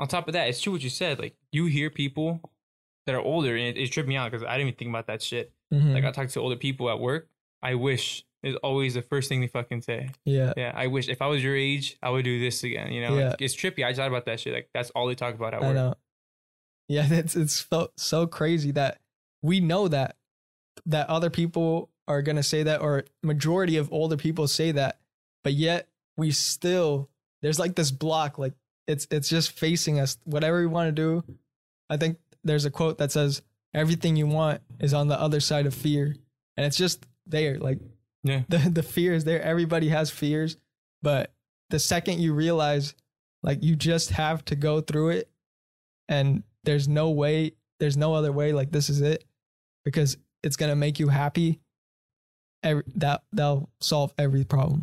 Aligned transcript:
on 0.00 0.08
top 0.08 0.26
of 0.26 0.32
that, 0.32 0.48
it's 0.48 0.60
true 0.60 0.72
what 0.72 0.82
you 0.82 0.90
said. 0.90 1.18
Like 1.20 1.36
you 1.52 1.66
hear 1.66 1.90
people 1.90 2.40
that 3.06 3.14
are 3.14 3.20
older, 3.20 3.54
and 3.56 3.76
it, 3.76 3.80
it 3.80 3.92
tripped 3.92 4.08
me 4.08 4.16
out 4.16 4.30
because 4.32 4.44
I 4.44 4.52
didn't 4.56 4.68
even 4.68 4.78
think 4.78 4.88
about 4.88 5.06
that 5.06 5.22
shit. 5.22 5.52
Mhm. 5.72 5.94
Like 5.94 6.04
I 6.04 6.10
talk 6.10 6.28
to 6.30 6.40
older 6.40 6.56
people 6.56 6.90
at 6.90 6.98
work. 6.98 7.28
I 7.62 7.74
wish 7.76 8.24
is 8.42 8.56
always 8.56 8.94
the 8.94 9.02
first 9.02 9.28
thing 9.28 9.42
they 9.42 9.46
fucking 9.46 9.82
say. 9.82 10.08
yeah, 10.24 10.54
Yeah, 10.56 10.72
I 10.74 10.86
wish 10.86 11.08
if 11.10 11.20
I 11.20 11.26
was 11.26 11.44
your 11.44 11.54
age, 11.54 11.98
I 12.02 12.08
would 12.08 12.24
do 12.24 12.40
this 12.40 12.64
again. 12.64 12.90
You 12.90 13.02
know, 13.02 13.18
Yeah. 13.18 13.28
Like, 13.30 13.42
it's 13.42 13.54
trippy. 13.54 13.84
I 13.84 13.92
thought 13.92 14.08
about 14.08 14.24
that 14.24 14.40
shit. 14.40 14.54
Like 14.54 14.70
that's 14.72 14.88
all 14.90 15.06
they 15.06 15.14
talk 15.14 15.34
about 15.34 15.52
at 15.54 15.62
I 15.62 15.66
work. 15.66 15.74
know. 15.74 15.94
Yeah, 16.88 17.06
it's 17.10 17.36
it's 17.36 17.66
so, 17.70 17.90
so 17.96 18.26
crazy 18.26 18.70
that 18.72 18.98
we 19.42 19.60
know 19.60 19.88
that 19.88 20.16
that 20.86 21.08
other 21.10 21.28
people 21.30 21.90
are 22.08 22.22
gonna 22.22 22.42
say 22.42 22.62
that, 22.62 22.80
or 22.80 23.04
majority 23.22 23.76
of 23.76 23.92
older 23.92 24.16
people 24.16 24.48
say 24.48 24.72
that, 24.72 24.98
but 25.44 25.52
yet 25.52 25.88
we 26.16 26.30
still 26.30 27.08
there's 27.42 27.58
like 27.58 27.74
this 27.76 27.90
block, 27.90 28.38
like 28.38 28.54
it's 28.90 29.06
it's 29.10 29.28
just 29.28 29.52
facing 29.58 29.98
us. 30.00 30.18
Whatever 30.24 30.60
you 30.60 30.68
want 30.68 30.88
to 30.88 30.92
do, 30.92 31.24
I 31.88 31.96
think 31.96 32.18
there's 32.44 32.64
a 32.64 32.70
quote 32.70 32.98
that 32.98 33.12
says 33.12 33.42
everything 33.74 34.16
you 34.16 34.26
want 34.26 34.60
is 34.80 34.92
on 34.94 35.08
the 35.08 35.20
other 35.20 35.40
side 35.40 35.66
of 35.66 35.74
fear, 35.74 36.16
and 36.56 36.66
it's 36.66 36.76
just 36.76 37.06
there. 37.26 37.58
Like 37.58 37.78
Yeah. 38.24 38.42
the 38.48 38.58
the 38.58 38.82
fear 38.82 39.14
is 39.14 39.24
there. 39.24 39.42
Everybody 39.42 39.88
has 39.88 40.10
fears, 40.10 40.56
but 41.02 41.32
the 41.70 41.78
second 41.78 42.20
you 42.20 42.34
realize 42.34 42.94
like 43.42 43.62
you 43.62 43.76
just 43.76 44.10
have 44.10 44.44
to 44.46 44.56
go 44.56 44.80
through 44.80 45.10
it 45.10 45.30
and 46.08 46.42
there's 46.64 46.88
no 46.88 47.10
way 47.10 47.52
there's 47.78 47.96
no 47.96 48.12
other 48.12 48.32
way 48.32 48.52
like 48.52 48.70
this 48.72 48.90
is 48.90 49.00
it 49.00 49.24
because 49.84 50.18
it's 50.42 50.56
going 50.56 50.68
to 50.68 50.76
make 50.76 50.98
you 50.98 51.08
happy 51.08 51.60
every, 52.62 52.82
that 52.96 53.22
that'll 53.32 53.70
solve 53.80 54.12
every 54.18 54.44
problem 54.44 54.80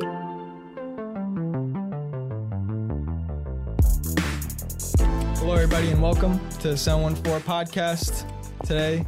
hello 5.48 5.54
everybody 5.56 5.92
and 5.92 6.02
welcome 6.02 6.38
to 6.50 6.68
the 6.72 6.78
714 6.78 7.40
podcast 7.48 8.30
today 8.66 9.06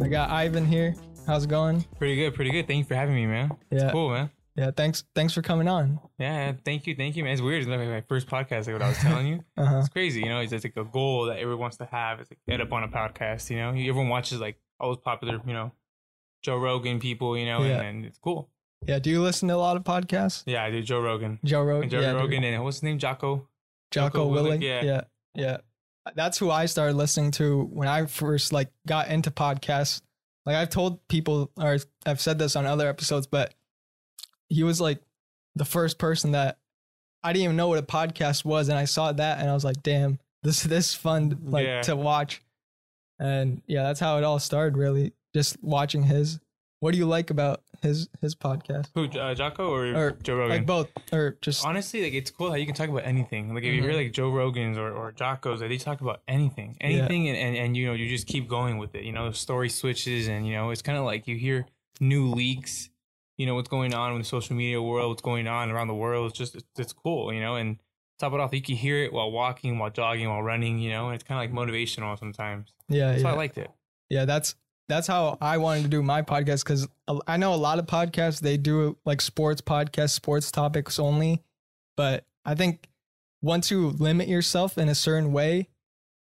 i 0.00 0.08
got 0.08 0.30
ivan 0.30 0.64
here 0.64 0.94
how's 1.26 1.44
it 1.44 1.50
going 1.50 1.84
Pretty 1.98 2.16
good, 2.16 2.32
pretty 2.34 2.50
good. 2.50 2.66
Thank 2.66 2.78
you 2.78 2.84
for 2.84 2.94
having 2.94 3.14
me, 3.14 3.26
man. 3.26 3.50
yeah 3.70 3.92
Cool, 3.92 4.08
man. 4.08 4.30
yeah 4.56 4.70
thanks 4.70 5.04
thanks 5.14 5.34
for 5.34 5.42
coming 5.42 5.68
on 5.68 6.00
Yeah, 6.18 6.52
thank 6.64 6.86
you, 6.86 6.94
thank 6.96 7.16
you, 7.16 7.22
man. 7.24 7.34
It's 7.34 7.42
weird. 7.42 7.60
It's 7.60 7.68
like 7.68 7.80
my 7.80 8.00
first 8.08 8.28
podcast, 8.28 8.66
like 8.66 8.72
what 8.76 8.82
I 8.82 8.88
was 8.88 8.96
telling 8.96 9.26
you. 9.26 9.44
uh-huh 9.58 9.80
It's 9.80 9.90
crazy, 9.90 10.20
you 10.20 10.30
know. 10.30 10.40
It's 10.40 10.52
just 10.52 10.64
like 10.64 10.76
a 10.78 10.84
goal 10.84 11.26
that 11.26 11.36
everyone 11.38 11.60
wants 11.60 11.76
to 11.76 11.84
have. 11.84 12.20
It's 12.20 12.30
like 12.30 12.38
end 12.48 12.62
up 12.62 12.72
on 12.72 12.82
a 12.84 12.88
podcast, 12.88 13.50
you 13.50 13.56
know. 13.58 13.68
Everyone 13.68 14.08
watches 14.08 14.40
like 14.40 14.56
all 14.80 14.94
those 14.94 15.02
popular, 15.04 15.38
you 15.46 15.52
know, 15.52 15.72
Joe 16.42 16.56
Rogan 16.56 16.98
people, 16.98 17.36
you 17.36 17.44
know, 17.44 17.62
Yeah. 17.62 17.80
and, 17.80 17.86
and 17.98 18.04
it's 18.06 18.18
cool. 18.18 18.48
yeah 18.86 18.98
do 18.98 19.10
you 19.10 19.20
listen 19.20 19.48
to 19.48 19.54
a 19.54 19.56
lot 19.56 19.76
of 19.76 19.84
podcasts 19.84 20.44
Yeah, 20.46 20.64
I 20.64 20.70
do 20.70 20.80
Joe 20.82 21.00
Rogan, 21.00 21.38
joe 21.44 21.62
rogan 21.62 21.90
Joe 21.90 22.00
yeah, 22.00 22.12
dude. 22.12 22.20
Rogan, 22.22 22.44
and 22.44 22.64
what's 22.64 22.78
his 22.78 22.84
name, 22.84 22.98
Jocko. 22.98 23.48
Jocko 23.90 24.18
Jocko 24.18 24.26
Willing. 24.28 24.60
Willink, 24.60 24.64
yeah. 24.64 24.82
yeah, 24.82 25.00
yeah. 25.34 25.58
Uh, 26.06 26.10
that's 26.14 26.38
who 26.38 26.50
I 26.50 26.66
started 26.66 26.96
listening 26.96 27.30
to 27.32 27.62
when 27.64 27.88
I 27.88 28.06
first 28.06 28.52
like 28.52 28.70
got 28.86 29.08
into 29.08 29.30
podcasts. 29.30 30.00
Like 30.46 30.56
I've 30.56 30.70
told 30.70 31.06
people, 31.08 31.50
or 31.56 31.76
I've 32.06 32.20
said 32.20 32.38
this 32.38 32.56
on 32.56 32.64
other 32.66 32.88
episodes, 32.88 33.26
but 33.26 33.52
he 34.48 34.62
was 34.62 34.80
like 34.80 35.00
the 35.56 35.64
first 35.64 35.98
person 35.98 36.32
that 36.32 36.58
I 37.22 37.32
didn't 37.32 37.44
even 37.44 37.56
know 37.56 37.68
what 37.68 37.78
a 37.78 37.82
podcast 37.82 38.44
was, 38.44 38.68
and 38.68 38.78
I 38.78 38.84
saw 38.84 39.12
that, 39.12 39.40
and 39.40 39.50
I 39.50 39.54
was 39.54 39.64
like, 39.64 39.82
"Damn, 39.82 40.18
this 40.42 40.62
this 40.62 40.94
fun 40.94 41.38
like 41.44 41.66
Yeah. 41.66 41.82
to 41.82 41.96
watch." 41.96 42.40
And 43.18 43.60
yeah, 43.66 43.82
that's 43.82 44.00
how 44.00 44.16
it 44.18 44.24
all 44.24 44.38
started. 44.38 44.76
Really, 44.78 45.12
just 45.34 45.62
watching 45.62 46.04
his. 46.04 46.38
What 46.80 46.92
do 46.92 46.98
you 46.98 47.06
like 47.06 47.30
about 47.30 47.62
his 47.82 48.08
his 48.20 48.34
podcast? 48.34 48.86
Who, 48.94 49.06
uh, 49.18 49.34
Jocko 49.34 49.68
or, 49.68 49.86
Or, 49.96 50.10
Joe 50.22 50.36
Rogan? 50.36 50.56
Like 50.58 50.66
both, 50.66 50.88
or 51.12 51.36
just 51.42 51.66
Honestly, 51.66 52.02
like 52.04 52.12
it's 52.12 52.30
cool 52.30 52.50
how 52.50 52.56
you 52.56 52.66
can 52.66 52.74
talk 52.74 52.88
about 52.88 53.04
anything. 53.04 53.52
Like 53.54 53.64
if 53.64 53.74
you 53.74 53.82
hear 53.82 53.92
Mhm. 53.92 53.96
like 54.04 54.12
Joe 54.12 54.30
Rogan's 54.30 54.78
or, 54.78 54.92
or 54.92 55.12
Jocko's, 55.12 55.60
like, 55.60 55.70
they 55.70 55.78
talk 55.78 56.00
about 56.00 56.22
anything, 56.28 56.76
anything, 56.80 57.28
and, 57.28 57.36
and 57.36 57.56
and 57.56 57.76
you 57.76 57.86
know 57.86 57.94
you 57.94 58.08
just 58.08 58.26
keep 58.26 58.48
going 58.48 58.78
with 58.78 58.94
it. 58.94 59.04
You 59.04 59.12
know, 59.12 59.28
the 59.28 59.34
story 59.36 59.68
switches, 59.68 60.28
and 60.28 60.46
you 60.46 60.52
know 60.54 60.70
it's 60.70 60.82
kind 60.82 60.98
of 60.98 61.04
like 61.04 61.26
you 61.26 61.36
hear 61.36 61.66
new 62.00 62.28
leaks. 62.30 62.90
You 63.38 63.46
know 63.46 63.54
what's 63.54 63.68
going 63.68 63.94
on 63.94 64.12
in 64.12 64.18
the 64.18 64.24
social 64.24 64.54
media 64.56 64.80
world, 64.82 65.08
what's 65.10 65.22
going 65.22 65.46
on 65.48 65.70
around 65.70 65.88
the 65.88 65.94
world. 65.94 66.30
It's 66.30 66.38
just 66.38 66.54
it's, 66.56 66.64
it's 66.78 66.92
cool, 66.92 67.32
you 67.32 67.40
know. 67.40 67.56
And 67.56 67.78
top 68.20 68.32
it 68.32 68.40
off, 68.40 68.52
you 68.52 68.62
can 68.62 68.74
hear 68.76 68.98
it 69.04 69.12
while 69.12 69.30
walking, 69.30 69.78
while 69.78 69.90
jogging, 69.90 70.28
while 70.28 70.42
running. 70.42 70.78
You 70.78 70.90
know, 70.90 71.06
and 71.06 71.14
it's 71.16 71.24
kind 71.24 71.38
of 71.38 71.42
like 71.56 71.68
motivational 71.68 72.16
sometimes. 72.18 72.72
yeah, 72.88 73.14
so 73.16 73.22
yeah. 73.22 73.28
I 73.28 73.32
liked 73.34 73.58
it. 73.58 73.70
Yeah, 74.10 74.24
that's 74.24 74.54
that's 74.88 75.06
how 75.06 75.36
I 75.40 75.58
wanted 75.58 75.82
to 75.82 75.88
do 75.88 76.02
my 76.02 76.22
podcast 76.22 76.64
because 76.64 76.88
I 77.26 77.36
know 77.36 77.52
a 77.54 77.56
lot 77.56 77.78
of 77.78 77.86
podcasts 77.86 78.40
they 78.40 78.56
do 78.56 78.96
like 79.04 79.20
sports 79.20 79.60
podcasts, 79.60 80.10
sports 80.10 80.50
topics 80.50 80.98
only. 80.98 81.42
But 81.96 82.24
I 82.44 82.54
think 82.54 82.88
once 83.42 83.70
you 83.70 83.90
limit 83.90 84.28
yourself 84.28 84.78
in 84.78 84.88
a 84.88 84.94
certain 84.94 85.32
way, 85.32 85.68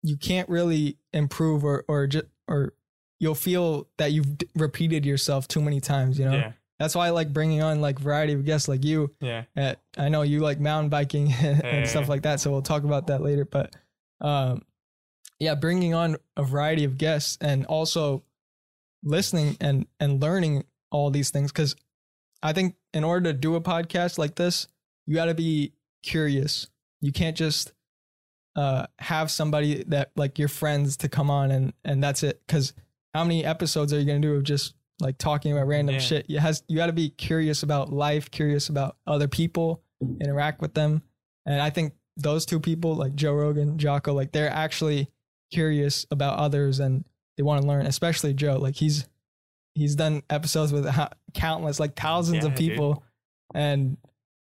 you 0.03 0.17
can't 0.17 0.49
really 0.49 0.99
improve 1.13 1.65
or 1.65 1.85
or 1.89 2.07
just 2.07 2.27
or 2.47 2.75
you'll 3.21 3.35
feel 3.35 3.89
that 3.97 4.13
you've 4.13 4.39
d- 4.39 4.49
repeated 4.55 5.05
yourself 5.07 5.49
too 5.49 5.61
many 5.63 5.81
times. 5.81 6.19
You 6.19 6.27
know, 6.27 6.35
Yeah, 6.35 6.53
that's 6.79 6.95
why 6.95 7.07
I 7.07 7.11
like 7.11 7.33
bringing 7.33 7.63
on 7.63 7.81
like 7.81 7.99
variety 7.99 8.35
of 8.35 8.45
guests 8.45 8.69
like 8.69 8.85
you. 8.85 9.15
yeah, 9.21 9.45
At, 9.57 9.81
I 9.97 10.09
know 10.11 10.23
you 10.23 10.41
like 10.41 10.61
mountain 10.61 10.91
biking 10.91 11.33
and 11.41 11.63
Yeah. 11.63 11.85
stuff 11.87 12.09
like 12.09 12.23
that, 12.23 12.41
so 12.41 12.51
we'll 12.51 12.63
talk 12.63 12.85
about 12.85 13.07
that 13.07 13.23
later. 13.23 13.45
But 13.47 13.75
um, 14.21 14.63
yeah, 15.39 15.55
bringing 15.55 15.95
on 15.95 16.17
a 16.37 16.43
variety 16.43 16.85
of 16.85 16.99
guests 16.99 17.39
and 17.41 17.65
also 17.67 18.23
listening 19.05 19.57
and 19.61 19.87
and 20.01 20.21
learning 20.21 20.65
all 20.91 21.11
these 21.11 21.31
things 21.31 21.53
because 21.53 21.77
I 22.43 22.53
think 22.53 22.75
in 22.93 23.05
order 23.05 23.33
to 23.33 23.39
do 23.39 23.55
a 23.55 23.61
podcast 23.61 24.19
like 24.19 24.35
this, 24.37 24.67
you 25.07 25.15
got 25.15 25.27
to 25.27 25.35
be 25.35 25.73
curious. 26.03 26.69
You 27.01 27.13
can't 27.13 27.37
just 27.37 27.73
uh, 28.57 28.87
have 28.99 29.31
somebody 29.31 29.83
that 29.89 30.11
like 30.17 30.39
your 30.39 30.49
friends 30.49 30.97
to 30.99 31.09
come 31.09 31.31
on 31.31 31.51
and 31.51 31.73
and 31.85 32.03
that's 32.03 32.23
it. 32.23 32.41
Because 32.47 32.73
how 33.13 33.25
many 33.25 33.45
episodes 33.45 33.93
are 33.93 33.99
you 33.99 34.07
gonna 34.07 34.21
do 34.21 34.35
of 34.35 34.45
just 34.45 34.75
like 35.01 35.19
talking 35.19 35.53
about 35.53 35.67
random 35.67 35.95
Yeah. 35.97 36.01
shit? 36.01 36.31
You 36.31 36.39
has 36.39 36.63
you 36.69 36.77
got 36.77 36.87
to 36.87 36.93
be 36.93 37.09
curious 37.11 37.63
about 37.63 37.93
life, 37.93 38.31
curious 38.31 38.69
about 38.69 38.97
other 39.07 39.29
people, 39.29 39.83
interact 40.21 40.61
with 40.61 40.75
them, 40.75 41.03
and 41.47 41.61
I 41.61 41.71
think 41.71 41.95
those 42.17 42.47
two 42.47 42.61
people 42.61 42.95
like 42.95 43.15
Joe 43.17 43.35
Rogan, 43.35 43.77
Jocko, 43.79 44.13
like 44.15 44.31
they're 44.33 44.49
actually 44.51 45.09
curious 45.53 46.07
about 46.13 46.39
others 46.39 46.79
and 46.79 47.05
they 47.37 47.43
want 47.43 47.63
to 47.63 47.67
learn. 47.69 47.87
Especially 47.87 48.35
Joe, 48.35 48.57
like 48.59 48.77
he's 48.77 49.09
he's 49.75 49.95
done 49.95 50.23
episodes 50.31 50.73
with 50.73 50.89
countless, 51.35 51.81
like 51.81 51.97
thousands 51.97 52.45
of 52.45 52.53
Yeah, 52.53 52.57
dude. 52.57 52.69
people, 52.71 53.05
and 53.55 53.97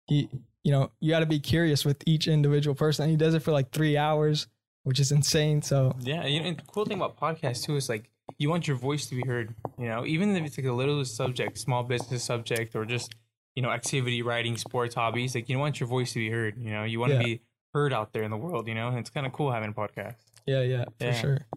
he 0.07 0.29
you 0.63 0.71
know 0.71 0.91
you 0.99 1.11
got 1.11 1.19
to 1.19 1.25
be 1.25 1.39
curious 1.39 1.85
with 1.85 2.03
each 2.05 2.27
individual 2.27 2.75
person. 2.75 3.03
And 3.03 3.11
he 3.11 3.17
does 3.17 3.33
it 3.33 3.41
for 3.41 3.51
like 3.51 3.71
three 3.71 3.97
hours, 3.97 4.47
which 4.83 4.99
is 4.99 5.11
insane. 5.11 5.61
So 5.61 5.95
Yeah, 5.99 6.25
you 6.25 6.39
know, 6.41 6.45
and 6.47 6.57
the 6.57 6.63
cool 6.63 6.85
thing 6.85 6.97
about 6.97 7.17
podcasts 7.17 7.63
too 7.65 7.75
is 7.75 7.87
like 7.89 8.09
you 8.39 8.49
want 8.49 8.67
your 8.67 8.77
voice 8.77 9.05
to 9.07 9.15
be 9.15 9.21
heard. 9.25 9.53
You 9.77 9.87
know, 9.87 10.05
even 10.05 10.35
if 10.35 10.43
it's 10.45 10.57
like 10.57 10.67
a 10.67 10.71
little 10.73 11.03
subject, 11.05 11.57
small 11.57 11.83
business 11.83 12.23
subject, 12.23 12.75
or 12.75 12.85
just 12.85 13.13
you 13.55 13.61
know 13.63 13.69
activity, 13.69 14.21
writing, 14.21 14.57
sports, 14.57 14.95
hobbies. 14.95 15.33
Like 15.35 15.47
you 15.47 15.59
want 15.59 15.79
your 15.79 15.87
voice 15.87 16.11
to 16.13 16.19
be 16.19 16.29
heard. 16.29 16.57
You 16.57 16.71
know, 16.71 16.83
you 16.83 16.99
want 16.99 17.11
to 17.11 17.17
Yeah. 17.17 17.23
be 17.23 17.41
heard 17.73 17.93
out 17.93 18.11
there 18.13 18.23
in 18.23 18.31
the 18.31 18.37
world. 18.37 18.67
You 18.67 18.73
know, 18.75 18.89
and 18.89 18.97
it's 18.97 19.09
kind 19.09 19.25
of 19.25 19.31
cool 19.33 19.51
having 19.51 19.69
a 19.69 19.73
podcast. 19.73 20.15
Yeah, 20.45 20.61
yeah, 20.61 20.85
for 20.99 21.05
Yeah. 21.05 21.13
sure. 21.13 21.47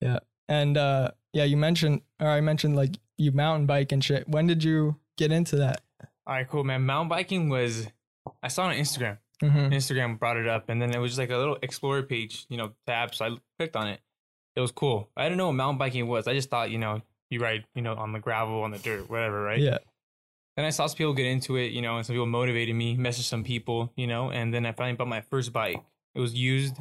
Yeah. 0.00 0.18
And 0.52 0.76
uh 0.76 1.10
yeah, 1.32 1.44
you 1.44 1.56
mentioned 1.56 2.02
or 2.20 2.28
I 2.28 2.40
mentioned 2.42 2.76
like 2.76 2.96
you 3.16 3.32
mountain 3.32 3.66
bike 3.66 3.90
and 3.92 4.04
shit. 4.04 4.28
When 4.28 4.46
did 4.46 4.62
you 4.62 4.96
get 5.16 5.32
into 5.32 5.56
that? 5.56 5.80
All 6.26 6.34
right, 6.34 6.48
cool, 6.48 6.62
man. 6.64 6.82
Mountain 6.84 7.08
biking 7.08 7.48
was 7.48 7.88
I 8.42 8.48
saw 8.48 8.68
it 8.68 8.74
on 8.74 8.80
Instagram. 8.84 9.18
Mm-hmm. 9.42 9.72
Instagram 9.72 10.18
brought 10.18 10.36
it 10.36 10.46
up, 10.46 10.68
and 10.68 10.80
then 10.80 10.94
it 10.94 10.98
was 10.98 11.12
just 11.12 11.18
like 11.18 11.30
a 11.30 11.36
little 11.36 11.58
explorer 11.62 12.02
page, 12.04 12.46
you 12.48 12.56
know, 12.56 12.72
tab. 12.86 13.14
So 13.14 13.24
I 13.24 13.30
clicked 13.58 13.74
on 13.74 13.88
it. 13.88 14.00
It 14.54 14.60
was 14.60 14.70
cool. 14.70 15.08
I 15.16 15.24
didn't 15.24 15.38
know 15.38 15.46
what 15.46 15.54
mountain 15.54 15.78
biking 15.78 16.06
was. 16.06 16.28
I 16.28 16.34
just 16.34 16.48
thought, 16.50 16.70
you 16.70 16.78
know, 16.78 17.00
you 17.30 17.40
ride, 17.40 17.64
you 17.74 17.82
know, 17.82 17.94
on 17.94 18.12
the 18.12 18.20
gravel, 18.20 18.62
on 18.62 18.70
the 18.70 18.78
dirt, 18.78 19.10
whatever, 19.10 19.42
right? 19.42 19.58
Yeah. 19.58 19.78
Then 20.56 20.66
I 20.66 20.70
saw 20.70 20.86
some 20.86 20.96
people 20.98 21.14
get 21.14 21.26
into 21.26 21.56
it, 21.56 21.72
you 21.72 21.82
know, 21.82 21.96
and 21.96 22.06
some 22.06 22.14
people 22.14 22.26
motivated 22.26 22.76
me, 22.76 22.96
messaged 22.96 23.22
some 23.34 23.42
people, 23.42 23.90
you 23.96 24.06
know, 24.06 24.30
and 24.30 24.52
then 24.54 24.64
I 24.66 24.72
finally 24.72 24.96
bought 24.96 25.08
my 25.08 25.22
first 25.22 25.52
bike. 25.52 25.82
It 26.14 26.20
was 26.20 26.34
used, 26.34 26.76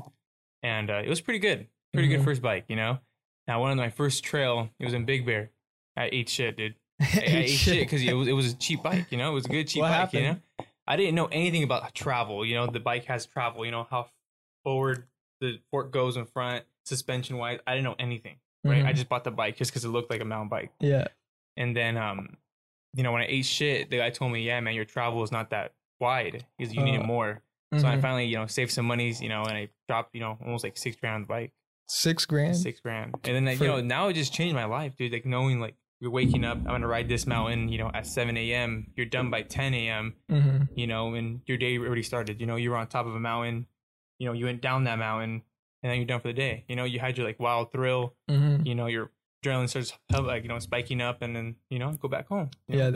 and 0.62 0.92
uh, 0.92 1.02
it 1.06 1.09
was 1.09 1.22
pretty 1.22 1.40
good, 1.40 1.67
pretty 1.94 2.09
Mhm. 2.09 2.17
good 2.17 2.24
first 2.26 2.41
bike, 2.44 2.66
you 2.67 2.76
know. 2.76 3.00
Now 3.52 3.58
I 3.59 3.64
went 3.64 3.72
on 3.72 3.78
my 3.86 3.90
first 3.90 4.24
trail. 4.24 4.70
It 4.80 4.86
was 4.86 4.94
in 4.94 5.03
Big 5.03 5.26
Bear. 5.26 5.50
I 5.98 6.08
ate 6.09 6.30
shit, 6.30 6.56
dude. 6.56 6.76
I, 7.02 7.06
I 7.06 7.20
ate 7.20 7.48
shit 7.50 7.80
because 7.80 8.02
it 8.02 8.14
was 8.14 8.30
it 8.30 8.32
was 8.32 8.53
a 8.53 8.56
cheap 8.56 8.82
bike, 8.82 9.08
you 9.12 9.18
know. 9.18 9.30
It 9.32 9.34
was 9.34 9.46
a 9.46 9.50
good 9.50 9.68
cheap 9.68 9.82
What 9.82 9.90
bike, 9.90 10.14
you 10.14 10.22
know. 10.22 10.38
I 10.88 10.96
didn't 10.96 11.16
know 11.16 11.26
anything 11.26 11.64
about 11.64 11.94
travel. 11.94 12.46
You 12.46 12.56
know, 12.56 12.68
the 12.68 12.80
bike 12.80 13.03
has 13.06 13.26
travel. 13.26 13.66
You 13.66 13.72
know 13.72 13.86
how 13.90 14.08
forward 14.64 15.03
the 15.42 15.59
fork 15.70 15.92
goes 15.92 16.16
in 16.16 16.26
front, 16.28 16.64
suspension 16.86 17.36
wise. 17.38 17.59
I 17.68 17.72
didn't 17.74 17.84
know 17.84 17.96
anything. 18.00 18.38
Right. 18.64 18.84
Mhm. 18.84 18.88
I 18.88 18.94
just 18.94 19.09
bought 19.09 19.26
the 19.26 19.32
bike 19.32 19.58
just 19.58 19.72
because 19.72 19.84
it 19.84 19.90
looked 19.90 20.09
like 20.09 20.22
a 20.22 20.26
mountain 20.26 20.48
bike. 20.48 20.72
Yeah. 20.80 21.08
And 21.58 21.76
then, 21.76 21.98
um, 21.98 22.38
you 22.94 23.03
know, 23.03 23.12
when 23.12 23.22
I 23.22 23.26
ate 23.28 23.46
shit, 23.46 23.90
the 23.90 23.98
guy 23.98 24.12
told 24.12 24.32
me, 24.32 24.44
"Yeah, 24.44 24.62
man, 24.62 24.76
your 24.76 24.86
travel 24.86 25.22
is 25.24 25.32
not 25.34 25.50
that 25.50 25.74
wide. 26.00 26.46
Because 26.58 26.74
you 26.74 26.84
need 26.84 26.96
Uh, 26.96 27.02
it 27.02 27.06
more." 27.06 27.42
So 27.78 27.86
I 27.88 27.96
Mhm. 27.98 28.02
finally, 28.02 28.26
you 28.28 28.38
know, 28.38 28.46
saved 28.48 28.72
some 28.72 28.86
monies. 28.86 29.22
You 29.22 29.28
know, 29.28 29.44
and 29.44 29.58
I 29.58 29.68
dropped, 29.90 30.16
you 30.16 30.22
know, 30.22 30.38
almost 30.42 30.64
like 30.64 30.78
six 30.78 30.96
grand 30.96 31.16
on 31.16 31.22
the 31.24 31.28
bike, 31.28 31.52
Six 31.91 32.26
grand. 32.26 32.55
six 32.55 32.79
grand. 32.79 33.14
And 33.26 33.35
then, 33.35 33.46
like, 33.46 33.58
For- 33.58 33.66
you 33.66 33.70
know, 33.70 33.82
now 33.82 34.08
it 34.08 34.14
just 34.14 34.34
changed 34.34 34.55
my 34.55 34.66
life, 34.66 34.96
dude. 34.96 35.11
Like 35.11 35.26
knowing, 35.26 35.59
like, 35.59 35.76
you're 35.99 36.09
waking 36.11 36.46
up, 36.46 36.58
I'm 36.58 36.64
gonna 36.66 36.88
ride 36.88 37.08
this 37.09 37.28
mountain, 37.28 37.70
you 37.70 37.78
know, 37.78 37.91
at 37.93 38.08
7 38.08 38.35
a.m. 38.38 38.88
You're 38.96 39.05
done 39.05 39.29
by 39.29 39.41
10 39.43 39.73
a.m. 39.73 40.16
Mm-hmm. 40.32 40.64
You 40.76 40.88
know, 40.88 41.14
and 41.14 41.41
your 41.46 41.58
day 41.58 41.78
already 41.78 42.02
started. 42.03 42.40
You 42.40 42.47
know, 42.47 42.55
you 42.55 42.72
were 42.72 42.78
on 42.78 42.88
top 42.88 43.05
of 43.05 43.14
a 43.14 43.20
mountain. 43.20 43.67
you 44.17 44.26
know, 44.28 44.34
you 44.34 44.46
went 44.46 44.61
down 44.61 44.85
that 44.85 44.97
mountain 44.99 45.41
and 45.84 45.91
then 45.91 45.97
you're 45.97 46.05
done 46.08 46.22
for 46.22 46.28
the 46.29 46.34
day. 46.34 46.64
You 46.67 46.76
know, 46.76 46.85
you 46.85 46.99
had 46.99 47.17
your 47.17 47.28
like 47.28 47.40
wild 47.40 47.72
thrill. 47.72 48.16
Mm-hmm. 48.29 48.66
You 48.66 48.76
know, 48.76 48.88
your 48.88 49.11
adrenaline 49.43 49.67
starts 49.70 49.93
like 50.11 50.43
you 50.43 50.49
know 50.49 50.59
spiking 50.59 51.02
up, 51.02 51.22
and 51.22 51.35
then 51.35 51.55
you 51.70 51.78
know 51.79 51.91
go 51.93 52.08
back 52.08 52.28
home. 52.28 52.49
you 52.67 52.78
know? 52.78 52.90
Yeah, 52.90 52.96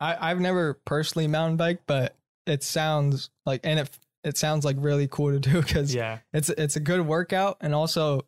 I 0.00 0.30
I've 0.30 0.40
never 0.40 0.74
personally 0.84 1.28
mountain 1.28 1.56
biked, 1.56 1.86
but 1.86 2.16
it 2.46 2.62
sounds 2.62 3.30
like 3.46 3.60
and 3.64 3.78
it 3.80 3.98
it 4.24 4.36
sounds 4.38 4.64
like 4.64 4.76
really 4.78 5.08
cool 5.08 5.30
to 5.30 5.38
do 5.40 5.60
because 5.62 5.94
yeah, 5.94 6.18
it's 6.32 6.48
it's 6.48 6.76
a 6.76 6.80
good 6.80 7.06
workout 7.06 7.58
and 7.60 7.74
also 7.74 8.22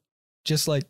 just 0.45 0.69
like 0.69 0.85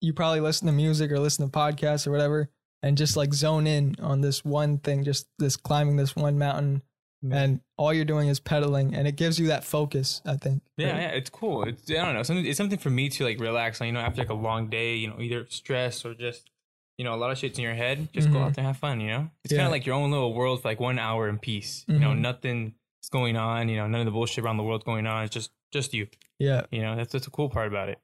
you 0.00 0.12
probably 0.12 0.40
listen 0.40 0.66
to 0.66 0.72
music 0.72 1.10
or 1.12 1.18
listen 1.18 1.48
to 1.48 1.50
podcasts 1.58 2.06
or 2.06 2.10
whatever 2.10 2.48
and 2.82 2.96
just 2.98 3.16
like 3.16 3.32
zone 3.32 3.66
in 3.66 3.94
on 4.00 4.20
this 4.20 4.44
one 4.44 4.78
thing, 4.78 5.04
just 5.04 5.26
this 5.38 5.56
climbing 5.56 5.96
this 5.96 6.16
one 6.16 6.38
mountain 6.38 6.82
and 7.30 7.60
all 7.76 7.94
you're 7.94 8.04
doing 8.04 8.28
is 8.28 8.40
pedaling 8.40 8.96
and 8.96 9.06
it 9.06 9.14
gives 9.14 9.38
you 9.38 9.46
that 9.46 9.62
focus 9.62 10.20
i 10.26 10.34
think 10.36 10.60
Yeah, 10.76 10.90
right? 10.92 11.00
yeah, 11.02 11.08
it's 11.10 11.30
cool. 11.30 11.62
It's 11.62 11.88
I 11.88 11.94
don't 11.94 12.14
know, 12.14 12.24
something 12.24 12.44
it's 12.44 12.56
something 12.58 12.80
for 12.80 12.90
me 12.90 13.08
to 13.10 13.22
like 13.24 13.38
relax 13.38 13.80
on, 13.80 13.86
you 13.86 13.92
know, 13.92 14.00
after 14.00 14.20
like 14.22 14.30
a 14.30 14.34
long 14.34 14.68
day, 14.68 14.96
you 14.96 15.06
know, 15.08 15.20
either 15.20 15.46
stress 15.48 16.04
or 16.04 16.14
just 16.14 16.50
you 16.98 17.04
know, 17.04 17.14
a 17.14 17.16
lot 17.16 17.30
of 17.30 17.38
shit's 17.38 17.58
in 17.58 17.62
your 17.64 17.74
head. 17.74 18.08
Just 18.12 18.30
go 18.30 18.38
Mhm. 18.38 18.42
out 18.46 18.54
there 18.54 18.64
and 18.64 18.66
have 18.66 18.76
fun, 18.76 19.00
you 19.00 19.08
know? 19.08 19.30
It's 19.44 19.52
Yeah. 19.52 19.58
kinda 19.60 19.70
like 19.70 19.86
your 19.86 19.94
own 19.94 20.10
little 20.10 20.34
world 20.34 20.60
for 20.62 20.68
like 20.68 20.78
one 20.80 20.98
hour 20.98 21.28
in 21.28 21.38
peace. 21.38 21.84
You 21.88 22.00
know, 22.00 22.10
Mhm. 22.12 22.18
nothing 22.18 22.74
is 23.02 23.08
going 23.08 23.36
on, 23.36 23.68
you 23.68 23.76
know, 23.76 23.86
none 23.86 24.00
of 24.00 24.04
the 24.06 24.10
bullshit 24.12 24.44
around 24.44 24.56
the 24.56 24.62
world 24.64 24.84
going 24.84 25.06
on. 25.06 25.24
It's 25.24 25.32
just 25.34 25.52
just 25.72 25.94
you. 25.94 26.08
yeah 26.40 26.66
You 26.72 26.82
know, 26.82 26.96
that's 26.96 27.12
that's 27.12 27.24
the 27.26 27.30
cool 27.30 27.48
part 27.48 27.68
about 27.68 27.88
it. 27.88 27.98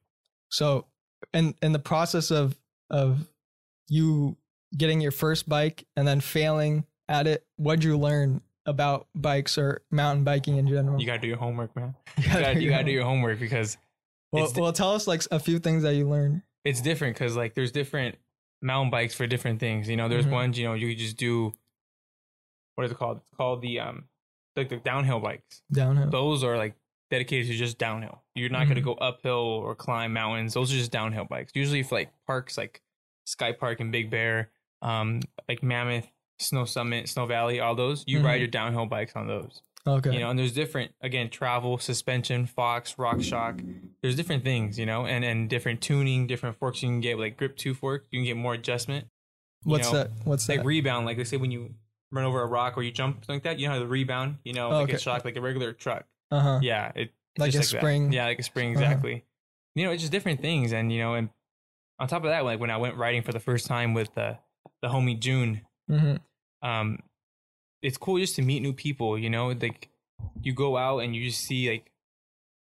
So 0.49 0.85
in 1.33 1.53
in 1.61 1.71
the 1.71 1.79
process 1.79 2.31
of 2.31 2.55
of 2.89 3.27
you 3.87 4.35
getting 4.77 5.01
your 5.01 5.11
first 5.11 5.47
bike 5.49 5.85
and 5.95 6.07
then 6.07 6.19
failing 6.21 6.85
at 7.07 7.25
it 7.27 7.45
what'd 7.57 7.83
you 7.83 7.97
learn 7.97 8.41
about 8.65 9.07
bikes 9.15 9.57
or 9.57 9.81
mountain 9.89 10.23
biking 10.23 10.57
in 10.57 10.67
general 10.67 10.99
You 10.99 11.07
gotta 11.07 11.21
do 11.21 11.27
your 11.27 11.37
homework, 11.37 11.75
man. 11.75 11.95
You 12.17 12.23
You 12.27 12.29
gotta, 12.29 12.61
you 12.63 12.69
gotta 12.69 12.83
do 12.83 12.91
your- 12.91 13.03
homework 13.03 13.39
because 13.39 13.77
well, 14.31 14.51
well 14.55 14.73
tell 14.73 14.93
us 14.93 15.07
like 15.07 15.23
a 15.31 15.39
few 15.39 15.57
things 15.59 15.81
that 15.83 15.95
you 15.95 16.07
learned 16.07 16.43
it's 16.63 16.81
different 16.81 17.15
because 17.15 17.35
like 17.35 17.55
there's 17.55 17.71
different 17.71 18.15
mountain 18.61 18.91
bikes 18.91 19.15
for 19.15 19.25
different 19.25 19.59
things. 19.61 19.87
You 19.89 19.95
know, 19.97 20.07
there's 20.09 20.25
Mhm. 20.27 20.31
ones, 20.31 20.59
you 20.59 20.65
know, 20.65 20.73
you 20.73 20.89
could 20.89 20.97
just 20.99 21.17
do 21.17 21.53
what 22.75 22.85
is 22.85 22.91
it 22.91 22.97
called? 22.97 23.17
It's 23.17 23.35
called 23.35 23.61
the 23.61 23.79
um 23.79 24.03
like 24.55 24.69
the 24.69 24.77
downhill 24.77 25.19
bikes. 25.19 25.61
downhill 25.71 26.09
those 26.11 26.43
are 26.43 26.57
like 26.57 26.75
dedicated 27.09 27.47
to 27.47 27.53
just 27.57 27.77
downhill. 27.77 28.23
You're 28.35 28.49
not 28.49 28.67
gonna 28.67 28.81
Mhm. 28.81 28.85
go 28.85 28.93
uphill 28.95 29.35
or 29.35 29.75
climb 29.75 30.13
mountains. 30.13 30.53
Those 30.53 30.71
are 30.73 30.77
just 30.77 30.91
downhill 30.91 31.25
bikes. 31.25 31.51
Usually 31.55 31.83
for 31.83 31.95
like 31.95 32.11
parks 32.25 32.57
like 32.57 32.81
Sky 33.25 33.51
Park 33.51 33.79
and 33.79 33.91
Big 33.91 34.09
Bear, 34.09 34.51
um, 34.81 35.21
like 35.47 35.61
Mammoth, 35.63 36.07
Snow 36.39 36.65
Summit, 36.65 37.09
Snow 37.09 37.25
Valley, 37.25 37.59
all 37.59 37.75
those, 37.75 38.03
you 38.07 38.19
Mhm. 38.19 38.23
ride 38.25 38.35
your 38.41 38.47
downhill 38.47 38.85
bikes 38.85 39.15
on 39.15 39.27
those. 39.27 39.61
okay 39.87 40.13
You 40.13 40.19
know, 40.19 40.29
and 40.29 40.37
there's 40.37 40.51
different 40.53 40.93
again, 41.01 41.29
travel, 41.29 41.77
suspension, 41.77 42.45
Fox, 42.45 42.95
RockShox. 42.95 43.63
There's 44.01 44.15
different 44.15 44.43
things, 44.43 44.77
you 44.77 44.85
know, 44.85 45.05
and 45.05 45.23
and 45.25 45.49
different 45.49 45.81
tuning, 45.81 46.27
different 46.27 46.57
forks 46.57 46.83
you 46.83 46.89
can 46.89 46.99
get 47.01 47.17
like 47.17 47.37
grip 47.37 47.55
two 47.57 47.73
fork, 47.73 48.05
you 48.11 48.19
can 48.19 48.25
get 48.25 48.37
more 48.37 48.53
adjustment. 48.53 49.07
you 49.65 49.71
what's 49.71 49.91
know, 49.91 49.97
that 49.99 50.11
what's 50.25 50.47
Like 50.47 50.57
that 50.57 50.61
Like 50.61 50.67
rebound, 50.67 51.05
like 51.05 51.17
they 51.17 51.23
say 51.25 51.35
when 51.37 51.51
you 51.51 51.73
run 52.11 52.23
over 52.25 52.41
a 52.41 52.45
rock 52.45 52.77
or 52.77 52.83
you 52.83 52.91
jump 52.91 53.17
something 53.25 53.35
like 53.35 53.43
that, 53.43 53.59
you 53.59 53.67
know 53.67 53.73
how 53.73 53.79
the 53.79 53.87
rebound, 53.87 54.37
you 54.45 54.53
know, 54.53 54.69
like 54.69 54.83
Okay. 54.89 54.93
a 54.93 54.99
shock 54.99 55.25
like 55.25 55.35
a 55.35 55.41
regular 55.41 55.73
truck. 55.73 56.05
Uh-huh 56.31 56.59
Yeah, 56.61 56.91
it 56.95 57.11
Like 57.37 57.51
just 57.51 57.69
a 57.73 57.75
that. 57.75 57.79
spring. 57.81 58.11
Yeah, 58.13 58.25
like 58.25 58.39
a 58.39 58.43
spring, 58.43 58.71
Uh-huh. 58.75 58.81
exactly. 58.83 59.25
You 59.75 59.85
know, 59.85 59.91
it's 59.91 60.01
just 60.01 60.11
different 60.11 60.41
things, 60.41 60.73
and 60.73 60.91
you 60.91 60.99
know, 60.99 61.13
and 61.15 61.29
on 61.99 62.07
top 62.07 62.23
of 62.23 62.29
that, 62.29 62.43
like 62.43 62.59
when 62.59 62.69
I 62.71 62.77
went 62.77 62.95
riding 62.97 63.21
for 63.23 63.31
the 63.31 63.39
first 63.39 63.67
time 63.67 63.93
with 63.93 64.13
the 64.15 64.37
the 64.81 64.89
homie 64.89 65.19
June, 65.19 65.61
hmm 65.87 66.15
um, 66.61 66.99
it's 67.81 67.97
cool 67.97 68.19
just 68.19 68.35
to 68.35 68.41
meet 68.41 68.61
new 68.61 68.73
people. 68.73 69.17
You 69.17 69.29
know, 69.29 69.49
like 69.49 69.89
you 70.41 70.53
go 70.53 70.75
out 70.77 70.99
and 70.99 71.15
you 71.15 71.23
just 71.29 71.41
see 71.41 71.69
like 71.69 71.91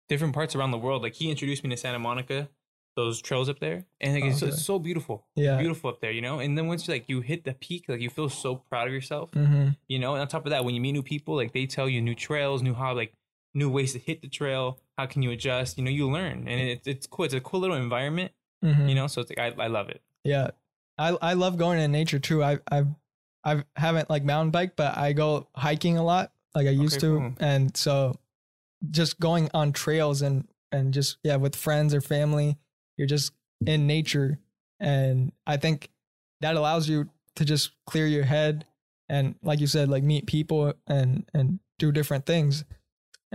different 0.10 0.34
parts 0.34 0.56
around 0.56 0.72
the 0.72 0.78
world. 0.78 1.02
Like 1.04 1.14
he 1.16 1.30
introduced 1.30 1.64
me 1.64 1.70
to 1.70 1.78
Santa 1.78 2.00
Monica, 2.00 2.50
those 2.96 3.22
trails 3.22 3.50
up 3.50 3.60
there, 3.60 3.86
and 4.02 4.16
like 4.16 4.24
it's, 4.24 4.42
Okay. 4.42 4.50
it's 4.52 4.62
so 4.66 4.80
beautiful, 4.80 5.26
yeah 5.36 5.58
beautiful 5.58 5.90
up 5.90 6.02
there. 6.02 6.12
You 6.12 6.22
know, 6.22 6.40
and 6.40 6.58
then 6.58 6.68
once 6.68 6.88
you 6.88 6.94
like 6.94 7.06
you 7.08 7.22
hit 7.22 7.44
the 7.46 7.54
peak, 7.54 7.86
like 7.88 8.02
you 8.02 8.10
feel 8.10 8.30
so 8.30 8.56
proud 8.56 8.88
of 8.88 8.94
yourself 8.94 9.30
hmm 9.34 9.70
you 9.88 10.00
know 10.00 10.14
and 10.14 10.22
on 10.22 10.28
top 10.28 10.46
of 10.48 10.50
that 10.50 10.66
when 10.66 10.74
you 10.74 10.82
meet 10.82 10.94
new 10.94 11.04
people 11.04 11.36
like 11.36 11.54
they 11.54 11.68
tell 11.68 11.88
you 11.88 12.02
new 12.02 12.16
trails 12.16 12.64
new 12.64 12.74
how 12.74 12.92
like 12.96 13.14
new 13.56 13.70
ways 13.70 13.94
to 13.94 14.00
hit 14.00 14.22
the 14.22 14.28
trail. 14.28 14.80
How 14.98 15.08
can 15.08 15.24
you 15.24 15.32
adjust? 15.32 15.78
You 15.78 15.84
know 15.84 15.90
you 15.92 16.08
learn 16.10 16.48
and 16.48 16.62
it's 16.62 16.88
it's 16.88 17.08
cool. 17.08 17.26
It's 17.26 17.34
a 17.34 17.42
cool 17.42 17.60
little 17.62 17.76
environment 17.78 18.32
hmm 18.64 18.88
you 18.88 18.96
know 18.96 19.06
so 19.06 19.22
it's 19.22 19.30
like 19.30 19.38
i, 19.38 19.64
I 19.64 19.68
love 19.68 19.90
it. 19.90 20.02
Yeah, 20.24 20.50
I 20.98 21.10
I 21.22 21.34
love 21.34 21.58
going 21.58 21.80
in 21.80 21.92
nature 21.92 22.20
too. 22.20 22.44
I 22.44 22.60
I've 22.72 22.88
I 23.44 23.64
haven't 23.76 24.10
like 24.10 24.24
mountain 24.24 24.52
bike, 24.52 24.76
but 24.76 24.98
I 24.98 25.14
go 25.14 25.48
hiking 25.56 25.98
a 25.98 26.04
lot, 26.04 26.32
like 26.56 26.68
I 26.68 26.72
used 26.72 26.96
Okay, 26.96 27.08
to, 27.08 27.20
cool. 27.20 27.34
and 27.40 27.76
so 27.78 28.16
just 28.90 29.20
going 29.20 29.50
on 29.54 29.72
trails 29.72 30.22
and 30.22 30.48
and 30.72 30.94
just 30.94 31.18
yeah 31.24 31.36
with 31.36 31.56
friends 31.56 31.94
or 31.94 32.02
family, 32.02 32.58
you're 32.98 33.08
just 33.08 33.34
in 33.66 33.86
nature, 33.88 34.40
and 34.80 35.32
I 35.46 35.58
think 35.58 35.90
that 36.42 36.56
allows 36.56 36.90
you 36.90 37.10
to 37.36 37.46
just 37.46 37.72
clear 37.86 38.08
your 38.08 38.24
head 38.24 38.66
and 39.10 39.36
like 39.44 39.60
you 39.60 39.68
said, 39.68 39.90
like 39.90 40.04
meet 40.04 40.26
people 40.26 40.74
and 40.88 41.30
and 41.34 41.60
do 41.78 41.92
different 41.92 42.26
things, 42.26 42.66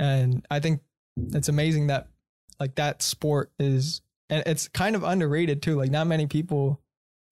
and 0.00 0.44
I 0.50 0.58
think 0.60 0.80
it's 1.34 1.48
amazing 1.48 1.88
that 1.88 2.08
like 2.58 2.74
that 2.76 3.02
sport 3.02 3.50
is 3.58 4.00
and 4.28 4.42
it's 4.46 4.68
kind 4.68 4.96
of 4.96 5.02
underrated 5.04 5.62
too. 5.62 5.76
Like 5.76 5.90
not 5.90 6.06
many 6.06 6.26
people 6.26 6.80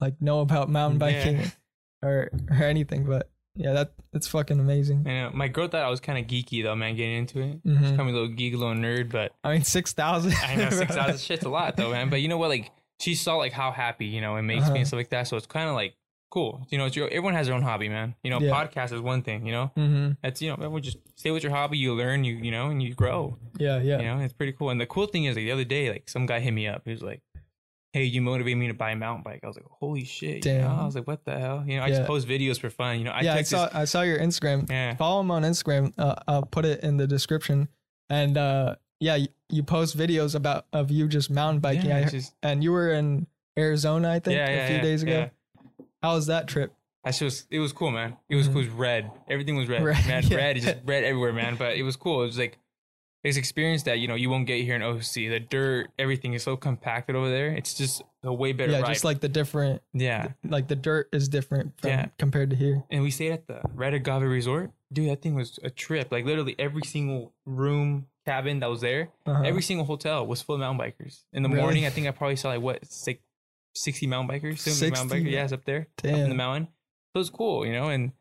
like 0.01 0.21
know 0.23 0.41
about 0.41 0.69
mountain 0.69 1.01
Yeah. 1.01 1.25
biking 1.25 1.53
or 2.03 2.31
or 2.51 2.57
anything, 2.65 3.05
but 3.05 3.29
yeah, 3.57 3.73
that 3.73 3.93
that's 4.13 4.29
fucking 4.29 4.61
amazing. 4.61 5.07
uh, 5.09 5.31
my 5.35 5.49
girl 5.49 5.67
thought 5.67 5.83
i 5.83 5.91
was 5.91 5.99
kind 6.01 6.17
of 6.19 6.27
geeky 6.27 6.63
though 6.63 6.77
man 6.77 6.95
getting 6.95 7.17
into 7.17 7.41
it 7.41 7.63
Mhm. 7.65 7.97
Call 7.97 8.05
me 8.05 8.13
a 8.13 8.15
little 8.15 8.29
geek 8.29 8.55
a 8.55 8.57
little 8.57 8.75
nerd 8.75 9.11
but 9.11 9.33
I 9.43 9.53
mean, 9.53 9.65
six 9.65 9.93
thousand. 9.93 10.33
i 10.45 10.55
know 10.55 10.71
six 10.71 10.95
thousand 10.95 11.19
shit's 11.27 11.45
a 11.45 11.49
lot 11.49 11.77
though 11.77 11.91
man 11.91 12.09
but 12.09 12.21
you 12.23 12.29
know 12.29 12.39
what 12.39 12.49
like 12.51 12.71
she 13.01 13.15
saw 13.17 13.35
like 13.37 13.53
how 13.53 13.71
happy 13.73 14.07
you 14.07 14.21
know 14.21 14.37
it 14.37 14.43
makes 14.43 14.63
Uh-huh. 14.65 14.73
me 14.75 14.79
and 14.81 14.87
stuff 14.87 14.99
like 14.99 15.11
that 15.11 15.27
so 15.27 15.37
it's 15.37 15.47
kind 15.47 15.69
of 15.69 15.75
like 15.75 15.95
cool 16.31 16.67
you 16.71 16.77
know 16.79 16.85
it's 16.87 16.95
your, 16.95 17.07
everyone 17.09 17.33
has 17.35 17.47
their 17.47 17.55
own 17.57 17.63
hobby 17.63 17.89
man 17.89 18.15
you 18.23 18.31
know 18.31 18.39
Yeah. 18.41 18.53
podcast 18.53 18.93
is 18.93 19.01
one 19.01 19.23
thing 19.23 19.47
you 19.47 19.53
know 19.53 19.71
hmm 19.75 20.11
that's 20.23 20.43
you 20.43 20.49
know 20.49 20.55
everyone 20.57 20.83
just 20.83 20.99
stay 21.17 21.31
with 21.31 21.43
your 21.43 21.53
hobby 21.53 21.79
you 21.79 21.95
learn 21.95 22.23
you 22.25 22.35
you 22.37 22.51
know 22.51 22.69
and 22.71 22.83
you 22.83 22.95
grow 22.95 23.39
Yeah, 23.59 23.81
yeah, 23.81 23.99
You 24.01 24.05
know, 24.07 24.19
it's 24.21 24.35
pretty 24.35 24.53
cool. 24.53 24.71
And 24.71 24.81
the 24.81 24.87
cool 24.87 25.07
thing 25.07 25.25
is, 25.25 25.37
like 25.37 25.45
the 25.45 25.53
other 25.53 25.65
day, 25.65 25.91
like 25.91 26.09
some 26.09 26.27
guy 26.27 26.39
hit 26.41 26.53
me 26.53 26.69
up. 26.69 26.83
He 26.85 26.93
was 26.93 27.03
like, 27.03 27.23
"Hey, 27.93 28.05
you 28.05 28.21
motivated 28.23 28.59
me 28.59 28.69
to 28.69 28.75
buy 28.75 28.91
a 28.93 28.97
mountain 28.97 29.23
bike." 29.25 29.41
I 29.43 29.47
was 29.49 29.57
like, 29.57 29.65
"Holy 29.81 30.05
shit!" 30.05 30.45
You 30.47 30.53
know? 30.53 30.59
Damn. 30.69 30.79
I 30.81 30.85
was 30.85 30.95
like, 30.95 31.07
"What 31.09 31.25
the 31.25 31.37
hell?" 31.37 31.65
You 31.67 31.77
know, 31.79 31.83
I 31.83 31.89
Yeah. 31.89 31.97
just 31.97 32.07
post 32.07 32.29
videos 32.29 32.61
for 32.61 32.71
fun. 32.71 32.99
You 32.99 33.05
know, 33.05 33.11
I 33.11 33.23
yeah. 33.23 33.35
I 33.35 33.43
saw 33.43 33.65
this- 33.67 33.75
I 33.75 33.85
saw 33.87 34.03
your 34.03 34.19
Instagram. 34.21 34.69
yeah, 34.71 34.95
Follow 34.95 35.21
him 35.23 35.31
on 35.33 35.43
Instagram. 35.43 35.93
Uh, 35.99 36.15
I'll 36.29 36.43
put 36.45 36.65
it 36.65 36.85
in 36.85 36.99
the 36.99 37.07
description. 37.09 37.69
And 38.11 38.37
uh, 38.39 38.77
yeah, 39.01 39.17
you, 39.17 39.29
you 39.49 39.63
post 39.65 39.97
videos 39.99 40.35
about 40.37 40.67
of 40.73 40.91
you 40.93 41.09
just 41.09 41.31
mountain 41.31 41.61
biking. 41.61 41.87
yeah, 41.91 41.99
I 41.99 42.05
just, 42.05 42.35
and 42.43 42.63
you 42.63 42.71
were 42.73 42.93
in 42.93 43.27
Arizona, 43.59 44.11
I 44.11 44.21
think, 44.21 44.37
yeah, 44.37 44.47
a 44.51 44.69
few 44.69 44.81
days 44.81 45.03
ago. 45.03 45.31
How 46.03 46.15
was 46.15 46.27
that 46.27 46.49
trip? 46.49 46.73
That's 47.05 47.19
just 47.19 47.47
it 47.51 47.59
was 47.59 47.73
cool, 47.73 47.91
man. 47.91 48.17
It 48.29 48.37
was 48.37 48.47
mm-hmm. 48.47 48.55
cool. 48.55 48.63
It 48.63 48.67
was 48.67 48.75
red. 48.75 49.11
Everything 49.29 49.57
was 49.57 49.69
red. 49.69 49.83
Red, 49.83 50.07
man, 50.07 50.23
yeah. 50.27 50.37
red. 50.37 50.57
Just 50.57 50.77
red 50.85 51.05
everywhere, 51.05 51.33
man. 51.33 51.57
But 51.57 51.77
it 51.77 51.83
was 51.83 51.97
cool. 51.97 52.23
It 52.23 52.27
was 52.27 52.39
like 52.39 52.59
it's 53.25 53.37
experience 53.37 53.83
that 53.85 53.99
you 53.99 54.09
know 54.09 54.15
you 54.15 54.31
won't 54.31 54.47
get 54.47 54.63
here 54.63 54.77
in 54.77 54.83
OC. 54.83 55.15
The 55.15 55.41
dirt, 55.41 55.91
everything 55.99 56.35
is 56.35 56.43
so 56.43 56.57
compacted 56.57 57.17
over 57.17 57.29
there. 57.29 57.49
It's 57.49 57.75
just 57.75 58.03
a 58.23 58.33
way 58.33 58.53
better. 58.53 58.73
Yeah, 58.73 58.81
ride. 58.81 58.89
just 58.89 59.05
like 59.05 59.21
the 59.21 59.29
different. 59.29 59.83
Yeah, 59.93 60.29
like 60.45 60.69
the 60.69 60.77
dirt 60.77 61.09
is 61.13 61.29
different. 61.29 61.75
yeah, 61.85 62.07
compared 62.19 62.51
to 62.51 62.57
here. 62.57 62.85
And 62.91 63.03
we 63.03 63.11
stayed 63.11 63.33
at 63.33 63.47
the 63.47 63.61
Red 63.75 63.95
Agave 63.95 64.23
Resort, 64.23 64.71
dude. 64.93 65.11
That 65.11 65.23
thing 65.23 65.35
was 65.35 65.59
a 65.63 65.71
trip. 65.71 66.13
Like 66.13 66.25
literally 66.25 66.55
every 66.59 66.83
single 66.85 67.33
room, 67.45 68.07
cabin 68.25 68.61
that 68.61 68.71
was 68.71 68.83
there, 68.83 69.11
uh-huh. 69.27 69.43
every 69.45 69.63
single 69.63 69.85
hotel 69.87 70.27
was 70.27 70.41
full 70.41 70.55
of 70.55 70.61
mountain 70.61 70.87
bikers. 70.87 71.25
In 71.33 71.43
the 71.43 71.49
really? 71.49 71.61
morning, 71.61 71.87
I 71.87 71.91
think 71.91 72.07
I 72.07 72.13
probably 72.13 72.37
saw 72.37 72.51
like 72.51 72.61
what 72.61 72.87
six, 72.87 73.21
60 73.79 74.07
mountain 74.07 74.37
bikers, 74.37 74.59
70 74.59 74.59
60? 74.59 74.91
mountain 74.91 75.19
bikers. 75.19 75.31
Yeah, 75.31 75.45
it's 75.45 75.53
up 75.53 75.65
there, 75.65 75.89
Damn. 75.99 76.15
up 76.15 76.21
in 76.21 76.29
the 76.29 76.35
mountain. 76.35 76.69
So 77.15 77.21
it's 77.21 77.31
cool, 77.31 77.67
you 77.67 77.73
know. 77.73 77.89
And 77.89 78.13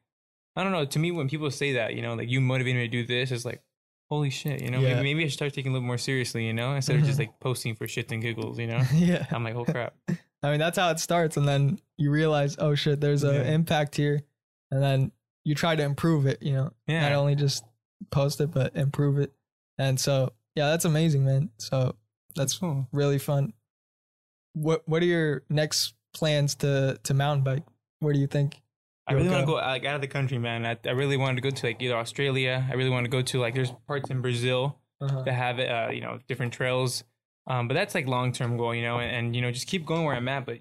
I 0.56 0.64
don't 0.64 0.72
know. 0.72 0.86
To 0.86 1.00
me, 1.00 1.12
when 1.12 1.30
people 1.30 1.50
say 1.52 1.74
that, 1.74 1.96
you 1.96 2.02
know, 2.02 2.16
like 2.16 2.30
you 2.30 2.42
motivated 2.42 2.78
me 2.78 2.88
to 2.88 2.92
do 2.92 3.06
this, 3.06 3.32
it's 3.32 3.46
like, 3.46 3.62
holy 4.10 4.30
shit, 4.30 4.62
you 4.62 4.72
know. 4.72 4.80
Yeah. 4.80 4.96
Maybe, 4.96 5.14
maybe, 5.14 5.24
I 5.24 5.28
should 5.28 5.34
start 5.34 5.54
taking 5.54 5.72
a 5.72 5.74
little 5.74 5.88
more 5.88 5.98
seriously, 5.98 6.46
you 6.46 6.54
know, 6.54 6.74
instead 6.74 6.98
of 6.98 7.04
just 7.04 7.20
like 7.20 7.32
posting 7.40 7.76
for 7.76 7.86
shits 7.88 8.12
and 8.12 8.22
giggles, 8.22 8.60
you 8.60 8.68
know. 8.68 8.82
yeah. 8.94 9.26
I'm 9.32 9.44
like, 9.44 9.56
oh 9.56 9.66
crap. 9.66 9.94
I 10.44 10.52
mean, 10.52 10.60
that's 10.60 10.78
how 10.78 10.92
it 10.92 11.00
starts, 11.00 11.36
and 11.36 11.48
then 11.48 11.80
you 11.98 12.12
realize, 12.12 12.56
oh 12.60 12.76
shit, 12.76 13.02
there's 13.02 13.24
an 13.24 13.34
yeah. 13.34 13.52
impact 13.54 13.96
here, 13.96 14.22
and 14.70 14.84
then 14.84 15.12
you 15.44 15.56
try 15.56 15.76
to 15.76 15.84
improve 15.84 16.28
it, 16.28 16.44
you 16.44 16.54
know. 16.54 16.72
Yeah. 16.86 17.10
Not 17.10 17.14
only 17.14 17.36
just 17.36 17.64
post 18.12 18.40
it, 18.40 18.52
but 18.52 18.76
improve 18.76 19.18
it, 19.18 19.34
and 19.80 20.00
so 20.00 20.34
yeah, 20.56 20.70
that's 20.70 20.86
amazing, 20.86 21.26
man. 21.26 21.50
So 21.58 21.96
that's 22.36 22.58
cool. 22.58 22.88
really 22.92 23.18
fun. 23.18 23.54
What 24.62 24.88
What 24.88 25.02
are 25.02 25.06
your 25.06 25.44
next 25.50 25.94
plans 26.14 26.56
to 26.56 27.00
to 27.04 27.14
mountain 27.14 27.44
bike? 27.44 27.64
Where 28.00 28.14
do 28.14 28.20
you 28.20 28.28
think? 28.28 28.62
I 29.10 29.14
really 29.14 29.30
want 29.30 29.42
to 29.42 29.46
go 29.46 29.54
like 29.54 29.86
out 29.86 29.96
of 29.96 30.02
the 30.02 30.08
country, 30.08 30.38
man. 30.38 30.66
I, 30.66 30.78
I 30.86 30.92
really 30.92 31.16
wanted 31.16 31.36
to 31.36 31.42
go 31.42 31.50
to 31.50 31.66
like 31.68 31.82
either 31.82 31.96
Australia. 31.96 32.66
I 32.70 32.74
really 32.76 32.90
want 32.90 33.06
to 33.06 33.10
go 33.10 33.22
to 33.22 33.40
like 33.40 33.56
there's 33.56 33.72
parts 33.88 34.10
in 34.10 34.22
Brazil 34.22 34.78
Uh-huh. 35.00 35.22
that 35.24 35.34
have 35.34 35.60
uh, 35.60 35.92
you 35.94 36.02
know 36.02 36.20
different 36.28 36.54
trails. 36.54 37.04
Um, 37.50 37.70
but 37.70 37.76
that's 37.76 37.96
like 37.96 38.08
long 38.08 38.34
term 38.34 38.58
goal, 38.58 38.76
you 38.76 38.82
know, 38.82 39.00
and, 39.00 39.16
and 39.16 39.36
you 39.36 39.42
know 39.42 39.52
just 39.52 39.68
keep 39.68 39.86
going 39.86 40.04
where 40.04 40.16
I'm 40.16 40.28
at. 40.28 40.46
But 40.46 40.60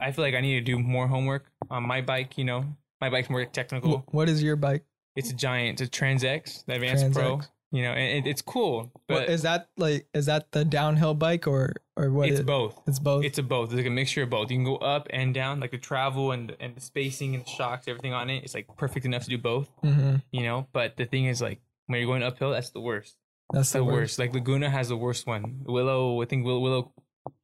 I 0.00 0.12
feel 0.12 0.24
like 0.24 0.34
I 0.36 0.40
need 0.40 0.54
to 0.64 0.72
do 0.72 0.78
more 0.78 1.08
homework 1.08 1.50
on 1.70 1.82
my 1.82 2.00
bike. 2.00 2.38
You 2.38 2.44
know, 2.44 2.64
my 3.00 3.10
bike's 3.10 3.28
more 3.30 3.44
technical. 3.44 4.04
What 4.12 4.28
is 4.28 4.42
your 4.42 4.54
bike? 4.56 4.84
It's 5.16 5.30
a 5.30 5.34
giant. 5.34 5.80
It's 5.80 5.88
a 5.88 5.90
Trance 5.90 6.22
X, 6.22 6.62
the 6.68 6.74
Advanced 6.74 7.12
Pro. 7.12 7.22
Trance 7.28 7.44
X. 7.46 7.50
You 7.70 7.82
know, 7.82 7.92
and 7.92 8.26
it, 8.26 8.30
it's 8.30 8.40
cool. 8.40 8.90
Well, 9.10 9.18
is 9.20 9.42
that 9.42 9.68
like 9.76 10.06
is 10.14 10.26
that 10.26 10.52
the 10.52 10.64
downhill 10.64 11.12
bike 11.14 11.46
or 11.46 11.74
or 11.96 12.10
what? 12.10 12.28
it's 12.30 12.40
is- 12.40 12.46
both. 12.46 12.80
It's 12.86 12.98
both. 12.98 13.24
It's 13.24 13.38
a 13.38 13.42
both. 13.42 13.68
It's 13.70 13.76
like 13.76 13.86
a 13.86 13.90
mixture 13.90 14.22
of 14.22 14.30
both. 14.30 14.50
You 14.50 14.56
can 14.56 14.64
go 14.64 14.76
up 14.76 15.06
and 15.10 15.34
down, 15.34 15.60
like 15.60 15.72
the 15.72 15.78
travel 15.78 16.32
and 16.32 16.56
and 16.60 16.74
the 16.74 16.80
spacing 16.80 17.34
and 17.34 17.44
the 17.44 17.48
shocks, 17.50 17.86
everything 17.86 18.14
on 18.14 18.30
it. 18.30 18.42
It's 18.44 18.54
like 18.54 18.68
perfect 18.78 19.04
enough 19.04 19.24
to 19.24 19.30
do 19.30 19.36
both. 19.38 19.68
hmm 19.82 20.16
You 20.32 20.44
know, 20.44 20.66
but 20.72 20.96
the 20.96 21.04
thing 21.04 21.26
is, 21.26 21.42
like 21.42 21.60
when 21.86 21.98
you're 22.00 22.08
going 22.08 22.22
uphill, 22.22 22.50
that's 22.52 22.70
the 22.70 22.80
worst. 22.80 23.16
That's 23.52 23.72
the 23.72 23.84
worst. 23.84 24.18
Like 24.18 24.32
Laguna 24.34 24.70
has 24.70 24.88
the 24.88 24.96
worst 24.96 25.26
one. 25.26 25.62
Willow, 25.64 26.20
I 26.22 26.24
think 26.26 26.44
Willow, 26.46 26.60
Willow, 26.60 26.92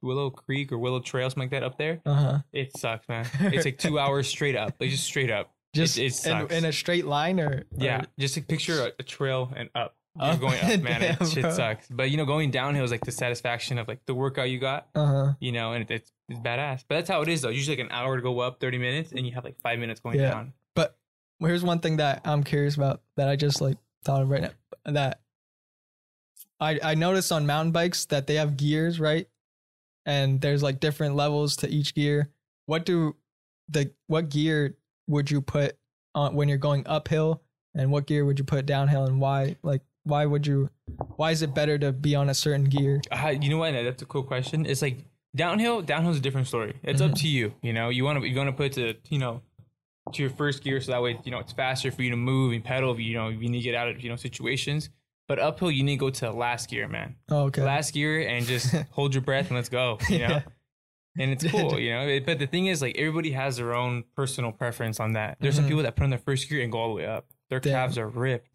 Willow 0.03 0.31
Creek 0.31 0.71
or 0.73 0.79
Willow 0.79 1.01
Trail, 1.01 1.29
something 1.31 1.45
like 1.45 1.51
that 1.51 1.63
up 1.63 1.77
there. 1.79 2.01
Uh 2.07 2.15
huh. 2.15 2.39
It 2.53 2.77
sucks, 2.79 3.07
man. 3.09 3.27
It's 3.41 3.65
like 3.67 3.79
two 3.79 3.99
hours 3.99 4.27
straight 4.29 4.57
up, 4.57 4.75
like 4.81 4.91
just 4.91 5.05
straight 5.05 5.31
up. 5.31 5.51
Just 5.75 5.99
it 5.99 6.05
in, 6.05 6.11
sucks. 6.13 6.55
in 6.55 6.65
a 6.65 6.73
straight 6.73 7.05
line 7.05 7.41
or 7.41 7.65
Yeah, 7.77 8.03
or- 8.03 8.07
just 8.19 8.37
like 8.37 8.49
picture 8.49 8.81
a, 8.87 8.93
a 8.99 9.03
trail 9.03 9.53
and 9.57 9.69
up. 9.75 9.97
You're 10.17 10.31
Up. 10.31 10.41
going 10.41 10.61
up, 10.61 10.81
man. 10.81 11.01
Damn, 11.01 11.17
it 11.21 11.27
shit 11.29 11.43
bro. 11.43 11.51
sucks. 11.51 11.89
But 11.89 12.11
you 12.11 12.17
know, 12.17 12.25
going 12.25 12.51
downhill 12.53 12.85
is 12.85 12.91
like 12.93 13.05
the 13.05 13.11
satisfaction 13.13 13.79
of 13.79 13.89
like 13.89 14.05
the 14.07 14.15
workout 14.15 14.49
you 14.51 14.59
got. 14.59 14.89
uh-huh. 14.95 15.33
You 15.41 15.53
know, 15.53 15.73
and 15.73 15.83
it, 15.91 15.95
it's 15.95 16.13
it's 16.29 16.39
badass. 16.41 16.85
But 16.89 16.97
that's 16.97 17.09
how 17.11 17.21
it 17.23 17.29
is 17.29 17.43
though. 17.43 17.49
Usually 17.49 17.77
like 17.77 17.85
an 17.87 17.93
hour 17.93 18.17
to 18.17 18.23
go 18.23 18.39
up, 18.41 18.61
thirty 18.61 18.79
minutes, 18.79 19.11
and 19.13 19.27
you 19.27 19.33
have 19.33 19.45
like 19.45 19.57
five 19.61 19.79
minutes 19.79 20.01
going 20.01 20.19
Yeah. 20.21 20.31
down. 20.31 20.53
Well, 21.41 21.49
here's 21.49 21.65
one 21.65 21.81
thing 21.81 21.97
that 21.97 22.21
I'm 22.25 22.45
curious 22.45 22.77
about 22.77 23.03
that 23.17 23.29
I 23.29 23.35
just 23.35 23.61
like 23.61 23.77
thought 24.05 24.23
of 24.23 24.31
right 24.31 24.43
now. 24.43 24.51
That 24.93 25.21
I 26.61 26.79
I 26.83 26.95
noticed 26.95 27.33
on 27.33 27.45
mountain 27.45 27.73
bikes 27.73 28.07
that 28.07 28.27
they 28.29 28.37
have 28.37 28.57
gears, 28.57 29.01
right? 29.01 29.29
And 30.07 30.41
there's 30.41 30.63
like 30.63 30.79
different 30.81 31.17
levels 31.17 31.57
to 31.57 31.69
each 31.69 31.95
gear. 31.95 32.31
What 32.67 32.87
do 32.87 33.17
the 33.69 33.91
what 34.07 34.29
gear 34.29 34.77
would 35.09 35.31
you 35.31 35.41
put 35.41 35.77
on 36.15 36.35
when 36.37 36.49
you're 36.49 36.57
going 36.57 36.85
uphill, 36.87 37.43
and 37.75 37.91
what 37.91 38.07
gear 38.07 38.25
would 38.25 38.39
you 38.39 38.45
put 38.45 38.65
downhill, 38.65 39.05
and 39.05 39.21
why? 39.21 39.57
Like, 39.63 39.83
why 40.05 40.25
would 40.27 40.47
you? 40.47 40.71
Why 41.17 41.31
is 41.33 41.43
it 41.43 41.55
better 41.55 41.79
to 41.79 41.93
be 41.93 42.15
on 42.15 42.29
a 42.31 42.35
certain 42.35 42.65
gear? 42.65 43.01
Uh, 43.11 43.29
you 43.41 43.51
know 43.51 43.59
what? 43.59 43.73
That's 43.73 44.03
a 44.03 44.07
cool 44.07 44.23
question. 44.23 44.67
It's 44.67 44.83
like 44.83 44.99
downhill. 45.35 45.83
Downhill's 45.83 46.19
a 46.19 46.21
different 46.21 46.47
story. 46.47 46.75
It's 46.83 47.01
up 47.01 47.13
Mhm. 47.13 47.21
to 47.21 47.29
you. 47.29 47.55
You 47.63 47.73
know, 47.73 47.89
you 47.89 48.05
want 48.05 48.21
to 48.21 48.29
you 48.29 48.37
want 48.37 48.49
to 48.49 48.53
put 48.53 48.73
to 48.75 48.95
you 49.09 49.19
know 49.19 49.43
to 50.13 50.23
your 50.23 50.31
first 50.31 50.63
gear 50.63 50.81
so 50.81 50.93
that 50.93 51.03
way 51.03 51.19
you 51.25 51.31
know 51.31 51.39
it's 51.39 51.53
faster 51.53 51.91
for 51.91 52.03
you 52.03 52.11
to 52.11 52.17
move 52.17 52.53
and 52.53 52.63
pedal. 52.63 52.93
If 52.93 53.01
you 53.01 53.15
know 53.15 53.29
if 53.29 53.43
you 53.43 53.49
need 53.49 53.59
to 53.59 53.65
get 53.65 53.75
out 53.75 53.89
of 53.89 54.01
you 54.03 54.11
know 54.11 54.17
situations. 54.17 54.91
But 55.27 55.39
uphill, 55.39 55.71
you 55.71 55.83
need 55.85 55.95
to 55.97 56.01
go 56.01 56.11
to 56.11 56.31
last 56.33 56.69
gear, 56.69 56.87
man. 56.87 57.17
Oh, 57.31 57.45
okay. 57.45 57.63
Last 57.63 57.95
gear 57.95 58.29
and 58.29 58.45
just 58.45 58.71
hold 58.91 59.15
your 59.15 59.23
breath 59.23 59.47
and 59.47 59.57
let's 59.57 59.71
go. 59.71 59.97
You 60.11 60.19
know. 60.19 60.29
Yeah. 60.29 60.43
And 61.17 61.31
it's 61.31 61.47
cool, 61.51 61.79
you 61.81 61.95
know. 61.95 62.21
But 62.27 62.39
the 62.41 62.47
thing 62.47 62.67
is, 62.67 62.83
like 62.83 62.99
everybody 62.99 63.31
has 63.31 63.57
their 63.57 63.75
own 63.75 64.05
personal 64.15 64.53
preference 64.53 65.01
on 65.01 65.13
that. 65.15 65.39
There's 65.41 65.55
some 65.55 65.65
Mhm. 65.65 65.69
people 65.69 65.83
that 65.85 65.97
put 65.97 66.05
on 66.05 66.11
their 66.11 66.19
first 66.19 66.51
gear 66.51 66.61
and 66.63 66.71
go 66.71 66.77
all 66.79 66.89
the 66.89 66.95
way 66.97 67.07
up. 67.07 67.27
Their 67.49 67.61
Damn. 67.61 67.73
calves 67.73 67.97
are 67.97 68.09
ripped. 68.09 68.51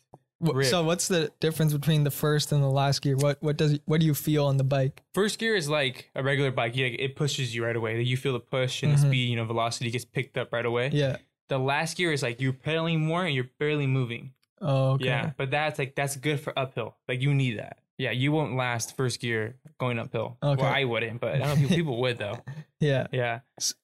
So 0.63 0.83
what's 0.83 1.07
the 1.09 1.31
difference 1.39 1.73
between 1.73 2.03
the 2.05 2.11
first 2.11 2.51
and 2.51 2.63
the 2.63 2.69
last 2.69 3.01
gear? 3.01 3.17
What 3.17 3.41
what 3.41 3.57
does 3.57 3.79
what 3.85 3.99
do 3.99 4.05
you 4.05 4.13
feel 4.13 4.45
on 4.45 4.57
the 4.57 4.63
bike? 4.63 5.03
First 5.13 5.37
gear 5.39 5.55
is 5.55 5.67
like 5.67 6.09
a 6.15 6.23
regular 6.23 6.51
bike. 6.51 6.75
Yeah, 6.75 6.85
it 6.87 7.15
pushes 7.15 7.53
you 7.53 7.65
right 7.65 7.75
away. 7.75 8.01
You 8.01 8.15
feel 8.17 8.33
the 8.33 8.39
push 8.39 8.81
and 8.83 8.93
Mhm. 8.93 8.95
the 9.01 9.07
speed, 9.07 9.29
you 9.29 9.35
know, 9.35 9.45
velocity 9.45 9.91
gets 9.91 10.05
picked 10.05 10.37
up 10.37 10.53
right 10.53 10.65
away. 10.65 10.91
Yeah. 10.93 11.17
The 11.49 11.57
last 11.57 11.97
gear 11.97 12.13
is 12.13 12.23
like 12.23 12.39
you're 12.39 12.53
pedaling 12.53 13.01
more 13.01 13.25
and 13.25 13.35
you're 13.35 13.49
barely 13.59 13.87
moving. 13.87 14.31
Oh, 14.61 14.91
okay. 14.91 15.05
Yeah, 15.05 15.31
but 15.37 15.51
that's 15.51 15.77
like 15.79 15.95
that's 15.95 16.15
good 16.15 16.39
for 16.39 16.57
uphill. 16.57 16.95
Like 17.07 17.21
you 17.21 17.33
need 17.33 17.59
that. 17.59 17.79
Yeah, 17.97 18.11
you 18.11 18.31
won't 18.31 18.55
last 18.55 18.95
first 18.95 19.19
gear 19.19 19.55
going 19.77 19.99
uphill. 19.99 20.37
Okay. 20.41 20.61
Well, 20.61 20.71
I 20.73 20.85
wouldn't, 20.85 21.19
but 21.19 21.35
I 21.35 21.37
don't 21.39 21.49
know 21.49 21.55
people, 21.55 21.75
people 21.75 22.01
would 22.01 22.17
though. 22.17 22.37
Yeah. 22.79 23.07
Yeah. 23.11 23.39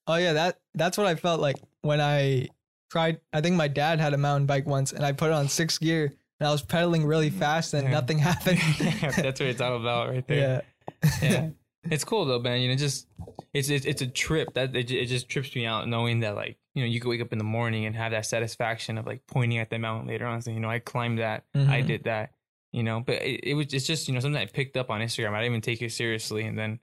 Oh 0.07 0.15
yeah, 0.15 0.33
that 0.33 0.59
that's 0.73 0.97
what 0.97 1.05
I 1.07 1.15
felt 1.15 1.41
like 1.41 1.57
when 1.81 1.99
I 1.99 2.47
tried. 2.89 3.19
I 3.33 3.41
think 3.41 3.57
my 3.57 3.67
dad 3.67 3.99
had 3.99 4.13
a 4.13 4.17
mountain 4.17 4.45
bike 4.45 4.65
once, 4.65 4.93
and 4.93 5.05
I 5.05 5.11
put 5.11 5.27
it 5.27 5.33
on 5.33 5.49
sixth 5.49 5.81
gear, 5.81 6.13
and 6.39 6.47
I 6.47 6.51
was 6.51 6.61
pedaling 6.61 7.05
really 7.05 7.29
fast, 7.29 7.73
and 7.73 7.83
Yeah. 7.85 7.91
nothing 7.91 8.17
happened. 8.29 8.59
that's 8.79 9.39
what 9.39 9.49
it's 9.49 9.61
all 9.61 9.75
about 9.77 10.09
right 10.09 10.27
there. 10.27 10.63
yeah. 11.03 11.09
yeah. 11.21 11.49
It's 11.91 12.03
cool 12.03 12.25
though, 12.25 12.39
man. 12.39 12.61
You 12.61 12.69
know, 12.69 12.75
just 12.75 13.05
it's 13.53 13.69
it's, 13.69 13.85
it's 13.85 14.01
a 14.01 14.07
trip 14.07 14.55
that 14.55 14.75
it, 14.75 14.89
it 14.89 15.05
just 15.05 15.29
trips 15.29 15.55
me 15.55 15.67
out 15.67 15.87
knowing 15.87 16.21
that 16.21 16.33
like 16.35 16.57
you 16.73 16.81
know 16.81 16.87
you 16.87 16.99
could 16.99 17.09
wake 17.09 17.21
up 17.21 17.31
in 17.31 17.37
the 17.37 17.43
morning 17.43 17.85
and 17.85 17.95
have 17.95 18.11
that 18.11 18.25
satisfaction 18.25 18.97
of 18.97 19.05
like 19.05 19.21
pointing 19.27 19.59
at 19.59 19.69
the 19.69 19.77
mountain 19.77 20.07
later 20.07 20.25
on. 20.25 20.41
saying, 20.41 20.55
you 20.57 20.61
know, 20.61 20.69
I 20.69 20.79
climbed 20.79 21.19
that, 21.19 21.43
I 21.53 21.59
Mhm. 21.83 21.85
did 21.87 22.03
that. 22.05 22.31
You 22.73 22.81
know, 22.81 23.01
but 23.01 23.21
it, 23.21 23.41
it 23.43 23.53
was 23.53 23.71
it's 23.71 23.85
just 23.85 24.07
you 24.07 24.15
know 24.15 24.19
something 24.19 24.41
I 24.41 24.47
picked 24.47 24.75
up 24.77 24.89
on 24.89 24.99
Instagram. 24.99 25.33
I 25.33 25.41
didn't 25.41 25.51
even 25.51 25.61
take 25.61 25.79
it 25.83 25.91
seriously, 25.91 26.43
and 26.45 26.57
then 26.57 26.79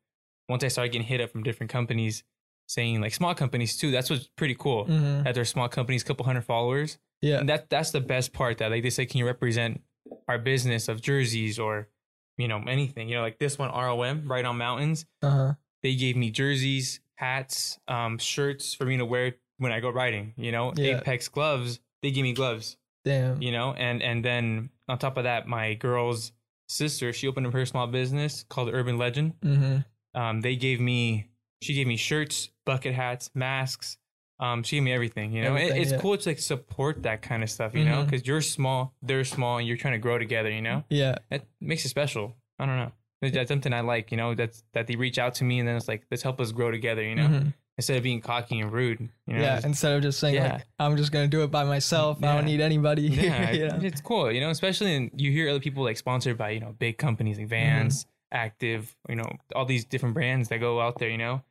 once 0.48 0.62
I 0.62 0.68
started 0.68 0.92
getting 0.92 1.08
hit 1.08 1.20
up 1.20 1.30
from 1.30 1.42
different 1.42 1.72
companies 1.72 2.22
saying 2.68 3.00
like 3.00 3.12
small 3.12 3.34
companies 3.34 3.76
too. 3.76 3.90
That's 3.90 4.08
what's 4.08 4.28
pretty 4.36 4.54
cool. 4.54 4.86
Mhm. 4.86 5.24
That 5.24 5.34
they're 5.34 5.44
small 5.44 5.68
companies, 5.68 6.04
couple 6.04 6.24
hundred 6.24 6.42
followers. 6.44 6.98
Yeah. 7.22 7.38
And 7.38 7.48
that 7.48 7.70
that's 7.70 7.90
the 7.92 8.00
best 8.00 8.32
part 8.32 8.58
that 8.58 8.70
like 8.70 8.82
they 8.82 8.90
say, 8.90 9.06
can 9.06 9.18
you 9.18 9.26
represent 9.26 9.80
our 10.28 10.38
business 10.38 10.88
of 10.88 11.00
jerseys 11.00 11.58
or 11.58 11.88
you 12.36 12.48
know 12.48 12.62
anything? 12.66 13.08
You 13.08 13.16
know, 13.16 13.22
like 13.22 13.38
this 13.38 13.58
one 13.58 13.70
ROM, 13.70 14.30
right 14.30 14.44
on 14.44 14.58
mountains. 14.58 15.06
Uh 15.22 15.30
huh. 15.30 15.52
They 15.82 15.94
gave 15.94 16.16
me 16.16 16.30
jerseys, 16.30 17.00
hats, 17.16 17.78
um, 17.88 18.18
shirts 18.18 18.74
for 18.74 18.84
me 18.84 18.96
to 18.98 19.04
wear 19.04 19.36
when 19.58 19.72
I 19.72 19.80
go 19.80 19.90
riding. 19.90 20.34
You 20.36 20.52
know, 20.52 20.72
Yeah. 20.76 20.98
Apex 20.98 21.28
gloves. 21.28 21.80
They 22.02 22.10
gave 22.10 22.24
me 22.24 22.32
gloves. 22.32 22.76
Damn. 23.04 23.40
You 23.40 23.52
know, 23.52 23.72
and 23.74 24.02
and 24.02 24.24
then 24.24 24.70
on 24.88 24.98
top 24.98 25.16
of 25.16 25.24
that, 25.24 25.46
my 25.46 25.74
girl's 25.74 26.32
sister, 26.68 27.12
she 27.12 27.28
opened 27.28 27.46
up 27.46 27.52
her 27.52 27.66
small 27.66 27.86
business 27.86 28.44
called 28.48 28.70
Urban 28.72 28.98
Legend. 28.98 29.34
Mm-hmm. 29.40 30.20
Um, 30.20 30.40
they 30.40 30.56
gave 30.56 30.80
me, 30.80 31.28
she 31.62 31.74
gave 31.74 31.86
me 31.86 31.96
shirts, 31.96 32.50
bucket 32.66 32.94
hats, 32.94 33.30
masks. 33.34 33.96
Um, 34.42 34.62
she 34.64 34.76
gave 34.76 34.82
me 34.82 34.92
everything. 34.92 35.32
You 35.32 35.42
know, 35.44 35.54
It- 35.54 35.76
it's 35.76 35.92
yeah. 35.92 35.98
cool 35.98 36.16
to 36.18 36.28
like 36.28 36.40
support 36.40 37.04
that 37.04 37.22
kind 37.22 37.42
of 37.44 37.50
stuff. 37.50 37.74
You 37.74 37.84
know, 37.84 38.02
Mhm. 38.02 38.10
because 38.10 38.26
you're 38.26 38.40
small, 38.42 38.92
they're 39.00 39.24
small, 39.24 39.58
and 39.58 39.68
you're 39.68 39.76
trying 39.76 39.94
to 39.94 39.98
grow 39.98 40.18
together. 40.18 40.50
You 40.50 40.62
know, 40.62 40.84
Yeah. 40.88 41.14
that 41.30 41.46
makes 41.60 41.84
it 41.84 41.90
special. 41.90 42.34
I 42.58 42.66
don't 42.66 42.76
know. 42.76 42.92
That's- 43.20 43.46
something 43.48 43.72
I 43.72 43.80
like. 43.82 44.10
You 44.10 44.16
know, 44.16 44.34
that's 44.34 44.64
that 44.72 44.88
they 44.88 44.96
reach 44.96 45.16
out 45.18 45.34
to 45.36 45.44
me 45.44 45.60
and 45.60 45.68
then 45.68 45.76
it's 45.76 45.86
like, 45.86 46.02
let's 46.10 46.24
help 46.24 46.40
us 46.40 46.50
grow 46.50 46.72
together. 46.72 47.04
You 47.04 47.14
know, 47.14 47.28
Mhm. 47.28 47.54
instead 47.78 47.96
of 47.96 48.02
being 48.02 48.20
cocky 48.20 48.58
and 48.58 48.72
rude. 48.72 48.98
You 49.28 49.34
know, 49.34 49.40
yeah. 49.40 49.54
just- 49.54 49.66
Instead 49.66 49.92
of 49.96 50.02
just 50.02 50.18
saying 50.18 50.34
Yeah. 50.34 50.54
like 50.54 50.66
I'm 50.80 50.96
just 50.96 51.12
gonna 51.12 51.28
do 51.28 51.44
it 51.44 51.50
by 51.52 51.62
myself. 51.62 52.22
I 52.24 52.34
don't 52.34 52.44
need 52.46 52.60
anybody. 52.60 53.02
yeah, 53.02 53.50
you 53.52 53.68
know? 53.68 53.78
it's 53.80 54.00
cool. 54.00 54.32
You 54.32 54.40
know, 54.40 54.50
especially 54.50 54.94
in, 54.96 55.10
you 55.16 55.30
hear 55.30 55.48
other 55.50 55.60
people 55.60 55.84
like 55.84 55.96
sponsored 55.96 56.36
by 56.36 56.50
you 56.50 56.60
know 56.60 56.74
big 56.78 56.98
companies 56.98 57.38
like 57.38 57.46
Vans, 57.48 58.06
Active, 58.32 58.96
you 59.08 59.14
know, 59.16 59.30
all 59.54 59.66
these 59.66 59.84
different 59.84 60.14
brands 60.14 60.48
that 60.48 60.58
go 60.58 60.80
out 60.80 60.98
there. 60.98 61.08
You 61.10 61.18
know, 61.18 61.42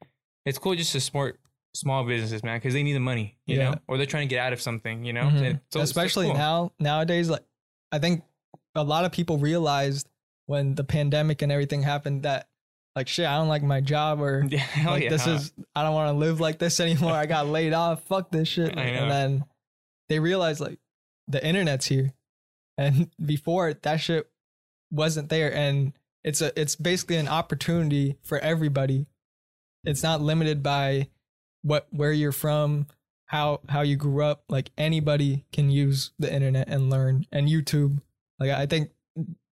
it's 0.45 0.57
cool 0.59 0.75
just 0.75 0.91
to 0.91 0.99
support 0.99 1.39
small 1.73 2.03
businesses, 2.05 2.43
man, 2.43 2.57
because 2.57 2.73
they 2.73 2.83
need 2.83 2.93
the 2.93 2.99
money. 2.99 3.37
You 3.45 3.57
Yeah. 3.57 3.69
know, 3.71 3.75
or 3.87 3.97
they're 3.97 4.05
trying 4.05 4.27
to 4.27 4.33
get 4.35 4.39
out 4.39 4.53
of 4.53 4.61
something. 4.61 5.05
You 5.05 5.13
know, 5.13 5.23
Mhm. 5.23 5.61
So 5.71 5.79
especially 5.81 6.27
cool. 6.27 6.35
now 6.35 6.71
nowadays 6.79 7.29
like 7.29 7.43
i 7.93 7.99
think 7.99 8.23
a 8.75 8.83
lot 8.83 9.03
of 9.05 9.11
people 9.11 9.37
realized 9.37 10.07
when 10.45 10.75
the 10.75 10.83
pandemic 10.83 11.41
and 11.41 11.51
everything 11.51 11.81
happened 11.83 12.23
that 12.23 12.47
like 12.95 13.07
shit 13.09 13.25
i 13.25 13.37
don't 13.37 13.49
like 13.49 13.63
my 13.63 13.81
job 13.81 14.21
or 14.21 14.45
Yeah, 14.49 14.65
like 14.85 15.03
yeah. 15.03 15.09
this 15.09 15.27
is 15.27 15.51
i 15.75 15.83
don't 15.83 15.93
want 15.93 16.07
to 16.13 16.17
live 16.17 16.39
like 16.39 16.57
this 16.57 16.79
anymore 16.79 17.11
i 17.11 17.25
got 17.25 17.47
laid 17.47 17.73
off 17.73 18.03
fuck 18.03 18.31
this 18.31 18.47
shit 18.47 18.69
and 18.77 19.11
then 19.11 19.45
they 20.07 20.19
realized 20.19 20.59
like 20.61 20.79
the 21.27 21.45
internet's 21.45 21.85
here 21.87 22.13
and 22.77 23.09
before 23.25 23.73
that 23.73 23.97
shit 23.99 24.29
wasn't 24.89 25.27
there 25.29 25.53
and 25.53 25.91
it's 26.23 26.41
a 26.41 26.57
it's 26.59 26.75
basically 26.77 27.17
an 27.17 27.27
opportunity 27.27 28.15
for 28.23 28.39
everybody 28.39 29.05
it's 29.83 30.03
not 30.03 30.21
limited 30.21 30.61
by 30.63 31.07
what 31.63 31.87
where 31.91 32.11
you're 32.11 32.31
from 32.31 32.87
how 33.25 33.59
how 33.69 33.81
you 33.81 33.95
grew 33.95 34.23
up 34.23 34.43
like 34.49 34.71
anybody 34.77 35.45
can 35.53 35.69
use 35.69 36.11
the 36.19 36.31
internet 36.33 36.67
and 36.67 36.89
learn 36.89 37.25
and 37.31 37.47
youtube 37.47 38.01
like 38.39 38.49
i 38.51 38.65
think 38.65 38.91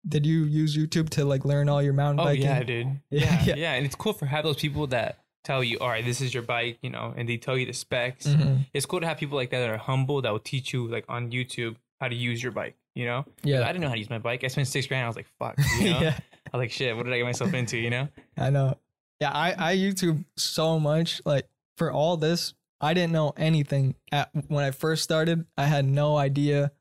did 0.08 0.25
you 0.25 0.44
use 0.44 0.75
youtube 0.78 1.10
to 1.10 1.24
like 1.25 1.46
learn 1.46 1.70
all 1.70 1.82
your 1.82 1.94
mountain 1.94 2.20
Oh 2.20 2.25
biking 2.25 2.44
yeah, 2.46 2.63
dude. 2.63 3.00
Yeah, 3.10 3.44
Yeah, 3.44 3.56
yeah. 3.56 3.74
and 3.74 3.86
it's 3.86 3.96
cool 3.96 4.13
for 4.13 4.25
have 4.25 4.44
those 4.44 4.56
people 4.58 4.88
that 4.88 5.20
tell 5.44 5.63
you, 5.63 5.78
all 5.80 5.88
right, 5.88 6.04
this 6.04 6.20
is 6.20 6.34
your 6.34 6.44
bike, 6.44 6.80
you 6.82 6.89
know, 6.89 7.13
and 7.16 7.28
they 7.28 7.38
tell 7.38 7.58
you 7.58 7.66
the 7.66 7.74
specs. 7.74 8.28
Mhm. 8.28 8.66
It's 8.74 8.86
cool 8.86 9.00
to 9.00 9.08
have 9.08 9.18
people 9.18 9.38
like 9.38 9.51
that 9.51 9.60
that 9.60 9.70
are 9.70 9.78
humble 9.78 10.22
that 10.22 10.32
will 10.32 10.39
teach 10.39 10.74
you 10.74 10.88
like 10.88 11.06
on 11.08 11.32
YouTube 11.32 11.75
how 12.00 12.08
to 12.10 12.16
use 12.16 12.42
your 12.44 12.51
bike. 12.51 12.75
You 12.96 13.06
know, 13.06 13.25
yeah. 13.44 13.62
I 13.63 13.68
didn't 13.68 13.82
know 13.82 13.88
how 13.88 13.94
to 13.94 14.00
use 14.00 14.10
my 14.10 14.20
bike. 14.20 14.44
I 14.44 14.48
spent 14.48 14.68
six 14.68 14.86
grand. 14.88 15.06
I 15.06 15.08
was 15.08 15.16
like, 15.16 15.28
fuck. 15.39 15.56
You 15.80 15.92
know? 15.92 16.00
yeah 16.01 16.20
I 16.54 16.58
was 16.58 16.63
like, 16.63 16.72
shit. 16.72 16.96
What 16.96 17.06
did 17.06 17.13
I 17.13 17.18
get 17.18 17.24
myself 17.25 17.54
into? 17.54 17.78
You 17.78 17.89
know? 17.89 18.08
i 18.38 18.50
know 18.50 18.78
yeah 19.22 19.32
i 19.32 19.72
i 19.72 19.75
youtube 19.75 20.24
so 20.38 20.80
much 20.80 21.22
like 21.25 21.46
for 21.79 21.91
all 21.91 22.17
this 22.17 22.53
i 22.79 22.93
didn't 22.93 23.12
know 23.12 23.33
anything 23.36 23.95
at 24.12 24.29
when 24.48 24.63
i 24.63 24.71
first 24.71 25.03
started. 25.03 25.45
I 25.57 25.65
had 25.65 25.86
no 25.86 26.17
idea 26.17 26.71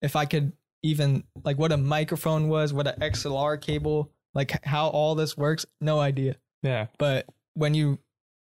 if 0.00 0.16
i 0.16 0.24
could 0.24 0.52
even 0.82 1.24
like 1.44 1.58
what 1.58 1.72
a 1.72 1.76
microphone 1.76 2.48
was 2.48 2.72
what 2.72 2.86
an 2.86 2.98
xlr 3.00 3.60
cable 3.60 4.10
like 4.34 4.64
how 4.64 4.88
all 4.88 5.14
this 5.14 5.36
works 5.36 5.66
no 5.80 6.00
idea. 6.00 6.36
Yeah. 6.62 6.86
but 6.98 7.26
when 7.52 7.74
you 7.74 7.98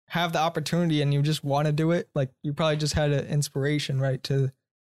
have 0.09 0.33
the 0.33 0.39
opportunity 0.39 1.03
and 1.03 1.13
you 1.13 1.23
just 1.23 1.43
want 1.43 1.67
to 1.67 1.73
do 1.73 1.91
it 1.91 2.09
like 2.15 2.31
you 2.45 2.53
probably 2.53 2.77
just 2.77 2.95
had 2.95 3.11
an 3.11 3.27
inspiration 3.27 4.01
right 4.01 4.23
to 4.25 4.53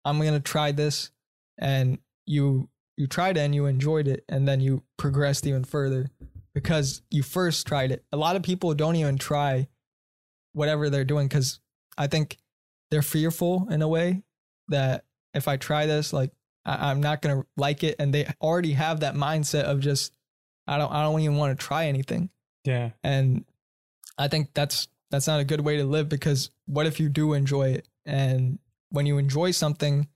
i'm 0.05 0.19
gonna 0.19 0.41
try 0.41 0.73
this 0.73 1.11
and 1.59 1.99
you 2.27 2.69
you 2.97 3.07
tried 3.07 3.37
it 3.37 3.41
and 3.41 3.55
you 3.55 3.67
enjoyed 3.67 4.09
it 4.09 4.25
and 4.29 4.47
then 4.47 4.61
you 4.61 4.83
progressed 4.97 5.47
even 5.47 5.65
further 5.65 6.11
because 6.55 7.03
you 7.11 7.23
first 7.23 7.67
tried 7.67 7.91
it. 7.93 8.05
A 8.13 8.17
lot 8.17 8.37
of 8.37 8.43
people 8.43 8.75
don't 8.75 8.97
even 8.97 9.19
try 9.19 9.69
whatever 10.53 10.91
they're 10.91 11.05
doing 11.05 11.29
because 11.29 11.61
i 11.97 12.07
think 12.07 12.37
they're 12.91 13.03
fearful 13.03 13.67
in 13.71 13.83
a 13.83 13.89
way 13.89 14.23
that 14.69 15.05
if 15.35 15.49
i 15.49 15.57
try 15.57 15.87
this 15.87 16.13
like 16.13 16.33
I, 16.65 16.91
I'm 16.91 17.01
not 17.01 17.23
gonna 17.23 17.45
like 17.57 17.85
it, 17.85 17.97
and 17.99 18.13
they 18.13 18.27
already 18.41 18.73
have 18.73 19.01
that 19.01 19.15
mindset 19.15 19.65
of 19.65 19.81
just 19.81 20.13
I 20.67 20.79
don't 20.79 20.93
I 20.93 21.03
don't 21.03 21.21
even 21.21 21.37
want 21.37 21.59
to 21.59 21.65
try 21.65 21.87
anything. 21.87 22.31
Yeah. 22.65 22.91
And 23.03 23.45
I 24.17 24.29
think 24.29 24.51
that's 24.55 24.89
that's 25.11 25.27
not 25.27 25.41
a 25.41 25.45
good 25.45 25.61
way 25.61 25.79
to 25.79 25.85
live 25.85 26.09
because 26.09 26.51
what 26.67 26.87
if 26.87 27.01
you 27.01 27.09
do 27.09 27.33
enjoy 27.33 27.71
it 27.71 27.89
and 28.07 28.59
when 28.91 29.07
you 29.07 29.19
enjoy 29.19 29.51
something, 29.51 30.09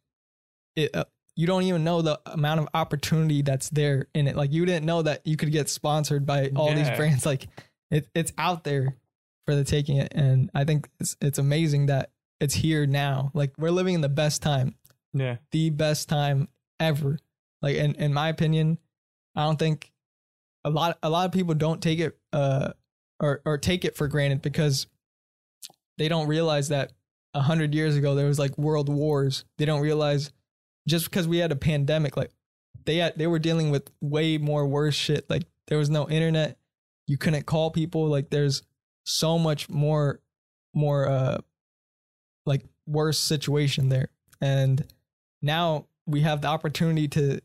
it 0.74 0.94
uh, 0.94 1.04
you 1.34 1.46
don't 1.46 1.64
even 1.64 1.84
know 1.84 2.00
the 2.02 2.18
amount 2.26 2.60
of 2.60 2.68
opportunity 2.72 3.42
that's 3.42 3.68
there 3.70 4.06
in 4.14 4.26
it. 4.26 4.36
Like 4.36 4.52
you 4.52 4.64
didn't 4.64 4.86
know 4.86 5.02
that 5.02 5.26
you 5.26 5.36
could 5.36 5.52
get 5.52 5.68
sponsored 5.68 6.24
by 6.24 6.50
all 6.54 6.72
these 6.72 6.90
brands. 6.96 7.26
Like 7.26 7.48
it, 7.90 8.08
it's 8.14 8.32
out 8.38 8.64
there 8.64 8.96
for 9.46 9.54
the 9.54 9.64
taking 9.64 9.96
it, 9.96 10.12
and 10.14 10.50
I 10.54 10.64
think 10.64 10.88
it's 11.00 11.16
it's 11.20 11.38
amazing 11.38 11.86
that 11.86 12.10
it's 12.40 12.54
here 12.54 12.86
now. 12.86 13.30
Like 13.32 13.52
we're 13.56 13.70
living 13.70 13.94
in 13.94 14.00
the 14.02 14.08
best 14.08 14.42
time, 14.42 14.74
Yeah. 15.14 15.36
the 15.52 15.70
best 15.70 16.08
time 16.08 16.48
ever. 16.78 17.18
Like 17.62 17.76
in 17.76 17.94
in 17.94 18.12
my 18.12 18.28
opinion, 18.28 18.78
I 19.34 19.44
don't 19.44 19.58
think 19.58 19.90
a 20.64 20.70
lot 20.70 20.98
a 21.02 21.08
lot 21.08 21.26
of 21.26 21.32
people 21.32 21.54
don't 21.54 21.82
take 21.82 21.98
it 22.00 22.18
uh 22.32 22.72
or 23.20 23.40
or 23.44 23.56
take 23.56 23.84
it 23.84 23.96
for 23.96 24.08
granted 24.08 24.42
because 24.42 24.86
they 25.98 26.08
don't 26.08 26.26
realize 26.28 26.68
that 26.68 26.92
a 27.34 27.40
hundred 27.40 27.74
years 27.74 27.96
ago 27.96 28.14
there 28.14 28.26
was 28.26 28.38
like 28.38 28.56
world 28.58 28.88
wars. 28.88 29.44
They 29.58 29.64
don't 29.64 29.80
realize 29.80 30.32
just 30.88 31.06
because 31.06 31.26
we 31.26 31.38
had 31.38 31.52
a 31.52 31.56
pandemic, 31.56 32.16
like 32.16 32.30
they 32.84 32.96
had 32.98 33.14
they 33.16 33.26
were 33.26 33.38
dealing 33.38 33.70
with 33.70 33.90
way 34.00 34.38
more 34.38 34.66
worse 34.66 34.94
shit. 34.94 35.28
Like 35.30 35.44
there 35.68 35.78
was 35.78 35.90
no 35.90 36.08
internet, 36.08 36.58
you 37.06 37.16
couldn't 37.16 37.46
call 37.46 37.70
people. 37.70 38.06
Like 38.08 38.30
there's 38.30 38.62
so 39.06 39.38
much 39.38 39.68
more 39.70 40.20
more 40.74 41.08
uh 41.08 41.38
like 42.44 42.62
worse 42.86 43.18
situation 43.18 43.88
there. 43.88 44.08
And 44.40 44.84
now 45.40 45.86
we 46.06 46.20
have 46.20 46.42
the 46.42 46.48
opportunity 46.48 47.08
to 47.08 47.40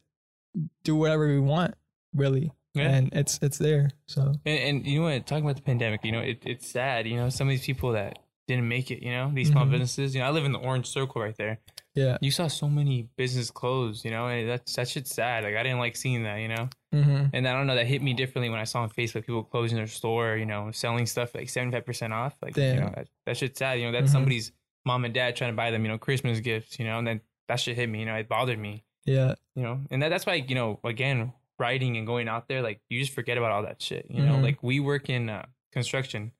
do 0.83 0.95
whatever 0.95 1.27
we 1.27 1.39
want, 1.39 1.75
really. 2.13 2.51
Yeah. 2.73 2.89
And 2.89 3.09
it's 3.13 3.39
it's 3.41 3.57
there. 3.57 3.91
So 4.07 4.33
And, 4.45 4.59
and 4.59 4.85
you 4.87 4.99
know 4.99 5.05
what? 5.05 5.25
Talking 5.27 5.45
about 5.45 5.55
the 5.55 5.61
pandemic, 5.61 6.03
you 6.03 6.11
know, 6.11 6.19
it, 6.19 6.43
it's 6.45 6.67
sad. 6.69 7.07
You 7.07 7.15
know, 7.17 7.29
some 7.29 7.47
of 7.47 7.51
these 7.51 7.65
people 7.65 7.91
that 7.93 8.19
didn't 8.47 8.67
make 8.67 8.91
it. 8.91 9.01
You 9.03 9.11
know, 9.11 9.31
these 9.33 9.49
small 9.49 9.65
Mhm. 9.65 9.71
businesses. 9.71 10.13
You 10.15 10.21
know, 10.21 10.27
I 10.27 10.31
live 10.31 10.45
in 10.45 10.51
the 10.51 10.59
orange 10.59 10.87
circle 10.87 11.21
right 11.21 11.35
there. 11.37 11.59
Yeah. 11.95 12.17
You 12.21 12.31
saw 12.31 12.47
so 12.47 12.67
many 12.69 13.07
business 13.17 13.51
close. 13.51 14.03
You 14.05 14.11
know, 14.11 14.27
and 14.27 14.49
that's 14.49 14.75
that 14.75 14.87
shit's 14.87 15.13
sad. 15.13 15.43
Like 15.43 15.55
I 15.55 15.63
didn't 15.63 15.79
like 15.79 15.95
seeing 15.95 16.23
that. 16.23 16.37
You 16.37 16.47
know, 16.49 16.69
Mm-hmm. 16.93 17.25
and 17.33 17.47
I 17.47 17.53
don't 17.53 17.67
know 17.67 17.75
that 17.75 17.87
hit 17.87 18.01
me 18.01 18.13
differently 18.13 18.49
when 18.49 18.59
I 18.59 18.65
saw 18.65 18.81
on 18.81 18.89
Facebook 18.89 19.25
people 19.25 19.43
closing 19.43 19.77
their 19.77 19.87
store. 19.87 20.35
You 20.37 20.45
know, 20.45 20.71
selling 20.71 21.05
stuff 21.05 21.33
like 21.35 21.49
seventy 21.49 21.71
five 21.75 21.85
percent 21.85 22.13
off. 22.13 22.35
Like 22.41 22.55
you 22.57 22.75
know, 22.75 22.91
that, 22.95 23.07
that 23.25 23.37
shit's 23.37 23.57
sad. 23.59 23.79
You 23.79 23.85
know, 23.85 23.91
that's 23.93 24.09
Mhm. 24.09 24.13
somebody's 24.13 24.51
mom 24.85 25.05
and 25.05 25.13
dad 25.13 25.35
trying 25.35 25.51
to 25.51 25.55
buy 25.57 25.71
them. 25.71 25.83
You 25.83 25.89
know, 25.91 25.97
Christmas 25.97 26.39
gifts. 26.39 26.79
You 26.79 26.85
know, 26.85 26.97
and 26.99 27.07
then 27.07 27.21
that 27.47 27.59
shit 27.59 27.75
hit 27.75 27.87
me. 27.89 27.99
You 28.01 28.05
know, 28.07 28.15
it 28.15 28.27
bothered 28.29 28.59
me. 28.59 28.83
Yeah. 29.05 29.33
you 29.55 29.63
know 29.63 29.81
and 29.89 30.03
that, 30.03 30.09
that's 30.09 30.27
why 30.27 30.35
you 30.35 30.53
know 30.53 30.79
again 30.83 31.33
writing 31.57 31.97
and 31.97 32.05
going 32.05 32.27
out 32.27 32.47
there 32.47 32.61
like 32.61 32.81
you 32.87 32.99
just 32.99 33.13
forget 33.13 33.35
about 33.35 33.51
all 33.51 33.63
that 33.63 33.81
shit 33.81 34.05
you 34.11 34.23
know 34.23 34.33
Mhm. 34.35 34.43
like 34.43 34.61
we 34.61 34.79
work 34.79 35.09
in 35.09 35.27
uh, 35.27 35.45
construction 35.71 36.33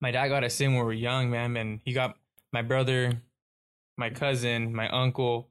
my 0.00 0.10
dad 0.10 0.28
got 0.28 0.42
us 0.44 0.58
in 0.60 0.70
when 0.72 0.80
we 0.80 0.84
were 0.86 0.92
young 0.92 1.30
man 1.30 1.56
and 1.56 1.80
he 1.84 1.92
got 1.92 2.16
my 2.52 2.62
brother 2.62 3.20
my 3.98 4.10
cousin 4.10 4.74
my 4.74 4.88
uncle 4.88 5.50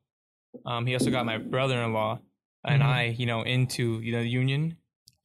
um 0.66 0.86
he 0.88 0.94
also 0.94 1.12
got 1.12 1.26
my 1.26 1.38
brother-in-law 1.38 2.20
and 2.64 2.82
Mhm. 2.82 2.86
i 2.86 3.04
you 3.06 3.26
know 3.26 3.42
into 3.44 4.00
you 4.02 4.12
know 4.14 4.22
the 4.22 4.30
union. 4.30 4.78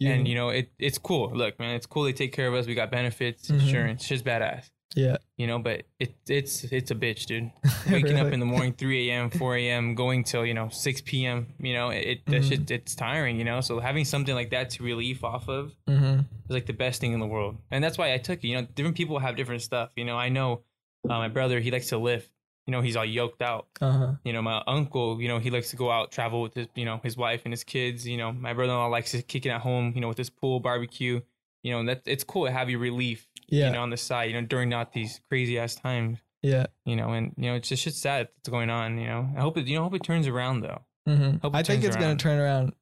And 0.05 0.27
you 0.27 0.35
know 0.35 0.49
it 0.49 0.73
it's 0.81 0.99
cool. 0.99 1.31
Look 1.33 1.61
man 1.61 1.77
it's 1.77 1.87
cool 1.87 2.03
they 2.03 2.13
take 2.13 2.33
care 2.33 2.49
of 2.49 2.55
us. 2.55 2.67
We 2.67 2.75
got 2.75 2.91
benefits 2.91 3.49
Mhm. 3.49 3.61
insurance 3.61 4.05
shit's 4.05 4.23
badass. 4.25 4.71
Yeah. 4.97 5.19
you 5.39 5.47
know 5.47 5.59
but 5.61 5.77
it 6.01 6.17
it's 6.29 6.65
it's 6.65 6.91
a 6.91 6.95
bitch 6.97 7.27
dude. 7.27 7.53
Waking 7.95 8.19
up 8.19 8.33
in 8.33 8.41
the 8.41 8.47
morning 8.55 8.73
3 8.75 9.09
a.m 9.11 9.31
4 9.31 9.57
a.m 9.59 9.95
going 9.95 10.25
till 10.25 10.45
you 10.45 10.55
know 10.55 10.69
6 10.71 11.01
p.m 11.03 11.55
you 11.61 11.73
know 11.73 11.91
it 11.91 12.27
that 12.27 12.43
Mhm. 12.43 12.49
shit 12.49 12.71
it's 12.73 12.97
tiring 12.97 13.39
you 13.39 13.45
know? 13.45 13.61
So 13.61 13.79
having 13.79 14.05
something 14.05 14.35
like 14.35 14.51
that 14.51 14.71
to 14.71 14.83
relief 14.83 15.23
off 15.23 15.49
of 15.49 15.77
Mm-hmm. 15.89 16.19
is 16.49 16.51
like 16.59 16.67
the 16.67 16.73
best 16.85 17.01
thing 17.01 17.13
in 17.13 17.21
the 17.21 17.27
world. 17.37 17.55
And 17.71 17.79
that's 17.85 17.97
why 17.97 18.13
i 18.13 18.19
took 18.19 18.43
it 18.43 18.49
you 18.49 18.57
know? 18.57 18.67
Different 18.75 18.97
people 18.97 19.21
have 19.21 19.37
different 19.37 19.63
stuff 19.63 19.91
you 19.95 20.05
know? 20.05 20.19
I 20.19 20.31
know 20.31 20.65
uh, 21.09 21.19
my 21.25 21.29
brother 21.29 21.61
he 21.61 21.71
likes 21.71 21.89
to 21.91 21.99
lift 21.99 22.29
you 22.67 22.73
know 22.73 22.81
he's 22.81 22.97
all 22.97 23.05
yoked 23.05 23.43
out 23.43 23.67
Uh-huh. 23.81 24.13
you 24.25 24.33
know 24.33 24.43
my 24.43 24.63
uncle 24.67 25.21
you 25.21 25.29
know 25.29 25.39
he 25.39 25.51
likes 25.51 25.71
to 25.71 25.77
go 25.77 25.91
out 25.91 26.11
travel 26.13 26.43
with 26.43 26.55
his 26.55 26.69
you 26.75 26.85
know 26.85 27.01
his 27.03 27.17
wife 27.17 27.43
and 27.45 27.53
his 27.53 27.65
kids 27.65 28.07
you 28.07 28.17
know 28.17 28.33
my 28.33 28.53
brother-in-law 28.53 28.87
likes 28.87 29.11
to 29.13 29.23
kick 29.23 29.47
it 29.47 29.51
at 29.51 29.61
home 29.61 29.93
you 29.95 30.01
know 30.01 30.09
with 30.09 30.19
his 30.19 30.31
pool 30.31 30.61
barbecue 30.61 31.21
you 31.63 31.73
know 31.73 31.81
and 31.81 31.89
that 31.89 32.03
it's 32.07 32.25
cool 32.25 32.47
to 32.47 32.53
have 32.53 32.69
your 32.71 32.79
relief 32.81 33.29
Yeah. 33.49 33.67
you 33.67 33.73
know 33.73 33.83
on 33.83 33.91
the 33.91 33.97
side 33.97 34.31
you 34.31 34.35
know 34.41 34.47
during 34.47 34.69
not 34.69 34.93
these 34.93 35.21
crazy 35.29 35.59
ass 35.59 35.75
times 35.75 36.19
Yeah. 36.43 36.67
you 36.85 36.97
know, 36.97 37.13
and 37.13 37.35
you 37.37 37.47
know, 37.51 37.55
it's 37.57 37.69
just 37.69 37.83
shit 37.85 37.95
sad 37.95 38.29
that's 38.37 38.49
going 38.49 38.69
on. 38.71 38.99
You 38.99 39.07
know, 39.07 39.29
I 39.37 39.41
hope 39.41 39.57
it, 39.59 39.67
you 39.69 39.77
know, 39.77 39.85
hope 39.85 39.95
it 39.95 40.03
turns 40.03 40.27
around 40.27 40.63
though. 40.63 40.81
Mm-hmm. 41.09 41.47
I 41.55 41.63
think 41.63 41.85
it's 41.85 41.95
gonna 41.97 42.17
turn 42.17 42.39
around 42.41 42.73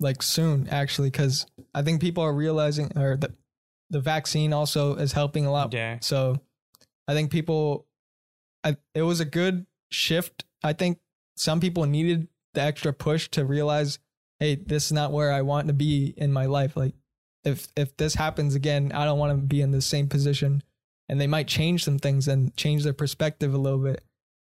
like 0.00 0.22
soon, 0.22 0.68
actually, 0.70 1.10
because 1.10 1.44
I 1.74 1.82
think 1.82 2.00
people 2.00 2.22
are 2.24 2.32
realizing, 2.32 2.96
or 2.96 3.16
the 3.18 3.34
the 3.90 4.00
vaccine 4.00 4.54
also 4.54 4.94
is 4.96 5.12
helping 5.12 5.44
a 5.44 5.52
lot. 5.52 5.74
Yeah, 5.74 5.98
So 6.00 6.40
I 7.08 7.12
think 7.12 7.30
people, 7.30 7.84
I, 8.64 8.76
it 8.94 9.02
was 9.02 9.20
a 9.20 9.24
good 9.24 9.66
shift. 9.90 10.44
I 10.62 10.72
think 10.72 10.98
some 11.36 11.60
people 11.60 11.86
needed 11.86 12.28
the 12.54 12.60
extra 12.62 12.92
push 12.92 13.28
to 13.30 13.44
realize, 13.44 13.98
hey, 14.38 14.56
this 14.56 14.86
is 14.86 14.92
not 14.92 15.12
where 15.12 15.32
I 15.32 15.42
want 15.42 15.68
to 15.68 15.72
be 15.72 16.12
in 16.16 16.32
my 16.32 16.46
life. 16.46 16.76
Like, 16.76 16.94
if 17.44 17.68
if 17.76 17.96
this 17.96 18.14
happens 18.14 18.54
again, 18.54 18.92
I 18.92 19.04
don't 19.04 19.18
want 19.18 19.32
to 19.38 19.46
be 19.46 19.60
in 19.62 19.70
the 19.70 19.80
same 19.80 20.08
position. 20.08 20.62
And 21.08 21.20
they 21.20 21.26
might 21.26 21.48
change 21.48 21.82
some 21.84 21.98
things 21.98 22.28
and 22.28 22.54
change 22.56 22.84
their 22.84 22.92
perspective 22.92 23.52
a 23.52 23.58
little 23.58 23.78
bit. 23.80 24.04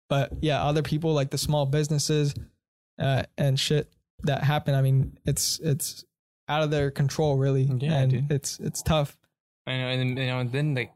But 0.09 0.33
yeah, 0.41 0.65
other 0.65 0.83
people 0.83 1.13
like 1.13 1.31
the 1.31 1.37
small 1.39 1.67
businesses 1.67 2.33
uh, 2.99 3.25
and 3.37 3.59
shit 3.61 3.93
that 4.23 4.45
happen. 4.45 4.75
I 4.75 4.81
mean, 4.83 5.19
it's 5.27 5.59
it's 5.59 6.05
out 6.49 6.63
of 6.63 6.71
their 6.71 6.91
control, 6.91 7.37
really, 7.37 7.65
Yeah, 7.65 7.93
and 7.99 8.11
dude. 8.11 8.33
it's 8.33 8.59
it's 8.61 8.83
tough. 8.83 9.19
I 9.67 9.73
know, 9.79 9.89
and 9.89 10.01
then, 10.01 10.25
you 10.25 10.31
know, 10.31 10.39
and 10.39 10.53
then 10.53 10.75
like, 10.77 10.93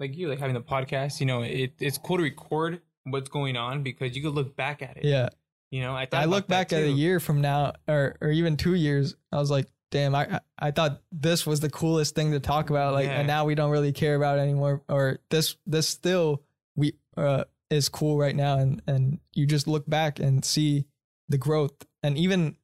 like 0.00 0.16
you, 0.16 0.28
like 0.28 0.38
having 0.40 0.54
the 0.54 0.60
podcast. 0.62 1.20
You 1.20 1.26
know, 1.26 1.42
it 1.42 1.74
it's 1.78 1.98
cool 1.98 2.16
to 2.16 2.22
record 2.24 2.80
what's 3.04 3.28
going 3.28 3.56
on 3.56 3.82
because 3.82 4.16
you 4.16 4.22
could 4.22 4.34
look 4.34 4.56
back 4.56 4.82
at 4.82 4.96
it. 4.96 5.04
Yeah. 5.04 5.28
You 5.70 5.82
know, 5.82 5.94
I 5.94 6.06
thought 6.06 6.22
I 6.22 6.24
look 6.24 6.48
back 6.48 6.72
at 6.72 6.82
a 6.82 6.90
year 6.90 7.20
from 7.20 7.40
now, 7.40 7.74
or 7.86 8.16
or 8.20 8.30
even 8.30 8.56
two 8.56 8.74
years. 8.74 9.14
I 9.30 9.36
was 9.36 9.50
like, 9.52 9.66
damn, 9.92 10.14
I 10.16 10.40
I- 10.58 10.72
thought 10.72 11.00
this 11.12 11.46
was 11.46 11.60
the 11.60 11.70
coolest 11.70 12.16
thing 12.16 12.32
to 12.32 12.40
talk 12.40 12.70
about. 12.70 12.92
Like, 12.94 13.06
Yeah. 13.06 13.18
and 13.18 13.26
now 13.28 13.44
we 13.44 13.54
don't 13.54 13.70
really 13.70 13.92
care 13.92 14.16
about 14.16 14.38
it 14.38 14.42
anymore. 14.42 14.82
Or 14.88 15.20
this 15.28 15.56
this 15.66 15.86
still 15.86 16.42
we 16.74 16.94
uh 17.16 17.44
is 17.70 17.88
cool 17.88 18.18
right 18.18 18.34
now, 18.34 18.56
and 18.58 18.82
and 18.88 19.20
you 19.32 19.46
just 19.46 19.68
look 19.68 19.88
back 19.88 20.18
and 20.18 20.44
see 20.44 20.86
the 21.28 21.38
growth, 21.38 21.86
and 22.02 22.18
even 22.18 22.56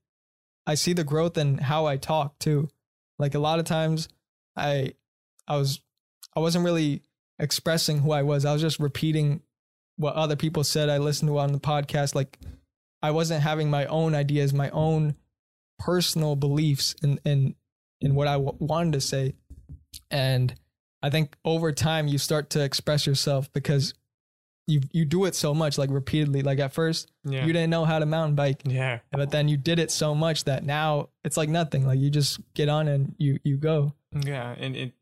I 0.67 0.75
see 0.75 0.93
the 0.93 1.05
growth 1.05 1.39
in 1.39 1.59
how 1.59 1.87
I 1.87 1.97
talk 1.99 2.41
too. 2.41 2.69
Like 3.21 3.37
a 3.37 3.39
lot 3.39 3.61
of 3.61 3.67
times, 3.67 4.09
I 4.57 4.95
I 5.47 5.59
was 5.59 5.81
I 6.35 6.41
wasn't 6.41 6.65
really 6.65 7.03
expressing 7.39 7.99
who 7.99 8.13
I 8.13 8.23
was. 8.23 8.45
I 8.45 8.53
was 8.53 8.63
just 8.63 8.79
repeating 8.81 9.43
what 9.97 10.15
other 10.15 10.37
people 10.37 10.65
said. 10.65 10.89
I 10.89 10.99
listened 10.99 11.29
to 11.29 11.39
on 11.39 11.53
the 11.53 11.61
podcast, 11.61 12.15
like. 12.15 12.39
I 13.03 13.11
wasn't 13.11 13.43
having 13.43 13.71
my 13.71 13.85
own 13.87 14.15
ideas, 14.15 14.53
my 14.55 14.71
own 14.71 15.15
personal 15.79 16.35
beliefs 16.35 16.95
in 17.03 17.21
in 17.25 17.55
in 18.01 18.15
what 18.15 18.27
I 18.27 18.33
w- 18.33 18.57
wanted 18.59 18.95
to 18.95 19.01
say, 19.01 19.35
and 20.11 20.53
I 21.03 21.11
think 21.11 21.37
over 21.45 21.73
time 21.73 22.09
you 22.09 22.19
start 22.19 22.51
to 22.51 22.65
express 22.65 23.07
yourself 23.07 23.53
because 23.53 23.95
you 24.67 24.81
you 24.93 25.05
do 25.05 25.27
it 25.27 25.35
so 25.35 25.55
much, 25.55 25.79
like 25.79 25.91
repeatedly. 25.91 26.43
Like 26.43 26.59
at 26.59 26.73
first 26.73 27.13
Yeah. 27.25 27.45
you 27.47 27.53
didn't 27.53 27.71
know 27.71 27.85
how 27.85 27.99
to 27.99 28.07
mountain 28.07 28.35
bike, 28.35 28.63
yeah. 28.65 29.01
but 29.13 29.31
then 29.31 29.47
you 29.47 29.57
did 29.57 29.79
it 29.79 29.91
so 29.91 30.15
much 30.15 30.45
that 30.45 30.65
now 30.65 31.11
it's 31.23 31.37
like 31.37 31.51
nothing. 31.51 31.87
Like 31.87 31.99
you 32.01 32.11
just 32.11 32.41
get 32.55 32.69
on 32.69 32.89
and 32.89 33.15
you 33.19 33.39
you 33.45 33.57
go. 33.59 33.93
Yeah. 34.13 34.55
And 34.59 34.75
it, 34.75 34.93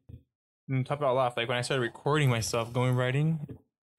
and 0.69 0.85
top 0.87 1.01
it 1.01 1.05
all 1.05 1.19
off, 1.19 1.37
like 1.37 1.49
when 1.49 1.59
I 1.59 1.63
started 1.63 1.83
recording 1.83 2.31
myself 2.31 2.73
going 2.73 2.95
writing, 2.95 3.47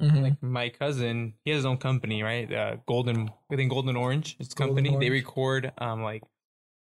Mhm. 0.02 0.22
like 0.22 0.44
my 0.44 0.70
cousin, 0.70 1.34
he 1.46 1.52
has 1.52 1.60
his 1.60 1.66
own 1.66 1.78
company, 1.78 2.22
right? 2.24 2.52
Uh, 2.52 2.78
Golden, 2.88 3.30
I 3.52 3.56
think 3.56 3.72
Golden 3.72 3.96
Orange, 3.96 4.38
his 4.38 4.54
company. 4.54 4.98
They 4.98 5.10
record 5.10 5.72
um 5.78 6.02
like 6.04 6.24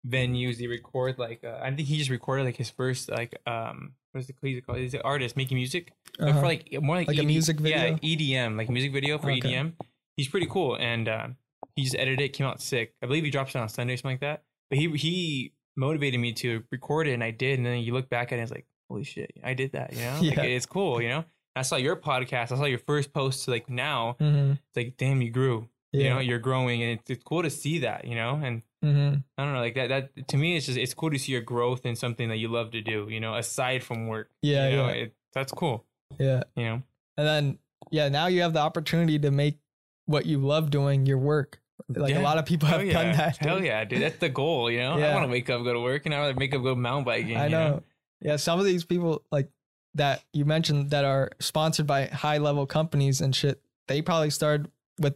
venues. 0.06 0.58
They 0.58 0.66
record 0.66 1.18
like 1.18 1.44
uh, 1.44 1.58
I 1.62 1.70
think 1.74 1.88
he 1.88 1.98
just 1.98 2.10
recorded 2.10 2.44
like 2.44 2.56
his 2.56 2.70
first 2.70 3.10
like 3.10 3.34
um 3.46 3.92
what's 4.12 4.26
the 4.26 4.34
he's 4.42 4.62
called? 4.64 4.78
He's 4.78 4.94
an 4.94 5.02
artist 5.04 5.36
making 5.36 5.56
music, 5.56 5.92
Uh-huh. 6.20 6.40
for 6.40 6.46
like 6.46 6.68
more 6.80 6.96
like, 6.96 7.08
Like 7.08 7.18
a 7.18 7.22
music 7.22 7.60
video? 7.60 7.78
Yeah, 7.78 7.96
EDM, 8.02 8.56
like 8.56 8.68
music 8.70 8.92
video 8.92 9.18
for 9.18 9.30
Okay. 9.30 9.40
EDM. 9.40 9.74
He's 10.16 10.28
pretty 10.28 10.46
cool, 10.46 10.76
and 10.76 11.08
uh, 11.08 11.28
he 11.74 11.84
just 11.84 11.96
edited 11.96 12.20
it. 12.20 12.28
Came 12.34 12.46
out 12.46 12.60
sick. 12.60 12.94
I 13.02 13.06
believe 13.06 13.24
he 13.24 13.30
drops 13.30 13.54
it 13.54 13.58
on 13.58 13.68
Sunday 13.68 13.94
or 13.94 13.96
something 13.96 14.14
like 14.14 14.20
that. 14.20 14.44
But 14.68 14.78
he 14.78 14.90
he 14.96 15.52
motivated 15.76 16.20
me 16.20 16.32
to 16.34 16.62
record 16.70 17.08
it, 17.08 17.12
and 17.14 17.24
I 17.24 17.30
did. 17.30 17.58
And 17.58 17.64
then 17.66 17.78
you 17.80 17.92
look 17.94 18.10
back 18.10 18.28
at 18.32 18.32
it, 18.32 18.34
and 18.36 18.42
it's 18.42 18.52
like, 18.52 18.66
holy 18.92 19.05
shit, 19.05 19.33
I 19.42 19.55
did 19.55 19.72
that. 19.72 19.92
You 19.92 20.00
know, 20.00 20.18
like, 20.22 20.37
Yeah. 20.37 20.42
it's 20.42 20.66
cool. 20.66 21.00
You 21.02 21.09
know. 21.09 21.24
I 21.55 21.62
saw 21.62 21.76
your 21.76 21.96
podcast. 21.96 22.52
I 22.52 22.57
saw 22.57 22.64
your 22.64 22.78
first 22.78 23.12
post. 23.12 23.46
Like 23.48 23.68
now, 23.68 24.16
Mhm. 24.20 24.52
it's 24.52 24.76
like, 24.76 24.96
damn, 24.96 25.20
you 25.22 25.31
grew. 25.31 25.68
You 25.94 26.09
know, 26.09 26.20
you're 26.20 26.38
growing, 26.38 26.83
and 26.83 26.98
it's, 26.98 27.11
it's 27.11 27.22
cool 27.22 27.42
to 27.42 27.50
see 27.50 27.81
that. 27.81 28.07
You 28.07 28.14
know, 28.14 28.40
and 28.42 28.62
Mhm. 28.83 29.22
I 29.37 29.44
don't 29.44 29.52
know, 29.52 29.61
like 29.61 29.74
that. 29.74 29.88
That 29.88 30.28
to 30.28 30.37
me, 30.38 30.57
it's 30.57 30.64
just 30.66 30.78
it's 30.78 30.94
cool 30.94 31.11
to 31.11 31.18
see 31.18 31.33
your 31.33 31.42
growth 31.42 31.85
in 31.85 31.94
something 31.96 32.28
that 32.31 32.37
you 32.38 32.48
love 32.48 32.70
to 32.72 32.81
do. 32.81 33.09
You 33.11 33.20
know, 33.20 33.35
aside 33.35 33.83
from 33.85 34.07
work. 34.09 34.31
Yeah. 34.40 34.68
you 34.70 34.76
know, 34.76 34.87
Yeah. 34.88 34.92
It, 34.94 35.14
that's 35.35 35.52
cool. 35.52 35.85
Yeah. 36.18 36.42
You 36.57 36.64
know. 36.64 36.83
And 37.18 37.26
then, 37.26 37.59
yeah, 37.90 38.09
now 38.09 38.26
you 38.28 38.40
have 38.42 38.55
the 38.55 38.61
opportunity 38.61 39.18
to 39.18 39.31
make 39.31 39.59
what 40.07 40.24
you 40.26 40.38
love 40.38 40.70
doing 40.70 41.05
your 41.07 41.18
work. 41.18 41.61
Like 41.88 42.14
Yeah. 42.14 42.20
a 42.20 42.24
lot 42.24 42.38
of 42.38 42.46
people 42.46 42.68
Hell 42.68 42.78
have 42.78 42.87
yeah. 42.88 42.92
done 43.02 43.16
that. 43.16 43.37
Hell 43.37 43.62
yeah, 43.62 43.85
dude. 43.85 44.00
That's 44.00 44.16
the 44.18 44.28
goal, 44.31 44.70
you 44.70 44.78
know? 44.78 44.94
I 44.98 45.12
want 45.14 45.26
to 45.26 45.31
wake 45.31 45.50
up, 45.50 45.62
go 45.62 45.72
to 45.74 45.81
work, 45.81 46.07
and 46.07 46.14
I 46.14 46.20
want 46.20 46.35
to 46.37 46.40
wake 46.40 46.55
up, 46.55 46.62
go 46.62 46.74
mountain 46.74 47.05
biking. 47.05 47.37
I 47.37 47.44
you 47.44 47.50
know. 47.50 47.83
Yeah, 48.24 48.37
some 48.37 48.58
of 48.58 48.64
these 48.64 48.85
people 48.85 49.22
like 49.32 49.48
that 49.94 50.22
you 50.32 50.44
mentioned 50.44 50.90
that 50.90 51.04
are 51.04 51.30
sponsored 51.40 51.87
by 51.87 52.06
high 52.06 52.38
level 52.38 52.66
companies 52.66 53.20
and 53.20 53.35
shit. 53.35 53.61
They 53.88 54.00
probably 54.02 54.30
started 54.30 54.70
with 54.98 55.14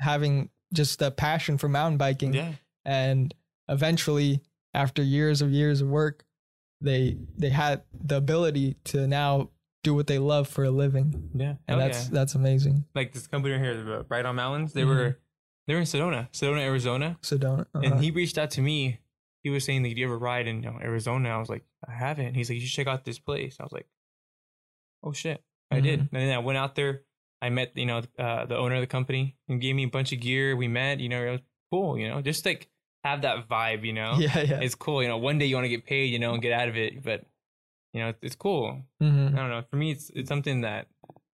having 0.00 0.50
just 0.72 1.00
a 1.02 1.10
passion 1.10 1.58
for 1.58 1.68
mountain 1.68 1.98
biking, 1.98 2.32
Yeah. 2.34 2.52
and 2.84 3.34
eventually, 3.68 4.40
after 4.74 5.02
years 5.02 5.42
of 5.42 5.50
years 5.52 5.80
of 5.80 5.88
work, 5.88 6.24
they 6.80 7.18
they 7.36 7.50
had 7.50 7.82
the 7.92 8.16
ability 8.16 8.76
to 8.84 9.06
now 9.06 9.50
do 9.82 9.94
what 9.94 10.06
they 10.06 10.18
love 10.18 10.48
for 10.48 10.64
a 10.64 10.70
living, 10.70 11.30
Yeah. 11.34 11.56
and 11.68 11.78
Hell 11.78 11.78
that's 11.78 12.04
yeah. 12.04 12.10
that's 12.14 12.34
amazing. 12.34 12.84
Like 12.94 13.12
this 13.12 13.26
company 13.26 13.54
right 13.54 13.62
here, 13.62 13.82
the 13.82 14.06
Right 14.08 14.24
on 14.24 14.36
Mountains, 14.36 14.72
they 14.72 14.82
Mhm. 14.82 14.88
were 14.88 15.18
they 15.66 15.74
were 15.74 15.80
in 15.80 15.86
Sedona, 15.86 16.30
Sedona, 16.32 16.60
Arizona. 16.60 17.16
Sedona. 17.22 17.40
don't. 17.40 17.68
uh 17.74 17.80
And 17.94 18.00
he 18.02 18.10
reached 18.10 18.38
out 18.38 18.50
to 18.52 18.62
me. 18.62 18.98
He 19.42 19.50
was 19.50 19.64
saying, 19.64 19.82
like, 19.82 19.94
do 19.94 20.00
you 20.00 20.06
ever 20.06 20.18
ride 20.18 20.46
in 20.46 20.62
you 20.62 20.70
know, 20.70 20.78
Arizona? 20.80 21.30
I 21.30 21.38
was 21.38 21.48
like, 21.48 21.64
I 21.88 21.92
haven't. 21.92 22.34
He's 22.34 22.50
like, 22.50 22.60
you 22.60 22.66
should 22.66 22.74
check 22.76 22.86
out 22.86 23.04
this 23.04 23.18
place. 23.18 23.56
I 23.58 23.62
was 23.62 23.72
like, 23.72 23.86
oh 25.02 25.12
shit, 25.12 25.42
I 25.70 25.80
did. 25.80 26.00
Mhm. 26.00 26.08
And 26.12 26.22
then 26.28 26.34
I 26.34 26.38
went 26.38 26.58
out 26.58 26.74
there. 26.74 27.02
I 27.42 27.48
met, 27.48 27.72
you 27.74 27.86
know, 27.86 28.02
uh, 28.18 28.44
the 28.44 28.56
owner 28.58 28.74
of 28.74 28.82
the 28.82 28.86
company 28.86 29.36
and 29.48 29.60
gave 29.60 29.74
me 29.74 29.84
a 29.84 29.88
bunch 29.88 30.12
of 30.12 30.20
gear. 30.20 30.54
We 30.56 30.68
met, 30.68 31.00
you 31.00 31.08
know, 31.08 31.22
it 31.24 31.30
was 31.30 31.40
cool, 31.70 31.98
you 31.98 32.06
know, 32.08 32.20
just 32.20 32.44
like 32.44 32.68
have 33.02 33.22
that 33.22 33.48
vibe, 33.48 33.84
you 33.84 33.94
know. 33.94 34.16
yeah, 34.18 34.40
yeah. 34.40 34.60
It's 34.60 34.74
cool, 34.74 35.02
you 35.02 35.08
know. 35.08 35.16
One 35.16 35.38
day 35.38 35.46
you 35.46 35.54
want 35.54 35.64
to 35.64 35.70
get 35.70 35.86
paid, 35.86 36.06
you 36.12 36.18
know, 36.18 36.34
and 36.34 36.42
get 36.42 36.52
out 36.52 36.68
of 36.68 36.76
it, 36.76 37.02
but 37.02 37.24
you 37.94 38.00
know, 38.00 38.12
it's, 38.22 38.36
cool. 38.36 38.82
Mhm. 39.02 39.32
I 39.32 39.36
don't 39.36 39.48
know. 39.50 39.62
For 39.70 39.76
me, 39.76 39.90
it's 39.92 40.10
it's 40.14 40.28
something 40.28 40.60
that 40.60 40.86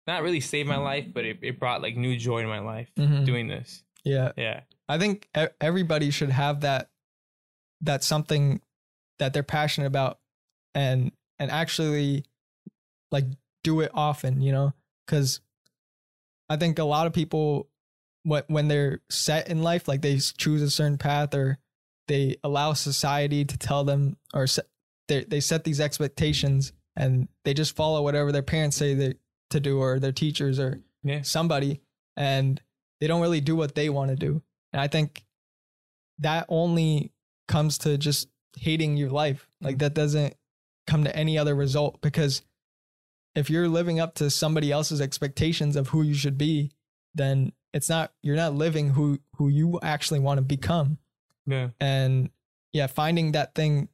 not 0.07 0.21
really 0.21 0.39
saved 0.39 0.69
my 0.69 0.77
life, 0.77 1.07
but 1.11 1.25
it, 1.25 1.39
it 1.41 1.59
brought 1.59 1.81
like 1.81 1.97
new 1.97 2.15
joy 2.15 2.43
to 2.43 2.47
my 2.47 2.59
life 2.59 2.89
Mhm. 2.97 3.25
doing 3.25 3.47
this. 3.47 3.83
Yeah, 4.03 4.31
Yeah. 4.37 4.61
I 4.87 4.99
think 4.99 5.27
everybody 5.59 6.11
should 6.11 6.29
have 6.29 6.61
that 6.61 6.91
that 7.81 8.03
something 8.03 8.61
that 9.19 9.33
they're 9.33 9.43
passionate 9.43 9.87
about 9.87 10.19
and 10.73 11.11
and 11.39 11.51
actually 11.51 12.25
like 13.11 13.25
do 13.63 13.81
it 13.81 13.91
often, 13.93 14.41
you 14.41 14.51
know? 14.51 14.73
Cuz 15.07 15.41
I 16.49 16.57
think 16.57 16.79
a 16.79 16.83
lot 16.83 17.07
of 17.07 17.13
people 17.13 17.69
when 18.23 18.43
when 18.47 18.67
they're 18.67 19.01
set 19.09 19.49
in 19.49 19.61
life 19.61 19.87
like 19.87 20.01
they 20.01 20.17
choose 20.17 20.61
a 20.61 20.69
certain 20.69 20.97
path 20.97 21.33
or 21.33 21.57
they 22.07 22.37
allow 22.43 22.73
society 22.73 23.45
to 23.45 23.57
tell 23.57 23.83
them 23.83 24.17
or 24.33 24.47
set, 24.47 24.65
they 25.07 25.23
they 25.23 25.39
set 25.39 25.63
these 25.63 25.79
expectations 25.79 26.71
and 26.95 27.27
they 27.43 27.53
just 27.53 27.75
follow 27.75 28.01
whatever 28.01 28.31
their 28.31 28.41
parents 28.43 28.77
say 28.77 28.93
they 28.93 29.15
to 29.49 29.59
do 29.59 29.79
or 29.79 29.99
their 29.99 30.11
teachers 30.11 30.59
or 30.59 30.81
Yeah. 31.03 31.21
somebody 31.21 31.81
and 32.17 32.61
they 32.99 33.07
don't 33.07 33.21
really 33.21 33.41
do 33.41 33.55
what 33.55 33.75
they 33.75 33.89
want 33.89 34.09
to 34.09 34.15
do. 34.15 34.41
And 34.73 34.81
I 34.81 34.87
think 34.87 35.25
that 36.19 36.45
only 36.49 37.11
comes 37.47 37.77
to 37.79 37.97
just 37.97 38.27
hating 38.57 38.97
your 38.97 39.09
life. 39.09 39.49
Like 39.61 39.77
mm. 39.77 39.79
that 39.79 39.93
doesn't 39.93 40.35
come 40.87 41.03
to 41.03 41.15
any 41.15 41.37
other 41.37 41.55
result 41.55 42.01
because 42.01 42.41
if 43.35 43.49
you're 43.49 43.67
living 43.67 43.99
up 43.99 44.15
to 44.15 44.29
somebody 44.29 44.71
else's 44.71 45.01
expectations 45.01 45.75
of 45.75 45.89
who 45.89 46.01
you 46.01 46.13
should 46.13 46.37
be, 46.37 46.71
then 47.13 47.51
it's 47.73 47.89
not 47.89 48.13
you're 48.23 48.35
not 48.35 48.53
living 48.53 48.89
who 48.89 49.19
who 49.35 49.49
you 49.49 49.79
actually 49.83 50.19
want 50.19 50.37
to 50.37 50.41
become. 50.41 50.97
Yeah. 51.45 51.69
And 51.79 52.29
yeah, 52.71 52.87
finding 52.87 53.33
that 53.33 53.55
thing 53.55 53.89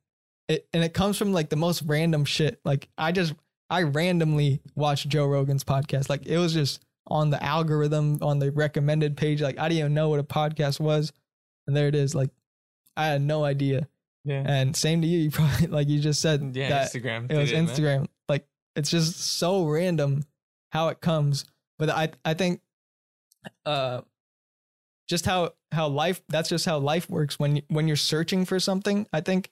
it 0.47 0.67
and 0.73 0.83
it 0.83 0.93
comes 0.93 1.17
from 1.17 1.33
like 1.33 1.49
the 1.49 1.55
most 1.55 1.83
random 1.85 2.25
shit. 2.25 2.59
Like 2.63 2.89
I 2.97 3.11
just 3.11 3.33
I 3.69 3.83
randomly 3.83 4.61
watched 4.75 5.09
Joe 5.09 5.25
Rogan's 5.25 5.63
podcast. 5.63 6.09
Like 6.09 6.27
it 6.27 6.37
was 6.37 6.53
just 6.53 6.83
on 7.07 7.29
the 7.29 7.43
algorithm 7.43 8.19
on 8.21 8.39
the 8.39 8.51
recommended 8.51 9.17
page. 9.17 9.41
Like 9.41 9.57
I 9.57 9.69
didn't 9.69 9.79
even 9.79 9.93
know 9.93 10.09
what 10.09 10.19
a 10.19 10.23
podcast 10.23 10.79
was. 10.79 11.11
And 11.67 11.75
there 11.75 11.87
it 11.87 11.95
is. 11.95 12.13
Like 12.13 12.29
I 12.97 13.07
had 13.07 13.21
no 13.21 13.43
idea. 13.43 13.87
Yeah. 14.25 14.43
And 14.45 14.75
same 14.75 15.01
to 15.01 15.07
you. 15.07 15.19
You 15.19 15.31
probably 15.31 15.67
like 15.67 15.87
you 15.89 15.99
just 15.99 16.21
said 16.21 16.55
Yeah. 16.55 16.69
that 16.69 16.91
Instagram. 16.93 17.31
it 17.31 17.37
was 17.37 17.51
man. 17.51 17.67
Instagram. 17.67 18.07
Like 18.29 18.47
it's 18.75 18.89
just 18.89 19.19
so 19.19 19.65
random 19.65 20.23
how 20.71 20.89
it 20.89 21.01
comes. 21.01 21.45
But 21.79 21.89
I 21.89 22.09
I 22.23 22.33
think 22.33 22.61
uh 23.65 24.01
just 25.09 25.25
how 25.25 25.51
how 25.71 25.87
life 25.87 26.21
that's 26.29 26.49
just 26.49 26.65
how 26.65 26.77
life 26.79 27.09
works 27.09 27.39
when 27.39 27.61
when 27.69 27.87
you're 27.87 27.97
searching 27.97 28.45
for 28.45 28.59
something, 28.59 29.07
I 29.11 29.21
think 29.21 29.51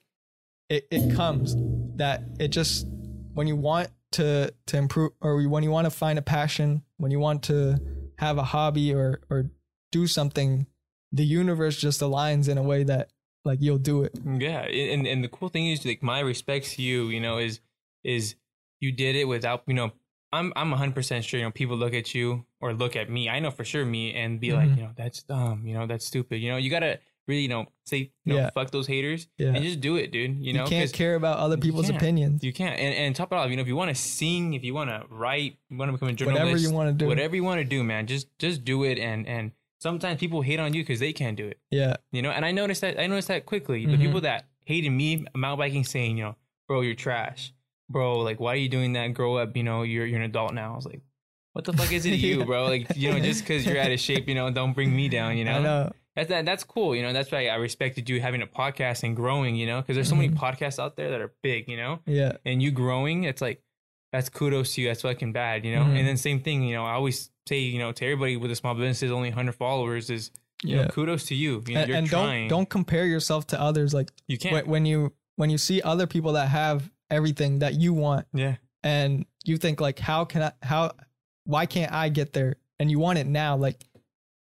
it 0.68 0.86
it 0.90 1.14
comes 1.14 1.54
that 1.96 2.22
it 2.38 2.48
just 2.48 2.86
when 3.34 3.46
you 3.46 3.56
want 3.56 3.88
to 4.12 4.52
to 4.66 4.76
improve 4.76 5.12
or 5.20 5.42
when 5.48 5.62
you 5.62 5.70
want 5.70 5.86
to 5.86 5.90
find 5.90 6.18
a 6.18 6.22
passion, 6.22 6.82
when 6.98 7.10
you 7.10 7.18
want 7.18 7.42
to 7.44 7.78
have 8.18 8.38
a 8.38 8.42
hobby 8.44 8.94
or 8.94 9.20
or 9.30 9.50
do 9.92 10.06
something, 10.06 10.66
the 11.12 11.24
universe 11.24 11.76
just 11.76 12.00
aligns 12.00 12.48
in 12.48 12.56
a 12.58 12.62
way 12.62 12.84
that 12.84 13.10
like 13.44 13.60
you'll 13.60 13.78
do 13.78 14.02
it. 14.04 14.12
Yeah, 14.24 14.60
and 14.62 15.06
and 15.06 15.24
the 15.24 15.28
cool 15.28 15.48
thing 15.48 15.66
is 15.68 15.84
like 15.84 16.02
my 16.02 16.20
respects 16.20 16.74
to 16.76 16.82
you, 16.82 17.08
you 17.08 17.20
know, 17.20 17.38
is 17.38 17.60
is 18.04 18.34
you 18.80 18.92
did 18.92 19.14
it 19.16 19.24
without, 19.26 19.62
you 19.66 19.74
know, 19.74 19.92
I'm 20.32 20.52
I'm 20.56 20.70
100% 20.72 21.22
sure, 21.24 21.38
you 21.40 21.44
know, 21.46 21.50
people 21.50 21.76
look 21.76 21.92
at 21.94 22.14
you 22.14 22.44
or 22.60 22.72
look 22.72 22.96
at 22.96 23.10
me. 23.10 23.28
I 23.28 23.40
know 23.40 23.50
for 23.50 23.64
sure 23.64 23.84
me 23.84 24.14
and 24.14 24.40
be 24.40 24.52
like, 24.52 24.68
Mhm. 24.70 24.76
you 24.76 24.82
know, 24.84 24.90
that's 24.96 25.22
dumb, 25.22 25.66
you 25.66 25.74
know, 25.74 25.86
that's 25.86 26.04
stupid. 26.06 26.36
You 26.40 26.50
know, 26.50 26.56
you 26.56 26.70
got 26.70 26.80
to 26.80 26.98
really, 27.26 27.42
you 27.42 27.48
know, 27.48 27.66
say, 27.86 27.98
you 28.24 28.32
know, 28.32 28.36
Yeah. 28.36 28.50
fuck 28.50 28.70
those 28.70 28.86
haters 28.86 29.28
Yeah. 29.38 29.48
and 29.48 29.62
just 29.62 29.80
do 29.80 29.96
it, 29.96 30.10
dude, 30.12 30.38
you 30.38 30.44
You, 30.46 30.52
know, 30.54 30.66
can't 30.66 30.84
'cause 30.84 30.92
care 30.92 31.14
about 31.14 31.38
other 31.38 31.56
people's 31.56 31.86
can't. 31.86 31.96
opinions. 32.00 32.42
you 32.42 32.52
can't. 32.52 32.78
And 32.78 32.94
and 32.94 33.14
top 33.14 33.32
it 33.32 33.36
off, 33.36 33.50
you 33.50 33.56
know, 33.56 33.62
if 33.62 33.68
you 33.68 33.76
want 33.76 33.88
to 33.90 33.94
sing, 33.94 34.54
if 34.54 34.64
you 34.64 34.72
want 34.74 34.90
to 34.90 35.04
write, 35.10 35.56
you 35.68 35.76
want 35.76 35.88
to 35.90 35.92
become 35.92 36.08
a 36.08 36.12
journalist, 36.12 36.42
Whatever 36.44 36.58
you 36.58 36.70
want 36.72 36.88
to 36.88 36.94
do. 37.04 37.06
whatever 37.08 37.36
you 37.36 37.44
want 37.44 37.58
to 37.60 37.64
do, 37.64 37.82
man, 37.84 38.06
just 38.06 38.26
just 38.38 38.64
do 38.64 38.84
it 38.84 38.98
and 38.98 39.26
and 39.26 39.52
sometimes 39.80 40.20
people 40.20 40.42
hate 40.42 40.60
on 40.60 40.72
you 40.74 40.84
cuz 40.84 41.00
they 41.00 41.12
can't 41.12 41.36
do 41.36 41.46
it. 41.46 41.58
Yeah. 41.70 41.96
You 42.12 42.22
know, 42.22 42.30
and 42.30 42.44
I 42.44 42.52
noticed 42.52 42.80
that 42.82 42.98
I 43.00 43.06
noticed 43.06 43.28
that 43.28 43.46
quickly. 43.46 43.86
The 43.86 43.96
Mhm. 43.96 44.00
people 44.00 44.20
that 44.22 44.46
hated 44.64 44.90
me 44.90 45.24
mountain 45.34 45.58
biking 45.58 45.84
saying, 45.84 46.16
you 46.18 46.24
know, 46.24 46.36
bro, 46.68 46.82
you're 46.82 46.94
trash. 46.94 47.52
Bro, 47.88 48.20
like 48.20 48.38
why 48.38 48.52
are 48.52 48.56
you 48.64 48.68
doing 48.68 48.92
that? 48.92 49.08
Grow 49.14 49.36
up, 49.36 49.56
you 49.56 49.62
know, 49.64 49.82
you're 49.82 50.06
you're 50.06 50.18
an 50.20 50.24
adult 50.24 50.54
now. 50.54 50.72
I 50.72 50.76
was 50.76 50.86
like, 50.86 51.00
what 51.54 51.64
the 51.64 51.72
fuck 51.72 51.90
is 51.92 52.06
it 52.06 52.10
to 52.10 52.16
you, 52.16 52.44
bro? 52.50 52.66
Like, 52.66 52.94
you 52.96 53.10
know, 53.10 53.18
just 53.18 53.42
because 53.42 53.66
you're 53.66 53.80
out 53.80 53.90
of 53.90 53.98
shape, 53.98 54.28
you 54.28 54.34
know, 54.36 54.50
don't 54.50 54.72
bring 54.72 54.94
me 54.94 55.08
down, 55.08 55.36
you 55.36 55.44
know? 55.44 55.58
I 55.58 55.62
know. 55.62 55.92
That's 56.14 56.28
that, 56.28 56.44
that's 56.44 56.62
cool, 56.64 56.94
you 56.94 57.02
know. 57.02 57.12
That's 57.12 57.30
why 57.32 57.46
I 57.48 57.54
respected 57.56 58.08
you 58.08 58.20
having 58.20 58.42
a 58.42 58.46
podcast 58.46 59.02
and 59.02 59.16
growing, 59.16 59.56
you 59.56 59.66
know, 59.66 59.80
because 59.80 59.96
there's 59.96 60.08
so 60.08 60.14
many 60.14 60.28
Mhm. 60.28 60.36
podcasts 60.38 60.78
out 60.78 60.96
there 60.96 61.10
that 61.10 61.20
are 61.20 61.32
big, 61.42 61.68
you 61.68 61.76
know, 61.76 62.00
Yeah. 62.06 62.32
and 62.44 62.62
you 62.62 62.70
growing, 62.70 63.24
it's 63.24 63.40
like 63.42 63.62
that's 64.12 64.28
kudos 64.28 64.74
to 64.74 64.82
you. 64.82 64.88
That's 64.88 65.02
fucking 65.02 65.32
bad, 65.32 65.64
you 65.64 65.74
know. 65.74 65.82
Mhm. 65.84 65.96
And 65.98 66.06
then 66.08 66.16
same 66.16 66.40
thing, 66.40 66.64
you 66.64 66.74
know. 66.74 66.84
I 66.84 66.92
always 66.92 67.30
say, 67.48 67.58
you 67.60 67.78
know, 67.78 67.92
to 67.92 68.04
everybody 68.04 68.36
with 68.36 68.50
a 68.50 68.56
small 68.56 68.74
business 68.74 69.02
is 69.02 69.10
only 69.10 69.30
100 69.30 69.52
followers 69.54 70.10
is, 70.10 70.30
you 70.62 70.76
Yeah. 70.76 70.82
know, 70.84 70.88
kudos 70.88 71.26
to 71.26 71.34
you. 71.34 71.62
You 71.66 71.74
know, 71.74 71.80
and 71.80 71.88
you're 71.88 71.98
and 71.98 72.10
don't 72.10 72.48
don't 72.48 72.68
compare 72.68 73.06
yourself 73.06 73.46
to 73.48 73.60
others. 73.60 73.94
Like 73.94 74.10
you 74.28 74.38
can't. 74.38 74.54
when, 74.54 74.66
when 74.66 74.86
you 74.86 75.12
when 75.36 75.50
you 75.50 75.58
see 75.58 75.80
other 75.82 76.06
people 76.06 76.32
that 76.34 76.48
have 76.48 76.90
everything 77.10 77.60
that 77.60 77.74
you 77.74 77.94
want, 77.94 78.26
yeah. 78.34 78.56
and 78.82 79.24
you 79.44 79.56
think 79.56 79.80
like, 79.80 79.98
how 79.98 80.24
can 80.24 80.42
I? 80.42 80.52
How? 80.62 80.92
Why 81.44 81.66
can't 81.66 81.92
I 81.92 82.10
get 82.10 82.32
there? 82.34 82.56
And 82.78 82.90
you 82.90 82.98
want 82.98 83.18
it 83.18 83.26
now. 83.26 83.56
Like 83.56 83.84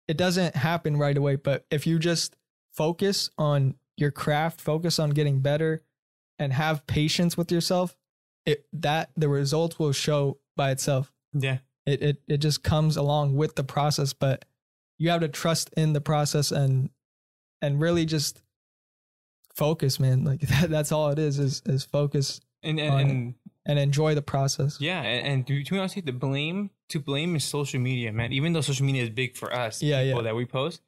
it 0.08 0.16
doesn't 0.16 0.56
happen 0.56 0.96
right 0.96 1.16
away. 1.16 1.37
But 1.37 1.66
if 1.70 1.87
you 1.87 1.98
just 1.98 2.37
focus 2.72 3.30
on 3.38 3.74
your 3.96 4.11
craft, 4.11 4.61
focus 4.61 4.98
on 4.98 5.11
getting 5.11 5.40
better, 5.40 5.82
and 6.38 6.52
have 6.52 6.87
patience 6.87 7.37
with 7.37 7.52
yourself, 7.52 7.96
it 8.44 8.66
that 8.72 9.11
the 9.16 9.28
results 9.28 9.78
will 9.78 9.92
show 9.92 10.38
by 10.56 10.70
itself. 10.72 11.12
Yeah. 11.32 11.58
It 11.88 12.03
it 12.03 12.22
it 12.29 12.38
just 12.38 12.62
comes 12.62 12.96
along 12.96 13.35
with 13.37 13.55
the 13.57 13.64
process 13.64 14.12
but 14.12 14.44
you 14.98 15.11
have 15.11 15.20
to 15.20 15.29
trust 15.29 15.70
in 15.77 15.92
the 15.92 16.01
process 16.01 16.51
and 16.53 16.90
and 17.62 17.81
really 17.81 18.05
just 18.05 18.42
focus 19.55 19.98
man 19.98 20.24
like 20.24 20.40
that, 20.53 20.70
that's 20.70 20.92
all 20.92 21.11
it 21.11 21.18
is 21.18 21.38
is 21.38 21.62
is 21.66 21.85
focus 21.85 22.40
And 22.62 22.79
and, 22.81 23.11
and 23.11 23.35
and 23.66 23.79
enjoy 23.79 24.14
the 24.14 24.22
process 24.22 24.81
yeah, 24.81 25.03
and, 25.03 25.27
and 25.27 25.46
to, 25.46 25.62
to 25.62 25.70
be 25.72 25.79
honest, 25.79 25.94
the 26.05 26.11
blame 26.12 26.70
to 26.88 26.98
blame 26.98 27.37
is 27.37 27.44
social 27.44 27.79
media, 27.79 28.11
man. 28.12 28.33
Even 28.33 28.55
though 28.55 28.62
social 28.62 28.87
media 28.87 29.03
is 29.03 29.11
big 29.11 29.37
for 29.37 29.53
us, 29.53 29.83
Yeah, 29.83 30.03
people 30.03 30.20
yeah. 30.20 30.29
that 30.29 30.35
we 30.35 30.46
post, 30.46 30.81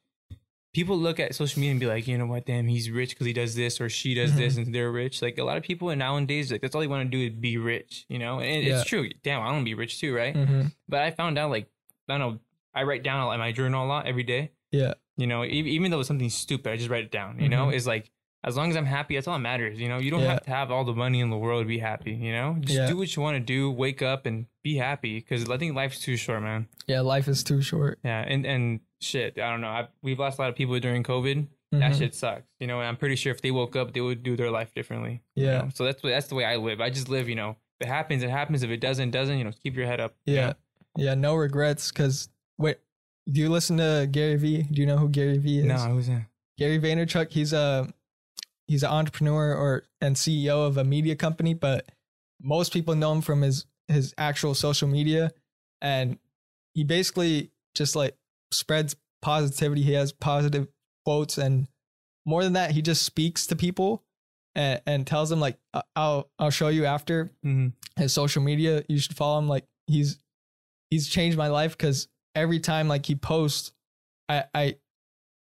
people 0.73 0.97
look 0.97 1.19
at 1.19 1.35
social 1.35 1.59
media 1.59 1.71
and 1.71 1.79
be 1.79 1.85
like, 1.85 2.07
you 2.07 2.17
know 2.17 2.25
what, 2.25 2.45
damn, 2.45 2.67
he's 2.67 2.89
rich 2.89 3.09
because 3.09 3.27
he 3.27 3.33
does 3.33 3.55
this 3.55 3.81
or 3.81 3.89
she 3.89 4.13
does 4.13 4.35
this 4.35 4.53
Mm-hmm. 4.53 4.63
and 4.63 4.75
they're 4.75 4.91
rich. 4.91 5.21
Like 5.21 5.37
a 5.37 5.43
lot 5.43 5.57
of 5.57 5.63
people 5.63 5.89
in 5.89 5.99
nowadays, 5.99 6.51
like 6.51 6.61
that's 6.61 6.73
all 6.75 6.81
they 6.81 6.87
want 6.87 7.09
to 7.09 7.17
do 7.17 7.23
is 7.25 7.33
be 7.39 7.57
rich, 7.57 8.05
you 8.09 8.19
know. 8.19 8.39
And 8.39 8.63
Yeah. 8.63 8.79
it's 8.79 8.85
true. 8.89 9.09
Damn, 9.23 9.41
I 9.41 9.45
want 9.51 9.59
to 9.61 9.65
be 9.65 9.73
rich 9.73 9.99
too, 9.99 10.15
right? 10.15 10.35
hmm 10.35 10.67
But 10.87 11.01
I 11.01 11.11
found 11.11 11.37
out, 11.37 11.49
like, 11.49 11.67
I 12.07 12.17
don't 12.17 12.19
know, 12.35 12.39
I 12.73 12.83
write 12.83 13.03
down 13.03 13.31
in 13.33 13.39
my 13.39 13.51
journal 13.51 13.85
a 13.85 13.87
lot 13.87 14.05
every 14.07 14.23
day. 14.23 14.51
yeah 14.71 14.93
You 15.17 15.27
know, 15.27 15.43
even 15.43 15.91
though 15.91 15.99
it's 15.99 16.07
something 16.07 16.29
stupid, 16.29 16.71
I 16.71 16.77
just 16.77 16.89
write 16.89 17.03
it 17.03 17.11
down. 17.11 17.39
You 17.39 17.49
know, 17.49 17.67
Mhm. 17.67 17.75
it's 17.75 17.85
like 17.85 18.09
as 18.43 18.57
long 18.57 18.69
as 18.69 18.75
I'm 18.75 18.85
happy, 18.85 19.15
that's 19.15 19.27
all 19.27 19.35
that 19.35 19.39
matters. 19.41 19.79
You 19.79 19.87
know, 19.89 19.97
you 19.99 20.09
don't 20.11 20.21
Yeah. 20.21 20.31
have 20.33 20.43
to 20.43 20.49
have 20.49 20.71
all 20.71 20.83
the 20.83 20.93
money 20.95 21.19
in 21.19 21.29
the 21.29 21.37
world 21.37 21.63
to 21.63 21.67
be 21.67 21.77
happy. 21.79 22.13
You 22.13 22.31
know, 22.31 22.57
just 22.61 22.77
Yeah. 22.77 22.87
do 22.87 22.97
what 22.97 23.15
you 23.15 23.21
want 23.21 23.35
to 23.35 23.39
do. 23.39 23.69
Wake 23.71 24.01
up 24.01 24.25
and 24.25 24.45
be 24.63 24.75
happy 24.77 25.19
because 25.19 25.49
I 25.49 25.57
think 25.57 25.75
life's 25.75 25.99
too 25.99 26.15
short, 26.17 26.41
man. 26.43 26.67
yeah 26.87 27.01
life 27.01 27.27
is 27.27 27.43
too 27.43 27.61
short 27.61 27.99
Yeah, 28.03 28.21
and 28.27 28.45
and 28.45 28.79
shit, 28.99 29.37
I 29.39 29.49
don't 29.51 29.61
know. 29.61 29.67
I, 29.69 29.87
we've 30.03 30.19
lost 30.19 30.37
a 30.39 30.41
lot 30.41 30.49
of 30.49 30.55
people 30.55 30.79
during 30.79 31.03
COVID. 31.03 31.47
That 31.71 31.93
Mhm. 31.93 31.97
shit 31.97 32.13
sucks. 32.15 32.43
You 32.59 32.67
know, 32.67 32.79
and 32.79 32.87
I'm 32.87 32.97
pretty 32.97 33.15
sure 33.15 33.31
if 33.31 33.41
they 33.41 33.49
woke 33.51 33.75
up, 33.77 33.93
they 33.93 34.01
would 34.01 34.23
do 34.23 34.35
their 34.35 34.51
life 34.51 34.73
differently. 34.73 35.21
you 35.35 35.45
Yeah. 35.45 35.61
know? 35.61 35.69
So 35.73 35.85
that's 35.85 36.01
that's 36.01 36.27
the 36.27 36.35
way 36.35 36.43
I 36.45 36.57
live. 36.57 36.81
I 36.81 36.89
just 36.89 37.07
live. 37.09 37.29
You 37.29 37.35
know, 37.35 37.51
if 37.79 37.87
it 37.87 37.89
happens, 37.89 38.23
it 38.23 38.29
happens. 38.29 38.61
If 38.63 38.69
it 38.71 38.81
doesn't, 38.81 39.09
it 39.09 39.11
doesn't. 39.11 39.37
You 39.37 39.43
know, 39.45 39.51
keep 39.63 39.75
your 39.75 39.85
head 39.87 39.99
up. 40.01 40.15
you 40.25 40.35
yeah 40.35 40.47
know? 40.47 40.53
yeah 40.97 41.13
no 41.15 41.35
regrets 41.35 41.89
because 41.91 42.27
wait 42.57 42.77
do 43.31 43.39
you 43.39 43.49
listen 43.49 43.77
to 43.77 44.07
Gary 44.11 44.35
Vee? 44.35 44.63
Do 44.63 44.81
you 44.81 44.87
know 44.87 44.97
who 44.97 45.07
Gary 45.07 45.37
Vee 45.37 45.59
is? 45.59 45.65
No, 45.65 45.77
who's 45.77 46.07
that? 46.07 46.25
Gary 46.57 46.79
Vaynerchuk. 46.79 47.31
He's 47.31 47.53
a 47.53 47.87
he's 48.71 48.83
an 48.83 48.89
entrepreneur 48.89 49.53
or 49.53 49.83
and 49.99 50.15
CEO 50.15 50.65
of 50.65 50.77
a 50.77 50.83
media 50.83 51.15
company, 51.15 51.53
but 51.53 51.89
most 52.41 52.71
people 52.73 52.95
know 52.95 53.11
him 53.11 53.21
from 53.21 53.41
his 53.41 53.65
his 53.87 54.13
actual 54.17 54.53
social 54.53 54.87
media, 54.87 55.31
and 55.81 56.17
he 56.73 56.83
basically 56.83 57.51
just 57.75 57.95
like 57.95 58.15
spreads 58.51 58.95
positivity. 59.21 59.81
He 59.81 59.93
has 59.93 60.13
positive 60.13 60.67
quotes, 61.05 61.37
and 61.37 61.67
more 62.25 62.43
than 62.43 62.53
that, 62.53 62.71
he 62.71 62.81
just 62.81 63.01
speaks 63.03 63.45
to 63.47 63.55
people 63.55 64.03
and, 64.55 64.81
and 64.85 65.05
tells 65.05 65.29
them 65.29 65.39
like, 65.41 65.57
"I'll 65.95 66.29
I'll 66.39 66.49
show 66.51 66.69
you 66.69 66.85
after 66.85 67.31
Mm-hmm. 67.45 68.01
his 68.01 68.13
social 68.13 68.41
media. 68.41 68.83
You 68.87 68.97
should 68.99 69.15
follow 69.15 69.39
him. 69.39 69.49
Like 69.49 69.65
he's 69.87 70.17
he's 70.89 71.07
changed 71.07 71.37
my 71.37 71.47
life 71.49 71.77
because 71.77 72.07
every 72.35 72.59
time 72.59 72.87
like 72.87 73.05
he 73.05 73.15
posts, 73.15 73.73
I 74.29 74.45
I 74.55 74.75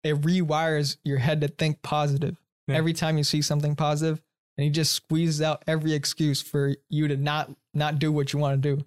it 0.03 0.19
rewires 0.21 0.97
your 1.05 1.17
head 1.19 1.39
to 1.41 1.47
think 1.47 1.81
positive. 1.81 2.37
Yeah. 2.67 2.75
Every 2.75 2.93
time 2.93 3.17
you 3.17 3.23
see 3.23 3.41
something 3.41 3.75
positive, 3.75 4.21
and 4.57 4.63
he 4.63 4.69
just 4.69 4.93
squeezes 4.93 5.41
out 5.41 5.63
every 5.67 5.93
excuse 5.93 6.41
for 6.41 6.75
you 6.89 7.07
to 7.07 7.17
not 7.17 7.51
not 7.73 7.99
do 7.99 8.11
what 8.11 8.33
you 8.33 8.39
want 8.39 8.61
to 8.61 8.75
do. 8.75 8.85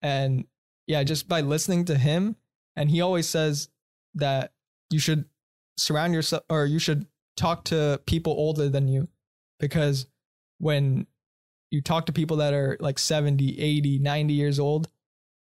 And 0.00 0.46
yeah, 0.86 1.02
just 1.02 1.28
by 1.28 1.40
listening 1.40 1.84
to 1.86 1.96
him, 1.96 2.36
and 2.76 2.90
he 2.90 3.00
always 3.00 3.28
says 3.28 3.68
that 4.14 4.52
you 4.90 4.98
should 4.98 5.24
surround 5.76 6.14
yourself 6.14 6.44
or 6.48 6.66
you 6.66 6.78
should 6.78 7.06
talk 7.36 7.64
to 7.64 8.00
people 8.06 8.32
older 8.32 8.68
than 8.68 8.88
you 8.88 9.08
because 9.58 10.06
when 10.58 11.06
you 11.70 11.80
talk 11.80 12.06
to 12.06 12.12
people 12.12 12.36
that 12.36 12.52
are 12.52 12.76
like 12.78 12.98
70, 12.98 13.58
80, 13.58 13.98
90 13.98 14.34
years 14.34 14.58
old, 14.58 14.88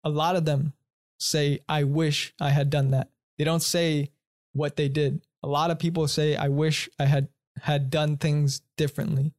a 0.04 0.10
lot 0.10 0.36
of 0.36 0.46
them 0.46 0.74
say, 1.20 1.60
I 1.68 1.84
wish 1.84 2.34
I 2.40 2.50
had 2.50 2.70
done 2.70 2.92
that. 2.92 3.10
They 3.38 3.44
don't 3.44 3.62
say 3.62 4.12
what 4.54 4.78
they 4.78 4.88
did. 4.88 5.22
A 5.44 5.48
lot 5.48 5.72
of 5.72 5.80
people 5.80 6.08
say, 6.08 6.36
I 6.36 6.48
wish 6.48 6.90
I 6.98 7.06
had 7.06 7.28
had 7.62 7.90
done 7.90 8.18
things 8.18 8.62
differently. 8.78 9.34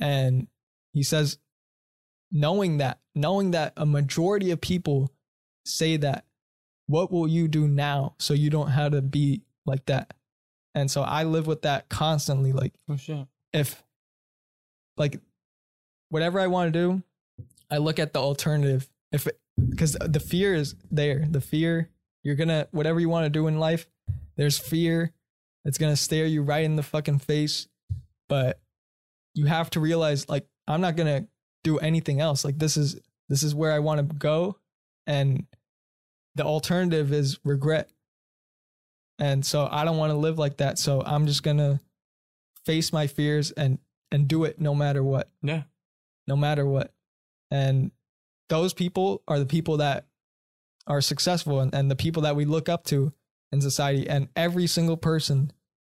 And 0.00 0.48
he 0.92 1.02
says, 1.02 1.38
knowing 2.32 2.78
that, 2.78 2.98
knowing 3.14 3.52
that 3.52 3.72
a 3.76 3.86
majority 3.86 4.50
of 4.50 4.60
people 4.60 5.10
say 5.64 5.96
that, 5.98 6.24
what 6.86 7.10
will 7.10 7.28
you 7.28 7.48
do 7.48 7.66
now 7.66 8.14
so 8.18 8.34
you 8.34 8.50
don't 8.50 8.68
have 8.70 8.92
to 8.92 9.00
be 9.02 9.42
like 9.66 9.86
that? 9.86 10.12
And 10.74 10.90
so 10.90 11.02
I 11.02 11.24
live 11.24 11.46
with 11.46 11.62
that 11.62 11.88
constantly. 11.88 12.52
Like, 12.52 12.74
Oh 12.88 12.96
shit. 12.96 13.26
if 13.52 13.82
like 14.96 15.20
whatever 16.10 16.40
I 16.40 16.48
want 16.48 16.72
to 16.72 16.78
do, 16.78 17.02
I 17.70 17.78
look 17.78 17.98
at 17.98 18.12
the 18.12 18.18
alternative. 18.20 18.88
If 19.12 19.28
because 19.68 19.92
the 20.00 20.20
fear 20.20 20.54
is 20.54 20.74
there, 20.90 21.26
the 21.30 21.40
fear 21.40 21.88
you're 22.24 22.34
gonna 22.34 22.66
whatever 22.72 22.98
you 23.00 23.08
want 23.08 23.24
to 23.26 23.30
do 23.30 23.46
in 23.46 23.58
life, 23.58 23.86
there's 24.36 24.58
fear. 24.58 25.12
It's 25.64 25.78
gonna 25.78 25.96
stare 25.96 26.26
you 26.26 26.42
right 26.42 26.64
in 26.64 26.76
the 26.76 26.82
fucking 26.82 27.20
face, 27.20 27.68
but 28.28 28.60
you 29.34 29.46
have 29.46 29.70
to 29.70 29.80
realize 29.80 30.28
like 30.28 30.46
I'm 30.66 30.80
not 30.80 30.96
gonna 30.96 31.26
do 31.62 31.78
anything 31.78 32.20
else. 32.20 32.44
Like 32.44 32.58
this 32.58 32.76
is 32.76 32.98
this 33.28 33.42
is 33.42 33.54
where 33.54 33.72
I 33.72 33.78
want 33.78 34.08
to 34.08 34.16
go, 34.16 34.58
and 35.06 35.46
the 36.34 36.44
alternative 36.44 37.12
is 37.12 37.38
regret. 37.44 37.90
And 39.18 39.46
so 39.46 39.68
I 39.70 39.84
don't 39.84 39.96
want 39.96 40.10
to 40.10 40.16
live 40.18 40.38
like 40.38 40.56
that. 40.58 40.78
So 40.78 41.00
I'm 41.00 41.26
just 41.26 41.42
gonna 41.42 41.80
face 42.66 42.92
my 42.92 43.06
fears 43.06 43.50
and 43.52 43.78
and 44.10 44.28
do 44.28 44.44
it 44.44 44.60
no 44.60 44.74
matter 44.74 45.02
what 45.02 45.28
Yeah. 45.42 45.64
no 46.26 46.36
matter 46.36 46.64
what 46.64 46.92
and 47.50 47.90
those 48.48 48.72
people 48.72 49.22
are 49.28 49.38
the 49.38 49.46
people 49.46 49.78
that 49.78 50.06
are 50.86 51.00
successful 51.00 51.60
and, 51.60 51.74
and 51.74 51.90
the 51.90 51.96
people 51.96 52.22
that 52.22 52.36
we 52.36 52.44
look 52.44 52.68
up 52.68 52.84
to 52.84 53.12
in 53.54 53.60
society 53.62 54.08
and 54.08 54.28
every 54.36 54.66
single 54.66 54.96
person 54.96 55.50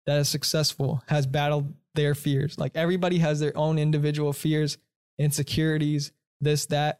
that 0.06 0.20
is 0.20 0.30
successful 0.30 1.02
has 1.08 1.26
battled 1.26 1.74
their 1.96 2.14
fears 2.14 2.58
like 2.60 2.72
everybody 2.76 3.18
has 3.20 3.40
their 3.40 3.56
own 3.58 3.80
individual 3.80 4.34
fears 4.34 4.78
insecurities 5.18 6.12
this 6.42 6.66
that 6.68 7.00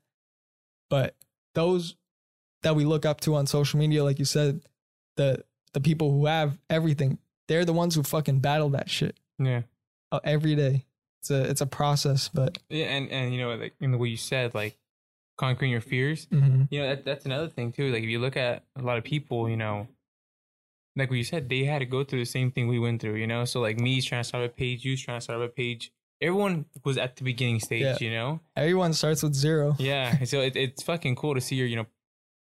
but 0.90 1.16
those 1.54 1.96
that 2.64 2.76
we 2.76 2.86
look 2.86 3.06
up 3.06 3.22
to 3.22 3.36
on 3.36 3.46
social 3.46 3.78
media 3.80 4.04
like 4.04 4.18
you 4.20 4.26
said 4.26 4.62
the 5.18 5.44
the 5.74 5.82
people 5.82 6.12
who 6.12 6.26
have 6.26 6.58
everything 6.70 7.18
they're 7.48 7.66
the 7.66 7.74
ones 7.74 7.94
who 7.96 8.02
fucking 8.04 8.40
battle 8.40 8.70
that 8.70 8.90
shit 8.90 9.16
Yeah. 9.38 9.62
uh, 10.12 10.20
every 10.24 10.56
day 10.56 10.86
it's 11.22 11.30
a 11.30 11.44
it's 11.50 11.62
a 11.62 11.66
process 11.68 12.30
but 12.30 12.58
Yeah, 12.70 12.86
and 12.86 13.10
and 13.12 13.34
you 13.34 13.40
know, 13.42 13.54
like 13.56 13.76
in 13.80 13.92
the 13.92 13.98
way 13.98 14.10
you 14.10 14.18
said, 14.18 14.54
like 14.54 14.78
conquering 15.38 15.72
your 15.72 15.82
fears. 15.82 16.28
mhm. 16.28 16.68
You 16.72 16.82
know, 16.82 16.88
that 16.90 17.04
that's 17.04 17.26
another 17.26 17.48
thing 17.50 17.72
too. 17.72 17.92
Like 17.92 18.04
if 18.04 18.10
you 18.10 18.20
look 18.20 18.38
at 18.38 18.64
a 18.76 18.82
lot 18.84 18.98
of 19.00 19.04
people, 19.04 19.50
you 19.50 19.58
know, 19.58 19.88
like 20.96 21.10
what 21.10 21.18
you 21.18 21.24
said, 21.24 21.50
they 21.50 21.64
had 21.66 21.80
to 21.80 21.86
go 21.86 22.04
through 22.04 22.20
the 22.20 22.26
same 22.26 22.52
thing 22.52 22.68
we 22.68 22.80
went 22.80 23.02
through. 23.02 23.16
You 23.16 23.28
know, 23.28 23.46
so 23.46 23.60
like 23.62 23.80
me 23.80 24.02
trying 24.02 24.22
to 24.22 24.28
start 24.28 24.44
a 24.46 24.50
page, 24.50 24.86
you 24.86 24.96
trying 24.98 25.18
to 25.18 25.22
start 25.22 25.42
a 25.42 25.48
page. 25.48 25.92
Everyone 26.22 26.66
was 26.84 26.98
at 26.98 27.18
the 27.18 27.24
beginning 27.24 27.60
stage. 27.60 27.82
Yeah. 27.84 27.98
You 28.00 28.12
know. 28.12 28.40
Everyone 28.56 28.94
starts 28.94 29.22
with 29.24 29.34
zero. 29.34 29.76
Yeah. 29.80 30.24
so 30.24 30.40
it, 30.42 30.56
it's 30.56 30.82
fucking 30.84 31.16
cool 31.16 31.36
to 31.36 31.42
see 31.42 31.56
your 31.56 31.68
you 31.68 31.76
know 31.76 31.86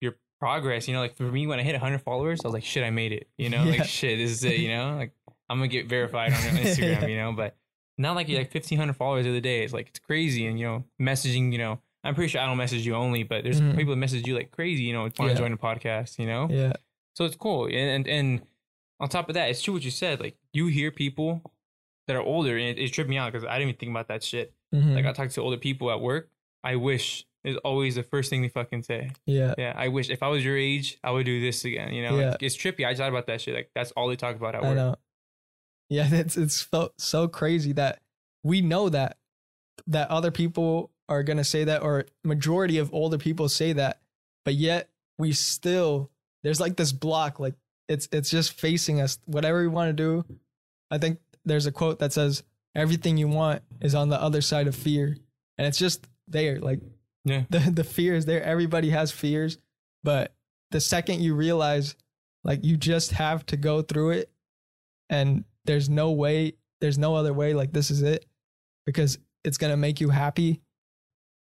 your 0.00 0.14
progress. 0.38 0.86
You 0.86 0.94
know, 0.94 1.00
like 1.00 1.16
for 1.16 1.24
me 1.24 1.46
when 1.46 1.58
I 1.58 1.62
hit 1.64 1.72
100 1.72 1.98
followers, 2.02 2.40
I 2.44 2.48
was 2.48 2.54
like, 2.54 2.64
shit, 2.64 2.84
I 2.84 2.90
made 2.90 3.12
it. 3.12 3.28
You 3.36 3.50
know, 3.50 3.64
Yeah. 3.64 3.78
like 3.80 3.84
shit, 3.88 4.18
this 4.18 4.30
is 4.30 4.44
it. 4.44 4.58
You 4.60 4.68
know, 4.68 4.96
like 4.96 5.12
I'm 5.50 5.58
gonna 5.58 5.68
get 5.68 5.86
verified 5.88 6.32
on 6.32 6.38
Instagram. 6.40 7.00
Yeah. 7.02 7.06
You 7.06 7.16
know, 7.16 7.32
but 7.32 7.56
not 7.98 8.14
like 8.14 8.28
you're 8.28 8.38
like 8.38 8.54
1500 8.54 8.94
followers 8.94 9.24
the 9.24 9.30
other 9.30 9.40
day. 9.40 9.64
It's 9.64 9.72
like 9.72 9.88
it's 9.88 9.98
crazy, 9.98 10.46
and 10.46 10.58
you 10.60 10.66
know, 10.66 10.84
messaging. 11.00 11.50
You 11.50 11.58
know, 11.58 11.80
I'm 12.04 12.14
pretty 12.14 12.28
sure 12.28 12.40
I 12.40 12.46
don't 12.46 12.56
message 12.58 12.86
you 12.86 12.94
only, 12.94 13.24
but 13.24 13.42
there's 13.42 13.60
Mhm. 13.60 13.76
people 13.76 13.92
that 13.94 13.96
message 13.98 14.26
you 14.28 14.34
like 14.36 14.52
crazy. 14.52 14.84
You 14.84 14.92
know, 14.92 15.00
want 15.18 15.32
to 15.32 15.34
join 15.34 15.50
the 15.50 15.56
podcast. 15.56 16.18
You 16.20 16.26
know, 16.26 16.46
Yeah. 16.50 16.72
So 17.16 17.24
it's 17.24 17.36
cool. 17.36 17.64
And, 17.66 17.74
and 17.74 18.06
and 18.08 18.42
on 19.00 19.08
top 19.08 19.28
of 19.28 19.34
that, 19.34 19.48
it's 19.50 19.62
true 19.62 19.74
what 19.74 19.84
you 19.84 19.90
said. 19.90 20.20
Like 20.20 20.36
you 20.52 20.66
hear 20.68 20.90
people 20.90 21.42
that 22.06 22.16
are 22.16 22.22
older, 22.22 22.56
and 22.56 22.78
it, 22.78 22.78
it 22.78 22.92
tripped 22.92 23.10
me 23.10 23.16
out 23.18 23.32
because 23.32 23.44
I 23.46 23.54
didn't 23.58 23.70
even 23.70 23.78
think 23.78 23.90
about 23.90 24.08
that 24.08 24.22
shit. 24.22 24.52
Mhm. 24.74 24.94
Like 24.94 25.06
I 25.06 25.12
talk 25.12 25.30
to 25.30 25.40
older 25.42 25.56
people 25.56 25.90
at 25.90 26.00
work. 26.00 26.28
I 26.64 26.76
wish 26.76 27.26
is 27.44 27.56
always 27.58 27.94
the 27.94 28.02
first 28.02 28.28
thing 28.28 28.42
they 28.42 28.48
fucking 28.48 28.82
say. 28.82 29.10
yeah. 29.24 29.54
Yeah, 29.56 29.72
I 29.76 29.86
wish 29.88 30.10
if 30.10 30.20
I 30.22 30.28
was 30.28 30.44
your 30.44 30.56
age, 30.56 30.98
I 31.04 31.12
would 31.12 31.26
do 31.26 31.40
this 31.40 31.64
again. 31.64 31.92
You 31.92 32.02
know, 32.02 32.18
Yeah. 32.18 32.30
like, 32.30 32.42
it's 32.42 32.56
trippy. 32.56 32.84
I 32.84 32.90
just 32.90 32.98
thought 32.98 33.08
about 33.08 33.26
that 33.28 33.40
shit. 33.40 33.54
Like 33.54 33.70
that's 33.74 33.92
all 33.92 34.08
they 34.08 34.16
talk 34.16 34.34
about 34.34 34.54
at 34.56 34.64
I 34.64 34.66
work. 34.68 34.76
know. 34.76 34.96
Yeah, 35.88 36.08
it's 36.12 36.36
it's 36.36 36.60
felt 36.62 37.00
so 37.00 37.28
crazy 37.28 37.72
that 37.74 38.00
we 38.42 38.60
know 38.62 38.88
that 38.88 39.18
that 39.86 40.10
other 40.10 40.30
people 40.32 40.90
are 41.08 41.22
gonna 41.22 41.44
say 41.44 41.62
that, 41.64 41.82
or 41.82 42.06
majority 42.24 42.78
of 42.78 42.92
older 42.92 43.18
people 43.18 43.48
say 43.48 43.72
that, 43.74 44.00
but 44.44 44.54
yet 44.54 44.88
we 45.18 45.32
still 45.32 46.10
there's 46.46 46.60
like 46.60 46.76
this 46.76 46.92
block, 46.92 47.40
like 47.40 47.54
it's 47.88 48.08
it's 48.12 48.30
just 48.30 48.52
facing 48.52 49.00
us. 49.00 49.18
Whatever 49.24 49.62
we 49.62 49.66
want 49.66 49.88
to 49.88 49.92
do, 49.92 50.24
I 50.92 50.98
think 50.98 51.18
there's 51.44 51.66
a 51.66 51.72
quote 51.72 51.98
that 51.98 52.12
says 52.12 52.44
everything 52.72 53.16
you 53.16 53.26
want 53.26 53.62
is 53.80 53.96
on 53.96 54.10
the 54.10 54.22
other 54.22 54.40
side 54.40 54.68
of 54.68 54.76
fear, 54.76 55.16
and 55.58 55.66
it's 55.66 55.76
just 55.76 56.06
there. 56.28 56.60
Like 56.60 56.78
Yeah. 57.24 57.42
the 57.50 57.58
the 57.58 57.82
fear 57.82 58.14
is 58.14 58.26
there. 58.26 58.44
Everybody 58.44 58.90
has 58.90 59.10
fears, 59.10 59.58
but 60.04 60.34
the 60.70 60.80
second 60.80 61.20
you 61.20 61.34
realize 61.34 61.96
like 62.44 62.64
you 62.64 62.76
just 62.76 63.10
have 63.10 63.44
to 63.46 63.56
go 63.56 63.82
through 63.82 64.10
it 64.10 64.30
and 65.10 65.42
there's 65.64 65.88
no 65.88 66.12
way 66.12 66.52
there's 66.80 66.96
no 66.96 67.16
other 67.16 67.32
way 67.32 67.54
like 67.54 67.72
this 67.72 67.90
is 67.90 68.02
it 68.02 68.24
because 68.84 69.18
it's 69.42 69.58
going 69.58 69.72
to 69.72 69.76
make 69.76 70.00
you 70.00 70.10
happy 70.10 70.60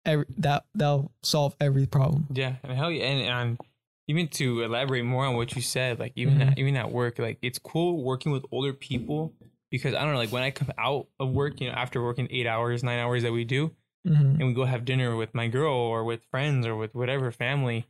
every, 0.06 0.26
that 0.38 0.66
that'll 0.76 1.12
solve 1.24 1.56
every 1.60 1.88
problem 1.88 2.28
Yeah, 2.34 2.56
and 2.64 2.78
hell 2.78 2.92
yeah, 2.92 3.06
and, 3.06 3.22
and 3.22 3.60
even 4.08 4.28
to 4.30 4.62
elaborate 4.64 5.04
more 5.06 5.26
on 5.26 5.36
what 5.36 5.56
you 5.56 5.62
said, 5.62 6.00
like 6.00 6.14
even 6.16 6.38
Mhm. 6.38 6.52
at, 6.52 6.58
even 6.60 6.76
at 6.78 6.92
work, 6.92 7.20
like 7.20 7.38
it's 7.42 7.60
cool 7.60 8.04
working 8.04 8.32
with 8.32 8.46
older 8.52 8.74
people 8.74 9.34
because 9.70 9.94
I 9.94 10.02
don't 10.04 10.14
know, 10.14 10.18
like 10.20 10.32
when 10.32 10.44
I 10.44 10.52
come 10.52 10.72
out 10.78 11.08
of 11.20 11.30
work, 11.32 11.60
you 11.60 11.68
know, 11.68 11.74
after 11.76 12.02
working 12.02 12.28
eight 12.32 12.48
hours, 12.48 12.84
nine 12.84 13.00
hours 13.00 13.24
that 13.24 13.34
we 13.34 13.44
do, 13.44 13.76
Mhm. 14.08 14.40
and 14.40 14.48
we 14.48 14.54
go 14.54 14.64
have 14.66 14.86
dinner 14.86 15.16
with 15.18 15.34
my 15.36 15.48
girl 15.50 15.74
or 15.74 16.06
with 16.06 16.24
friends 16.32 16.66
or 16.66 16.76
with 16.78 16.96
whatever 16.96 17.32
family, 17.32 17.86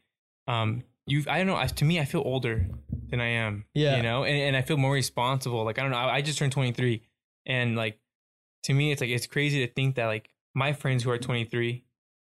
um, 0.48 0.84
you 1.06 1.24
I 1.30 1.38
don't 1.38 1.48
know, 1.48 1.56
I, 1.56 1.68
to 1.68 1.86
me, 1.86 2.00
I 2.00 2.06
feel 2.06 2.22
older 2.26 2.68
than 3.10 3.22
I 3.22 3.28
am. 3.28 3.66
Yeah. 3.76 3.98
you 3.98 4.04
know, 4.04 4.24
and, 4.24 4.38
and 4.38 4.58
I 4.58 4.62
feel 4.64 4.78
more 4.78 4.94
responsible. 4.94 5.64
Like 5.64 5.78
I 5.78 5.84
don't 5.84 5.92
know, 5.92 5.98
I, 5.98 6.16
I 6.16 6.22
just 6.22 6.40
turned 6.40 6.52
twenty 6.52 6.72
three, 6.74 7.04
and 7.46 7.76
like 7.76 8.00
to 8.64 8.74
me, 8.74 8.92
it's 8.92 9.00
like 9.02 9.12
it's 9.12 9.28
crazy 9.28 9.66
to 9.66 9.72
think 9.72 9.96
that 9.96 10.08
like 10.08 10.30
my 10.56 10.74
friends 10.74 11.04
who 11.04 11.12
are 11.12 11.18
twenty 11.20 11.46
three, 11.46 11.84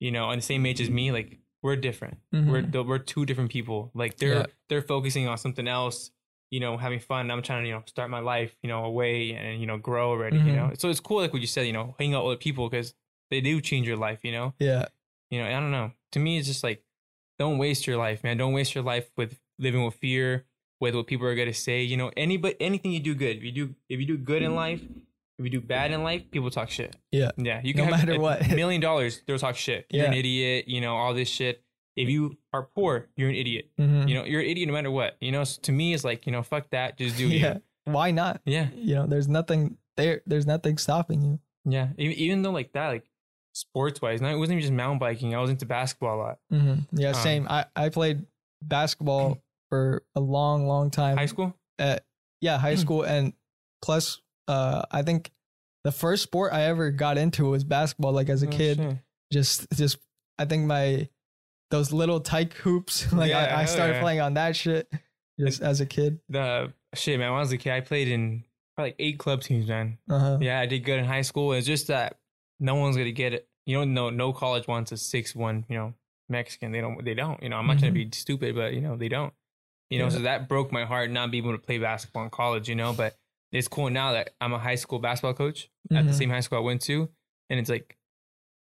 you 0.02 0.12
know, 0.12 0.26
on 0.26 0.38
the 0.38 0.42
same 0.44 0.66
age 0.66 0.82
as 0.82 0.90
me, 0.90 1.12
like 1.14 1.40
we're 1.62 1.76
different. 1.76 2.18
We're 2.32 2.62
Mhm. 2.64 2.88
we're 2.88 3.00
two 3.00 3.26
different 3.26 3.52
people. 3.52 3.92
Like 3.94 4.18
they're 4.18 4.34
Yeah. 4.40 4.46
they're 4.70 4.82
focusing 4.82 5.28
on 5.28 5.38
something 5.38 5.68
else, 5.68 6.12
you 6.52 6.60
know, 6.60 6.78
having 6.78 7.00
fun. 7.00 7.30
I'm 7.32 7.42
trying 7.42 7.64
to 7.64 7.68
you 7.70 7.76
know 7.76 7.84
start 7.86 8.10
my 8.10 8.20
life, 8.20 8.56
you 8.64 8.70
know, 8.70 8.84
away 8.86 9.34
and 9.34 9.60
you 9.60 9.68
know 9.68 9.78
grow 9.78 10.10
already. 10.10 10.38
You 10.38 10.44
Mhm. 10.44 10.56
know, 10.56 10.72
so 10.78 10.90
it's 10.90 11.00
cool 11.00 11.18
like 11.22 11.34
what 11.34 11.42
you 11.42 11.48
said. 11.48 11.68
You 11.68 11.74
know, 11.74 11.96
hang 12.00 12.14
out 12.14 12.24
with 12.26 12.32
other 12.36 12.40
people 12.42 12.70
because 12.70 12.94
they 13.30 13.42
do 13.42 13.60
change 13.62 13.88
your 13.88 13.98
life. 13.98 14.20
You 14.24 14.32
know, 14.32 14.54
yeah 14.60 14.86
you 15.30 15.40
know. 15.40 15.48
I 15.48 15.60
don't 15.60 15.72
know. 15.72 15.92
To 16.14 16.20
me, 16.20 16.38
it's 16.38 16.48
just 16.48 16.64
like 16.64 16.84
don't 17.38 17.58
waste 17.58 17.88
your 17.88 17.98
life, 17.98 18.24
man. 18.24 18.38
Don't 18.38 18.54
waste 18.54 18.74
your 18.76 18.84
life 18.84 19.12
with 19.16 19.40
living 19.60 19.84
with 19.86 19.96
fear, 19.96 20.46
with 20.80 20.96
what 20.96 21.08
people 21.08 21.28
are 21.28 21.36
gonna 21.36 21.54
say. 21.54 21.84
You 21.84 21.98
know, 21.98 22.12
any 22.18 22.38
but 22.38 22.56
anything 22.60 22.92
you 22.92 23.00
do 23.00 23.14
good. 23.16 23.38
If 23.38 23.44
you 23.44 23.52
do 23.52 23.76
if 23.90 24.00
you 24.00 24.06
do 24.06 24.18
good 24.18 24.42
in 24.44 24.56
life, 24.56 24.82
if 25.40 25.46
you 25.46 25.50
do 25.50 25.62
bad 25.62 25.92
in 25.92 26.04
life, 26.04 26.30
people 26.30 26.52
talk 26.52 26.70
shit. 26.70 26.96
Yeah. 27.12 27.32
yeah. 27.38 27.62
You 27.64 27.74
No 27.74 27.84
can 27.86 27.94
have 27.94 28.00
matter 28.08 28.20
a 28.20 28.22
what. 28.22 28.48
million 28.62 28.82
dollars, 28.82 29.22
they'll 29.26 29.40
talk 29.40 29.56
shit. 29.56 29.88
You're 29.90 30.06
an 30.06 30.14
idiot. 30.14 30.68
You 30.68 30.82
know 30.82 30.96
all 30.96 31.14
this 31.16 31.30
shit. 31.30 31.64
if 31.96 32.08
you 32.10 32.38
are 32.54 32.64
poor, 32.76 33.08
you're 33.18 33.30
an 33.30 33.36
idiot. 33.36 33.70
Mhm. 33.80 34.08
You 34.08 34.16
know, 34.16 34.24
you're 34.26 34.42
an 34.42 34.48
idiot 34.48 34.68
no 34.68 34.74
matter 34.74 34.92
what. 34.92 35.18
You 35.22 35.32
know, 35.32 35.44
so 35.46 35.60
to 35.64 35.72
me, 35.72 35.94
it's 35.94 36.04
like 36.04 36.26
you 36.28 36.32
know, 36.32 36.44
fuck 36.44 36.70
that, 36.72 36.98
just 36.98 37.18
do 37.18 37.28
yeah. 37.30 37.56
you. 37.56 37.62
Why 37.94 38.12
not? 38.12 38.42
Yeah, 38.46 38.68
You 38.76 38.96
know, 38.96 39.08
there's 39.08 39.28
nothing 39.28 39.78
there. 39.98 40.22
There's 40.28 40.46
nothing 40.46 40.78
stopping 40.78 41.22
you. 41.24 41.40
yeah. 41.66 41.88
Even, 41.98 42.18
even 42.18 42.42
though 42.44 42.52
like 42.52 42.72
that, 42.74 42.88
like 42.90 43.06
sports 43.54 44.02
wise, 44.02 44.22
no, 44.22 44.30
it 44.30 44.38
wasn't 44.38 44.54
even 44.58 44.62
just 44.62 44.74
mountain 44.74 45.00
biking. 45.00 45.34
I 45.36 45.40
was 45.40 45.50
into 45.50 45.66
basketball 45.66 46.18
a 46.18 46.22
lot. 46.22 46.38
hmm 46.52 46.74
Yeah, 46.92 47.10
Um, 47.10 47.14
same. 47.16 47.48
I 47.50 47.66
I 47.76 47.90
played 47.90 48.26
basketball 48.62 49.40
for 49.70 50.04
a 50.16 50.20
long, 50.20 50.68
long 50.68 50.92
time. 50.92 51.18
High 51.18 51.26
school. 51.26 51.56
at 51.80 52.06
yeah 52.42 52.58
high 52.58 52.76
school 52.76 53.04
and 53.04 53.34
plus 53.82 54.22
uh 54.50 54.82
i 54.92 55.02
think 55.02 55.32
the 55.86 55.92
first 55.92 56.24
sport 56.24 56.52
i 56.52 56.64
ever 56.64 56.92
got 56.92 57.18
into 57.18 57.46
was 57.50 57.64
basketball 57.64 58.12
like 58.12 58.28
as 58.30 58.44
a 58.44 58.48
Oh, 58.48 58.52
kid 58.52 58.78
shit. 58.78 58.98
just 59.32 59.68
just 59.74 59.98
i 60.38 60.44
think 60.46 60.66
my 60.66 61.08
those 61.72 61.94
little 61.94 62.20
tyke 62.20 62.54
hoops 62.54 63.12
like 63.14 63.30
Yeah, 63.30 63.56
I, 63.56 63.62
I 63.62 63.66
started 63.66 63.94
yeah. 63.94 64.02
playing 64.02 64.20
on 64.22 64.34
that 64.34 64.56
shit 64.56 64.92
just 65.40 65.62
as 65.62 65.80
a 65.82 65.86
kid 65.86 66.20
The 66.30 66.74
shit, 66.96 67.18
man. 67.20 67.30
When 67.32 67.38
I 67.38 67.42
was 67.42 67.52
a 67.54 67.58
kid, 67.58 67.72
I 67.72 67.80
played 67.82 68.08
in 68.10 68.44
probably 68.76 68.90
like 68.90 68.96
eight 69.00 69.20
club 69.20 69.42
teams, 69.42 69.68
man. 69.68 69.98
uh-huh 70.10 70.40
Yeah, 70.42 70.60
I 70.60 70.66
did 70.66 70.84
good 70.84 71.00
in 71.00 71.06
high 71.06 71.22
school. 71.22 71.54
It's 71.54 71.68
just 71.68 71.88
that 71.88 72.18
no 72.60 72.76
one's 72.76 72.98
gonna 72.98 73.12
get 73.12 73.34
it. 73.34 73.48
You 73.66 73.78
know, 73.78 73.84
no 73.86 74.10
no 74.10 74.34
college 74.34 74.68
wants 74.68 74.92
a 74.92 74.98
six 74.98 75.36
one, 75.36 75.64
you 75.70 75.78
know, 75.78 75.94
Mexican. 76.28 76.72
They 76.72 76.82
don't 76.82 77.06
they 77.06 77.14
don't. 77.14 77.42
You 77.44 77.50
know, 77.50 77.58
I'm 77.58 77.68
not 77.68 77.78
trying 77.80 77.94
to 77.94 78.06
be 78.06 78.10
stupid, 78.12 78.56
but 78.56 78.74
you 78.74 78.82
know, 78.82 78.96
they 78.98 79.08
don't. 79.10 79.32
You 79.92 80.00
know, 80.00 80.06
Yeah. 80.06 80.10
so 80.10 80.20
that 80.22 80.50
broke 80.50 80.72
my 80.72 80.86
heart 80.86 81.10
not 81.12 81.30
being 81.32 81.44
able 81.46 81.54
to 81.54 81.62
play 81.64 81.78
basketball 81.78 82.24
in 82.24 82.30
college, 82.32 82.68
you 82.68 82.76
know, 82.76 82.92
but 82.94 83.16
it's 83.52 83.68
cool 83.68 83.90
now 83.90 84.12
that 84.14 84.36
I'm 84.42 84.54
a 84.54 84.60
high 84.60 84.76
school 84.76 85.00
basketball 85.00 85.34
coach 85.34 85.70
at 85.92 86.06
the 86.06 86.12
Mhm. 86.12 86.16
same 86.18 86.30
high 86.30 86.42
school 86.42 86.60
I 86.60 86.62
went 86.62 86.82
to. 86.84 87.10
And 87.50 87.60
it's 87.60 87.70
like 87.70 87.98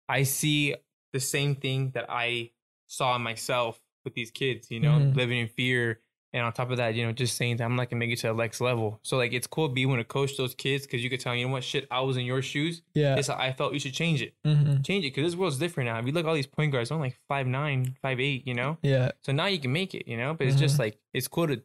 I 0.08 0.23
see 0.23 0.75
the 1.13 1.19
same 1.19 1.56
thing 1.56 1.91
that 1.91 2.06
I 2.10 2.52
saw 2.88 3.15
in 3.15 3.21
myself 3.21 3.80
with 4.04 4.13
these 4.15 4.32
kids, 4.32 4.71
you 4.71 4.80
know, 4.80 4.99
Mhm. 4.99 5.15
living 5.15 5.38
in 5.39 5.47
fear. 5.47 6.02
And 6.32 6.43
on 6.43 6.54
top 6.54 6.69
of 6.69 6.78
that, 6.78 6.93
you 6.93 7.04
know, 7.06 7.12
just 7.12 7.36
saying 7.38 7.58
that 7.58 7.63
I'm 7.65 7.75
not 7.75 7.89
gonna 7.89 7.99
make 7.99 8.12
it 8.12 8.17
to 8.19 8.28
the 8.28 8.34
next 8.34 8.62
level. 8.62 8.99
So 9.04 9.17
like 9.17 9.34
it's 9.34 9.47
cool 9.47 9.67
to 9.67 9.73
be 9.73 9.82
able 9.82 9.97
to 9.97 10.04
coach 10.04 10.38
those 10.38 10.54
kids 10.54 10.86
because 10.86 11.04
you 11.04 11.10
could 11.10 11.19
tell, 11.19 11.36
you 11.36 11.45
know 11.47 11.52
what, 11.52 11.63
shit, 11.63 11.88
I 11.89 12.02
was 12.02 12.17
in 12.17 12.25
your 12.25 12.41
shoes. 12.43 12.82
yeah 12.93 13.15
This 13.15 13.30
I 13.30 13.52
felt 13.52 13.73
you 13.73 13.80
should 13.80 13.93
change 13.95 14.21
it. 14.21 14.36
hmm 14.43 14.82
Change 14.82 15.06
it 15.06 15.10
because 15.13 15.32
this 15.32 15.36
world's 15.36 15.58
different 15.58 15.89
now. 15.89 15.97
If 15.99 16.06
you 16.06 16.12
look 16.12 16.25
at 16.25 16.30
all 16.30 16.36
these 16.36 16.45
point 16.47 16.71
guards, 16.71 16.89
they're 16.89 16.95
only 16.95 17.10
like 17.10 17.19
five 17.28 17.47
nine, 17.47 17.95
five 18.02 18.19
eight, 18.19 18.47
you 18.47 18.54
know? 18.54 18.78
yeah 18.84 19.12
So 19.21 19.32
now 19.32 19.47
you 19.47 19.60
can 19.60 19.71
make 19.73 19.93
it, 19.95 20.08
you 20.08 20.17
know? 20.17 20.34
But 20.36 20.47
it's 20.47 20.60
just 20.60 20.78
like 20.80 20.99
it's 21.13 21.28
cool 21.28 21.47
to 21.47 21.62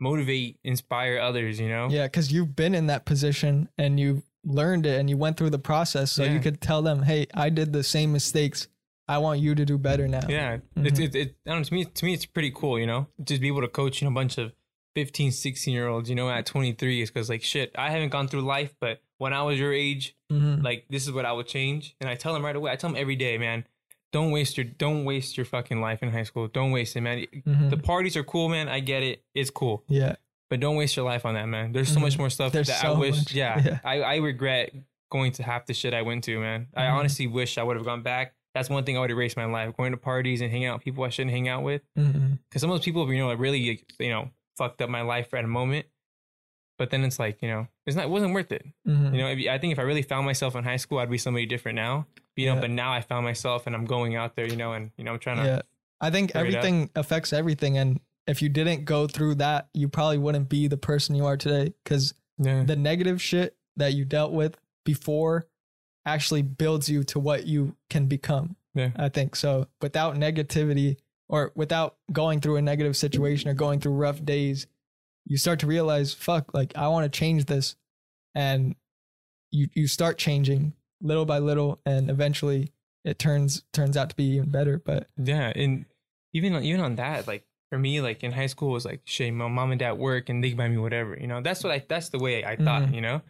motivate, 0.00 0.58
inspire 0.64 1.18
others, 1.18 1.58
you 1.60 1.68
know? 1.68 1.88
yeah 1.90 2.04
because 2.06 2.32
you've 2.32 2.54
been 2.56 2.74
in 2.74 2.86
that 2.88 3.04
position 3.04 3.68
and 3.78 3.98
you 3.98 4.22
learned 4.44 4.86
it 4.86 4.98
and 5.00 5.10
you 5.10 5.16
went 5.16 5.36
through 5.36 5.50
the 5.50 5.58
process 5.58 6.12
so 6.12 6.22
Yeah. 6.22 6.32
you 6.34 6.40
could 6.40 6.60
tell 6.60 6.80
them 6.82 7.02
hey 7.02 7.26
i 7.34 7.48
did 7.48 7.72
the 7.72 7.82
same 7.82 8.12
mistakes 8.12 8.68
i 9.08 9.18
want 9.18 9.40
you 9.40 9.54
to 9.56 9.64
do 9.64 9.76
better 9.76 10.06
now 10.06 10.26
Yeah, 10.28 10.58
Mhm. 10.76 10.86
it's 10.86 10.98
it, 11.00 11.14
it, 11.16 11.36
I 11.46 11.50
don't 11.50 11.58
know, 11.60 11.64
to 11.64 11.74
me 11.74 11.84
to 11.84 12.04
me 12.04 12.12
it's 12.14 12.26
pretty 12.26 12.52
cool, 12.54 12.78
you 12.78 12.86
know, 12.86 13.08
just 13.24 13.40
be 13.40 13.48
able 13.48 13.62
to 13.62 13.68
coach 13.68 14.00
you 14.00 14.06
know, 14.06 14.12
a 14.12 14.14
bunch 14.14 14.38
of 14.38 14.52
15, 14.94 15.30
16 15.32 15.74
year 15.74 15.88
olds, 15.88 16.08
you 16.08 16.14
know, 16.14 16.30
at 16.30 16.46
23 16.46 17.02
is 17.02 17.10
because 17.10 17.28
like 17.28 17.42
shit, 17.42 17.70
I 17.76 17.90
haven't 17.90 18.10
gone 18.10 18.28
through 18.28 18.42
life, 18.42 18.74
but 18.80 19.00
when 19.18 19.32
I 19.32 19.42
was 19.42 19.58
your 19.58 19.72
age, 19.72 20.14
Mhm. 20.32 20.62
like 20.62 20.86
this 20.90 21.06
is 21.06 21.12
what 21.12 21.24
I 21.26 21.32
would 21.32 21.46
change, 21.46 21.94
and 22.00 22.08
I 22.08 22.14
tell 22.14 22.32
them 22.32 22.44
right 22.44 22.56
away. 22.56 22.70
I 22.72 22.76
tell 22.76 22.90
them 22.90 22.98
every 23.00 23.16
day, 23.16 23.36
man, 23.38 23.64
don't 24.16 24.30
waste 24.36 24.56
your 24.58 24.64
don't 24.84 25.04
waste 25.04 25.36
your 25.38 25.46
fucking 25.54 25.80
life 25.88 26.00
in 26.04 26.10
high 26.10 26.22
school. 26.30 26.48
Don't 26.48 26.72
waste 26.78 26.96
it, 26.96 27.02
man. 27.02 27.16
Mhm. 27.34 27.70
The 27.70 27.76
parties 27.92 28.16
are 28.16 28.24
cool, 28.24 28.48
man. 28.48 28.66
I 28.68 28.80
get 28.80 29.02
it, 29.02 29.16
it's 29.34 29.50
cool, 29.50 29.84
yeah 29.88 30.14
but 30.48 30.60
don't 30.60 30.76
waste 30.76 30.94
your 30.96 31.04
life 31.12 31.24
on 31.26 31.34
that, 31.34 31.46
man. 31.46 31.72
There's 31.72 31.92
so 31.92 31.98
much 31.98 32.14
Mhm. 32.14 32.18
more 32.22 32.30
stuff 32.30 32.52
There's 32.52 32.68
that 32.68 32.80
so 32.80 32.92
I 32.94 32.98
wish. 33.04 33.16
much, 33.16 33.32
Yeah, 33.34 33.54
yeah. 33.66 33.78
I 33.92 33.94
I 34.14 34.16
regret 34.30 34.72
going 35.10 35.32
to 35.32 35.42
half 35.42 35.66
the 35.66 35.74
shit 35.74 35.92
I 35.92 36.02
went 36.02 36.22
to, 36.28 36.38
man. 36.38 36.60
I 36.74 36.82
Mhm. 36.84 36.92
honestly 36.98 37.26
wish 37.26 37.58
I 37.58 37.64
would 37.66 37.76
have 37.76 37.84
gone 37.84 38.02
back. 38.02 38.26
That's 38.54 38.70
one 38.70 38.84
thing 38.84 38.96
I 38.96 39.00
would 39.00 39.10
erase 39.10 39.36
my 39.36 39.44
life: 39.46 39.76
going 39.76 39.90
to 39.90 39.98
parties 40.12 40.40
and 40.42 40.50
hanging 40.52 40.68
out 40.68 40.76
with 40.76 40.84
people 40.84 41.02
I 41.04 41.10
shouldn't 41.10 41.32
hang 41.38 41.48
out 41.48 41.62
with. 41.64 41.82
Because 41.96 42.60
some 42.62 42.70
of 42.70 42.76
those 42.78 42.84
people, 42.84 43.02
you 43.12 43.18
know, 43.22 43.34
really, 43.34 43.58
you 43.98 44.08
know, 44.14 44.30
fucked 44.56 44.80
up 44.82 44.88
my 44.88 45.02
life 45.02 45.34
at 45.34 45.44
a 45.44 45.48
moment. 45.60 45.84
But 46.78 46.90
then 46.90 47.04
it's 47.04 47.18
like, 47.18 47.40
you 47.42 47.48
know, 47.48 47.66
it's 47.86 47.96
not, 47.96 48.04
it 48.04 48.10
wasn't 48.10 48.34
worth 48.34 48.52
it. 48.52 48.64
Mhm. 48.86 49.12
You 49.12 49.18
know, 49.22 49.28
if, 49.28 49.48
I 49.48 49.58
think 49.58 49.72
if 49.72 49.78
I 49.78 49.82
really 49.82 50.02
found 50.02 50.26
myself 50.26 50.54
in 50.56 50.64
high 50.64 50.76
school, 50.76 50.98
I'd 50.98 51.10
be 51.10 51.18
somebody 51.18 51.46
different 51.46 51.76
now. 51.76 52.06
You 52.36 52.46
know, 52.46 52.54
Yeah. 52.56 52.60
but 52.60 52.70
now 52.70 52.92
I 52.92 53.00
found 53.00 53.24
myself 53.24 53.66
and 53.66 53.74
I'm 53.74 53.86
going 53.86 54.14
out 54.14 54.36
there, 54.36 54.46
you 54.46 54.56
know, 54.56 54.72
and 54.74 54.90
you 54.98 55.04
know, 55.04 55.12
I'm 55.14 55.18
trying 55.18 55.38
to. 55.38 55.44
yeah 55.44 55.60
i 55.98 56.10
think 56.10 56.32
figure 56.32 56.48
it 56.48 56.54
out. 56.54 56.56
everything 56.58 56.90
affects 56.94 57.32
everything 57.32 57.78
and 57.78 58.00
if 58.26 58.42
you 58.42 58.50
didn't 58.50 58.84
go 58.84 59.06
through 59.06 59.34
that 59.36 59.68
you 59.72 59.88
probably 59.88 60.18
wouldn't 60.18 60.46
be 60.50 60.68
the 60.68 60.76
person 60.76 61.14
you 61.14 61.24
are 61.24 61.38
today 61.38 61.72
because 61.82 62.12
Yeah. 62.38 62.64
the 62.64 62.76
negative 62.76 63.22
shit 63.22 63.56
that 63.78 63.94
you 63.94 64.04
dealt 64.04 64.32
with 64.32 64.58
before 64.84 65.46
actually 66.04 66.42
builds 66.42 66.90
you 66.90 67.02
to 67.04 67.18
what 67.18 67.46
you 67.46 67.76
can 67.88 68.08
become 68.08 68.56
Yeah. 68.74 68.90
i 68.96 69.08
think 69.08 69.36
so 69.36 69.68
without 69.80 70.16
negativity 70.16 70.96
or 71.30 71.50
without 71.54 71.96
going 72.12 72.40
through 72.42 72.56
a 72.56 72.62
negative 72.62 72.94
situation 72.94 73.48
or 73.48 73.54
going 73.54 73.80
through 73.80 73.94
rough 73.94 74.22
days 74.22 74.66
you 75.26 75.36
start 75.36 75.58
to 75.60 75.66
realize 75.66 76.14
fuck 76.14 76.54
like 76.54 76.72
i 76.76 76.88
want 76.88 77.10
to 77.10 77.18
change 77.18 77.44
this 77.46 77.76
and 78.34 78.74
you 79.50 79.68
you 79.74 79.86
start 79.86 80.18
changing 80.18 80.72
little 81.02 81.24
by 81.26 81.38
little 81.38 81.78
and 81.84 82.08
eventually 82.10 82.72
it 83.04 83.18
turns 83.18 83.62
turns 83.72 83.96
out 83.96 84.08
to 84.10 84.16
be 84.16 84.24
even 84.36 84.50
better 84.50 84.78
but 84.84 85.06
Yeah, 85.16 85.52
and 85.54 85.84
even 86.32 86.62
even 86.64 86.80
on 86.80 86.96
that, 86.96 87.26
like 87.26 87.44
for 87.70 87.78
me, 87.78 88.00
like 88.00 88.22
in 88.22 88.32
high 88.32 88.46
school, 88.46 88.70
it 88.70 88.72
was 88.74 88.84
like 88.84 89.00
shit. 89.04 89.32
My 89.32 89.48
mom 89.48 89.70
and 89.70 89.78
dad 89.78 89.92
work, 89.92 90.28
and 90.28 90.42
they 90.42 90.52
buy 90.54 90.68
me 90.68 90.76
whatever. 90.76 91.16
You 91.18 91.26
know, 91.26 91.40
that's 91.40 91.62
what 91.64 91.72
I. 91.72 91.84
That's 91.88 92.10
the 92.10 92.18
way 92.18 92.44
I 92.44 92.56
thought. 92.56 92.82
Mhm. 92.82 92.94
You 92.94 93.00
know, 93.00 93.22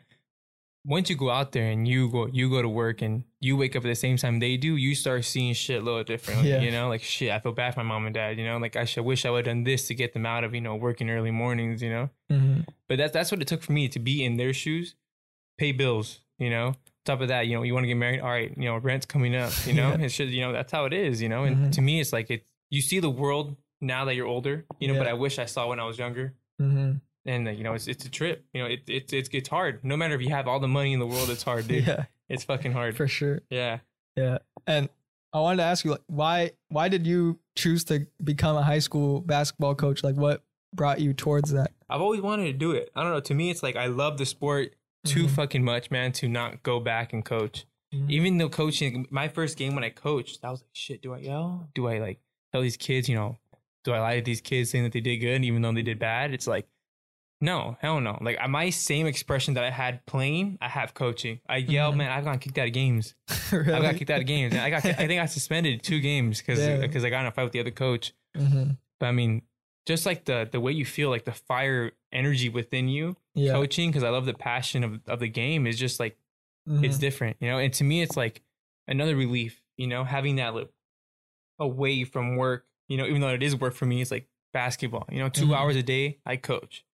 once 0.87 1.11
you 1.11 1.17
go 1.17 1.31
out 1.31 1.51
there 1.53 1.69
and 1.71 1.87
you 1.89 2.09
go, 2.09 2.29
you 2.29 2.49
go 2.49 2.63
to 2.63 2.69
work, 2.69 3.03
and 3.03 3.25
you 3.41 3.57
wake 3.57 3.75
up 3.77 3.85
at 3.85 3.89
the 3.89 3.95
same 3.95 4.17
time 4.17 4.39
they 4.39 4.57
do, 4.57 4.77
you 4.77 4.95
start 4.95 5.25
seeing 5.25 5.53
shit 5.53 5.81
a 5.83 5.85
little 5.85 6.05
differently. 6.05 6.49
Yeah. 6.51 6.61
You 6.61 6.71
know, 6.71 6.89
like 6.89 7.03
shit. 7.03 7.31
I 7.33 7.41
feel 7.41 7.53
bad 7.53 7.75
for 7.75 7.81
my 7.83 7.89
mom 7.89 8.07
and 8.07 8.15
dad. 8.15 8.39
You 8.39 8.45
know, 8.45 8.59
like 8.59 8.77
I 8.77 8.85
should 8.85 9.05
wish 9.05 9.25
I 9.27 9.31
would 9.31 9.47
have 9.47 9.55
done 9.55 9.65
this 9.65 9.89
to 9.89 9.95
get 9.95 10.13
them 10.15 10.25
out 10.27 10.45
of 10.45 10.55
you 10.55 10.61
know 10.61 10.77
working 10.77 11.11
early 11.11 11.31
mornings. 11.33 11.83
You 11.83 11.91
know, 11.91 12.11
mhm, 12.31 12.67
but 12.89 12.99
that's 12.99 13.13
that's 13.13 13.31
what 13.33 13.43
it 13.43 13.49
took 13.49 13.63
for 13.63 13.73
me 13.73 13.89
to 13.89 13.99
be 13.99 14.25
in 14.25 14.37
their 14.37 14.53
shoes, 14.53 14.95
pay 15.59 15.73
bills. 15.73 16.21
You 16.39 16.51
know, 16.51 16.75
top 17.05 17.21
of 17.23 17.29
that, 17.29 17.47
you 17.47 17.57
know, 17.57 17.63
you 17.63 17.73
want 17.75 17.85
to 17.85 17.89
get 17.89 17.97
married. 17.97 18.21
All 18.21 18.29
right, 18.29 18.53
you 18.57 18.65
know, 18.67 18.77
rent's 18.77 19.07
coming 19.07 19.35
up. 19.35 19.53
You 19.67 19.75
know, 19.75 19.89
Yeah. 19.91 20.05
it's 20.05 20.17
just 20.17 20.33
you 20.33 20.43
know 20.43 20.53
that's 20.53 20.71
how 20.73 20.85
it 20.85 20.93
is. 20.93 21.21
You 21.21 21.29
know, 21.29 21.45
and 21.45 21.57
Mhm. 21.57 21.73
to 21.73 21.81
me, 21.81 22.01
it's 22.01 22.13
like 22.13 22.31
it. 22.31 22.45
You 22.71 22.81
see 22.81 23.01
the 23.01 23.11
world 23.11 23.57
now 23.81 24.05
that 24.07 24.15
you're 24.15 24.27
older. 24.27 24.65
You 24.79 24.89
know, 24.89 24.99
but 24.99 25.07
I 25.09 25.15
wish 25.15 25.39
I 25.39 25.47
saw 25.47 25.69
when 25.69 25.81
I 25.81 25.85
was 25.85 25.99
younger. 25.99 26.35
mhm. 26.61 27.01
And 27.27 27.47
you 27.59 27.65
know, 27.65 27.75
it's 27.75 27.89
it's 27.89 28.05
a 28.05 28.11
trip. 28.11 28.45
You 28.55 28.63
know, 28.63 28.69
it 28.69 28.81
it 28.89 29.13
it's 29.13 29.29
it's 29.33 29.49
hard. 29.49 29.81
No 29.85 29.97
matter 29.97 30.15
if 30.15 30.23
you 30.23 30.31
have 30.31 30.47
all 30.49 30.61
the 30.61 30.69
money 30.69 30.93
in 30.93 31.01
the 31.01 31.07
world, 31.07 31.29
it's 31.31 31.43
hard, 31.43 31.67
dude. 31.69 31.87
yeah 31.89 32.05
It's 32.29 32.45
fucking 32.45 32.73
hard. 32.73 32.97
for 32.97 33.09
sure 33.09 33.41
yeah. 33.51 33.79
Yeah. 34.17 34.39
And 34.67 34.89
I 35.33 35.41
wanted 35.41 35.59
to 35.59 35.65
ask 35.65 35.85
you 35.85 35.91
like 35.91 36.03
why 36.07 36.53
why 36.69 36.89
did 36.89 37.07
you 37.07 37.39
choose 37.57 37.85
to 37.85 38.07
become 38.23 38.57
a 38.57 38.63
high 38.63 38.79
school 38.81 39.21
basketball 39.21 39.75
coach? 39.75 40.03
Like 40.05 40.17
what 40.17 40.43
brought 40.75 41.01
you 41.01 41.13
towards 41.15 41.51
that? 41.53 41.73
I've 41.91 42.01
always 42.01 42.21
wanted 42.21 42.45
to 42.47 42.53
do 42.53 42.73
it. 42.73 42.91
I 42.95 43.03
don't 43.03 43.13
know. 43.13 43.21
To 43.21 43.35
me, 43.35 43.51
it's 43.51 43.63
like 43.63 43.77
I 43.77 43.87
love 43.87 44.19
the 44.19 44.27
sport 44.27 44.75
too 45.05 45.27
Mhm. 45.27 45.31
fucking 45.31 45.65
much, 45.65 45.91
man, 45.91 46.13
to 46.13 46.29
not 46.29 46.63
go 46.63 46.81
back 46.81 47.13
and 47.13 47.25
coach. 47.25 47.65
Mhm. 47.95 48.11
Even 48.11 48.39
though 48.39 48.49
coaching, 48.49 49.07
my 49.11 49.29
first 49.29 49.57
game 49.57 49.75
when 49.75 49.85
I 49.85 49.91
coached, 49.91 50.41
I 50.45 50.51
was 50.51 50.61
like, 50.63 50.71
shit, 50.73 51.01
do 51.03 51.15
I 51.15 51.19
yell? 51.19 51.69
Do 51.75 51.87
I 51.87 51.99
like 51.99 52.19
tell 52.53 52.63
these 52.63 52.77
kids, 52.77 53.09
you 53.09 53.15
know, 53.15 53.39
do 53.85 53.93
I 53.93 54.01
lie 54.01 54.17
to 54.17 54.23
these 54.23 54.41
kids 54.41 54.71
saying 54.71 54.83
that 54.85 54.93
they 54.93 55.01
did 55.01 55.19
good 55.19 55.45
even 55.45 55.63
though 55.63 55.73
they 55.73 55.83
did 55.83 55.99
bad? 56.01 56.35
It's 56.35 56.47
like, 56.49 56.67
no, 57.41 57.77
hell 57.81 58.01
no. 58.01 58.19
Like 58.21 58.39
my 58.49 58.71
same 58.71 59.07
expression 59.07 59.55
that 59.55 59.65
I 59.65 59.71
had 59.71 60.05
playing, 60.07 60.59
I 60.61 60.69
have 60.69 60.95
coaching. 60.95 61.41
I 61.49 61.59
yell, 61.59 61.93
Mhm. 61.93 61.97
man, 61.99 62.11
I've 62.13 62.25
gotten 62.25 62.41
kicked 62.41 62.59
out 62.59 62.67
of 62.67 62.73
games. 62.73 63.15
really? 63.53 63.73
I 63.73 63.81
got 63.81 63.97
kicked 63.97 64.11
out 64.11 64.21
of 64.21 64.27
games. 64.27 64.55
I 64.55 64.71
got, 64.71 64.85
I 64.85 64.93
think 65.07 65.21
I 65.21 65.27
suspended 65.27 65.83
two 65.83 66.01
games 66.01 66.39
because 66.41 66.59
Yeah. 66.59 66.79
because 66.79 67.05
I 67.05 67.11
got 67.11 67.21
in 67.21 67.27
a 67.27 67.31
fight 67.33 67.45
with 67.45 67.53
the 67.53 67.61
other 67.61 67.71
coach. 67.71 68.13
Mhm. 68.37 68.79
But 69.01 69.07
I 69.07 69.13
mean, 69.13 69.43
just 69.87 70.07
like 70.07 70.25
the 70.25 70.49
the 70.51 70.61
way 70.61 70.73
you 70.73 70.85
feel, 70.87 71.11
like 71.11 71.25
the 71.25 71.33
fire 71.33 71.93
energy 72.13 72.49
within 72.49 72.89
you, 72.89 73.17
Yeah. 73.35 73.53
coaching, 73.53 73.91
because 73.91 74.03
I 74.03 74.09
love 74.09 74.25
the 74.27 74.35
passion 74.35 74.83
of 74.85 75.01
of 75.07 75.21
the 75.21 75.29
game 75.29 75.67
is 75.67 75.79
just 75.79 76.01
like 76.01 76.17
it's 76.69 76.97
Mhm. 76.97 77.01
different, 77.01 77.37
you 77.41 77.49
know. 77.49 77.59
And 77.59 77.73
to 77.75 77.85
me, 77.85 78.03
it's 78.03 78.17
like 78.17 78.43
another 78.89 79.15
relief, 79.15 79.63
you 79.77 79.87
know, 79.87 80.03
having 80.05 80.37
that 80.37 80.55
li- 80.55 80.67
away 81.59 82.05
from 82.05 82.37
work, 82.37 82.67
you 82.89 82.97
know, 82.97 83.07
even 83.07 83.21
though 83.21 83.29
it 83.29 83.43
is 83.43 83.55
work 83.57 83.75
for 83.75 83.87
me, 83.87 84.01
it's 84.03 84.11
like 84.11 84.27
basketball, 84.53 85.07
you 85.11 85.19
know, 85.19 85.29
2 85.29 85.47
Mhm. 85.49 85.57
hours 85.57 85.77
a 85.77 85.83
day, 85.83 86.19
I 86.27 86.37
coach, 86.37 86.85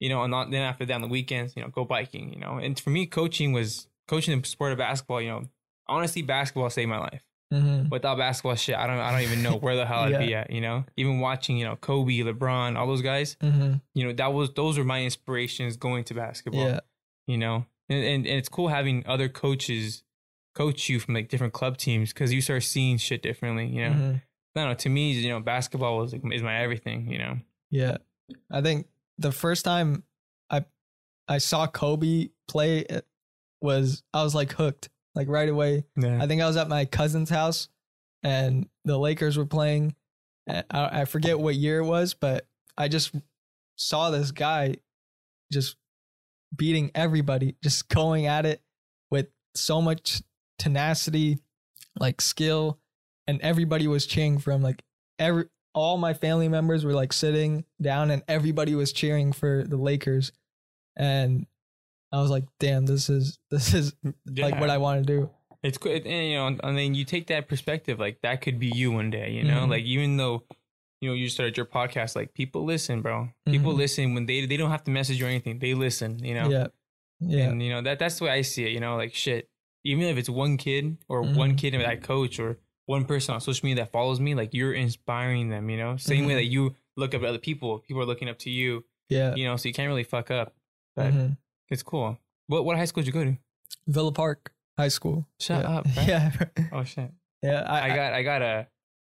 you 0.00 0.08
know, 0.08 0.22
and 0.22 0.32
then 0.52 0.62
after 0.62 0.84
that 0.86 0.94
on 0.94 1.02
the 1.02 1.08
weekends, 1.08 1.54
you 1.56 1.62
know, 1.62 1.68
go 1.68 1.84
biking, 1.84 2.32
you 2.32 2.38
know. 2.40 2.58
And 2.58 2.78
for 2.78 2.90
me, 2.90 3.06
coaching 3.06 3.52
was 3.52 3.86
coaching 4.08 4.40
the 4.40 4.46
sport 4.46 4.72
of 4.72 4.78
basketball, 4.78 5.20
you 5.22 5.28
know, 5.30 5.44
honestly, 5.88 6.22
basketball 6.22 6.70
saved 6.70 6.88
my 6.90 6.98
life. 6.98 7.22
Mhm. 7.52 7.90
Without 7.90 8.18
basketball 8.18 8.56
shit, 8.56 8.74
I 8.74 8.86
don't, 8.86 8.98
I 8.98 9.12
don't 9.12 9.20
even 9.20 9.42
know 9.42 9.56
where 9.56 9.76
the 9.76 9.86
hell 9.86 10.00
I'd 10.00 10.18
be 10.26 10.34
at, 10.34 10.50
you 10.50 10.60
know. 10.60 10.84
Even 10.96 11.20
watching, 11.20 11.56
you 11.56 11.64
know, 11.64 11.76
Kobe, 11.76 12.18
LeBron, 12.18 12.76
all 12.76 12.86
those 12.86 13.02
guys, 13.02 13.36
Mhm. 13.42 13.80
you 13.94 14.04
know, 14.06 14.12
that 14.14 14.32
was 14.32 14.52
those 14.54 14.76
were 14.78 14.84
my 14.84 15.02
inspirations 15.04 15.76
going 15.76 16.04
to 16.04 16.14
basketball 16.14 16.66
Yeah. 16.66 16.80
you 17.26 17.38
know 17.38 17.66
and, 17.88 17.98
and, 18.04 18.26
and 18.26 18.38
it's 18.38 18.48
cool 18.48 18.68
having 18.68 19.04
other 19.06 19.28
coaches 19.28 20.02
coach 20.54 20.88
you 20.88 20.98
from 21.00 21.14
like 21.14 21.28
different 21.28 21.52
club 21.52 21.76
teams 21.76 22.12
because 22.12 22.32
you 22.32 22.40
start 22.40 22.62
seeing 22.62 22.96
shit 22.96 23.22
differently 23.22 23.66
you 23.66 23.82
know 23.84 23.90
Mhm. 23.94 24.22
I 24.56 24.60
don't 24.60 24.68
know 24.70 24.74
to 24.74 24.88
me 24.88 25.12
you 25.12 25.28
know 25.28 25.40
basketball 25.40 25.98
was 25.98 26.12
like, 26.12 26.22
is 26.32 26.42
my 26.42 26.56
everything 26.58 27.10
you 27.10 27.18
know 27.18 27.38
Yeah. 27.70 27.98
I 28.50 28.62
think 28.62 28.86
the 29.18 29.32
first 29.32 29.64
time 29.64 30.04
I 30.50 30.64
I 31.28 31.38
saw 31.38 31.66
Kobe 31.66 32.28
play 32.48 32.78
it 32.80 33.06
was 33.60 34.02
I 34.12 34.22
was 34.22 34.34
like 34.34 34.52
hooked 34.52 34.88
like 35.14 35.28
right 35.28 35.48
away. 35.48 35.84
yeah 35.96 36.22
I 36.22 36.26
think 36.26 36.42
I 36.42 36.46
was 36.46 36.56
at 36.56 36.68
my 36.68 36.84
cousin's 36.84 37.30
house 37.30 37.68
and 38.22 38.68
the 38.84 38.98
Lakers 38.98 39.36
were 39.36 39.46
playing 39.46 39.94
I, 40.48 40.64
I 40.70 41.04
forget 41.04 41.38
what 41.38 41.54
year 41.54 41.78
it 41.78 41.84
was, 41.84 42.14
but 42.14 42.46
I 42.76 42.88
just 42.88 43.14
saw 43.76 44.10
this 44.10 44.30
guy 44.30 44.76
just 45.52 45.76
beating 46.54 46.90
everybody, 46.94 47.56
just 47.62 47.88
going 47.88 48.26
at 48.26 48.46
it 48.46 48.60
with 49.10 49.28
so 49.54 49.80
much 49.80 50.22
tenacity, 50.58 51.38
like 51.98 52.20
skill, 52.20 52.78
and 53.26 53.40
everybody 53.40 53.86
was 53.86 54.06
cheering 54.06 54.38
for 54.38 54.52
him. 54.52 54.62
Like 54.62 54.82
every 55.18 55.46
all 55.74 55.98
my 55.98 56.14
family 56.14 56.48
members 56.48 56.84
were 56.84 56.92
like 56.92 57.12
sitting 57.12 57.64
down 57.82 58.10
and 58.10 58.22
everybody 58.28 58.74
was 58.74 58.92
cheering 58.92 59.32
for 59.32 59.64
the 59.66 59.76
Lakers. 59.76 60.32
And 60.96 61.46
I 62.12 62.20
was 62.20 62.30
like, 62.30 62.44
damn, 62.60 62.86
this 62.86 63.10
is 63.10 63.38
this 63.50 63.74
is 63.74 63.94
yeah. 64.32 64.46
like 64.46 64.60
what 64.60 64.70
I 64.70 64.78
want 64.78 65.06
to 65.06 65.12
do. 65.12 65.30
It's 65.62 65.78
good, 65.78 66.06
and 66.06 66.28
you 66.28 66.36
know, 66.36 66.46
and 66.62 66.76
then 66.76 66.94
you 66.94 67.04
take 67.06 67.28
that 67.28 67.48
perspective, 67.48 67.98
like 67.98 68.18
that 68.22 68.42
could 68.42 68.58
be 68.58 68.66
you 68.66 68.92
one 68.92 69.10
day, 69.10 69.30
you 69.30 69.44
know, 69.44 69.60
mm-hmm. 69.62 69.70
like 69.70 69.84
even 69.84 70.18
though 70.18 70.44
you 71.00 71.08
know 71.08 71.14
you 71.14 71.28
started 71.30 71.56
your 71.56 71.64
podcast, 71.64 72.14
like 72.14 72.34
people 72.34 72.64
listen, 72.64 73.00
bro. 73.00 73.30
People 73.46 73.70
mm-hmm. 73.70 73.78
listen 73.78 74.14
when 74.14 74.26
they 74.26 74.44
they 74.44 74.58
don't 74.58 74.70
have 74.70 74.84
to 74.84 74.90
message 74.90 75.22
or 75.22 75.26
anything, 75.26 75.58
they 75.58 75.72
listen, 75.72 76.22
you 76.22 76.34
know. 76.34 76.50
Yeah, 76.50 76.66
yeah. 77.20 77.44
And 77.44 77.62
you 77.62 77.70
know 77.70 77.80
that 77.80 77.98
that's 77.98 78.18
the 78.18 78.26
way 78.26 78.30
I 78.30 78.42
see 78.42 78.66
it. 78.66 78.72
You 78.72 78.80
know, 78.80 78.96
like 78.96 79.14
shit. 79.14 79.48
Even 79.84 80.04
if 80.04 80.18
it's 80.18 80.28
one 80.28 80.58
kid 80.58 80.98
or 81.08 81.22
mm-hmm. 81.22 81.34
one 81.34 81.56
kid 81.56 81.74
that 81.74 81.86
I 81.86 81.96
coach 81.96 82.38
or 82.38 82.58
one 82.86 83.04
person 83.04 83.34
on 83.34 83.40
social 83.40 83.66
media 83.66 83.84
that 83.84 83.92
follows 83.92 84.20
me, 84.20 84.34
like 84.34 84.54
you're 84.54 84.72
inspiring 84.72 85.48
them. 85.48 85.70
You 85.70 85.78
know, 85.78 85.96
same 85.96 86.26
way 86.26 86.32
mm-hmm. 86.32 86.36
that 86.36 86.44
you 86.44 86.74
look 86.96 87.14
up 87.14 87.22
at 87.22 87.28
other 87.28 87.38
people, 87.38 87.78
people 87.80 88.02
are 88.02 88.06
looking 88.06 88.28
up 88.28 88.38
to 88.40 88.50
you. 88.50 88.84
Yeah. 89.08 89.34
You 89.34 89.44
know, 89.46 89.56
so 89.56 89.68
you 89.68 89.74
can't 89.74 89.88
really 89.88 90.04
fuck 90.04 90.30
up. 90.30 90.54
But 90.96 91.12
mm-hmm. 91.12 91.32
it's 91.70 91.82
cool. 91.82 92.18
What 92.46 92.64
what 92.64 92.76
high 92.76 92.84
school 92.84 93.02
did 93.02 93.06
you 93.06 93.12
go 93.12 93.24
to? 93.24 93.36
Villa 93.86 94.12
Park 94.12 94.52
High 94.78 94.88
School. 94.88 95.26
Shut 95.40 95.62
yeah. 95.62 95.76
up. 95.76 95.86
Right? 95.96 96.08
Yeah. 96.08 96.32
oh 96.72 96.84
shit. 96.84 97.10
Yeah. 97.42 97.62
I, 97.62 97.90
I 97.90 97.96
got 97.96 98.12
I 98.12 98.22
got 98.22 98.42
a. 98.42 98.66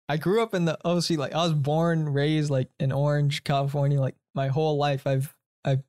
I 0.09 0.15
grew 0.15 0.41
up 0.41 0.53
in 0.53 0.65
the 0.65 0.77
OC. 0.85 1.11
Like 1.11 1.33
I 1.33 1.43
was 1.43 1.53
born, 1.53 2.09
raised 2.09 2.49
like 2.49 2.69
in 2.79 2.91
Orange, 2.91 3.43
California. 3.43 3.99
Like 3.99 4.15
my 4.33 4.47
whole 4.47 4.77
life, 4.77 5.05
I've 5.05 5.35
I've 5.65 5.83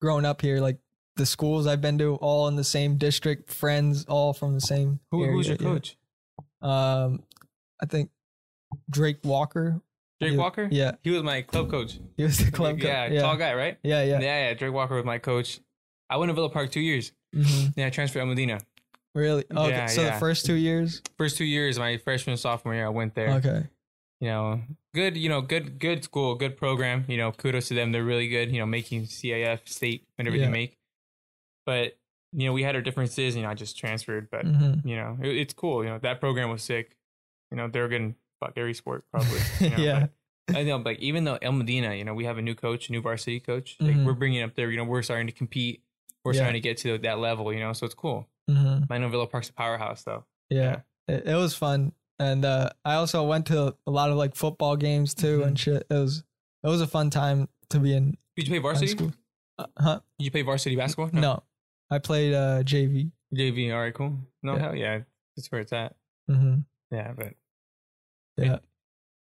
grown 0.00 0.24
up 0.24 0.40
here. 0.40 0.60
Like 0.60 0.78
the 1.16 1.26
schools 1.26 1.66
I've 1.66 1.80
been 1.80 1.98
to, 1.98 2.14
all 2.16 2.48
in 2.48 2.56
the 2.56 2.64
same 2.64 2.96
district, 2.96 3.52
friends, 3.52 4.06
all 4.06 4.32
from 4.32 4.54
the 4.54 4.60
same. 4.60 5.00
Who, 5.10 5.22
area, 5.22 5.32
who's 5.32 5.48
your 5.48 5.58
coach? 5.58 5.96
Um, 6.62 7.22
I 7.80 7.86
think 7.86 8.10
Drake 8.90 9.18
Walker. 9.24 9.80
Drake 10.20 10.32
he, 10.32 10.38
Walker? 10.38 10.68
Yeah. 10.70 10.92
He 11.02 11.10
was 11.10 11.22
my 11.22 11.42
club 11.42 11.70
coach. 11.70 11.98
He 12.16 12.22
was 12.22 12.38
the 12.38 12.50
club 12.50 12.76
coach. 12.76 12.84
Yeah, 12.84 13.06
yeah, 13.06 13.22
tall 13.22 13.36
guy, 13.36 13.54
right? 13.54 13.78
Yeah, 13.82 14.02
yeah. 14.04 14.20
Yeah, 14.20 14.48
yeah. 14.48 14.54
Drake 14.54 14.72
Walker 14.72 14.94
was 14.94 15.04
my 15.04 15.18
coach. 15.18 15.60
I 16.08 16.16
went 16.16 16.30
to 16.30 16.34
Villa 16.34 16.48
Park 16.48 16.70
two 16.70 16.80
years. 16.80 17.12
Mm-hmm. 17.34 17.80
Yeah, 17.80 17.86
I 17.86 17.90
transferred 17.90 18.20
to 18.20 18.26
Modena. 18.26 18.60
Really? 19.14 19.44
Oh, 19.50 19.66
yeah, 19.66 19.84
okay. 19.84 19.86
So 19.88 20.02
yeah. 20.02 20.14
the 20.14 20.20
first 20.20 20.46
two 20.46 20.54
years? 20.54 21.02
First 21.18 21.36
two 21.36 21.44
years, 21.44 21.78
my 21.78 21.96
freshman 21.98 22.36
sophomore 22.36 22.74
year, 22.74 22.86
I 22.86 22.90
went 22.90 23.14
there. 23.14 23.30
Okay. 23.30 23.66
You 24.20 24.28
know, 24.28 24.60
good, 24.94 25.16
you 25.16 25.28
know, 25.28 25.40
good, 25.40 25.80
good 25.80 26.04
school, 26.04 26.36
good 26.36 26.56
program. 26.56 27.04
You 27.08 27.16
know, 27.16 27.32
kudos 27.32 27.68
to 27.68 27.74
them. 27.74 27.92
They're 27.92 28.04
really 28.04 28.28
good, 28.28 28.52
you 28.52 28.60
know, 28.60 28.66
making 28.66 29.06
CIF 29.06 29.68
state 29.68 30.06
whenever 30.16 30.36
yeah. 30.36 30.46
they 30.46 30.50
make. 30.52 30.78
But, 31.66 31.96
you 32.32 32.46
know, 32.46 32.52
we 32.52 32.62
had 32.62 32.74
our 32.74 32.82
differences, 32.82 33.36
you 33.36 33.42
know, 33.42 33.50
I 33.50 33.54
just 33.54 33.76
transferred, 33.76 34.28
but, 34.30 34.46
mm-hmm. 34.46 34.86
you 34.88 34.96
know, 34.96 35.18
it, 35.20 35.36
it's 35.36 35.54
cool. 35.54 35.84
You 35.84 35.90
know, 35.90 35.98
that 35.98 36.20
program 36.20 36.50
was 36.50 36.62
sick. 36.62 36.96
You 37.50 37.58
know, 37.58 37.68
they're 37.68 37.88
getting 37.88 38.16
fuck 38.40 38.54
every 38.56 38.74
sport 38.74 39.04
probably. 39.10 39.40
You 39.60 39.70
know, 39.70 39.76
yeah. 39.76 40.06
I 40.54 40.62
know, 40.64 40.78
like 40.78 40.98
even 40.98 41.24
though 41.24 41.38
El 41.40 41.52
Modena, 41.52 41.94
you 41.94 42.04
know, 42.04 42.14
we 42.14 42.24
have 42.24 42.38
a 42.38 42.42
new 42.42 42.54
coach, 42.54 42.88
a 42.88 42.92
new 42.92 43.00
varsity 43.00 43.40
coach. 43.40 43.76
Mm-hmm. 43.80 44.04
we're 44.04 44.14
bringing 44.14 44.42
up 44.42 44.54
there. 44.54 44.70
You 44.70 44.78
know, 44.78 44.84
we're 44.84 45.02
starting 45.02 45.26
to 45.26 45.32
compete. 45.32 45.82
We're 46.24 46.32
yeah. 46.32 46.40
starting 46.40 46.60
to 46.60 46.68
get 46.68 46.78
to 46.78 46.98
that 46.98 47.18
level. 47.18 47.52
You 47.52 47.60
know, 47.60 47.72
so 47.72 47.86
it's 47.86 47.94
cool. 47.94 48.28
Mm-hmm. 48.50 48.92
I 48.92 48.98
know 48.98 49.08
Villa 49.08 49.26
Park's 49.26 49.50
a 49.50 49.52
powerhouse, 49.52 50.02
though. 50.02 50.24
Yeah, 50.50 50.80
yeah. 51.08 51.14
It, 51.14 51.26
it, 51.28 51.34
was 51.36 51.54
fun, 51.54 51.92
and 52.18 52.44
uh, 52.44 52.70
I 52.84 52.94
also 52.94 53.22
went 53.24 53.46
to 53.46 53.76
a 53.86 53.90
lot 53.90 54.10
of 54.10 54.16
like 54.16 54.34
football 54.34 54.76
games 54.76 55.14
too 55.14 55.38
mm-hmm. 55.38 55.48
and 55.48 55.58
shit. 55.58 55.86
It 55.88 55.94
was 55.94 56.24
it 56.64 56.68
was 56.68 56.80
a 56.80 56.88
fun 56.88 57.10
time 57.10 57.48
to 57.70 57.78
be 57.78 57.94
in. 57.94 58.16
Did 58.36 58.48
you 58.48 58.52
play 58.52 58.58
varsity? 58.58 59.12
Uh, 59.58 59.66
huh? 59.78 60.00
Did 60.18 60.24
you 60.24 60.30
play 60.32 60.42
varsity 60.42 60.74
basketball? 60.74 61.10
No, 61.12 61.20
no 61.20 61.42
I 61.92 61.98
played 61.98 62.32
uh, 62.32 62.62
JV. 62.62 63.10
JV, 63.34 63.72
all 63.72 63.80
right, 63.80 63.92
cool. 63.92 64.16
No, 64.42 64.54
yeah. 64.54 64.58
hell 64.60 64.74
yeah, 64.74 65.00
that's 65.36 65.52
where 65.52 65.60
it's 65.60 65.74
at. 65.74 65.94
Mm-hmm. 66.30 66.60
Yeah, 66.90 67.12
but 67.14 67.34
yeah. 68.38 68.54
It, 68.54 68.62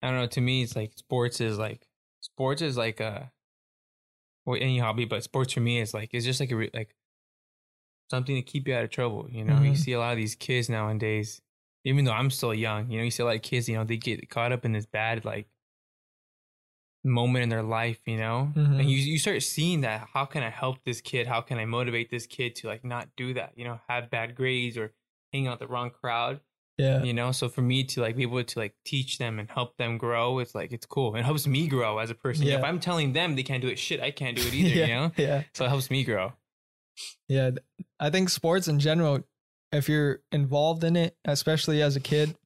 I 0.03 0.11
don't 0.11 0.19
know. 0.19 0.27
To 0.27 0.41
me, 0.41 0.63
it's 0.63 0.75
like 0.75 0.93
sports 0.97 1.41
is 1.41 1.57
like 1.57 1.87
sports 2.21 2.61
is 2.61 2.77
like 2.77 2.99
a 2.99 3.31
well 4.45 4.59
any 4.61 4.81
hobby, 4.81 5.05
but 5.05 5.23
sports 5.23 5.53
for 5.53 5.61
me 5.61 5.81
is 5.81 5.95
like 5.95 6.11
it's 6.13 6.25
just 6.25 6.41
like 6.41 6.51
a 6.51 6.57
re, 6.57 6.71
like 6.75 6.97
something 8.11 8.35
to 8.35 8.43
keep 8.43 8.67
you 8.67 8.75
out 8.75 8.83
of 8.83 8.91
trouble. 8.91 9.29
You 9.31 9.45
know, 9.45 9.55
mm-hmm. 9.55 9.67
you 9.67 9.77
see 9.77 9.93
a 9.93 10.01
lot 10.01 10.13
of 10.13 10.19
these 10.19 10.35
kids 10.35 10.69
nowadays. 10.69 11.41
Even 11.85 12.05
though 12.05 12.13
I'm 12.13 12.29
still 12.29 12.53
young, 12.53 12.91
you 12.91 12.99
know, 12.99 13.05
you 13.05 13.11
see 13.13 13.23
a 13.23 13.27
lot 13.27 13.37
of 13.37 13.43
kids. 13.43 13.69
You 13.69 13.77
know, 13.77 13.85
they 13.85 13.99
get 13.99 14.29
caught 14.31 14.51
up 14.51 14.65
in 14.65 14.73
this 14.73 14.87
bad 14.87 15.25
like 15.25 15.47
moment 17.05 17.45
in 17.45 17.49
their 17.49 17.63
life. 17.63 18.01
You 18.07 18.19
know, 18.19 18.53
mm-hmm. 18.55 18.81
and 18.81 18.91
you 18.91 18.99
you 18.99 19.19
start 19.19 19.43
seeing 19.43 19.83
that. 19.83 20.09
How 20.13 20.25
can 20.25 20.43
I 20.43 20.51
help 20.51 20.85
this 20.85 21.01
kid? 21.01 21.27
How 21.27 21.41
can 21.41 21.59
I 21.59 21.65
motivate 21.65 22.11
this 22.11 22.27
kid 22.27 22.57
to 22.57 22.69
like 22.69 22.85
not 22.85 23.09
do 23.17 23.35
that? 23.35 23.53
You 23.57 23.65
know, 23.65 23.81
have 23.89 24.11
bad 24.11 24.35
grades 24.35 24.77
or 24.77 24.93
hang 25.33 25.47
out 25.47 25.59
the 25.59 25.67
wrong 25.67 25.91
crowd. 25.91 26.41
Yeah. 26.79 27.03
You 27.03 27.13
know, 27.13 27.33
so 27.33 27.49
for 27.49 27.61
me 27.61 27.83
to 27.85 28.01
like 28.01 28.17
be 28.17 28.23
able 28.23 28.43
to 28.43 28.59
like 28.59 28.75
teach 28.85 29.19
them 29.19 29.41
and 29.41 29.51
help 29.51 29.77
them 29.77 29.99
grow, 29.99 30.39
it's 30.39 30.55
like 30.55 30.73
it's 30.73 30.87
cool. 30.87 31.17
It 31.17 31.25
helps 31.25 31.47
me 31.47 31.67
grow 31.67 31.99
as 31.99 32.09
a 32.09 32.15
person. 32.15 32.47
Yeah. 32.47 32.59
If 32.59 32.65
I'm 32.65 32.79
telling 32.79 33.13
them 33.13 33.35
they 33.35 33.43
can't 33.43 33.61
do 33.61 33.69
it, 33.69 33.81
shit, 33.81 34.01
I 34.01 34.13
can't 34.13 34.37
do 34.37 34.47
it 34.47 34.55
either, 34.55 34.69
yeah. 34.69 34.87
you 34.87 34.95
know? 34.95 35.13
Yeah. 35.17 35.43
So 35.55 35.65
it 35.65 35.69
helps 35.69 35.91
me 35.91 36.05
grow. 36.05 36.33
Yeah. 37.29 37.51
I 37.99 38.11
think 38.11 38.29
sports 38.29 38.69
in 38.69 38.79
general, 38.79 39.25
if 39.73 39.89
you're 39.89 40.21
involved 40.31 40.85
in 40.85 40.95
it, 40.95 41.17
especially 41.25 41.83
as 41.83 41.97
a 41.97 42.01
kid, 42.01 42.37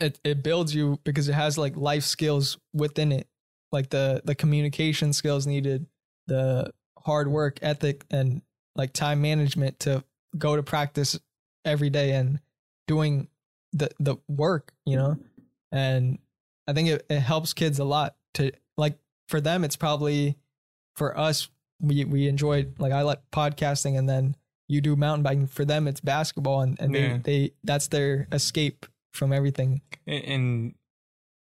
it, 0.00 0.18
it 0.24 0.42
builds 0.42 0.74
you 0.74 0.98
because 1.04 1.28
it 1.28 1.34
has 1.34 1.58
like 1.58 1.76
life 1.76 2.04
skills 2.04 2.58
within 2.72 3.12
it. 3.12 3.28
Like 3.74 3.90
the 3.90 4.22
the 4.24 4.34
communication 4.34 5.12
skills 5.12 5.46
needed, 5.46 5.86
the 6.26 6.72
hard 6.98 7.28
work 7.28 7.58
ethic 7.60 8.06
and 8.10 8.40
like 8.74 8.92
time 8.94 9.20
management 9.20 9.80
to 9.80 10.02
go 10.38 10.56
to 10.56 10.62
practice 10.62 11.18
every 11.64 11.90
day 11.90 12.12
and 12.12 12.40
doing 12.86 13.28
the 13.72 13.90
the 13.98 14.16
work, 14.28 14.72
you 14.86 14.96
know, 14.96 15.18
and 15.70 16.18
I 16.66 16.72
think 16.72 16.88
it, 16.88 17.06
it 17.10 17.20
helps 17.20 17.52
kids 17.52 17.78
a 17.78 17.84
lot 17.84 18.16
to 18.34 18.52
like 18.76 18.98
for 19.28 19.40
them. 19.40 19.64
It's 19.64 19.76
probably 19.76 20.38
for 20.96 21.18
us 21.18 21.48
we 21.80 22.04
we 22.04 22.28
enjoyed 22.28 22.76
like 22.78 22.92
I 22.92 23.02
like 23.02 23.20
podcasting 23.32 23.98
and 23.98 24.08
then 24.08 24.36
you 24.68 24.80
do 24.80 24.96
mountain 24.96 25.22
biking. 25.22 25.46
For 25.46 25.64
them, 25.64 25.88
it's 25.88 26.00
basketball 26.00 26.60
and 26.62 26.80
and 26.80 26.94
yeah. 26.94 27.00
they 27.00 27.18
they 27.18 27.50
that's 27.64 27.88
their 27.88 28.28
escape 28.32 28.86
from 29.12 29.32
everything. 29.32 29.80
And, 30.06 30.24
and 30.24 30.74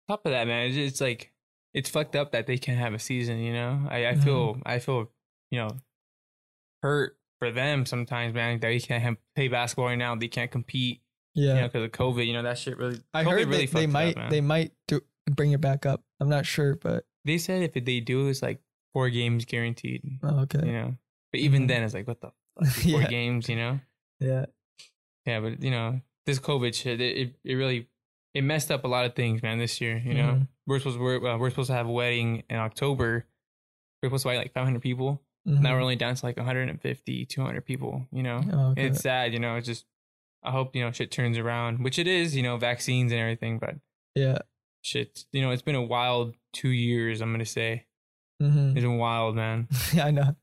top 0.07 0.25
of 0.25 0.31
that, 0.31 0.47
man, 0.47 0.67
it's, 0.67 0.77
it's, 0.77 1.01
like 1.01 1.31
it's 1.73 1.89
fucked 1.89 2.15
up 2.15 2.31
that 2.31 2.47
they 2.47 2.57
can't 2.57 2.79
have 2.79 2.93
a 2.93 2.99
season. 2.99 3.39
You 3.39 3.53
know, 3.53 3.87
I 3.89 4.07
I 4.07 4.13
mm-hmm. 4.13 4.21
feel 4.21 4.57
I 4.65 4.79
feel 4.79 5.11
you 5.51 5.59
know 5.59 5.69
hurt 6.81 7.17
for 7.39 7.51
them 7.51 7.85
sometimes, 7.85 8.33
man. 8.33 8.59
That 8.59 8.67
they 8.67 8.79
can't 8.79 9.03
have, 9.03 9.17
play 9.35 9.47
basketball 9.47 9.85
right 9.85 9.97
now. 9.97 10.15
They 10.15 10.27
can't 10.27 10.51
compete. 10.51 11.01
Yeah, 11.35 11.55
you 11.55 11.61
know, 11.61 11.67
because 11.67 11.83
of 11.83 11.91
COVID, 11.91 12.25
you 12.25 12.33
know 12.33 12.43
that 12.43 12.57
shit 12.57 12.77
really. 12.77 13.01
I 13.13 13.23
COVID 13.23 13.29
heard 13.29 13.47
really 13.47 13.65
they, 13.65 13.81
they 13.81 13.87
might 13.87 14.17
up, 14.17 14.29
they 14.29 14.41
might 14.41 14.71
do 14.87 15.01
bring 15.29 15.51
it 15.51 15.61
back 15.61 15.85
up. 15.85 16.03
I'm 16.19 16.29
not 16.29 16.45
sure, 16.45 16.75
but 16.75 17.05
they 17.25 17.37
said 17.37 17.61
if 17.63 17.85
they 17.85 17.99
do, 17.99 18.27
it's 18.27 18.41
like 18.41 18.61
four 18.93 19.09
games 19.09 19.45
guaranteed. 19.45 20.01
Oh, 20.23 20.39
okay. 20.41 20.65
You 20.65 20.73
know, 20.73 20.97
but 21.31 21.41
even 21.41 21.61
mm-hmm. 21.61 21.67
then, 21.67 21.83
it's 21.83 21.93
like 21.93 22.07
what 22.07 22.21
the 22.21 22.31
fuck, 22.59 22.73
four 22.91 23.03
games. 23.03 23.47
You 23.47 23.55
know. 23.55 23.79
Yeah. 24.19 24.45
Yeah, 25.25 25.41
but 25.41 25.61
you 25.61 25.69
know 25.69 26.01
this 26.25 26.39
COVID 26.39 26.73
shit, 26.73 27.01
it 27.01 27.17
it, 27.17 27.35
it 27.43 27.53
really 27.53 27.87
it 28.33 28.43
messed 28.43 28.71
up 28.71 28.83
a 28.83 28.87
lot 28.87 29.05
of 29.05 29.15
things, 29.15 29.41
man. 29.41 29.57
This 29.57 29.81
year, 29.81 29.97
you 29.97 30.13
know, 30.13 30.29
mm-hmm. 30.29 30.43
we're 30.67 30.79
supposed 30.79 30.97
to, 30.97 31.03
we're, 31.03 31.27
uh, 31.27 31.37
we're 31.37 31.49
supposed 31.49 31.67
to 31.67 31.73
have 31.73 31.87
a 31.87 31.91
wedding 31.91 32.43
in 32.49 32.57
October. 32.57 33.25
We're 34.01 34.09
supposed 34.09 34.23
to 34.23 34.29
invite 34.29 34.45
like 34.45 34.53
500 34.53 34.81
people. 34.81 35.21
Mm-hmm. 35.47 35.63
Now 35.63 35.73
we're 35.73 35.81
only 35.81 35.95
down 35.95 36.15
to 36.15 36.25
like 36.25 36.37
150, 36.37 37.25
200 37.25 37.65
people. 37.65 38.07
You 38.11 38.23
know, 38.23 38.41
oh, 38.51 38.59
okay. 38.71 38.87
it's 38.87 39.01
sad. 39.01 39.33
You 39.33 39.39
know, 39.39 39.55
it's 39.55 39.67
just 39.67 39.85
I 40.43 40.51
hope 40.51 40.75
you 40.75 40.83
know 40.83 40.91
shit 40.91 41.11
turns 41.11 41.37
around, 41.37 41.83
which 41.83 41.99
it 41.99 42.07
is. 42.07 42.35
You 42.35 42.43
know, 42.43 42.57
vaccines 42.57 43.11
and 43.11 43.19
everything, 43.19 43.59
but 43.59 43.75
yeah, 44.15 44.39
shit. 44.81 45.25
You 45.31 45.41
know, 45.41 45.51
it's 45.51 45.61
been 45.61 45.75
a 45.75 45.83
wild 45.83 46.35
two 46.53 46.69
years. 46.69 47.21
I'm 47.21 47.31
gonna 47.31 47.45
say 47.45 47.85
mm-hmm. 48.41 48.69
it's 48.69 48.81
been 48.81 48.97
wild, 48.97 49.35
man. 49.35 49.67
yeah, 49.93 50.05
I 50.05 50.11
know. 50.11 50.35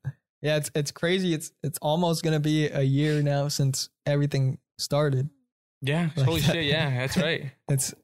Yeah, 0.43 0.57
it's 0.57 0.71
it's 0.75 0.91
crazy. 0.91 1.35
It's 1.35 1.53
it's 1.63 1.79
almost 1.81 2.23
gonna 2.23 2.41
be 2.41 2.69
a 2.69 2.83
year 2.83 3.23
now 3.23 3.49
since 3.49 3.89
everything 4.05 4.59
started. 4.79 5.31
Yeah, 5.87 6.11
like 6.17 6.27
holy 6.27 6.41
that. 6.41 6.53
shit. 6.53 6.65
Yeah, 6.65 6.91
that's 6.91 7.17
right. 7.17 7.51
it's 7.69 7.95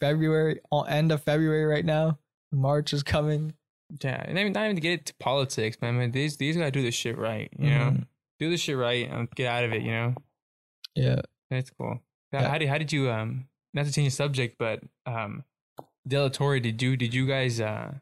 February, 0.00 0.60
end 0.88 1.12
of 1.12 1.22
February 1.22 1.64
right 1.64 1.84
now. 1.84 2.18
March 2.52 2.92
is 2.92 3.02
coming. 3.02 3.54
Yeah, 4.02 4.22
and 4.26 4.38
I 4.38 4.44
mean, 4.44 4.52
not 4.52 4.64
even 4.64 4.76
to 4.76 4.82
get 4.82 5.00
into 5.00 5.14
politics, 5.14 5.78
man. 5.80 5.96
man 5.96 6.10
these 6.10 6.36
these 6.36 6.56
gotta 6.56 6.70
do 6.70 6.82
this 6.82 6.94
shit 6.94 7.16
right. 7.16 7.50
You 7.58 7.70
mm-hmm. 7.70 7.78
know, 7.78 8.02
do 8.38 8.50
this 8.50 8.60
shit 8.60 8.76
right 8.76 9.08
and 9.10 9.30
get 9.30 9.46
out 9.46 9.64
of 9.64 9.72
it. 9.72 9.82
You 9.82 9.92
know. 9.92 10.14
Yeah. 10.94 11.20
That's 11.50 11.70
cool. 11.70 12.00
Yeah. 12.32 12.48
How 12.48 12.58
did 12.58 12.68
how 12.68 12.78
did 12.78 12.92
you 12.92 13.10
um 13.10 13.46
not 13.72 13.86
to 13.86 13.92
change 13.92 14.12
the 14.12 14.16
subject, 14.16 14.56
but 14.58 14.80
um 15.06 15.44
Delatorre, 16.08 16.62
did 16.62 16.82
you 16.82 16.96
did 16.96 17.14
you 17.14 17.26
guys 17.26 17.60
uh 17.60 17.92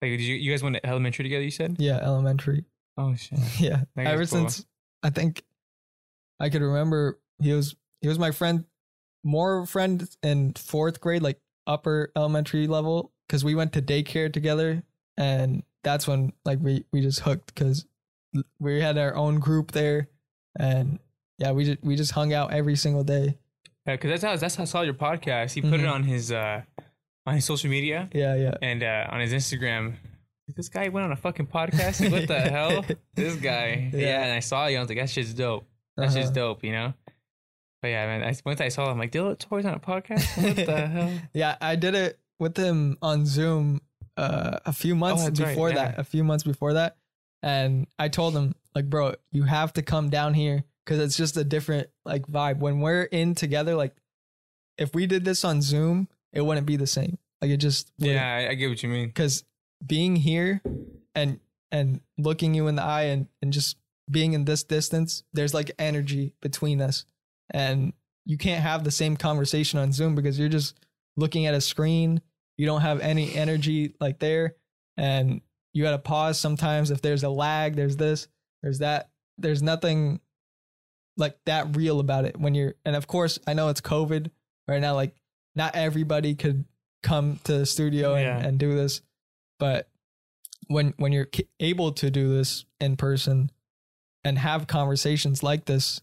like 0.00 0.10
did 0.10 0.20
you 0.20 0.36
you 0.36 0.50
guys 0.50 0.62
went 0.62 0.76
to 0.76 0.86
elementary 0.86 1.24
together, 1.24 1.44
you 1.44 1.50
said? 1.50 1.76
Yeah, 1.78 1.96
elementary. 1.96 2.64
Oh 2.96 3.14
shit. 3.14 3.38
yeah. 3.58 3.82
Ever 3.96 4.18
cool. 4.18 4.26
since 4.26 4.64
I 5.02 5.10
think 5.10 5.42
I 6.40 6.48
could 6.48 6.62
remember 6.62 7.18
he 7.40 7.52
was 7.52 7.74
he 8.06 8.08
was 8.08 8.20
my 8.20 8.30
friend 8.30 8.64
more 9.24 9.66
friend 9.66 10.08
in 10.22 10.52
fourth 10.54 11.00
grade, 11.00 11.20
like 11.22 11.40
upper 11.66 12.12
elementary 12.14 12.68
level 12.68 13.10
because 13.26 13.44
we 13.44 13.56
went 13.56 13.72
to 13.72 13.82
daycare 13.82 14.32
together, 14.32 14.84
and 15.16 15.64
that's 15.82 16.06
when 16.06 16.32
like 16.44 16.60
we 16.60 16.84
we 16.92 17.00
just 17.00 17.18
hooked 17.20 17.52
because 17.52 17.84
we 18.60 18.80
had 18.80 18.96
our 18.96 19.16
own 19.16 19.40
group 19.40 19.72
there, 19.72 20.06
and 20.56 21.00
yeah, 21.38 21.50
we 21.50 21.64
just 21.64 21.82
we 21.82 21.96
just 21.96 22.12
hung 22.12 22.32
out 22.32 22.52
every 22.52 22.76
single 22.76 23.02
day. 23.02 23.36
Yeah, 23.84 23.94
because 23.94 24.10
that's 24.10 24.22
how 24.22 24.36
that's 24.36 24.54
how 24.54 24.62
I 24.62 24.66
saw 24.66 24.82
your 24.82 24.94
podcast. 24.94 25.54
He 25.54 25.60
put 25.60 25.80
it 25.80 25.86
Mhm. 25.86 25.92
on 25.92 26.02
his 26.04 26.30
uh 26.30 26.62
on 27.26 27.34
his 27.34 27.44
social 27.44 27.68
media 27.68 28.08
Yeah, 28.12 28.36
yeah. 28.36 28.54
and 28.62 28.84
uh 28.84 29.08
on 29.10 29.18
his 29.20 29.32
Instagram. 29.32 29.94
This 30.54 30.68
guy 30.68 30.88
went 30.90 31.04
on 31.06 31.10
a 31.10 31.16
fucking 31.16 31.48
podcast. 31.48 32.08
What 32.12 32.28
the 32.28 32.38
hell? 32.56 32.84
This 33.16 33.34
guy. 33.34 33.90
Yeah. 33.92 33.98
Yeah. 33.98 34.22
and 34.22 34.32
I 34.32 34.38
saw 34.38 34.66
you. 34.68 34.76
I 34.76 34.80
was 34.80 34.88
like, 34.88 34.98
that 34.98 35.10
shit's 35.10 35.34
dope. 35.34 35.66
Just 36.00 36.16
Uh-huh. 36.16 36.30
dope, 36.30 36.62
you 36.62 36.70
know. 36.70 36.94
But 37.82 37.88
yeah, 37.88 38.06
man. 38.06 38.22
I, 38.24 38.34
once 38.44 38.60
I 38.60 38.68
saw 38.68 38.84
him, 38.84 38.92
I'm 38.92 38.98
like, 38.98 39.12
Delatorre's 39.12 39.66
on 39.66 39.74
a 39.74 39.78
podcast. 39.80 40.42
What 40.42 40.56
the 40.66 40.86
hell? 40.86 41.12
Yeah, 41.34 41.56
I 41.60 41.76
did 41.76 41.94
it 41.94 42.18
with 42.38 42.56
him 42.56 42.96
on 43.02 43.26
Zoom 43.26 43.80
uh, 44.16 44.58
a 44.64 44.72
few 44.72 44.94
months 44.94 45.22
Oh, 45.22 45.26
that's 45.26 45.40
right, 45.40 45.48
before 45.50 45.68
yeah. 45.70 45.74
that. 45.76 45.98
A 45.98 46.04
few 46.04 46.24
months 46.24 46.44
before 46.44 46.72
that, 46.74 46.96
and 47.42 47.86
I 47.98 48.08
told 48.08 48.34
him 48.34 48.54
like, 48.74 48.88
bro, 48.90 49.14
you 49.30 49.42
have 49.44 49.72
to 49.74 49.82
come 49.82 50.08
down 50.10 50.34
here 50.34 50.64
because 50.84 50.98
it's 51.00 51.16
just 51.16 51.36
a 51.36 51.44
different 51.44 51.88
like 52.04 52.26
vibe. 52.26 52.58
When 52.58 52.80
we're 52.80 53.02
in 53.04 53.34
together, 53.34 53.74
like 53.74 53.94
if 54.78 54.94
we 54.94 55.06
did 55.06 55.24
this 55.24 55.44
on 55.44 55.60
Zoom, 55.62 56.08
it 56.32 56.40
wouldn't 56.40 56.66
be 56.66 56.76
the 56.76 56.86
same. 56.86 57.18
Like 57.42 57.50
it 57.50 57.58
just 57.58 57.92
Yeah, 57.98 58.24
I, 58.26 58.50
I 58.50 58.54
get 58.54 58.68
what 58.68 58.82
you 58.82 58.88
mean. 58.88 59.06
because 59.08 59.44
being 59.86 60.16
here 60.16 60.62
and 61.14 61.38
and 61.70 62.00
looking 62.16 62.54
you 62.54 62.66
in 62.68 62.76
the 62.76 62.82
eye 62.82 63.04
and 63.04 63.28
and 63.42 63.52
just 63.52 63.76
being 64.10 64.32
in 64.32 64.44
this 64.46 64.62
distance, 64.64 65.24
there's 65.34 65.52
like 65.52 65.70
energy 65.78 66.32
between 66.40 66.80
us, 66.80 67.04
and 67.50 67.92
you 68.24 68.36
can't 68.38 68.62
have 68.62 68.84
the 68.84 68.90
same 68.90 69.16
conversation 69.16 69.78
on 69.78 69.92
Zoom 69.92 70.14
because 70.14 70.38
you're 70.38 70.48
just 70.48 70.76
looking 71.16 71.46
at 71.46 71.54
a 71.54 71.60
screen. 71.60 72.20
You 72.58 72.66
don't 72.66 72.80
have 72.80 73.00
any 73.00 73.34
energy 73.34 73.94
like 74.00 74.18
there, 74.18 74.54
and 74.96 75.40
you 75.72 75.82
got 75.82 75.92
to 75.92 75.98
pause 75.98 76.38
sometimes 76.40 76.90
if 76.90 77.02
there's 77.02 77.22
a 77.22 77.28
lag. 77.28 77.76
There's 77.76 77.96
this, 77.96 78.28
there's 78.62 78.78
that. 78.80 79.10
There's 79.38 79.62
nothing 79.62 80.20
like 81.18 81.36
that 81.46 81.76
real 81.76 82.00
about 82.00 82.24
it 82.24 82.38
when 82.38 82.54
you're. 82.54 82.74
And 82.84 82.96
of 82.96 83.06
course, 83.06 83.38
I 83.46 83.54
know 83.54 83.68
it's 83.68 83.80
COVID 83.80 84.30
right 84.66 84.80
now. 84.80 84.94
Like 84.94 85.14
not 85.54 85.74
everybody 85.76 86.34
could 86.34 86.64
come 87.02 87.38
to 87.44 87.58
the 87.58 87.66
studio 87.66 88.14
and, 88.14 88.22
Yeah. 88.24 88.48
and 88.48 88.58
do 88.58 88.74
this, 88.74 89.02
but 89.58 89.88
when 90.68 90.94
when 90.96 91.12
you're 91.12 91.28
able 91.60 91.92
to 91.92 92.10
do 92.10 92.34
this 92.34 92.64
in 92.80 92.96
person 92.96 93.50
and 94.24 94.38
have 94.38 94.66
conversations 94.66 95.42
like 95.42 95.66
this, 95.66 96.00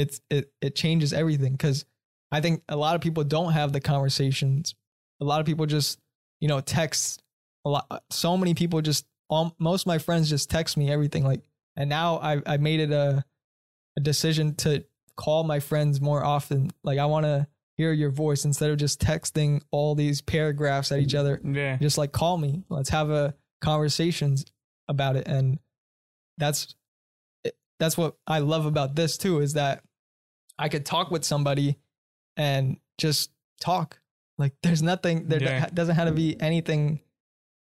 it's 0.00 0.20
it 0.30 0.52
it 0.60 0.74
changes 0.74 1.12
everything 1.12 1.52
because 1.52 1.84
I 2.32 2.40
think 2.40 2.62
a 2.68 2.76
lot 2.76 2.94
of 2.94 3.00
people 3.00 3.24
don't 3.24 3.52
have 3.52 3.72
the 3.72 3.80
conversations. 3.80 4.74
A 5.20 5.24
lot 5.24 5.40
of 5.40 5.46
people 5.46 5.66
just 5.66 5.98
you 6.40 6.48
know 6.48 6.60
text 6.60 7.22
a 7.64 7.68
lot. 7.68 7.86
Uh, 7.90 7.98
so 8.10 8.36
many 8.36 8.54
people 8.54 8.80
just 8.80 9.06
all, 9.28 9.54
most 9.58 9.82
of 9.82 9.86
my 9.86 9.98
friends 9.98 10.28
just 10.30 10.50
text 10.50 10.76
me 10.76 10.90
everything 10.90 11.24
like, 11.24 11.42
and 11.76 11.88
now 11.90 12.18
I 12.18 12.40
I 12.46 12.56
made 12.56 12.80
it 12.80 12.90
a 12.92 13.24
a 13.96 14.00
decision 14.00 14.54
to 14.56 14.84
call 15.16 15.44
my 15.44 15.60
friends 15.60 16.00
more 16.00 16.24
often. 16.24 16.70
Like 16.82 16.98
I 16.98 17.06
want 17.06 17.26
to 17.26 17.46
hear 17.76 17.92
your 17.92 18.10
voice 18.10 18.44
instead 18.44 18.70
of 18.70 18.76
just 18.78 19.00
texting 19.00 19.62
all 19.70 19.94
these 19.94 20.20
paragraphs 20.20 20.92
at 20.92 21.00
each 21.00 21.14
mm, 21.14 21.18
other 21.18 21.40
Yeah. 21.42 21.78
just 21.78 21.96
like 21.96 22.12
call 22.12 22.36
me 22.36 22.62
let's 22.68 22.90
have 22.90 23.08
a 23.08 23.34
conversations 23.62 24.44
about 24.88 25.16
it 25.16 25.26
and 25.26 25.58
that's 26.36 26.74
that's 27.78 27.96
what 27.96 28.16
i 28.26 28.38
love 28.40 28.66
about 28.66 28.96
this 28.96 29.16
too 29.16 29.40
is 29.40 29.54
that 29.54 29.82
i 30.60 30.68
could 30.68 30.84
talk 30.86 31.10
with 31.10 31.24
somebody 31.24 31.76
and 32.36 32.76
just 32.98 33.30
talk. 33.60 33.98
Like 34.38 34.54
there's 34.62 34.82
nothing 34.82 35.28
there 35.28 35.42
Yeah. 35.42 35.66
doesn't 35.72 35.96
have 35.96 36.08
to 36.08 36.14
be 36.14 36.40
anything 36.40 37.00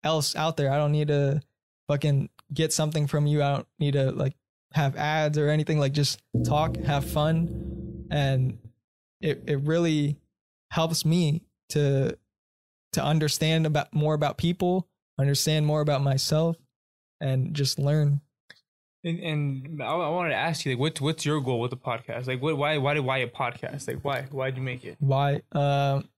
else 0.04 0.36
out 0.36 0.58
there. 0.58 0.72
I 0.72 0.78
don't 0.78 0.91
need 0.91 1.08
to 1.08 1.41
fucking 1.88 2.30
get 2.54 2.74
something 2.74 3.08
from 3.08 3.26
you. 3.28 3.41
I 3.41 3.56
don't 3.56 3.68
need 3.80 3.93
to 3.93 4.12
like 4.12 4.36
have 4.74 4.95
ads 4.95 5.38
or 5.38 5.50
anything. 5.50 5.80
Like 5.80 5.93
just 5.93 6.20
talk 6.45 6.78
have 6.78 7.06
fun. 7.06 8.06
And 8.12 8.60
it 9.22 9.43
it 9.48 9.60
really 9.62 10.18
helps 10.72 11.06
me 11.06 11.43
to 11.70 12.18
to 12.93 13.04
understand 13.04 13.66
about 13.66 13.93
more 13.93 14.14
about 14.14 14.38
people, 14.38 14.88
understand 15.20 15.66
more 15.66 15.82
about 15.82 16.02
myself, 16.02 16.58
and 17.20 17.54
just 17.56 17.80
learn. 17.80 18.22
And, 19.08 19.20
and 19.20 19.84
I, 19.84 19.86
I 19.86 20.10
wanted 20.10 20.30
to 20.30 20.36
ask 20.36 20.66
you, 20.66 20.74
like, 20.74 20.80
what's 20.80 21.01
what's 21.01 21.26
your 21.26 21.41
goal 21.41 21.60
with 21.60 21.72
the 21.72 21.78
podcast? 21.78 22.28
Like, 22.28 22.41
what, 22.41 22.58
why, 22.58 22.78
why 22.78 22.93
did 22.93 23.01
why 23.01 23.20
a 23.20 23.28
podcast? 23.28 23.88
Like, 23.88 24.03
why, 24.03 24.28
why 24.32 24.49
did 24.49 24.58
you 24.58 24.64
make 24.64 24.84
it? 24.84 24.97
Why? 24.99 25.41
Um, 25.51 26.10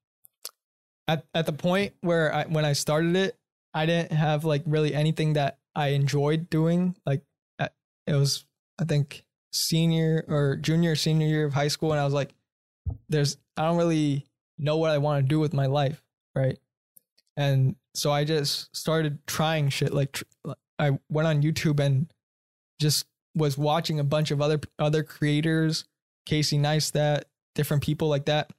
at 1.07 1.25
at 1.33 1.45
the 1.45 1.53
point 1.53 1.93
where 2.01 2.33
I 2.33 2.43
when 2.45 2.65
I 2.65 2.73
started 2.73 3.15
it, 3.15 3.37
I 3.73 3.85
didn't 3.85 4.11
have 4.11 4.45
like 4.45 4.63
really 4.65 4.93
anything 4.93 5.33
that 5.33 5.57
I 5.75 5.89
enjoyed 5.89 6.49
doing. 6.49 6.95
Like, 7.05 7.23
it 8.09 8.15
was 8.15 8.45
I 8.79 8.85
think 8.85 9.23
senior 9.53 10.25
or 10.27 10.55
junior 10.55 10.95
senior 10.95 11.27
year 11.27 11.45
of 11.45 11.53
high 11.53 11.67
school, 11.67 11.91
and 11.91 11.99
I 11.99 12.05
was 12.05 12.13
like, 12.13 12.33
"There's 13.07 13.37
I 13.55 13.65
don't 13.65 13.77
really 13.77 14.25
know 14.57 14.77
what 14.77 14.91
I 14.91 14.97
want 14.97 15.23
to 15.23 15.27
do 15.27 15.39
with 15.39 15.53
my 15.53 15.67
life, 15.67 16.03
right?" 16.35 16.57
And 17.37 17.75
so 17.93 18.11
I 18.11 18.23
just 18.23 18.75
started 18.75 19.19
trying 19.27 19.69
shit. 19.69 19.93
Like 19.93 20.13
tr- 20.13 20.53
I 20.79 20.97
went 21.09 21.27
on 21.27 21.41
YouTube 21.43 21.79
and 21.79 22.11
just 22.79 23.05
was 23.35 23.57
watching 23.57 23.99
a 23.99 24.03
bunch 24.03 24.31
of 24.31 24.41
other 24.41 24.59
other 24.77 25.03
creators, 25.03 25.85
Casey 26.25 26.57
Neistat, 26.57 27.23
different 27.55 27.83
people 27.83 28.07
like 28.07 28.25
that, 28.25 28.51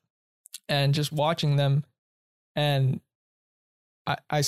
and 0.68 0.94
just 0.94 1.12
watching 1.12 1.56
them. 1.56 1.84
And 2.56 3.00
I 4.06 4.42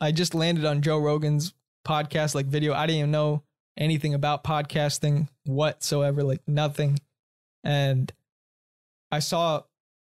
I 0.00 0.12
just 0.12 0.34
landed 0.34 0.64
on 0.64 0.82
Joe 0.82 0.98
Rogan's 0.98 1.54
podcast, 1.86 2.34
like 2.34 2.46
video. 2.46 2.74
I 2.74 2.86
didn't 2.86 2.98
even 2.98 3.10
know 3.10 3.42
anything 3.76 4.14
about 4.14 4.44
podcasting 4.44 5.28
whatsoever, 5.44 6.22
like 6.22 6.42
nothing. 6.46 6.98
And 7.64 8.12
I 9.10 9.20
saw 9.20 9.62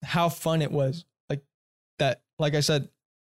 how 0.02 0.28
fun 0.28 0.62
it 0.62 0.72
was. 0.72 1.04
Like 1.28 1.42
that, 1.98 2.22
like 2.38 2.54
I 2.54 2.60
said, 2.60 2.88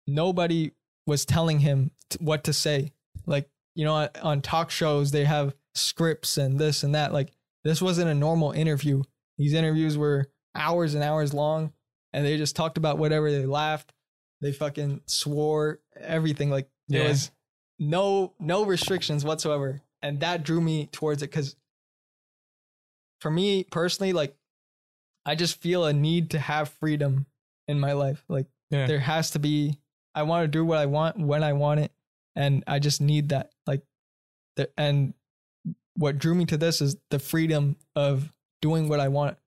nobody 0.08 0.72
was 1.08 1.26
telling 1.26 1.60
him 1.60 1.92
what 2.20 2.44
to 2.46 2.54
say. 2.54 2.92
Like, 3.26 3.50
you 3.76 3.86
know, 3.86 4.10
on 4.22 4.42
talk 4.42 4.72
shows, 4.72 5.12
they 5.12 5.26
have 5.26 5.54
scripts 5.76 6.38
and 6.38 6.58
this 6.60 6.84
and 6.84 6.96
that. 6.96 7.14
Like, 7.14 7.32
this 7.64 7.82
wasn't 7.82 8.10
a 8.10 8.16
normal 8.16 8.52
interview. 8.52 9.04
These 9.38 9.54
interviews 9.54 9.98
were 9.98 10.28
hours 10.56 10.94
and 10.94 11.04
hours 11.04 11.34
long, 11.34 11.74
and 12.14 12.26
they 12.26 12.38
just 12.38 12.56
talked 12.56 12.78
about 12.78 12.98
whatever. 12.98 13.30
They 13.32 13.46
laughed, 13.46 13.94
they 14.42 14.52
fucking 14.52 15.02
swore, 15.06 15.80
everything. 16.00 16.50
Like, 16.50 16.70
there 16.88 17.04
Yeah. 17.04 17.10
was 17.10 17.32
no 17.78 18.34
no 18.40 18.64
restrictions 18.66 19.26
whatsoever, 19.26 19.82
and 20.02 20.20
that 20.22 20.44
drew 20.44 20.62
me 20.62 20.88
towards 20.88 21.22
it 21.22 21.30
because 21.32 21.56
for 23.20 23.32
me 23.32 23.64
personally, 23.66 24.14
like, 24.14 24.36
I 25.26 25.36
just 25.36 25.60
feel 25.62 25.86
a 25.86 25.94
need 25.94 26.30
to 26.32 26.40
have 26.40 26.70
freedom 26.70 27.26
in 27.68 27.80
my 27.80 27.94
life. 27.94 28.24
Like, 28.30 28.48
Yeah. 28.70 28.88
there 28.88 29.00
has 29.00 29.32
to 29.32 29.40
be. 29.40 29.80
I 30.14 30.24
want 30.24 30.44
to 30.44 30.48
do 30.48 30.64
what 30.64 30.78
I 30.78 30.86
want 30.86 31.18
when 31.20 31.44
I 31.44 31.54
want 31.54 31.82
it, 31.82 31.92
and 32.36 32.64
I 32.68 32.80
just 32.80 33.02
need 33.02 33.30
that. 33.30 33.52
Like, 33.68 33.82
the, 34.56 34.70
and 34.78 35.14
what 35.96 36.18
drew 36.18 36.36
me 36.36 36.46
to 36.46 36.58
this 36.58 36.82
is 36.82 36.98
the 37.10 37.20
freedom 37.20 37.78
of 37.96 38.32
doing 38.62 38.90
what 38.90 39.00
I 39.00 39.08
want, 39.08 39.38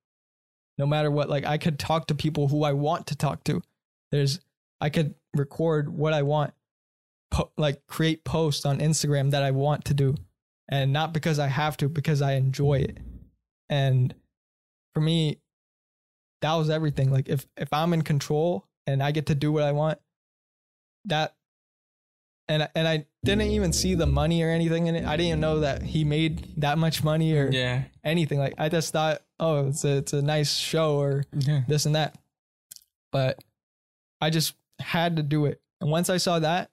no 0.77 0.87
matter 0.87 1.11
what. 1.11 1.29
Like, 1.29 1.45
I 1.45 1.59
could 1.59 1.79
talk 1.79 2.07
to 2.09 2.15
people 2.15 2.49
who 2.49 2.65
I 2.65 2.73
want 2.73 3.07
to 3.09 3.17
talk 3.17 3.45
to. 3.45 3.63
There's, 4.11 4.41
I 4.81 4.91
could 4.91 5.15
record 5.35 5.89
what 5.91 6.13
I 6.13 6.23
want, 6.23 6.55
po- 7.31 7.51
like 7.57 7.87
create 7.87 8.25
posts 8.25 8.65
on 8.65 8.79
Instagram 8.79 9.31
that 9.33 9.43
I 9.43 9.51
want 9.51 9.85
to 9.87 9.95
do, 9.95 10.15
and 10.69 10.93
not 10.93 11.13
because 11.13 11.39
I 11.39 11.49
have 11.49 11.77
to, 11.79 11.89
because 11.89 12.23
I 12.23 12.33
enjoy 12.33 12.81
it. 12.81 12.99
And 13.69 14.15
for 14.95 15.01
me, 15.01 15.41
that 16.41 16.55
was 16.55 16.71
everything. 16.71 17.11
Like 17.11 17.29
if 17.29 17.47
if 17.57 17.73
I'm 17.73 17.93
in 17.93 18.03
control 18.03 18.67
and 18.87 19.03
I 19.03 19.11
get 19.11 19.27
to 19.27 19.35
do 19.35 19.53
what 19.53 19.65
I 19.65 19.73
want, 19.73 19.99
that 21.05 21.35
and 22.49 22.63
I- 22.63 22.69
and 22.75 22.89
I 22.89 23.07
didn't 23.25 23.49
even 23.51 23.73
see 23.73 23.95
the 23.95 24.07
money 24.07 24.43
or 24.43 24.51
anything 24.51 24.87
in 24.87 24.95
it. 24.97 25.05
I 25.05 25.17
didn't 25.17 25.29
even 25.29 25.41
know 25.41 25.61
that 25.61 25.83
he 25.83 26.05
made 26.05 26.61
that 26.61 26.79
much 26.79 27.05
money 27.05 27.33
or 27.35 27.51
Yeah. 27.53 27.85
anything. 28.05 28.39
Like 28.39 28.55
I 28.59 28.69
just 28.69 28.93
thought, 28.93 29.23
oh, 29.39 29.69
it's 29.69 29.85
a 29.85 29.97
it's 29.99 30.13
a 30.13 30.23
nice 30.23 30.55
show 30.55 30.97
or 31.01 31.25
Yeah. 31.33 31.63
this 31.69 31.85
and 31.87 31.95
that. 31.95 32.17
But 33.13 33.43
I 34.21 34.31
just 34.31 34.55
had 34.81 35.17
to 35.17 35.23
do 35.23 35.47
it. 35.47 35.61
And 35.81 35.91
once 35.91 36.09
I 36.11 36.17
saw 36.17 36.39
that, 36.41 36.71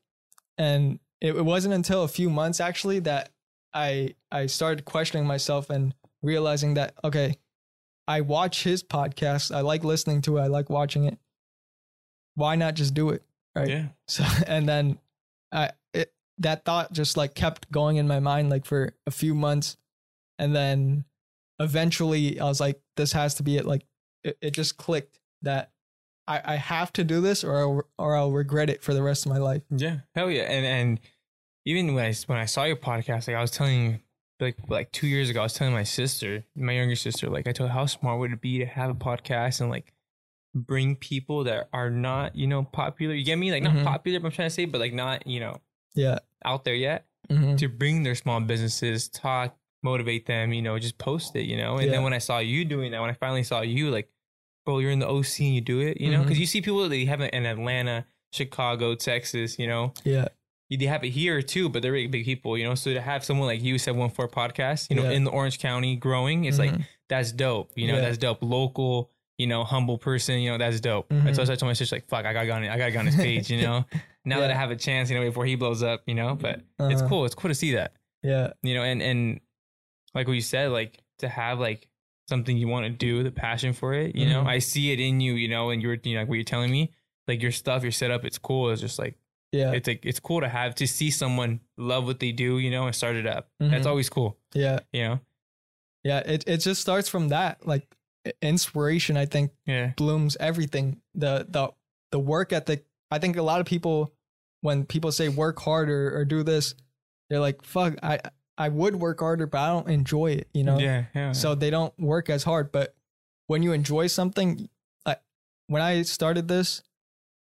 and 0.57 0.99
it, 1.21 1.35
it 1.35 1.45
wasn't 1.45 1.73
until 1.73 2.03
a 2.03 2.07
few 2.07 2.29
months 2.29 2.59
actually 2.59 2.99
that 2.99 3.31
I 3.73 4.15
I 4.31 4.45
started 4.45 4.85
questioning 4.85 5.27
myself 5.27 5.69
and 5.69 5.93
realizing 6.21 6.73
that 6.75 6.93
okay, 7.03 7.37
I 8.07 8.21
watch 8.21 8.63
his 8.63 8.83
podcast. 8.83 9.53
I 9.53 9.61
like 9.61 9.83
listening 9.83 10.21
to 10.23 10.37
it. 10.37 10.41
I 10.41 10.47
like 10.47 10.69
watching 10.69 11.03
it. 11.05 11.17
Why 12.35 12.55
not 12.55 12.75
just 12.75 12.93
do 12.93 13.09
it? 13.09 13.23
Right. 13.55 13.69
Yeah. 13.69 13.85
So 14.07 14.23
and 14.47 14.67
then 14.67 14.99
I 15.51 15.71
it, 15.93 16.13
that 16.39 16.65
thought 16.65 16.93
just 16.93 17.17
like 17.17 17.35
kept 17.35 17.71
going 17.71 17.97
in 17.97 18.07
my 18.07 18.19
mind 18.19 18.49
like 18.49 18.65
for 18.65 18.93
a 19.07 19.11
few 19.11 19.33
months, 19.33 19.77
and 20.37 20.55
then 20.55 21.05
eventually 21.59 22.39
I 22.39 22.45
was 22.45 22.59
like, 22.59 22.81
this 22.97 23.13
has 23.13 23.35
to 23.35 23.43
be 23.43 23.57
it. 23.57 23.65
Like 23.65 23.85
it, 24.23 24.37
it 24.41 24.51
just 24.51 24.77
clicked 24.77 25.19
that 25.41 25.71
I, 26.27 26.41
I 26.43 26.55
have 26.55 26.91
to 26.93 27.03
do 27.03 27.21
this 27.21 27.43
or 27.43 27.57
I'll, 27.57 27.81
or 27.97 28.15
I'll 28.15 28.31
regret 28.31 28.69
it 28.69 28.83
for 28.83 28.93
the 28.93 29.03
rest 29.03 29.25
of 29.25 29.31
my 29.31 29.37
life. 29.37 29.61
Yeah, 29.69 29.99
hell 30.13 30.29
yeah, 30.29 30.43
and 30.43 30.65
and 30.65 30.99
even 31.65 31.93
when 31.93 32.05
I 32.05 32.13
when 32.27 32.37
I 32.37 32.45
saw 32.45 32.63
your 32.63 32.77
podcast, 32.77 33.27
like 33.27 33.37
I 33.37 33.41
was 33.41 33.51
telling 33.51 33.85
you, 33.85 33.99
like 34.39 34.57
like 34.67 34.91
two 34.91 35.07
years 35.07 35.29
ago, 35.29 35.41
I 35.41 35.43
was 35.43 35.53
telling 35.53 35.73
my 35.73 35.83
sister, 35.83 36.43
my 36.55 36.73
younger 36.73 36.95
sister, 36.95 37.29
like 37.29 37.47
I 37.47 37.51
told 37.51 37.69
her 37.69 37.73
how 37.73 37.85
smart 37.85 38.19
would 38.19 38.31
it 38.31 38.41
be 38.41 38.59
to 38.59 38.65
have 38.65 38.89
a 38.89 38.95
podcast 38.95 39.61
and 39.61 39.69
like 39.69 39.93
bring 40.55 40.95
people 40.95 41.43
that 41.43 41.69
are 41.73 41.89
not 41.89 42.35
you 42.35 42.47
know 42.47 42.63
popular. 42.63 43.13
You 43.13 43.25
get 43.25 43.37
me? 43.37 43.51
Like 43.51 43.61
not 43.63 43.75
Mhm. 43.75 43.83
popular, 43.83 44.19
but 44.19 44.27
I'm 44.27 44.31
trying 44.31 44.47
to 44.49 44.53
say, 44.55 44.65
but 44.65 44.79
like 44.81 44.93
not 44.93 45.27
you 45.27 45.39
know 45.41 45.59
Yeah. 45.93 46.19
out 46.43 46.63
there 46.63 46.75
yet 46.75 47.05
Mhm. 47.29 47.57
to 47.59 47.67
bring 47.67 48.03
their 48.03 48.15
small 48.15 48.39
businesses, 48.39 49.09
talk, 49.09 49.57
motivate 49.83 50.25
them, 50.25 50.53
you 50.53 50.61
know, 50.61 50.79
just 50.79 50.97
post 50.97 51.35
it, 51.35 51.43
you 51.45 51.57
know. 51.57 51.75
And 51.77 51.85
Yeah. 51.87 51.91
then 51.93 52.03
when 52.03 52.13
I 52.13 52.17
saw 52.19 52.39
you 52.39 52.65
doing 52.65 52.91
that, 52.91 53.01
when 53.01 53.09
I 53.09 53.13
finally 53.13 53.43
saw 53.43 53.61
you, 53.61 53.91
like, 53.91 54.09
bro, 54.65 54.79
you're 54.79 54.91
in 54.91 54.99
the 54.99 55.07
OC 55.07 55.45
and 55.45 55.53
you 55.55 55.61
do 55.61 55.79
it, 55.79 55.99
you 56.01 56.09
know, 56.11 56.21
because 56.23 56.37
Mhm. 56.37 56.41
you 56.41 56.45
see 56.47 56.61
people 56.61 56.81
that 56.83 56.89
they 56.89 57.05
have 57.05 57.21
in 57.21 57.45
Atlanta, 57.45 58.05
Chicago, 58.33 58.95
Texas, 58.95 59.59
you 59.59 59.67
know, 59.67 59.93
Yeah. 60.03 60.27
they 60.69 60.85
have 60.87 61.03
it 61.03 61.09
here 61.11 61.41
too, 61.41 61.69
but 61.69 61.81
they're 61.81 61.91
really 61.91 62.07
big 62.07 62.25
people, 62.25 62.57
you 62.57 62.63
know. 62.63 62.75
So 62.75 62.93
to 62.93 63.01
have 63.01 63.23
someone 63.23 63.47
like 63.47 63.61
you, 63.61 63.77
said 63.77 63.95
one 63.95 64.09
for 64.09 64.25
a 64.25 64.29
podcast, 64.29 64.89
you 64.89 64.95
know, 64.95 65.03
Yeah. 65.03 65.11
in 65.11 65.23
the 65.23 65.31
Orange 65.31 65.59
County 65.59 65.95
growing, 65.95 66.45
it's 66.45 66.57
like 66.59 66.71
Mhm. 66.71 66.85
that's 67.07 67.31
dope, 67.31 67.71
you 67.75 67.87
know, 67.87 67.95
Yeah. 67.95 68.01
that's 68.01 68.17
dope. 68.17 68.39
Local, 68.41 69.11
you 69.37 69.47
know, 69.47 69.63
humble 69.63 69.97
person, 69.97 70.39
you 70.39 70.49
know, 70.51 70.57
that's 70.57 70.79
dope. 70.79 71.09
Mhm. 71.09 71.27
And 71.27 71.35
so 71.35 71.41
I 71.43 71.45
told 71.45 71.63
my 71.63 71.73
sister, 71.73 71.95
like, 71.97 72.07
fuck, 72.07 72.25
I 72.25 72.33
gotta 72.33 72.47
go 72.47 72.53
on, 72.53 72.63
I 72.63 72.77
gotta 72.77 72.91
go 72.91 72.99
on 72.99 73.05
his 73.05 73.15
page, 73.15 73.49
you 73.51 73.61
know. 73.61 73.85
Now 74.23 74.39
that 74.39 74.49
I 74.49 74.53
have 74.55 74.71
a 74.71 74.75
chance, 74.75 75.09
you 75.09 75.17
know, 75.17 75.23
before 75.25 75.45
he 75.45 75.55
blows 75.55 75.83
up, 75.83 76.03
you 76.07 76.15
know, 76.15 76.35
but 76.35 76.61
it's 76.79 77.01
Uh-huh. 77.01 77.09
cool. 77.09 77.25
It's 77.25 77.35
cool 77.35 77.49
to 77.49 77.55
see 77.55 77.73
that 77.73 77.93
Yeah. 78.23 78.53
you 78.63 78.73
know 78.73 78.81
and 78.83 79.01
and 79.01 79.39
like 80.13 80.27
what 80.27 80.33
you 80.33 80.41
said 80.41 80.71
like 80.71 80.99
to 81.19 81.27
have 81.27 81.59
like 81.59 81.87
something 82.29 82.57
you 82.57 82.67
want 82.67 82.85
to 82.85 82.89
do 82.89 83.21
the 83.23 83.31
passion 83.31 83.71
for 83.73 83.93
it 83.93 84.15
you 84.15 84.25
know 84.27 84.41
Mhm. 84.43 84.47
i 84.47 84.57
see 84.59 84.91
it 84.91 84.99
in 84.99 85.19
you 85.21 85.33
you 85.35 85.47
know 85.47 85.69
and 85.69 85.79
you're 85.83 85.97
you 86.03 86.15
know 86.15 86.21
like 86.21 86.29
what 86.29 86.35
you're 86.35 86.43
telling 86.43 86.71
me 86.71 86.91
like 87.27 87.39
your 87.41 87.51
stuff 87.51 87.83
your 87.83 87.91
setup 87.91 88.25
it's 88.25 88.39
cool 88.39 88.71
it's 88.71 88.81
just 88.81 88.97
like 88.97 89.15
Yeah. 89.51 89.73
it's 89.73 89.87
like 89.87 90.03
it's 90.05 90.19
cool 90.19 90.41
to 90.41 90.49
have 90.49 90.73
to 90.75 90.87
see 90.87 91.11
someone 91.11 91.59
love 91.77 92.05
what 92.05 92.19
they 92.19 92.31
do 92.31 92.57
you 92.57 92.71
know 92.71 92.87
and 92.87 92.95
start 92.95 93.15
it 93.15 93.27
up 93.27 93.49
that's 93.59 93.85
Mhm. 93.85 93.89
always 93.89 94.09
cool 94.09 94.37
Yeah. 94.55 94.79
you 94.91 95.03
know 95.03 95.19
Yeah. 96.03 96.19
It, 96.19 96.43
it 96.47 96.57
just 96.57 96.81
starts 96.81 97.09
from 97.09 97.29
that. 97.29 97.65
Like 97.67 97.87
inspiration, 98.41 99.17
I 99.17 99.25
think, 99.25 99.51
yeah 99.65 99.93
blooms 99.97 100.37
everything. 100.39 101.01
The 101.13 101.45
the 101.49 101.69
the 102.11 102.19
work 102.19 102.53
ethic. 102.53 102.85
I 103.11 103.19
think 103.19 103.37
a 103.37 103.41
lot 103.43 103.59
of 103.59 103.65
people, 103.65 104.13
when 104.61 104.85
people 104.85 105.11
say 105.11 105.29
work 105.29 105.59
harder 105.59 106.15
or 106.15 106.25
do 106.25 106.43
this, 106.43 106.75
they're 107.29 107.39
like, 107.39 107.63
"Fuck, 107.63 107.95
I 108.03 108.19
I 108.57 108.69
would 108.69 108.95
work 108.95 109.19
harder, 109.19 109.47
but 109.47 109.59
I 109.59 109.67
don't 109.69 109.89
enjoy 109.89 110.31
it." 110.31 110.47
You 110.53 110.63
know. 110.63 110.79
yeah 110.79 111.05
yeah 111.13 111.31
So 111.31 111.55
they 111.55 111.69
don't 111.69 111.97
work 111.99 112.29
as 112.29 112.43
hard. 112.43 112.71
But 112.71 112.95
when 113.47 113.63
you 113.63 113.73
enjoy 113.73 114.07
something, 114.07 114.69
like 115.05 115.21
when 115.67 115.81
I 115.81 116.01
started 116.03 116.47
this, 116.47 116.81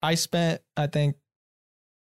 I 0.01 0.15
spent 0.15 0.61
I 0.75 0.87
think 0.87 1.15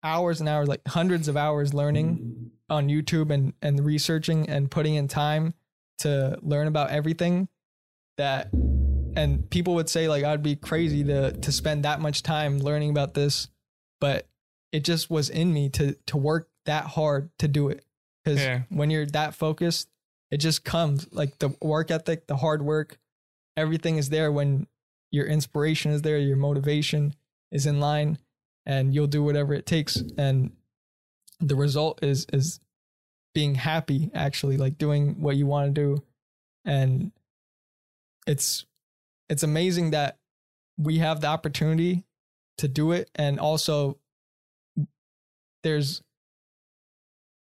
hours 0.03 0.41
and 0.41 0.49
hours, 0.49 0.69
like 0.69 0.87
hundreds 0.87 1.29
of 1.29 1.37
hours 1.37 1.73
learning 1.75 2.51
on 2.71 2.89
YouTube 2.89 3.31
and 3.33 3.53
and 3.63 3.85
researching 3.85 4.49
and 4.49 4.71
putting 4.71 4.95
in 4.95 5.09
time 5.09 5.55
to 5.99 6.39
learn 6.43 6.67
about 6.67 6.91
everything 6.91 7.49
that 8.17 8.51
and 9.17 9.49
people 9.51 9.75
would 9.75 9.89
say 9.89 10.09
like 10.09 10.25
I'd 10.25 10.43
be 10.43 10.57
crazy 10.57 11.05
to 11.05 11.33
to 11.33 11.53
spend 11.53 11.85
that 11.85 12.01
much 12.01 12.23
time 12.23 12.59
learning 12.59 12.91
about 12.91 13.15
this 13.15 13.49
but 14.01 14.27
it 14.73 14.85
just 14.85 15.11
was 15.11 15.31
in 15.31 15.53
me 15.53 15.69
to 15.71 15.95
to 16.07 16.17
work 16.17 16.49
that 16.67 16.85
hard 16.85 17.31
to 17.39 17.49
do 17.49 17.69
it 17.69 17.85
cuz 18.25 18.41
Yeah. 18.41 18.63
when 18.71 18.91
you're 18.91 19.07
that 19.07 19.35
focused 19.35 19.89
it 20.31 20.39
just 20.39 20.65
comes 20.65 21.07
like 21.13 21.39
the 21.39 21.51
work 21.61 21.91
ethic 21.91 22.27
the 22.27 22.37
hard 22.37 22.63
work 22.63 22.99
everything 23.57 23.99
is 23.99 24.09
there 24.11 24.33
when 24.33 24.67
your 25.13 25.27
inspiration 25.27 25.93
is 25.93 26.03
there 26.03 26.19
your 26.19 26.37
motivation 26.37 27.15
is 27.53 27.67
in 27.67 27.79
line 27.79 28.19
and 28.67 28.95
you'll 28.95 29.07
do 29.07 29.23
whatever 29.23 29.55
it 29.55 29.67
takes 29.67 30.03
and 30.19 30.51
the 31.41 31.55
result 31.57 32.03
is 32.03 32.27
is 32.33 32.59
being 33.35 33.55
happy 33.57 34.11
actually 34.15 34.57
like 34.57 34.79
doing 34.79 35.21
what 35.21 35.37
you 35.37 35.47
want 35.47 35.73
to 35.73 35.81
do 35.81 36.03
and 36.65 37.13
it's 38.27 38.65
it's 39.29 39.43
amazing 39.43 39.91
that 39.91 40.19
we 40.79 40.99
have 40.99 41.21
the 41.21 41.27
opportunity 41.27 42.05
to 42.59 42.69
do 42.69 42.93
it 42.93 43.11
and 43.15 43.39
also 43.39 43.99
there's 45.63 46.03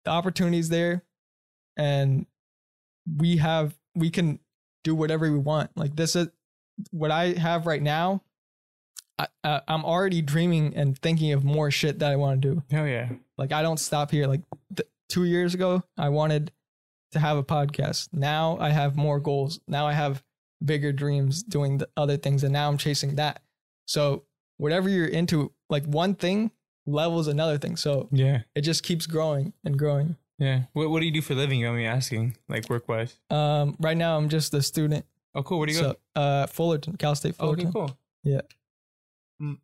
the 0.05 0.11
opportunities 0.11 0.69
there 0.69 1.05
and 1.77 2.27
we 3.19 3.39
have 3.39 3.75
we 3.95 4.11
can 4.11 4.39
do 4.85 4.95
whatever 4.95 5.31
we 5.31 5.39
want 5.39 5.71
like 5.77 5.97
this 5.97 6.17
is 6.17 6.29
what 6.91 7.11
i 7.11 7.33
have 7.33 7.67
right 7.67 7.83
now 7.83 8.23
I, 9.19 9.27
I, 9.45 9.61
i'm 9.69 9.85
already 9.85 10.23
dreaming 10.23 10.75
and 10.77 10.99
thinking 10.99 11.33
of 11.33 11.45
more 11.45 11.71
shit 11.71 11.99
that 11.99 12.11
i 12.11 12.17
want 12.17 12.41
to 12.41 12.55
do 12.55 12.63
hell 12.71 12.87
yeah 12.87 13.11
like 13.41 13.53
I 13.53 13.63
don't 13.63 13.81
stop 13.81 14.11
here. 14.11 14.27
Like 14.27 14.43
th- 14.77 14.89
two 15.09 15.25
years 15.25 15.55
ago, 15.55 15.83
I 15.97 16.11
wanted 16.11 16.53
to 17.13 17.19
have 17.19 17.39
a 17.39 17.43
podcast. 17.43 18.11
Now 18.13 18.59
I 18.61 18.69
have 18.69 18.97
more 18.97 19.19
goals. 19.19 19.61
Now 19.67 19.87
I 19.87 19.95
have 19.95 20.23
bigger 20.65 20.93
dreams 20.93 21.43
doing 21.43 21.79
the 21.79 21.89
other 21.97 22.17
things, 22.17 22.45
and 22.45 22.53
now 22.53 22.69
I'm 22.69 22.79
chasing 22.79 23.17
that. 23.17 23.43
So 23.87 24.25
whatever 24.59 24.89
you're 24.89 25.07
into, 25.09 25.53
like 25.69 25.85
one 25.87 26.15
thing 26.15 26.51
levels 26.87 27.27
another 27.29 27.59
thing. 27.59 27.77
So 27.77 28.09
yeah 28.11 28.43
it 28.55 28.63
just 28.63 28.83
keeps 28.83 29.07
growing 29.07 29.53
and 29.65 29.79
growing. 29.79 30.17
yeah 30.39 30.63
what, 30.73 30.91
what 30.91 31.01
do 31.01 31.07
you 31.07 31.13
do 31.13 31.21
for 31.23 31.35
a 31.35 31.37
living 31.37 31.65
i'm 31.67 31.79
asking 31.85 32.37
like 32.49 32.69
work 32.71 32.89
wise 32.89 33.15
Um, 33.31 33.77
right 33.79 33.97
now 33.97 34.17
I'm 34.17 34.29
just 34.31 34.53
a 34.55 34.63
student. 34.63 35.05
oh 35.35 35.43
cool 35.43 35.59
where 35.59 35.67
do 35.67 35.73
you 35.75 35.79
So 35.79 35.93
go 36.15 36.21
uh, 36.21 36.47
Fullerton, 36.47 36.97
Cal 36.97 37.15
State 37.15 37.35
oh, 37.39 37.45
Fullerton. 37.45 37.67
okay 37.69 37.73
cool 37.73 37.99
Yeah. 38.25 38.41
Mm. 39.41 39.59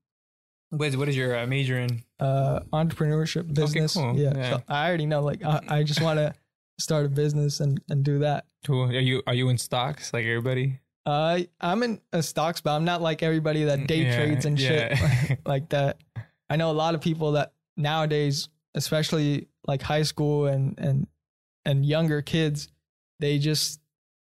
what 0.71 0.89
is, 0.89 0.97
what 0.97 1.09
is 1.09 1.17
your 1.17 1.37
uh, 1.39 1.47
major 1.47 1.79
in 1.79 2.03
Uh, 2.21 2.61
entrepreneurship, 2.73 3.53
business. 3.53 3.95
cool. 3.95 4.17
Yeah. 4.17 4.33
Yeah. 4.37 4.51
So 4.51 4.63
I 4.69 4.89
already 4.89 5.07
know. 5.07 5.23
Like 5.23 5.43
I, 5.45 5.61
I 5.69 5.83
just 5.83 6.01
want 6.03 6.19
to 6.19 6.35
start 6.79 7.07
a 7.07 7.09
business 7.09 7.61
and 7.61 7.81
and 7.91 8.05
do 8.05 8.19
that. 8.21 8.45
cool 8.67 8.85
are 8.85 9.01
you 9.01 9.23
are 9.27 9.35
you 9.35 9.49
in 9.49 9.59
stocks 9.59 10.13
like 10.13 10.25
everybody 10.27 10.81
Uh, 11.07 11.39
I'm 11.61 11.83
in 11.85 12.01
uh, 12.13 12.21
stocks, 12.21 12.61
but 12.61 12.73
I'm 12.75 12.85
not 12.85 13.01
like 13.01 13.23
everybody 13.23 13.65
that 13.65 13.87
day 13.87 14.01
Mm, 14.01 14.07
Yeah, 14.07 14.17
trades 14.17 14.45
and 14.45 14.59
shit 14.61 15.39
like 15.47 15.69
that. 15.71 15.99
I 16.51 16.57
know 16.57 16.71
a 16.71 16.73
lot 16.73 16.95
of 16.97 17.01
people 17.01 17.33
that 17.33 17.53
nowadays, 17.77 18.49
especially 18.75 19.49
like 19.67 19.83
high 19.83 20.03
school 20.03 20.47
and 20.47 20.77
and 20.79 21.07
and 21.65 21.87
younger 21.87 22.23
kids, 22.23 22.69
they 23.21 23.39
just 23.39 23.81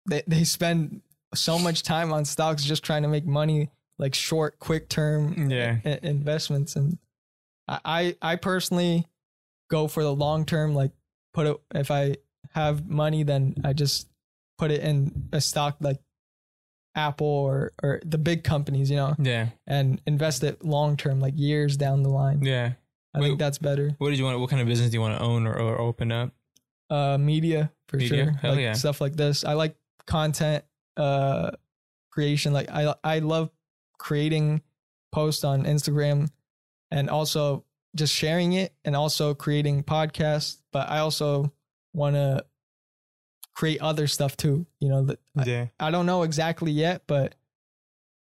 they 0.09 0.23
they 0.27 0.45
spend 0.45 1.01
so 1.35 1.59
much 1.59 1.83
time 1.83 2.13
on 2.13 2.25
stocks 2.25 2.63
just 2.63 2.83
trying 2.85 3.03
to 3.03 3.09
make 3.09 3.27
money, 3.27 3.71
like 3.99 4.15
short, 4.15 4.59
quick 4.59 4.89
term 4.89 5.51
Yeah. 5.51 5.79
i- 5.85 5.99
investments. 6.03 6.77
And 6.77 6.99
I 7.67 7.81
I 7.85 8.17
I 8.33 8.37
personally 8.37 9.07
go 9.71 9.89
for 9.89 10.03
the 10.03 10.15
long 10.15 10.45
term. 10.45 10.75
Like 10.75 10.93
put 11.33 11.47
it 11.47 11.57
if 11.75 11.91
I 11.91 12.17
have 12.53 12.87
money, 12.87 13.23
then 13.23 13.55
I 13.65 13.73
just 13.73 14.09
put 14.59 14.71
it 14.71 14.83
in 14.83 15.29
a 15.33 15.41
stock 15.41 15.77
like 15.81 16.01
Apple 16.97 17.27
or 17.27 17.73
or 17.83 18.01
the 18.05 18.19
big 18.19 18.43
companies, 18.43 18.91
you 18.91 18.97
know, 18.97 19.15
yeah 19.19 19.49
and 19.67 20.01
invest 20.07 20.43
it 20.43 20.65
long 20.65 20.97
term, 20.97 21.21
like 21.21 21.35
years 21.37 21.77
down 21.77 22.03
the 22.03 22.09
line. 22.09 22.43
yeah 22.43 22.73
I 23.15 23.21
Wait, 23.21 23.29
think 23.29 23.39
that's 23.39 23.59
better. 23.59 23.95
What 23.99 24.11
did 24.11 24.19
you 24.19 24.25
want? 24.25 24.41
What 24.41 24.51
kind 24.51 24.61
of 24.61 24.69
business 24.69 24.91
do 24.91 24.97
you 24.97 25.01
want 25.01 25.17
to 25.19 25.23
own 25.25 25.47
or, 25.47 25.55
or 25.55 25.81
open 25.81 26.13
up? 26.13 26.33
Uh, 26.91 27.17
media 27.19 27.73
for 27.89 27.97
Media? 27.97 28.25
sure. 28.25 28.33
Hell 28.33 28.53
like 28.53 28.61
yeah. 28.61 28.73
stuff 28.73 29.01
like 29.01 29.17
this. 29.17 29.45
I 29.45 29.55
like 29.55 29.77
content 30.07 30.65
uh 30.97 31.53
creation. 32.11 32.53
Like 32.53 32.71
I 32.71 32.95
I 33.05 33.19
love 33.21 33.51
creating 33.99 34.63
posts 35.13 35.45
on 35.45 35.65
Instagram 35.65 36.29
and 36.91 37.09
also 37.11 37.65
just 37.95 38.13
sharing 38.15 38.53
it 38.53 38.75
and 38.85 38.95
also 38.95 39.35
creating 39.35 39.83
podcasts. 39.83 40.59
But 40.73 40.91
I 40.91 40.99
also 40.99 41.53
want 41.95 42.17
to 42.17 42.45
create 43.57 43.81
other 43.81 44.07
stuff 44.07 44.37
too. 44.37 44.67
You 44.81 44.89
know, 44.91 45.03
that 45.07 45.19
I, 45.37 45.45
Yeah, 45.45 45.67
I 45.81 45.91
don't 45.91 46.07
know 46.07 46.23
exactly 46.23 46.71
yet, 46.71 47.03
but 47.07 47.35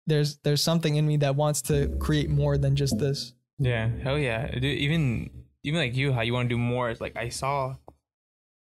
there's 0.07 0.37
there's 0.43 0.61
something 0.61 0.95
in 0.95 1.07
me 1.07 1.17
that 1.17 1.35
wants 1.35 1.61
to 1.63 1.87
create 1.99 2.29
more 2.29 2.57
than 2.57 2.75
just 2.75 2.97
this. 2.99 3.33
yeah, 3.59 3.89
hell 4.03 4.17
yeah. 4.19 4.47
Dude, 4.51 4.63
even 4.65 5.29
even 5.63 5.79
like 5.79 5.95
you, 5.95 6.11
how 6.11 6.21
you 6.21 6.33
want 6.33 6.49
to 6.49 6.55
do 6.55 6.57
more? 6.59 6.89
It's 6.89 6.99
like 7.01 7.15
I 7.15 7.29
saw 7.29 7.75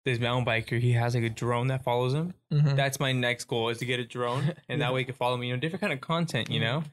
this 0.05 0.19
mountain 0.19 0.45
biker. 0.45 0.79
He 0.79 0.93
has 0.93 1.15
like 1.15 1.23
a 1.23 1.29
drone 1.29 1.67
that 1.67 1.83
follows 1.83 2.13
him. 2.13 2.33
Mhm. 2.53 2.75
That's 2.75 2.99
my 2.99 3.11
next 3.11 3.45
goal 3.45 3.69
is 3.69 3.79
to 3.79 3.85
get 3.85 3.99
a 3.99 4.05
drone, 4.05 4.53
and 4.69 4.81
that 4.81 4.93
way 4.93 5.01
he 5.01 5.05
can 5.05 5.15
follow 5.15 5.37
me. 5.37 5.47
You 5.47 5.53
know, 5.53 5.59
different 5.59 5.81
kind 5.81 5.93
of 5.93 6.01
content. 6.01 6.49
You 6.49 6.59
know, 6.59 6.83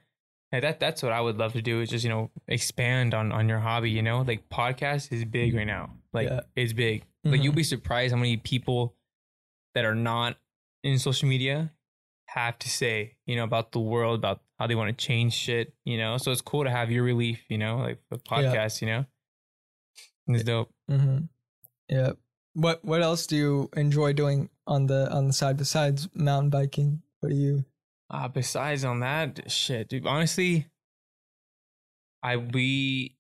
and 0.52 0.64
that 0.64 0.80
that's 0.80 1.02
what 1.02 1.12
I 1.12 1.20
would 1.20 1.36
love 1.36 1.52
to 1.52 1.62
do 1.62 1.80
is 1.82 1.90
just 1.90 2.02
you 2.04 2.10
know 2.10 2.30
expand 2.48 3.12
on 3.14 3.30
on 3.30 3.48
your 3.48 3.58
hobby. 3.60 3.90
You 3.90 4.02
know, 4.02 4.22
like 4.22 4.48
podcast 4.48 5.12
is 5.12 5.24
big 5.24 5.54
right 5.54 5.66
now. 5.66 5.90
Like 6.12 6.28
Yeah. 6.28 6.40
it's 6.56 6.72
big. 6.72 7.04
Like 7.24 7.40
Mhm. 7.40 7.44
you'll 7.44 7.52
be 7.54 7.62
surprised 7.62 8.12
how 8.14 8.18
many 8.18 8.38
people 8.38 8.94
that 9.74 9.84
are 9.84 9.94
not 9.94 10.36
in 10.82 10.98
social 10.98 11.28
media 11.28 11.72
have 12.28 12.58
to 12.60 12.68
say, 12.68 13.16
you 13.26 13.34
know, 13.36 13.44
about 13.44 13.72
the 13.72 13.80
world, 13.80 14.18
about 14.18 14.40
how 14.58 14.66
they 14.66 14.74
want 14.76 14.96
to 14.96 15.04
change 15.06 15.32
shit, 15.32 15.74
you 15.84 15.98
know. 15.98 16.16
So 16.16 16.30
it's 16.30 16.40
cool 16.40 16.64
to 16.64 16.70
have 16.70 16.90
your 16.90 17.02
relief, 17.02 17.40
you 17.48 17.58
know, 17.58 17.78
like 17.78 17.98
the 18.10 18.18
podcast, 18.18 18.80
you 18.80 18.86
know. 18.88 19.04
It's 20.28 20.44
dope. 20.44 20.70
Mm-hmm. 20.90 21.24
Yeah. 21.88 22.12
What 22.54 22.84
What 22.84 23.02
else 23.02 23.26
do 23.26 23.36
you 23.36 23.70
enjoy 23.76 24.12
doing 24.12 24.48
on 24.66 24.86
the 24.86 25.10
on 25.10 25.26
the 25.26 25.32
side 25.32 25.56
besides 25.56 26.08
mountain 26.14 26.50
biking? 26.50 27.02
What 27.20 27.30
do 27.30 27.34
you? 27.36 27.64
Uh 28.10 28.28
besides 28.28 28.84
on 28.84 29.00
that, 29.00 29.50
shit, 29.50 29.88
dude. 29.88 30.06
Honestly, 30.06 30.66
I 32.22 32.36
we 32.36 33.16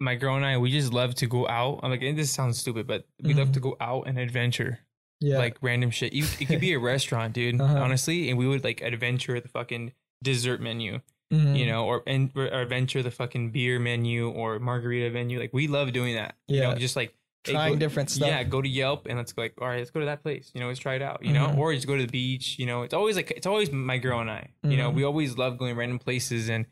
my 0.00 0.14
girl 0.14 0.36
and 0.36 0.44
I 0.44 0.58
we 0.58 0.70
just 0.70 0.92
love 0.92 1.14
to 1.16 1.26
go 1.26 1.48
out. 1.48 1.80
I'm 1.82 1.90
like 1.90 2.02
and 2.02 2.16
this 2.18 2.30
sounds 2.32 2.58
stupid, 2.58 2.86
but 2.86 3.06
we 3.22 3.34
love 3.34 3.48
Mhm. 3.48 3.54
to 3.54 3.60
go 3.60 3.76
out 3.80 4.06
and 4.06 4.18
adventure. 4.18 4.80
Yeah. 5.20 5.38
Like 5.38 5.56
random 5.62 5.90
shit. 5.90 6.12
You, 6.12 6.24
it 6.40 6.46
could 6.46 6.60
be 6.60 6.72
a 6.74 6.78
restaurant, 6.92 7.32
dude, 7.32 7.60
Uh-huh. 7.60 7.78
honestly, 7.78 8.28
and 8.28 8.38
we 8.38 8.46
would 8.46 8.62
like 8.64 8.80
adventure 8.82 9.40
the 9.40 9.48
fucking 9.48 9.92
dessert 10.22 10.60
menu, 10.60 11.00
Mhm. 11.32 11.58
you 11.58 11.66
know, 11.66 11.86
or 11.86 12.02
and 12.06 12.30
or 12.36 12.46
adventure 12.46 13.02
the 13.02 13.10
fucking 13.10 13.50
beer 13.50 13.78
menu 13.78 14.28
or 14.30 14.58
margarita 14.58 15.10
menu. 15.10 15.40
Like 15.40 15.52
we 15.54 15.68
love 15.68 15.92
doing 15.92 16.14
that. 16.16 16.36
You 16.48 16.60
know, 16.60 16.70
Yeah. 16.70 16.74
just 16.78 16.96
like 16.96 17.14
hey, 17.44 17.52
trying 17.52 17.72
go- 17.74 17.78
different 17.78 18.10
stuff. 18.10 18.28
Yeah, 18.28 18.42
go 18.44 18.60
to 18.60 18.68
Yelp 18.68 19.06
and 19.06 19.16
let's 19.16 19.32
go 19.32 19.42
like, 19.42 19.54
all 19.60 19.68
right, 19.68 19.78
let's 19.78 19.90
go 19.90 20.00
to 20.00 20.06
that 20.06 20.22
place. 20.22 20.50
You 20.54 20.60
know, 20.60 20.68
let's 20.68 20.80
try 20.80 20.94
it 20.96 21.02
out. 21.02 21.24
You 21.24 21.32
know, 21.32 21.46
Mhm. 21.46 21.58
or 21.58 21.72
just 21.74 21.86
go 21.86 21.96
to 21.96 22.02
the 22.04 22.10
beach. 22.12 22.58
You 22.58 22.66
know, 22.66 22.82
it's 22.82 22.92
always 22.94 23.16
like 23.16 23.30
it's 23.30 23.46
always 23.46 23.72
my 23.72 23.98
girl 23.98 24.20
and 24.20 24.30
I. 24.30 24.48
You 24.62 24.76
know, 24.76 24.90
we 24.90 25.02
always 25.04 25.38
love 25.38 25.56
going 25.58 25.76
random 25.76 25.98
places, 25.98 26.48
and 26.50 26.66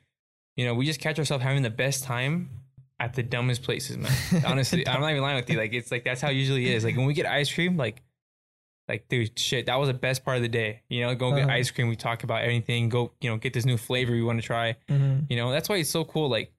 you 0.56 0.64
know, 0.66 0.74
we 0.74 0.84
just 0.86 1.00
catch 1.00 1.18
ourselves 1.18 1.42
having 1.42 1.62
the 1.62 1.70
best 1.70 2.04
time 2.04 2.50
at 3.00 3.14
the 3.14 3.22
dumbest 3.22 3.62
places, 3.64 3.96
man. 3.96 4.44
Honestly, 4.46 4.86
I'm 4.86 5.00
not 5.00 5.10
even 5.10 5.22
lying 5.22 5.36
with 5.36 5.48
you. 5.50 5.56
Like 5.58 5.72
it's 5.72 5.90
like 5.90 6.04
that's 6.04 6.20
how 6.20 6.28
it 6.28 6.34
usually 6.34 6.72
is. 6.72 6.84
Like 6.84 6.96
when 6.96 7.06
we 7.06 7.14
get 7.14 7.26
ice 7.26 7.52
cream, 7.52 7.76
like. 7.76 8.02
Like 8.88 9.08
dude, 9.08 9.38
shit, 9.38 9.66
that 9.66 9.76
was 9.76 9.88
the 9.88 9.94
best 9.94 10.24
part 10.24 10.36
of 10.36 10.42
the 10.42 10.48
day. 10.48 10.82
You 10.88 11.02
know, 11.02 11.14
go 11.14 11.30
get 11.34 11.44
Uh-huh. 11.44 11.52
ice 11.52 11.70
cream. 11.70 11.88
We 11.88 11.96
talk 11.96 12.22
about 12.22 12.42
everything. 12.42 12.88
Go, 12.90 13.12
you 13.20 13.30
know, 13.30 13.36
get 13.38 13.52
this 13.54 13.64
new 13.64 13.78
flavor 13.78 14.12
we 14.12 14.22
want 14.22 14.40
to 14.40 14.46
try. 14.46 14.76
Mhm. 14.90 15.26
You 15.30 15.36
know, 15.36 15.50
that's 15.50 15.68
why 15.68 15.76
it's 15.76 15.88
so 15.90 16.04
cool. 16.04 16.28
Like, 16.28 16.52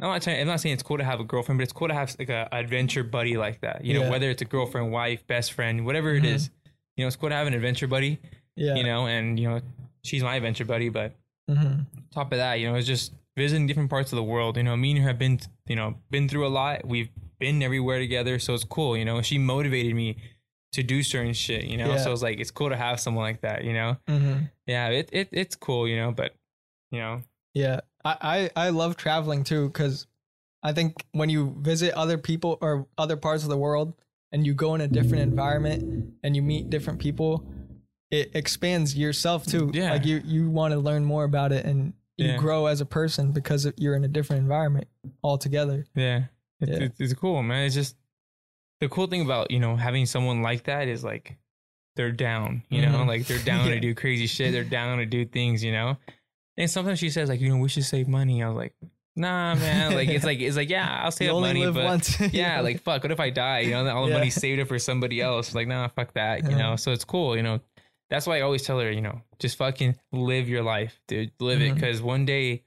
I'm 0.00 0.08
not 0.08 0.22
trying, 0.22 0.40
I'm 0.40 0.48
not 0.48 0.60
saying 0.60 0.72
it's 0.72 0.82
cool 0.82 0.98
to 0.98 1.04
have 1.04 1.20
a 1.20 1.24
girlfriend, 1.24 1.58
but 1.58 1.62
it's 1.62 1.72
cool 1.72 1.86
to 1.86 1.94
have 1.94 2.16
like 2.18 2.30
a 2.30 2.48
adventure 2.52 3.04
buddy 3.04 3.36
like 3.36 3.60
that. 3.60 3.84
You 3.84 3.94
know, 3.94 4.02
Yeah. 4.02 4.10
whether 4.10 4.28
it's 4.30 4.42
a 4.42 4.44
girlfriend, 4.44 4.90
wife, 4.90 5.24
best 5.28 5.52
friend, 5.52 5.86
whatever 5.86 6.12
it 6.14 6.24
Mhm. 6.24 6.34
is. 6.34 6.50
You 6.96 7.04
know, 7.04 7.06
it's 7.06 7.14
cool 7.16 7.28
to 7.28 7.34
have 7.36 7.46
an 7.46 7.54
adventure 7.54 7.86
buddy. 7.86 8.18
Yeah. 8.56 8.74
You 8.74 8.82
know, 8.82 9.06
and 9.06 9.38
you 9.38 9.48
know, 9.48 9.60
she's 10.02 10.22
my 10.24 10.34
adventure 10.34 10.64
buddy. 10.64 10.88
But 10.88 11.14
Mhm. 11.48 11.86
top 12.10 12.32
of 12.32 12.38
that, 12.38 12.54
you 12.58 12.66
know, 12.68 12.74
it's 12.74 12.86
just 12.88 13.12
visiting 13.36 13.68
different 13.68 13.88
parts 13.88 14.12
of 14.12 14.16
the 14.16 14.22
world. 14.24 14.56
You 14.56 14.64
know, 14.64 14.76
me 14.76 14.90
and 14.90 15.00
her 15.00 15.08
have 15.08 15.18
been, 15.18 15.38
you 15.68 15.76
know, 15.76 15.94
been 16.10 16.28
through 16.28 16.46
a 16.46 16.48
lot. 16.50 16.84
We've 16.86 17.08
been 17.38 17.62
everywhere 17.62 17.98
together, 18.00 18.38
so 18.40 18.54
it's 18.54 18.64
cool. 18.64 18.96
You 18.96 19.04
know, 19.04 19.22
she 19.22 19.38
motivated 19.38 19.94
me 19.94 20.16
to 20.72 20.82
do 20.82 21.02
certain 21.02 21.32
shit. 21.34 21.64
You 21.64 21.76
know, 21.76 21.90
Yeah. 21.90 21.96
so 21.98 22.12
it's 22.12 22.22
like 22.22 22.40
it's 22.40 22.50
cool 22.50 22.68
to 22.70 22.76
have 22.76 22.98
someone 23.00 23.24
like 23.24 23.40
that. 23.42 23.64
You 23.64 23.72
know, 23.74 23.96
Mhm. 24.08 24.50
yeah, 24.66 24.88
it, 24.88 25.08
it 25.12 25.28
it's 25.32 25.54
cool. 25.56 25.86
You 25.88 25.96
know, 25.96 26.12
but 26.12 26.34
you 26.90 26.98
know, 26.98 27.22
Yeah, 27.54 27.80
I, 28.04 28.50
I, 28.56 28.66
I 28.66 28.68
love 28.70 28.96
traveling 28.96 29.44
too 29.44 29.68
because 29.68 30.06
I 30.62 30.72
think 30.72 31.04
when 31.12 31.28
you 31.28 31.54
visit 31.60 31.92
other 31.94 32.16
people 32.18 32.58
or 32.60 32.86
other 32.96 33.16
parts 33.16 33.42
of 33.42 33.48
the 33.50 33.56
world 33.58 33.94
and 34.30 34.46
you 34.46 34.54
go 34.54 34.74
in 34.74 34.80
a 34.80 34.88
different 34.88 35.22
environment 35.22 36.14
and 36.22 36.34
you 36.36 36.40
meet 36.42 36.70
different 36.70 36.98
people, 37.00 37.44
it 38.10 38.30
expands 38.34 38.96
yourself 38.96 39.44
too. 39.46 39.70
Yeah. 39.74 39.90
like 39.92 40.04
you 40.06 40.22
you 40.24 40.48
want 40.50 40.72
to 40.72 40.78
learn 40.78 41.04
more 41.04 41.24
about 41.24 41.52
it 41.52 41.64
and 41.66 41.92
you 42.16 42.28
Yeah. 42.28 42.36
grow 42.36 42.66
as 42.66 42.80
a 42.80 42.86
person 42.86 43.32
because 43.32 43.66
you're 43.76 43.94
in 43.94 44.04
a 44.04 44.08
different 44.08 44.40
environment 44.42 44.86
altogether. 45.22 45.86
Yeah. 45.94 46.24
It's, 46.60 46.70
Yeah. 46.70 46.84
It's, 46.86 47.00
it's 47.00 47.14
cool, 47.14 47.42
man. 47.42 47.66
It's 47.66 47.74
just 47.74 47.96
the 48.82 48.88
cool 48.88 49.06
thing 49.06 49.22
about, 49.22 49.50
you 49.52 49.60
know, 49.60 49.76
having 49.76 50.06
someone 50.06 50.42
like 50.42 50.64
that 50.64 50.88
is 50.88 51.04
like 51.04 51.36
they're 51.94 52.10
down, 52.10 52.62
you 52.68 52.82
know, 52.82 52.98
Mhm. 52.98 53.06
like 53.06 53.26
they're 53.28 53.38
down 53.44 53.66
Yeah. 53.68 53.74
to 53.74 53.80
do 53.80 53.94
crazy 53.94 54.26
shit. 54.26 54.50
They're 54.52 54.64
down 54.64 54.98
to 54.98 55.06
do 55.06 55.24
things, 55.24 55.62
you 55.62 55.70
know? 55.72 55.96
And 56.56 56.68
sometimes 56.68 56.98
she 56.98 57.08
says, 57.10 57.28
like, 57.28 57.40
you 57.40 57.48
know, 57.48 57.58
we 57.58 57.68
should 57.68 57.84
save 57.84 58.08
money. 58.08 58.42
I 58.42 58.48
was 58.48 58.56
like, 58.56 58.74
nah, 59.14 59.54
man. 59.54 59.94
Like, 59.94 60.08
it's 60.08 60.24
like, 60.24 60.40
it's 60.40 60.56
like, 60.56 60.68
yeah, 60.68 61.00
I'll 61.04 61.10
save 61.18 61.30
up 61.30 61.36
only 61.36 61.50
money, 61.50 61.64
live 61.66 61.74
but 61.74 61.84
once. 61.84 62.20
yeah, 62.32 62.60
like, 62.60 62.82
fuck, 62.82 63.02
what 63.04 63.12
if 63.12 63.20
I 63.20 63.30
die? 63.30 63.60
You 63.60 63.70
know, 63.70 63.86
all 63.94 64.04
the 64.06 64.10
Yeah. 64.12 64.18
money 64.18 64.30
saved 64.30 64.60
up 64.60 64.68
for 64.68 64.78
somebody 64.78 65.20
else. 65.20 65.54
Like, 65.54 65.68
nah, 65.68 65.86
fuck 65.88 66.12
that, 66.14 66.42
you 66.44 66.50
Yeah. 66.50 66.56
know? 66.58 66.76
So 66.76 66.90
it's 66.92 67.04
cool, 67.04 67.36
you 67.36 67.42
know? 67.42 67.60
That's 68.10 68.26
why 68.26 68.38
I 68.38 68.40
always 68.42 68.62
tell 68.62 68.80
her, 68.80 68.90
you 68.90 69.00
know, 69.00 69.22
just 69.38 69.56
fucking 69.58 69.96
live 70.12 70.48
your 70.48 70.62
life, 70.62 71.00
dude. 71.08 71.30
Live 71.40 71.62
it. 71.62 71.74
Mhm. 71.76 71.80
Cause 71.80 72.02
one 72.02 72.24
day, 72.26 72.64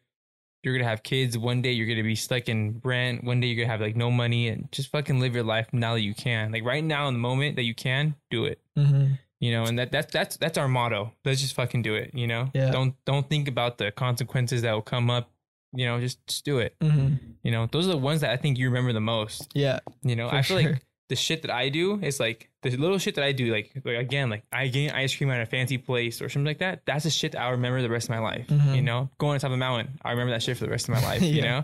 you're 0.65 0.75
gonna 0.75 0.89
have 0.89 1.03
kids. 1.03 1.37
One 1.37 1.61
day 1.61 1.71
you're 1.71 1.87
gonna 1.87 2.03
be 2.03 2.15
stuck 2.15 2.49
in 2.49 2.81
rent. 2.83 3.23
One 3.23 3.39
day 3.39 3.47
you're 3.47 3.63
gonna 3.63 3.71
have 3.71 3.81
like 3.81 3.95
no 3.95 4.09
money, 4.11 4.47
and 4.49 4.67
just 4.71 4.89
fucking 4.91 5.19
live 5.19 5.33
your 5.35 5.43
life 5.43 5.67
now 5.71 5.93
that 5.93 6.01
you 6.01 6.13
can. 6.15 6.51
Like 6.51 6.65
right 6.65 6.83
now 6.83 7.07
in 7.07 7.13
the 7.13 7.19
moment 7.19 7.55
that 7.57 7.63
you 7.63 7.75
can, 7.75 8.15
do 8.31 8.45
it. 8.45 8.59
hmm 8.75 9.13
You 9.39 9.51
know, 9.51 9.65
and 9.65 9.77
that 9.79 9.91
that's 9.91 10.11
that's 10.11 10.37
that's 10.37 10.57
our 10.57 10.67
motto. 10.67 11.13
Let's 11.23 11.41
just 11.41 11.53
fucking 11.55 11.83
do 11.83 11.93
it. 11.95 12.11
You 12.13 12.27
know, 12.27 12.49
Yeah. 12.53 12.71
don't 12.71 12.95
don't 13.05 13.29
think 13.29 13.47
about 13.47 13.77
the 13.77 13.91
consequences 13.91 14.63
that 14.63 14.73
will 14.73 14.81
come 14.81 15.09
up. 15.09 15.29
You 15.73 15.85
know, 15.85 15.99
just 15.99 16.25
just 16.27 16.45
do 16.45 16.59
it. 16.59 16.75
hmm 16.81 17.15
You 17.43 17.51
know, 17.51 17.67
those 17.71 17.85
are 17.87 17.91
the 17.91 17.97
ones 17.97 18.21
that 18.21 18.31
I 18.31 18.37
think 18.37 18.57
you 18.57 18.67
remember 18.69 18.91
the 18.93 19.01
most. 19.01 19.51
Yeah, 19.53 19.79
You 20.03 20.15
know, 20.15 20.27
I 20.29 20.41
feel 20.41 20.59
sure. 20.59 20.71
like 20.71 20.84
the 21.07 21.15
shit 21.15 21.41
that 21.43 21.51
I 21.51 21.69
do 21.69 21.99
is 22.01 22.19
like 22.19 22.49
the 22.63 22.75
little 22.77 22.97
shit 22.97 23.15
that 23.15 23.23
I 23.23 23.31
do. 23.31 23.51
Like, 23.53 23.71
like 23.85 23.97
again, 23.97 24.29
like 24.29 24.43
I 24.51 24.67
getting 24.67 24.91
ice 24.91 25.15
cream 25.15 25.29
at 25.29 25.39
a 25.41 25.45
fancy 25.45 25.77
place 25.77 26.21
or 26.21 26.29
something 26.29 26.45
like 26.47 26.59
that. 26.59 26.81
That's 26.85 27.03
the 27.03 27.09
shit 27.11 27.33
that 27.33 27.41
I 27.41 27.49
remember 27.49 27.81
the 27.81 27.89
rest 27.89 28.05
of 28.05 28.09
my 28.11 28.19
life. 28.19 28.47
Mhm. 28.47 28.75
You 28.75 28.81
know, 28.81 29.09
going 29.19 29.33
on 29.35 29.39
top 29.39 29.49
of 29.49 29.53
a 29.53 29.57
mountain, 29.57 29.99
I 30.03 30.11
remember 30.11 30.31
that 30.31 30.41
shit 30.43 30.57
for 30.57 30.65
the 30.65 30.71
rest 30.71 30.89
of 30.89 30.95
my 30.95 31.01
life. 31.01 31.21
You 31.35 31.41
know, 31.43 31.63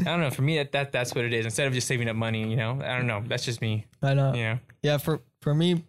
I 0.00 0.04
don't 0.04 0.20
know. 0.20 0.30
For 0.30 0.42
me, 0.42 0.56
that, 0.58 0.72
that 0.72 0.90
that's 0.92 1.14
what 1.14 1.24
it 1.24 1.32
is. 1.34 1.44
Instead 1.44 1.66
of 1.66 1.74
just 1.74 1.86
saving 1.86 2.08
up 2.08 2.16
money, 2.16 2.48
you 2.48 2.56
know, 2.56 2.80
I 2.82 2.96
don't 2.96 3.06
know. 3.06 3.22
That's 3.26 3.44
just 3.44 3.60
me. 3.60 3.86
I 4.02 4.14
know. 4.14 4.32
You 4.34 4.42
know, 4.42 4.58
Yeah, 4.82 4.96
for 4.96 5.20
for 5.42 5.54
me, 5.54 5.84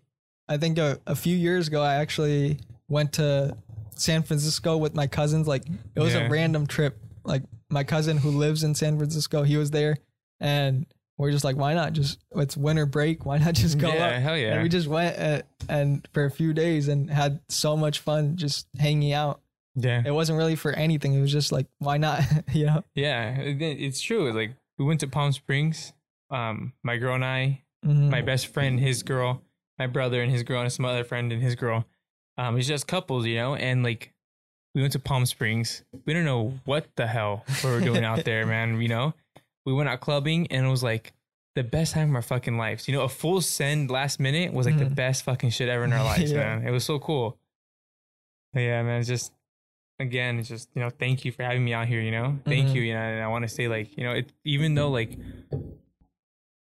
I 0.50 0.58
think 0.58 0.78
a, 0.78 1.00
a 1.08 1.16
few 1.16 1.36
years 1.38 1.68
ago 1.70 1.82
I 1.82 1.96
actually 1.96 2.60
went 2.90 3.14
to 3.14 3.56
San 3.96 4.24
Francisco 4.24 4.76
with 4.78 4.94
my 4.94 5.08
cousins. 5.08 5.48
Like 5.48 5.64
it 5.96 6.00
was 6.02 6.14
Yeah. 6.14 6.28
a 6.28 6.30
random 6.30 6.68
trip. 6.68 7.00
Like 7.24 7.44
my 7.70 7.86
cousin 7.86 8.18
who 8.18 8.30
lives 8.30 8.64
in 8.64 8.76
San 8.76 8.98
Francisco, 8.98 9.44
he 9.44 9.56
was 9.56 9.72
there, 9.72 9.96
and 10.42 10.86
we're 11.18 11.32
just 11.32 11.44
like, 11.44 11.56
why 11.56 11.74
not? 11.74 11.94
Just 11.94 12.20
it's 12.36 12.58
winter 12.58 12.86
break. 12.86 13.26
Why 13.26 13.38
not 13.38 13.54
just 13.54 13.78
go 13.78 13.94
yeah, 13.94 14.08
up? 14.08 14.22
hell 14.22 14.38
yeah, 14.38 14.54
And 14.54 14.64
we 14.64 14.70
just 14.70 14.88
went 14.88 15.16
and, 15.18 15.44
and 15.70 16.08
for 16.14 16.26
a 16.26 16.32
few 16.32 16.54
days 16.54 16.88
and 16.88 17.10
had 17.10 17.40
so 17.50 17.78
much 17.78 18.00
fun 18.00 18.36
just 18.38 18.68
hanging 18.80 19.14
out. 19.14 19.40
yeah, 19.76 20.02
It 20.06 20.12
wasn't 20.12 20.38
really 20.38 20.56
for 20.56 20.72
anything. 20.72 21.14
It 21.14 21.22
was 21.22 21.32
just 21.32 21.52
like, 21.52 21.68
why 21.80 21.98
not? 21.98 22.22
you 22.54 22.66
know? 22.66 22.84
yeah. 22.96 23.38
It- 23.40 23.62
It's 23.62 24.02
true. 24.02 24.32
Like 24.34 24.52
we 24.78 24.86
went 24.86 25.00
to 25.02 25.08
Palm 25.08 25.32
Springs. 25.32 25.94
Um, 26.32 26.74
my 26.84 26.98
girl 26.98 27.14
and 27.16 27.24
I, 27.26 27.62
Mhm. 27.86 28.10
my 28.10 28.22
best 28.22 28.48
friend, 28.48 28.80
his 28.80 29.04
girl, 29.04 29.42
my 29.78 29.86
brother 29.88 30.22
and 30.24 30.32
his 30.32 30.42
girl, 30.44 30.62
and 30.62 30.72
some 30.72 30.86
other 30.86 31.04
friend 31.04 31.32
and 31.32 31.44
his 31.44 31.54
girl. 31.56 31.86
Um, 32.38 32.58
it's 32.58 32.68
just 32.68 32.88
couples, 32.88 33.26
you 33.28 33.36
know, 33.36 33.54
and 33.56 33.84
like 33.84 34.12
we 34.74 34.82
went 34.82 34.94
to 34.94 35.00
Palm 35.00 35.26
Springs. 35.28 35.84
We 36.06 36.14
don't 36.14 36.26
know 36.26 36.58
what 36.66 36.88
the 36.96 37.06
hell 37.06 37.44
we 37.64 37.70
were 37.70 37.82
doing 37.82 38.04
out 38.04 38.24
there, 38.26 38.48
man. 38.48 38.82
You 38.82 38.88
know, 38.88 39.14
we 39.66 39.74
went 39.74 39.90
out 39.90 40.00
clubbing 40.02 40.48
and 40.52 40.66
it 40.66 40.70
was 40.70 40.84
like 40.84 41.14
the 41.56 41.64
best 41.64 41.94
time 41.94 42.10
of 42.10 42.16
our 42.16 42.22
fucking 42.22 42.58
lives. 42.58 42.88
You 42.88 42.96
know, 42.96 43.04
a 43.04 43.10
full 43.10 43.40
send 43.42 43.92
last 43.92 44.20
minute 44.20 44.54
was 44.54 44.66
like 44.66 44.78
the 44.78 44.86
Mhm. 44.86 44.96
best 44.96 45.24
fucking 45.24 45.52
shit 45.52 45.70
ever 45.70 45.84
in 45.84 45.94
our 45.94 46.04
lives, 46.18 46.32
Yeah. 46.32 46.56
man. 46.58 46.68
It 46.68 46.72
was 46.72 46.84
so 46.84 47.00
cool. 47.00 47.38
But 48.54 48.62
yeah, 48.62 48.82
man. 48.84 49.00
It's 49.00 49.08
just 49.10 49.32
again, 50.00 50.40
it's 50.40 50.50
just 50.50 50.70
you 50.76 50.82
know, 50.82 50.90
thank 50.90 51.24
you 51.26 51.32
for 51.32 51.44
having 51.44 51.64
me 51.64 51.74
out 51.74 51.88
here. 51.88 52.02
You 52.02 52.12
know, 52.12 52.40
thank 52.46 52.70
Mhm. 52.70 52.76
you. 52.76 52.82
You 52.82 52.94
know, 52.96 53.00
and 53.02 53.24
I 53.24 53.28
want 53.28 53.44
to 53.44 53.48
say 53.50 53.68
like 53.68 53.96
you 53.98 54.04
know, 54.04 54.12
it 54.14 54.32
even 54.44 54.76
though 54.76 54.90
like 54.90 55.18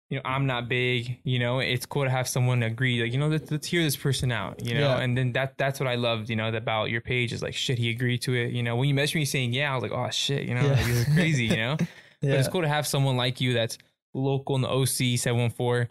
you 0.09 0.19
know, 0.19 0.21
I'm 0.25 0.45
not 0.45 0.69
big, 0.69 1.17
you 1.23 1.39
know, 1.39 1.57
it's 1.59 1.87
cool 1.87 2.03
to 2.03 2.09
have 2.09 2.27
someone 2.27 2.61
agree, 2.61 3.01
like, 3.01 3.11
you 3.13 3.17
know, 3.17 3.29
let's, 3.29 3.49
let's 3.49 3.65
hear 3.67 3.81
this 3.81 3.95
person 3.95 4.31
out, 4.31 4.63
you 4.63 4.75
know, 4.75 4.81
Yeah. 4.95 4.99
and 4.99 5.17
then 5.17 5.31
that 5.33 5.57
that's 5.57 5.79
what 5.79 5.87
I 5.89 5.95
loved, 5.95 6.29
you 6.29 6.35
know, 6.35 6.49
about 6.49 6.91
your 6.91 7.01
page 7.01 7.33
is 7.33 7.41
like, 7.41 7.55
shit, 7.55 7.79
he 7.79 7.89
agreed 7.89 8.21
to 8.23 8.35
it, 8.35 8.51
you 8.51 8.61
know, 8.61 8.75
when 8.75 8.87
you 8.87 8.93
messaged 8.93 9.15
me 9.15 9.25
saying, 9.25 9.53
yeah, 9.53 9.71
I 9.71 9.75
was 9.75 9.81
like, 9.81 9.91
oh 9.91 10.07
shit, 10.11 10.43
you 10.47 10.53
know, 10.53 10.61
Yeah. 10.61 10.73
like, 10.73 10.85
this 10.85 11.07
is 11.07 11.13
crazy, 11.15 11.45
you 11.45 11.55
know, 11.65 11.77
yeah. 12.23 12.31
but 12.31 12.39
it's 12.39 12.47
cool 12.47 12.61
to 12.61 12.67
have 12.67 12.87
someone 12.87 13.15
like 13.17 13.39
you 13.41 13.53
that's 13.53 13.77
local 14.15 14.55
in 14.55 14.61
the 14.61 14.69
OC 14.69 15.17
714, 15.19 15.87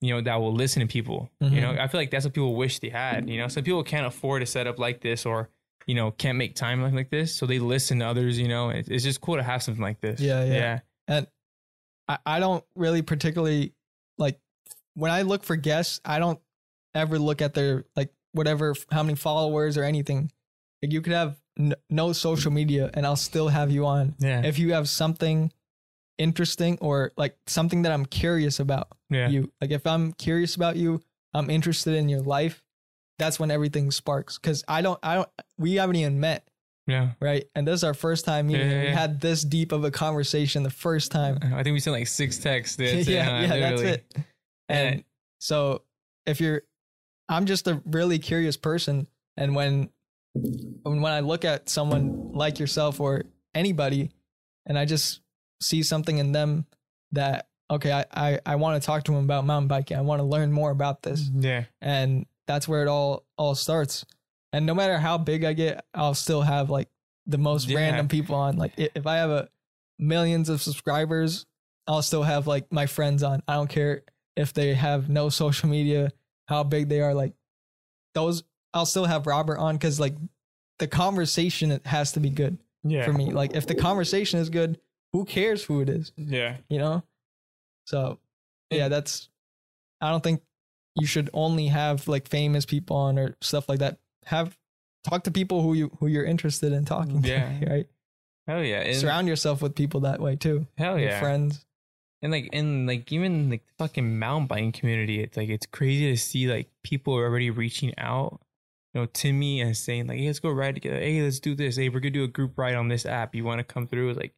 you 0.00 0.12
know, 0.14 0.20
that 0.20 0.36
will 0.36 0.52
listen 0.52 0.80
to 0.80 0.86
people, 0.86 1.30
you 1.40 1.60
know, 1.60 1.72
Mhm. 1.72 1.80
I 1.80 1.88
feel 1.88 2.00
like 2.00 2.10
that's 2.10 2.24
what 2.24 2.34
people 2.34 2.54
wish 2.54 2.78
they 2.80 2.88
had, 2.90 3.28
you 3.30 3.38
know, 3.38 3.48
some 3.48 3.64
people 3.64 3.82
can't 3.82 4.06
afford 4.06 4.42
a 4.42 4.46
setup 4.46 4.78
like 4.78 5.00
this 5.00 5.24
or, 5.26 5.48
you 5.86 5.94
know, 5.94 6.10
can't 6.10 6.36
make 6.38 6.54
time 6.54 6.82
like, 6.82 6.92
like 6.94 7.10
this, 7.10 7.34
so 7.34 7.46
they 7.46 7.58
listen 7.58 8.00
to 8.00 8.06
others, 8.06 8.38
you 8.38 8.48
know, 8.48 8.70
it, 8.70 8.88
it's 8.90 9.04
just 9.04 9.20
cool 9.20 9.36
to 9.36 9.42
have 9.42 9.62
something 9.62 9.82
like 9.82 10.00
this. 10.00 10.20
Yeah, 10.20 10.44
yeah. 10.44 10.52
yeah. 10.54 10.80
and 11.08 11.26
I, 12.08 12.18
I 12.26 12.40
don't 12.40 12.64
really 12.74 13.02
particularly 13.02 13.72
like 14.18 14.38
when 14.94 15.10
I 15.10 15.22
look 15.22 15.44
for 15.44 15.56
guests, 15.56 16.00
I 16.04 16.18
don't 16.18 16.40
ever 16.94 17.18
look 17.18 17.42
at 17.42 17.52
their 17.54 17.84
like 17.94 18.10
whatever 18.32 18.74
how 18.90 19.02
many 19.02 19.16
followers 19.16 19.76
or 19.76 19.84
anything. 19.84 20.30
Like 20.82 20.92
you 20.92 21.00
could 21.02 21.12
have 21.12 21.36
n- 21.58 21.74
no 21.90 22.12
social 22.12 22.50
media 22.52 22.90
and 22.94 23.04
I'll 23.06 23.16
still 23.16 23.48
have 23.48 23.70
you 23.70 23.86
on 23.86 24.14
Yeah. 24.18 24.42
if 24.44 24.58
you 24.58 24.72
have 24.72 24.88
something 24.88 25.52
interesting 26.18 26.78
or 26.80 27.12
like 27.16 27.36
something 27.46 27.82
that 27.82 27.92
I'm 27.92 28.06
curious 28.06 28.60
about 28.60 28.88
yeah. 29.10 29.28
you. 29.28 29.52
Like 29.60 29.70
if 29.70 29.86
I'm 29.86 30.12
curious 30.12 30.54
about 30.54 30.76
you, 30.76 31.02
I'm 31.34 31.50
interested 31.50 31.94
in 31.94 32.08
your 32.08 32.20
life. 32.20 32.62
That's 33.18 33.40
when 33.40 33.50
everything 33.50 33.90
sparks. 33.90 34.38
Cause 34.38 34.64
I 34.68 34.82
don't, 34.82 34.98
I 35.02 35.16
don't, 35.16 35.28
we 35.58 35.74
haven't 35.74 35.96
even 35.96 36.20
met, 36.20 36.48
yeah. 36.86 37.10
right? 37.20 37.44
And 37.54 37.66
this 37.66 37.74
is 37.74 37.84
our 37.84 37.94
first 37.94 38.24
time 38.24 38.48
meeting. 38.48 38.68
Yeah, 38.68 38.72
and 38.72 38.82
yeah, 38.84 38.90
we 38.90 38.94
had 38.94 39.20
this 39.20 39.42
deep 39.42 39.72
of 39.72 39.84
a 39.84 39.90
conversation 39.90 40.62
the 40.62 40.70
first 40.70 41.10
time. 41.10 41.38
I 41.42 41.62
think 41.62 41.74
we 41.74 41.80
sent 41.80 41.96
like 41.96 42.06
six 42.06 42.38
texts. 42.38 42.76
That's 42.76 42.92
it, 43.08 43.08
yeah, 43.08 43.40
yeah, 43.40 43.70
that's 43.70 43.82
it. 43.82 44.14
And 44.68 45.04
so 45.40 45.82
if 46.26 46.40
you're, 46.40 46.62
I'm 47.28 47.46
just 47.46 47.66
a 47.66 47.82
really 47.86 48.18
curious 48.18 48.56
person, 48.56 49.08
and 49.36 49.54
when 49.54 49.90
when 50.82 51.12
I 51.12 51.20
look 51.20 51.44
at 51.44 51.68
someone 51.68 52.32
like 52.32 52.58
yourself 52.58 53.00
or 53.00 53.24
anybody, 53.54 54.10
and 54.66 54.78
I 54.78 54.84
just 54.84 55.20
see 55.60 55.82
something 55.82 56.18
in 56.18 56.32
them 56.32 56.66
that 57.12 57.48
okay, 57.70 57.92
I 57.92 58.04
I, 58.12 58.40
I 58.46 58.56
want 58.56 58.80
to 58.80 58.86
talk 58.86 59.04
to 59.04 59.12
him 59.12 59.24
about 59.24 59.44
mountain 59.44 59.68
biking. 59.68 59.96
I 59.96 60.02
want 60.02 60.20
to 60.20 60.24
learn 60.24 60.52
more 60.52 60.70
about 60.70 61.02
this, 61.02 61.22
mm-hmm. 61.28 61.40
Yeah. 61.42 61.64
and 61.80 62.26
that's 62.46 62.68
where 62.68 62.82
it 62.82 62.88
all 62.88 63.24
all 63.36 63.54
starts. 63.54 64.04
And 64.52 64.64
no 64.66 64.74
matter 64.74 64.98
how 64.98 65.18
big 65.18 65.44
I 65.44 65.52
get, 65.52 65.84
I'll 65.94 66.14
still 66.14 66.42
have 66.42 66.70
like 66.70 66.88
the 67.26 67.38
most 67.38 67.68
Yeah. 67.68 67.78
random 67.78 68.08
people 68.08 68.34
on. 68.36 68.56
Like 68.56 68.72
if 68.76 69.06
I 69.06 69.16
have 69.16 69.30
a 69.30 69.48
millions 69.98 70.48
of 70.48 70.62
subscribers, 70.62 71.44
I'll 71.86 72.02
still 72.02 72.22
have 72.22 72.46
like 72.46 72.72
my 72.72 72.86
friends 72.86 73.22
on. 73.22 73.42
I 73.48 73.54
don't 73.54 73.68
care 73.68 74.02
if 74.36 74.52
they 74.52 74.74
have 74.74 75.08
no 75.08 75.28
social 75.28 75.68
media, 75.68 76.12
how 76.48 76.62
big 76.62 76.88
they 76.88 77.00
are. 77.00 77.14
Like 77.14 77.32
those, 78.14 78.44
I'll 78.72 78.86
still 78.86 79.04
have 79.06 79.26
Robert 79.26 79.58
on 79.58 79.74
because 79.76 79.98
like 79.98 80.14
the 80.78 80.86
conversation 80.86 81.80
has 81.84 82.12
to 82.12 82.20
be 82.20 82.30
good 82.30 82.58
Yeah. 82.84 83.04
for 83.04 83.12
me. 83.12 83.32
Like 83.32 83.54
if 83.56 83.66
the 83.66 83.74
conversation 83.74 84.38
is 84.40 84.50
good, 84.50 84.78
who 85.12 85.24
cares 85.24 85.64
who 85.64 85.80
it 85.80 85.88
is? 85.88 86.12
Yeah. 86.16 86.56
You 86.68 86.78
know. 86.78 87.02
So 87.86 88.18
yeah, 88.70 88.88
that's. 88.88 89.28
I 90.00 90.10
don't 90.10 90.22
think 90.22 90.42
you 90.96 91.06
should 91.06 91.30
only 91.32 91.68
have 91.68 92.06
like 92.08 92.28
famous 92.28 92.64
people 92.66 92.96
on 92.96 93.18
or 93.18 93.36
stuff 93.40 93.68
like 93.68 93.78
that. 93.78 93.98
Have 94.24 94.56
talk 95.04 95.24
to 95.24 95.30
people 95.30 95.62
who 95.62 95.74
you 95.74 95.90
who 96.00 96.06
you're 96.06 96.24
interested 96.24 96.72
in 96.72 96.84
talking 96.84 97.22
Yeah. 97.24 97.58
to. 97.60 97.66
Right. 97.70 97.86
Hell 98.48 98.62
yeah. 98.62 98.80
And, 98.80 98.96
Surround 98.96 99.26
yourself 99.26 99.60
with 99.62 99.74
people 99.74 100.00
that 100.00 100.20
way 100.20 100.36
too. 100.36 100.66
hell 100.78 100.98
Your 100.98 101.10
yeah. 101.10 101.20
friends. 101.20 101.64
And 102.22 102.32
like 102.32 102.48
and 102.52 102.86
like 102.86 103.10
even 103.12 103.50
like 103.50 103.64
the 103.66 103.72
fucking 103.84 104.18
mountain 104.18 104.46
biking 104.46 104.72
community, 104.72 105.20
it's 105.22 105.36
like 105.36 105.48
it's 105.48 105.66
crazy 105.66 106.10
to 106.10 106.16
see 106.16 106.46
like 106.48 106.68
people 106.82 107.14
are 107.16 107.24
already 107.24 107.50
reaching 107.50 107.92
out, 107.98 108.40
you 108.94 109.00
know, 109.00 109.06
to 109.06 109.32
me 109.32 109.60
and 109.60 109.76
saying 109.76 110.06
like, 110.06 110.18
hey, 110.18 110.26
let's 110.26 110.40
go 110.40 110.50
ride 110.50 110.74
together. 110.76 110.98
Hey, 110.98 111.20
let's 111.22 111.40
do 111.40 111.54
this. 111.54 111.76
Hey, 111.76 111.88
we're 111.88 112.00
gonna 112.00 112.10
do 112.10 112.24
a 112.24 112.28
group 112.28 112.56
ride 112.56 112.74
on 112.74 112.88
this 112.88 113.04
app. 113.06 113.34
You 113.34 113.44
want 113.44 113.58
to 113.58 113.64
come 113.64 113.86
through? 113.86 114.14
Like, 114.14 114.34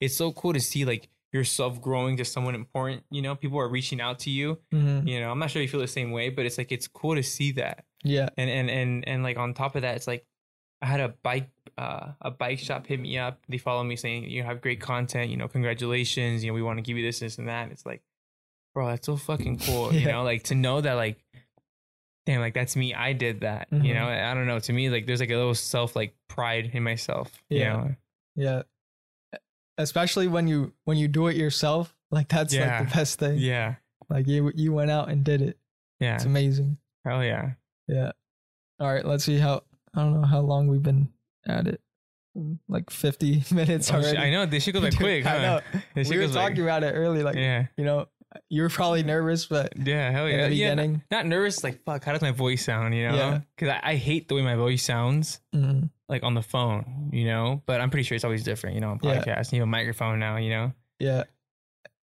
it's 0.00 0.16
so 0.16 0.32
cool 0.32 0.52
to 0.52 0.60
see 0.60 0.84
like 0.84 1.08
yourself 1.32 1.80
growing 1.80 2.16
to 2.16 2.24
someone 2.24 2.54
important. 2.54 3.04
You 3.10 3.22
know, 3.22 3.34
people 3.34 3.58
are 3.58 3.68
reaching 3.68 4.00
out 4.00 4.20
to 4.20 4.30
you. 4.30 4.58
Mhm. 4.72 5.06
You 5.08 5.20
know, 5.20 5.30
I'm 5.30 5.38
not 5.38 5.50
sure 5.50 5.60
you 5.60 5.68
feel 5.68 5.80
the 5.80 5.86
same 5.88 6.10
way, 6.12 6.28
but 6.30 6.46
it's 6.46 6.58
like 6.58 6.72
it's 6.72 6.88
cool 6.88 7.14
to 7.14 7.22
see 7.22 7.52
that. 7.52 7.84
Yeah. 8.04 8.28
And 8.36 8.48
and 8.50 8.70
and 8.70 9.08
and 9.08 9.22
like 9.22 9.36
on 9.36 9.52
top 9.54 9.76
of 9.76 9.82
that, 9.82 9.96
it's 9.96 10.06
like 10.06 10.24
I 10.82 10.86
had 10.86 11.00
a 11.00 11.08
bike 11.08 11.50
uh 11.78 12.12
a 12.20 12.30
bike 12.30 12.58
shop 12.58 12.86
hit 12.86 13.00
me 13.00 13.18
up. 13.18 13.40
They 13.48 13.58
follow 13.58 13.82
me 13.84 13.96
saying, 13.96 14.30
You 14.30 14.42
have 14.44 14.60
great 14.60 14.80
content, 14.80 15.30
you 15.30 15.36
know, 15.36 15.48
congratulations, 15.48 16.44
you 16.44 16.50
know, 16.50 16.54
we 16.54 16.62
want 16.62 16.78
to 16.78 16.82
give 16.82 16.96
you 16.96 17.04
this, 17.04 17.18
this 17.20 17.38
and 17.38 17.48
that. 17.48 17.70
It's 17.70 17.84
like, 17.84 18.02
bro, 18.74 18.86
that's 18.88 19.06
so 19.06 19.16
fucking 19.16 19.58
cool. 19.60 19.92
You 19.94 20.06
know, 20.06 20.22
like 20.22 20.44
to 20.44 20.54
know 20.54 20.80
that 20.80 20.94
like 20.94 21.18
damn, 22.26 22.40
like 22.40 22.54
that's 22.54 22.74
me. 22.76 22.92
I 22.94 23.12
did 23.12 23.40
that. 23.40 23.68
You 23.70 23.78
Mhm. 23.78 23.94
know, 23.94 24.08
I 24.08 24.34
don't 24.34 24.46
know. 24.46 24.58
To 24.58 24.72
me, 24.72 24.90
like 24.90 25.06
there's 25.06 25.20
like 25.20 25.30
a 25.30 25.36
little 25.36 25.54
self 25.54 25.94
like 25.94 26.14
pride 26.28 26.70
in 26.72 26.82
myself. 26.82 27.30
You 27.50 27.58
Yeah. 27.60 27.72
know? 27.72 27.94
Yeah. 28.36 28.62
Especially 29.78 30.26
when 30.28 30.46
you 30.48 30.72
when 30.84 30.96
you 30.96 31.08
do 31.08 31.26
it 31.26 31.36
yourself, 31.36 31.94
like 32.10 32.28
that's 32.28 32.54
Yeah. 32.54 32.78
like 32.80 32.88
the 32.88 32.94
best 32.94 33.18
thing. 33.18 33.38
Yeah. 33.38 33.74
Like 34.08 34.26
you 34.26 34.50
you 34.54 34.72
went 34.72 34.90
out 34.90 35.08
and 35.10 35.22
did 35.24 35.42
it. 35.42 35.58
Yeah. 36.00 36.14
It's 36.16 36.24
amazing. 36.24 36.78
Hell 37.04 37.22
yeah. 37.24 37.52
Yeah. 37.88 38.12
All 38.80 38.92
right, 38.92 39.04
let's 39.04 39.24
see 39.24 39.38
how 39.38 39.62
I 39.94 40.00
don't 40.02 40.20
know 40.20 40.26
how 40.26 40.40
long 40.40 40.68
we've 40.68 40.82
been 40.82 41.08
at 41.46 41.66
it. 41.66 41.80
Like 42.68 42.90
50 42.90 43.44
minutes 43.52 43.90
Oh, 43.90 43.96
already. 43.96 44.18
I 44.18 44.30
know 44.30 44.44
this 44.46 44.62
shit 44.64 44.74
goes 44.74 44.82
by 44.82 44.90
quick, 44.96 45.24
huh? 45.24 45.30
I 45.30 45.38
know. 45.42 45.60
This 45.94 46.10
We 46.10 46.18
were 46.18 46.28
talking 46.28 46.60
about 46.62 46.82
it 46.84 46.92
early 46.92 47.22
like 47.22 47.36
Yeah. 47.36 47.66
you 47.76 47.84
know, 47.84 48.08
you 48.48 48.62
were 48.62 48.68
probably 48.68 49.02
nervous 49.02 49.46
but 49.46 49.72
Yeah, 49.76 50.10
hell 50.10 50.28
yeah. 50.28 50.46
yeah, 50.48 50.74
not- 50.74 51.00
not 51.10 51.26
nervous, 51.26 51.62
like 51.64 51.82
fuck, 51.84 52.04
how 52.04 52.12
does 52.12 52.22
my 52.22 52.30
voice 52.32 52.64
sound, 52.64 52.94
you 52.94 53.08
know? 53.08 53.14
Yeah. 53.16 53.40
Because 53.56 53.68
I, 53.82 53.90
I 53.92 53.94
hate 53.96 54.28
the 54.28 54.34
way 54.34 54.42
my 54.42 54.54
voice 54.56 54.82
sounds 54.82 55.40
Mhm. 55.54 55.90
like 56.08 56.22
on 56.22 56.34
the 56.34 56.42
phone, 56.42 57.10
you 57.12 57.24
know? 57.26 57.62
But 57.66 57.80
I'm 57.80 57.90
pretty 57.90 58.04
sure 58.04 58.14
it's 58.16 58.24
always 58.24 58.44
different, 58.44 58.74
you 58.74 58.80
know, 58.80 58.90
on 58.90 59.00
Yeah. 59.02 59.22
podcast. 59.22 59.52
You 59.52 59.60
have 59.60 59.68
a 59.68 59.70
microphone 59.70 60.18
now, 60.18 60.36
you 60.36 60.50
know? 60.50 60.72
Yeah. 60.98 61.24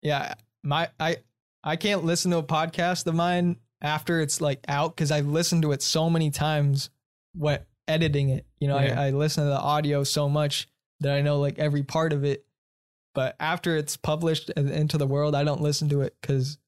Yeah. 0.03 0.35
My 0.63 0.89
I 1.01 1.19
I 1.63 1.77
can't 1.77 2.05
listen 2.05 2.31
to 2.33 2.39
a 2.39 2.43
podcast 2.43 3.07
of 3.07 3.15
mine 3.15 3.57
after 3.81 4.21
it's 4.21 4.41
like 4.41 4.65
out 4.69 4.95
because 4.95 5.11
I've 5.11 5.27
listened 5.27 5.63
to 5.63 5.73
it 5.73 5.83
so 5.83 6.09
many 6.11 6.31
times 6.31 6.91
what 7.35 7.67
editing 7.89 8.31
it. 8.31 8.47
You 8.61 8.69
know, 8.69 8.79
Yeah. 8.79 9.01
I, 9.01 9.07
I 9.07 9.11
listen 9.11 9.45
to 9.45 9.51
the 9.51 9.59
audio 9.61 10.05
so 10.05 10.29
much 10.29 10.69
that 11.01 11.15
I 11.15 11.23
know 11.23 11.39
like 11.41 11.59
every 11.59 11.83
part 11.83 12.13
of 12.13 12.25
it. 12.25 12.45
But 13.15 13.37
after 13.39 13.77
it's 13.77 13.97
published 13.97 14.51
and 14.57 14.69
into 14.71 14.99
the 14.99 15.07
world, 15.07 15.35
I 15.35 15.45
don't 15.45 15.61
listen 15.61 15.89
to 15.91 16.01
it 16.03 16.17
because 16.21 16.59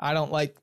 I 0.00 0.14
don't 0.14 0.32
like 0.32 0.56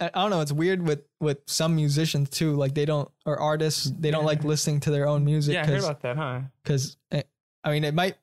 I 0.00 0.10
don't 0.14 0.30
know, 0.30 0.40
it's 0.40 0.52
weird 0.52 0.86
with 0.86 1.02
with 1.20 1.38
some 1.46 1.74
musicians 1.74 2.30
too. 2.30 2.54
Like 2.54 2.74
they 2.74 2.84
don't 2.84 3.10
or 3.26 3.38
artists, 3.38 3.90
they 3.98 4.10
don't 4.10 4.22
Yeah. 4.22 4.26
like 4.26 4.44
listening 4.44 4.80
to 4.80 4.90
their 4.90 5.08
own 5.08 5.24
music 5.24 5.54
yeah, 5.54 5.62
I 5.62 5.66
heard 5.66 5.82
about 5.82 6.00
that, 6.02 6.16
huh? 6.16 6.40
because 6.62 6.96
eh, 7.10 7.22
I 7.64 7.70
mean, 7.72 7.84
it 7.84 7.94
might 7.94 8.16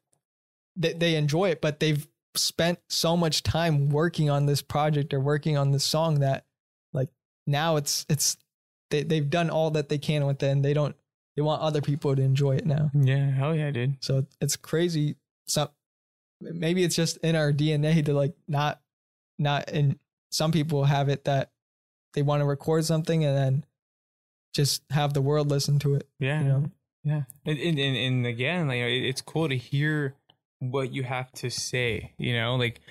they, 0.78 0.94
they 0.94 1.16
enjoy 1.16 1.50
it, 1.50 1.62
but 1.62 1.80
they've 1.80 2.06
spent 2.36 2.80
so 2.90 3.16
much 3.16 3.44
time 3.44 3.90
working 3.90 4.30
on 4.30 4.46
this 4.46 4.62
project 4.62 5.14
or 5.14 5.20
working 5.22 5.58
on 5.58 5.72
this 5.72 5.84
song 5.86 6.20
that 6.20 6.46
like 6.94 7.10
now 7.48 7.76
it's 7.78 8.06
it's 8.10 8.38
they 8.90 9.04
they've 9.04 9.30
done 9.30 9.50
all 9.50 9.72
that 9.72 9.90
they 9.90 9.98
can 9.98 10.26
with 10.26 10.42
it, 10.44 10.48
and 10.48 10.64
they 10.64 10.74
don't 10.74 10.96
they 11.36 11.42
want 11.42 11.62
other 11.62 11.82
people 11.82 12.16
to 12.16 12.22
enjoy 12.22 12.56
it 12.56 12.66
now. 12.66 12.90
Yeah, 12.94 13.30
hell 13.32 13.54
yeah, 13.56 13.72
dude. 13.72 13.98
So 14.04 14.26
it's 14.40 14.56
crazy. 14.56 15.16
So 15.48 15.70
maybe 16.42 16.84
it's 16.84 16.96
just 16.96 17.18
in 17.18 17.36
our 17.36 17.52
DNA 17.52 18.04
to 18.06 18.14
like 18.14 18.34
not 18.48 18.82
not 19.40 19.70
and 19.70 19.98
some 20.32 20.52
people 20.52 20.84
have 20.86 21.10
it 21.10 21.26
that 21.26 21.52
they 22.14 22.22
want 22.22 22.42
to 22.42 22.46
record 22.46 22.86
something 22.86 23.24
and 23.24 23.38
then 23.38 23.66
just 24.54 24.84
have 24.90 25.14
the 25.14 25.22
world 25.22 25.50
listen 25.50 25.80
to 25.80 25.96
it. 25.96 26.08
Yeah. 26.20 26.42
You 26.42 26.48
know. 26.48 26.72
Yeah. 27.04 27.22
And, 27.46 27.60
and, 27.60 27.80
and, 27.80 28.26
again, 28.26 28.68
like, 28.68 28.80
it's 28.80 29.22
cool 29.22 29.48
to 29.48 29.56
hear 29.56 30.16
what 30.60 30.92
you 30.92 31.04
have 31.04 31.32
to 31.34 31.52
say, 31.52 32.14
you 32.18 32.36
know, 32.36 32.56
like, 32.56 32.82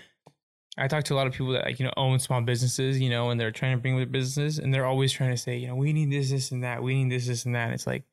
I 0.79 0.87
talk 0.87 1.05
to 1.05 1.15
a 1.15 1.17
lot 1.17 1.27
of 1.27 1.33
people 1.33 1.53
that 1.53 1.65
like, 1.65 1.81
you 1.81 1.85
know, 1.85 1.93
own 1.97 2.19
small 2.21 2.41
businesses, 2.41 3.01
you 3.01 3.11
know, 3.11 3.31
and 3.31 3.41
they're 3.41 3.51
trying 3.51 3.77
to 3.77 3.81
bring 3.81 3.97
their 3.97 4.07
businesses 4.07 4.59
and 4.59 4.73
they're 4.73 4.87
always 4.87 5.13
trying 5.13 5.31
to 5.31 5.37
say, 5.37 5.57
you 5.57 5.69
know, 5.69 5.75
we 5.75 5.93
need 5.93 6.13
this, 6.13 6.31
this 6.31 6.51
and 6.53 6.63
that. 6.65 6.83
We 6.83 7.03
need 7.03 7.13
this, 7.13 7.27
this 7.27 7.45
and 7.45 7.55
that. 7.55 7.67
And 7.67 7.75
it's 7.75 7.87
like, 7.87 8.05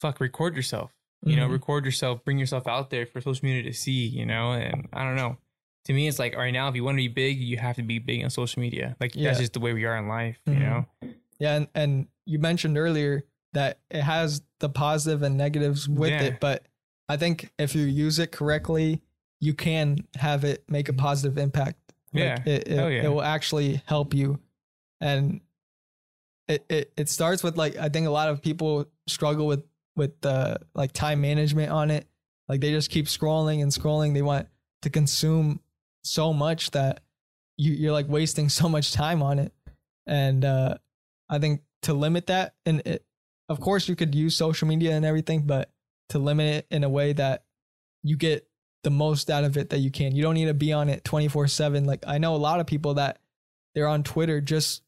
fuck, 0.00 0.20
record 0.20 0.56
yourself, 0.56 0.92
you 1.24 1.36
know, 1.36 1.48
Mhm. 1.48 1.52
record 1.52 1.84
yourself, 1.84 2.24
bring 2.24 2.38
yourself 2.38 2.66
out 2.66 2.90
there 2.90 3.06
for 3.06 3.20
social 3.20 3.44
media 3.46 3.62
to 3.64 3.72
see, 3.72 4.06
you 4.06 4.26
know, 4.26 4.52
and 4.52 4.88
I 4.92 5.04
don't 5.04 5.16
know. 5.16 5.38
To 5.86 5.92
me, 5.92 6.08
it's 6.08 6.18
like, 6.18 6.34
all 6.34 6.40
right, 6.40 6.52
now, 6.52 6.68
if 6.68 6.74
you 6.76 6.84
want 6.84 6.94
to 6.96 7.02
be 7.02 7.08
big, 7.08 7.38
you 7.38 7.58
have 7.58 7.76
to 7.76 7.82
be 7.82 7.98
big 7.98 8.24
on 8.24 8.30
social 8.30 8.60
media. 8.60 8.96
Like, 9.00 9.14
Yeah. 9.14 9.24
that's 9.28 9.40
just 9.40 9.52
the 9.52 9.60
way 9.60 9.72
we 9.74 9.84
are 9.84 9.96
in 9.96 10.08
life, 10.08 10.38
you 10.46 10.54
Mhm. 10.54 10.58
know? 10.60 10.86
Yeah, 11.38 11.56
and, 11.56 11.68
and 11.74 12.08
you 12.26 12.38
mentioned 12.38 12.78
earlier 12.78 13.24
that 13.52 13.80
it 13.90 14.02
has 14.02 14.42
the 14.60 14.68
positive 14.68 15.22
and 15.22 15.36
negatives 15.36 15.88
with 15.88 16.10
Yeah. 16.10 16.22
it, 16.22 16.40
but 16.40 16.66
I 17.08 17.16
think 17.16 17.50
if 17.58 17.74
you 17.74 17.84
use 17.84 18.18
it 18.18 18.32
correctly, 18.32 19.02
you 19.40 19.52
can 19.54 20.06
have 20.16 20.42
it 20.44 20.64
make 20.70 20.88
a 20.88 20.92
positive 20.94 21.36
impact. 21.38 21.78
Like, 22.14 22.22
Yeah. 22.22 22.42
it, 22.46 22.68
it, 22.68 22.76
yeah. 22.76 22.88
it 23.04 23.08
will 23.08 23.22
actually 23.22 23.82
help 23.86 24.14
you, 24.14 24.40
and 25.00 25.40
it, 26.48 26.64
it 26.68 26.92
it 26.96 27.08
starts 27.08 27.42
with 27.42 27.56
like 27.58 27.76
I 27.76 27.88
think 27.88 28.06
a 28.06 28.10
lot 28.10 28.28
of 28.28 28.40
people 28.42 28.86
struggle 29.06 29.46
with 29.46 29.64
with 29.96 30.20
the 30.20 30.58
like 30.74 30.92
time 30.92 31.20
management 31.20 31.70
on 31.70 31.90
it. 31.90 32.06
Like 32.48 32.60
they 32.60 32.70
just 32.70 32.90
keep 32.90 33.06
scrolling 33.06 33.62
and 33.62 33.72
scrolling. 33.72 34.14
They 34.14 34.22
want 34.22 34.48
to 34.82 34.90
consume 34.90 35.60
so 36.02 36.32
much 36.32 36.70
that 36.72 37.00
you, 37.56 37.72
you're 37.72 37.92
like 37.92 38.08
wasting 38.08 38.48
so 38.60 38.68
much 38.68 38.92
time 38.92 39.22
on 39.22 39.38
it. 39.38 39.52
And 40.06 40.44
uh, 40.44 40.76
I 41.28 41.38
think 41.38 41.62
to 41.82 41.94
limit 41.94 42.26
that, 42.26 42.54
and 42.66 42.82
it, 42.84 43.04
of 43.48 43.60
course 43.60 43.88
you 43.88 43.96
could 43.96 44.14
use 44.14 44.36
social 44.36 44.68
media 44.68 44.92
and 44.92 45.04
everything, 45.04 45.42
but 45.42 45.70
to 46.10 46.18
limit 46.18 46.54
it 46.54 46.66
in 46.70 46.84
a 46.84 46.88
way 46.88 47.12
that 47.14 47.44
you 48.02 48.16
get 48.16 48.46
the 48.82 48.90
most 48.90 49.30
out 49.30 49.44
of 49.44 49.56
it 49.56 49.70
that 49.70 49.78
you 49.78 49.90
can. 49.90 50.14
You 50.14 50.22
don't 50.22 50.34
need 50.34 50.46
to 50.46 50.54
be 50.54 50.72
on 50.72 50.88
it 50.88 51.04
24 51.04 51.48
7. 51.48 51.84
Like 51.84 52.04
I 52.06 52.18
know 52.18 52.34
a 52.34 52.36
lot 52.36 52.60
of 52.60 52.66
people 52.66 52.94
that 52.94 53.18
they're 53.74 53.88
on 53.88 54.02
Twitter 54.02 54.40
just 54.40 54.82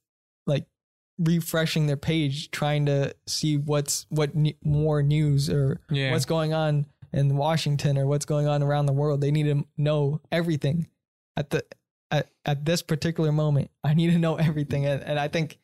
refreshing 1.19 1.87
their 1.87 1.97
page, 1.97 2.51
trying 2.51 2.87
to 2.87 3.15
see 3.27 3.57
what's 3.57 4.07
what 4.11 4.33
more 4.65 5.03
news 5.03 5.49
or 5.49 5.81
Yeah. 5.91 6.13
what's 6.13 6.25
going 6.27 6.53
on 6.53 6.87
in 7.13 7.37
Washington 7.37 7.97
or 7.97 8.07
what's 8.07 8.27
going 8.27 8.47
on 8.47 8.63
around 8.63 8.87
the 8.87 8.93
world. 8.93 9.21
They 9.21 9.31
need 9.31 9.45
to 9.45 9.65
know 9.77 10.21
everything 10.31 10.89
at 11.37 11.51
the 11.51 11.65
at, 12.11 12.29
at 12.45 12.65
this 12.65 12.83
particular 12.83 13.33
moment. 13.33 13.71
I 13.83 13.95
need 13.95 14.13
to 14.13 14.19
know 14.19 14.37
everything, 14.37 14.87
and, 14.87 15.03
and 15.03 15.19
I 15.19 15.29
think 15.29 15.59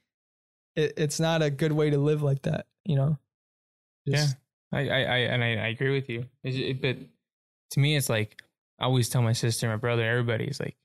it, 0.75 0.95
it's 0.97 1.21
not 1.21 1.43
a 1.43 1.51
good 1.51 1.73
way 1.73 1.91
to 1.91 1.99
live 1.99 2.23
like 2.23 2.43
that. 2.43 2.67
You 2.85 2.97
know. 2.97 3.19
Just- 4.09 4.37
I, 4.75 4.89
I, 4.89 5.01
I 5.03 5.17
and 5.19 5.45
I, 5.45 5.49
I 5.49 5.67
agree 5.69 5.93
with 5.93 6.09
you. 6.09 6.25
It's, 6.43 6.57
it, 6.57 6.81
but 6.81 6.97
to 7.73 7.81
me, 7.81 7.95
it's 7.95 8.09
like 8.09 8.41
I 8.81 8.85
always 8.85 9.11
tell 9.11 9.21
my 9.21 9.35
sister, 9.35 9.69
my 9.69 9.77
brother, 9.77 10.03
everybody 10.03 10.45
is 10.47 10.59
like, 10.59 10.77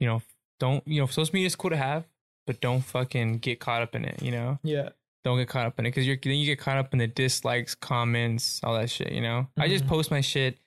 you 0.00 0.08
know, 0.08 0.22
don't 0.58 0.86
you 0.88 1.00
know, 1.00 1.06
social 1.06 1.32
media 1.32 1.46
is 1.46 1.54
cool 1.54 1.70
to 1.70 1.76
have, 1.76 2.04
but 2.48 2.60
don't 2.60 2.80
fucking 2.80 3.38
get 3.38 3.60
caught 3.60 3.82
up 3.82 3.94
in 3.94 4.04
it. 4.04 4.20
You 4.22 4.32
know, 4.32 4.58
Yeah. 4.64 4.88
don't 5.22 5.38
get 5.38 5.48
caught 5.48 5.66
up 5.66 5.78
in 5.78 5.84
it 5.86 5.90
because 5.90 6.06
you're 6.06 6.16
then 6.22 6.32
you 6.34 6.46
get 6.46 6.58
caught 6.58 6.78
up 6.78 6.92
in 6.94 6.98
the 6.98 7.06
dislikes, 7.06 7.74
comments, 7.74 8.60
all 8.64 8.74
that 8.78 8.88
shit. 8.90 9.12
You 9.12 9.20
know, 9.20 9.46
I 9.58 9.68
just 9.68 9.84
Mhm. 9.84 9.88
post 9.88 10.10
my 10.10 10.20
shit. 10.22 10.58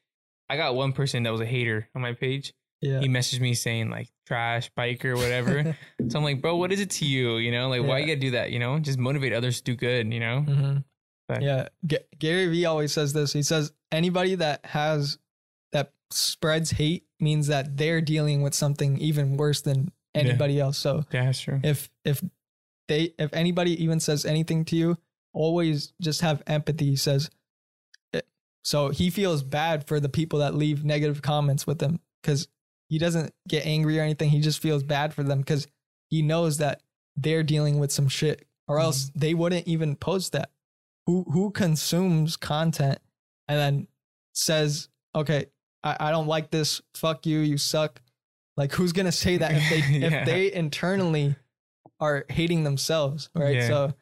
I 0.48 0.58
got 0.58 0.76
one 0.76 0.94
person 0.94 1.24
that 1.24 1.32
was 1.32 1.42
a 1.42 1.46
hater 1.46 1.90
on 1.96 2.02
my 2.02 2.14
page. 2.14 2.54
Yeah. 2.82 3.00
He 3.00 3.08
messaged 3.08 3.40
me 3.40 3.54
saying 3.54 3.90
like 3.90 4.10
trash, 4.28 4.70
biker, 4.78 5.16
whatever. 5.16 5.76
so 6.10 6.18
I'm 6.20 6.24
like, 6.24 6.42
bro, 6.42 6.56
what 6.58 6.72
is 6.72 6.80
it 6.80 6.90
to 6.92 7.06
you? 7.06 7.38
You 7.38 7.52
know, 7.52 7.68
like 7.70 7.84
why 7.84 8.00
you 8.00 8.06
gotta 8.06 8.20
do 8.20 8.32
that? 8.32 8.52
You 8.52 8.60
know, 8.60 8.78
just 8.80 9.00
motivate 9.00 9.34
others 9.34 9.58
to 9.58 9.64
do 9.64 9.76
good. 9.76 10.14
You 10.14 10.20
know, 10.20 10.42
hmm 10.42 10.78
But- 11.28 11.42
Yeah, 11.42 11.70
G- 11.86 11.98
Gary 12.20 12.48
Vee 12.48 12.66
always 12.66 12.92
says 12.92 13.14
this. 13.14 13.34
He 13.34 13.42
says 13.44 13.72
anybody 13.92 14.36
that 14.36 14.66
has 14.66 15.18
that 15.72 15.94
spreads 16.12 16.72
hate 16.72 17.06
means 17.20 17.48
that 17.48 17.78
they're 17.78 18.02
dealing 18.02 18.42
with 18.42 18.54
something 18.54 18.98
even 18.98 19.38
worse 19.38 19.62
than 19.62 19.92
Yeah. 20.16 20.22
anybody 20.22 20.60
else. 20.60 20.78
So 20.78 21.06
yeah, 21.12 21.26
that's 21.26 21.40
true. 21.42 21.60
if 21.64 21.90
if 22.06 22.22
they 22.88 23.14
if 23.18 23.34
anybody 23.34 23.82
even 23.84 24.00
says 24.00 24.26
anything 24.26 24.66
to 24.66 24.76
you, 24.76 24.98
always 25.34 25.94
just 26.02 26.22
have 26.22 26.42
empathy. 26.48 26.86
He 26.86 26.96
says, 26.96 27.30
"Eh, 28.14 28.22
So 28.64 28.90
he 28.90 29.10
feels 29.10 29.44
bad 29.44 29.88
for 29.88 30.00
the 30.00 30.10
people 30.10 30.40
that 30.40 30.54
leave 30.56 30.84
negative 30.84 31.22
comments 31.22 31.66
with 31.66 31.82
him 31.82 32.00
because 32.22 32.48
he 32.90 32.98
doesn't 32.98 33.34
get 33.48 33.66
angry 33.66 33.98
or 34.00 34.02
anything. 34.04 34.30
He 34.30 34.42
just 34.42 34.62
feels 34.62 34.84
bad 34.84 35.14
for 35.14 35.24
them 35.24 35.40
because 35.40 35.68
he 36.10 36.22
knows 36.22 36.58
that 36.58 36.82
they're 37.16 37.44
dealing 37.44 37.80
with 37.80 37.92
some 37.92 38.08
shit, 38.10 38.46
or 38.68 38.80
else 38.80 39.06
Mm-hmm. 39.06 39.20
they 39.20 39.34
wouldn't 39.34 39.68
even 39.68 39.96
post 39.96 40.34
that. 40.34 40.52
Who 41.08 41.24
who 41.32 41.52
consumes 41.52 42.36
content 42.38 43.00
and 43.48 43.58
then 43.58 43.88
says, 44.34 44.90
"Okay, 45.16 45.46
I, 45.84 45.96
I 46.00 46.12
don't 46.12 46.28
like 46.28 46.52
this. 46.52 46.82
Fuck 46.96 47.26
you. 47.26 47.40
You 47.40 47.58
suck." 47.58 48.02
Like 48.58 48.74
who's 48.74 48.92
gonna 48.94 49.12
say 49.12 49.38
that 49.38 49.52
if 49.54 49.70
they 49.70 49.78
Yeah. 50.00 50.08
if 50.08 50.26
they 50.26 50.52
internally 50.54 51.36
are 52.00 52.26
hating 52.30 52.64
themselves, 52.64 53.30
right? 53.36 53.56
Yeah. 53.56 53.68
So 53.68 53.94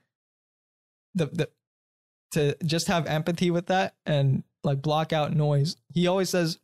the 1.16 1.26
the 1.28 1.50
to 2.32 2.56
just 2.64 2.88
have 2.88 3.08
empathy 3.08 3.52
with 3.52 3.68
that 3.68 3.96
and 4.06 4.44
like 4.64 4.82
block 4.82 5.14
out 5.14 5.36
noise. 5.36 5.76
He 5.94 6.08
always 6.08 6.30
says, 6.30 6.60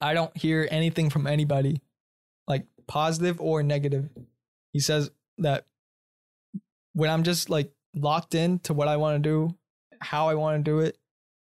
I 0.00 0.12
don't 0.14 0.36
hear 0.36 0.68
anything 0.70 1.08
from 1.08 1.26
anybody, 1.26 1.80
like 2.46 2.66
positive 2.86 3.40
or 3.40 3.62
negative. 3.62 4.10
He 4.72 4.80
says 4.80 5.10
that 5.38 5.66
when 6.94 7.08
I'm 7.08 7.22
just 7.22 7.48
like 7.48 7.72
locked 7.94 8.34
in 8.34 8.58
to 8.60 8.74
what 8.74 8.88
I 8.88 8.96
want 8.96 9.22
to 9.22 9.28
do, 9.28 9.54
how 10.00 10.28
I 10.28 10.34
want 10.34 10.62
to 10.62 10.70
do 10.70 10.80
it, 10.80 10.98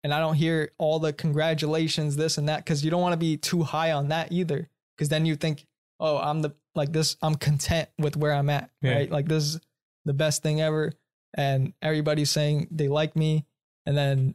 and 0.02 0.14
I 0.14 0.20
don't 0.20 0.34
hear 0.34 0.70
all 0.78 0.98
the 0.98 1.12
congratulations, 1.12 2.16
this 2.16 2.38
and 2.38 2.48
that, 2.48 2.58
because 2.64 2.84
you 2.84 2.90
don't 2.90 3.02
want 3.02 3.12
to 3.14 3.18
be 3.18 3.36
too 3.36 3.62
high 3.62 3.92
on 3.92 4.08
that 4.08 4.32
either. 4.32 4.68
Because 4.96 5.08
then 5.08 5.26
you 5.26 5.36
think, 5.36 5.66
oh, 6.00 6.18
I'm 6.18 6.42
the 6.42 6.54
like 6.74 6.92
this, 6.92 7.16
I'm 7.22 7.34
content 7.36 7.88
with 7.98 8.16
where 8.16 8.32
I'm 8.32 8.50
at, 8.50 8.70
Yeah. 8.82 8.94
right? 8.94 9.10
Like 9.10 9.26
this 9.28 9.44
is 9.44 9.60
the 10.04 10.12
best 10.14 10.42
thing 10.42 10.60
ever. 10.60 10.92
And 11.36 11.72
everybody's 11.82 12.30
saying 12.30 12.68
they 12.70 12.88
like 12.88 13.14
me. 13.16 13.44
And 13.86 13.96
then 13.96 14.34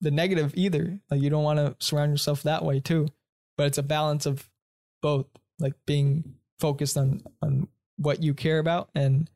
the 0.00 0.10
negative 0.10 0.52
either. 0.56 0.98
Like 1.10 1.20
you 1.20 1.30
don't 1.30 1.44
want 1.44 1.58
to 1.58 1.76
surround 1.84 2.10
yourself 2.12 2.42
that 2.44 2.64
way 2.64 2.80
too. 2.80 3.08
But 3.56 3.66
it's 3.68 3.78
a 3.78 3.82
balance 3.82 4.26
of 4.26 4.48
both, 5.02 5.26
like 5.58 5.74
being 5.86 6.34
focused 6.60 6.96
on 6.96 7.22
on 7.42 7.68
what 7.96 8.22
you 8.22 8.34
care 8.34 8.58
about 8.58 8.90
and 8.94 9.28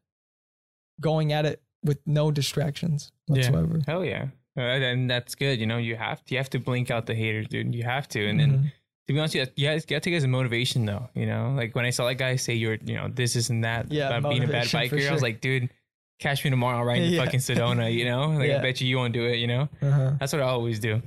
going 1.00 1.32
at 1.32 1.44
it 1.46 1.62
with 1.84 1.98
no 2.06 2.30
distractions 2.30 3.12
Yeah. 3.28 3.34
whatsoever. 3.36 3.80
Hell 3.86 4.04
yeah. 4.04 4.28
Uh, 4.56 4.60
and 4.62 5.10
that's 5.10 5.34
good. 5.34 5.60
You 5.60 5.66
know, 5.66 5.76
you 5.76 5.96
have 5.96 6.24
to, 6.24 6.34
you 6.34 6.38
have 6.38 6.50
to 6.50 6.58
blink 6.58 6.90
out 6.90 7.06
the 7.06 7.14
haters, 7.14 7.46
dude. 7.48 7.74
You 7.74 7.84
have 7.84 8.08
to. 8.08 8.26
And 8.26 8.40
then 8.40 8.50
Mhm. 8.52 8.72
To 9.06 9.12
be 9.12 9.18
honest, 9.18 9.34
you 9.34 9.46
you 9.56 9.66
got 9.68 9.80
to 9.82 10.00
take 10.00 10.06
it 10.14 10.16
as 10.16 10.24
a 10.24 10.28
motivation 10.28 10.84
though. 10.84 11.08
You 11.14 11.26
know, 11.26 11.54
like 11.56 11.74
when 11.74 11.84
I 11.84 11.90
saw 11.90 12.06
that 12.06 12.14
guy 12.16 12.36
say 12.36 12.54
you're, 12.54 12.76
you 12.84 12.94
know, 12.96 13.08
this, 13.08 13.48
and 13.50 13.64
that 13.64 13.90
Yeah, 13.92 14.16
about 14.16 14.30
being 14.30 14.44
a 14.44 14.48
bad 14.48 14.66
biker, 14.66 15.08
I 15.08 15.12
was 15.12 15.22
like, 15.22 15.40
dude, 15.40 15.70
catch 16.18 16.42
me 16.44 16.50
tomorrow. 16.50 16.78
I'll 16.78 16.84
ride 16.84 17.02
in 17.02 17.12
Yeah. 17.12 17.24
fucking 17.24 17.40
Sedona. 17.40 17.92
You 17.92 18.04
know, 18.06 18.28
like 18.38 18.48
Yeah. 18.48 18.58
I 18.58 18.62
bet 18.62 18.80
you 18.80 18.88
you 18.88 18.96
won't 18.96 19.12
do 19.12 19.24
it. 19.24 19.36
You 19.36 19.46
know, 19.46 19.68
uh-huh. 19.82 20.12
that's 20.18 20.32
what 20.32 20.42
I 20.42 20.46
always 20.46 20.80
do. 20.80 21.00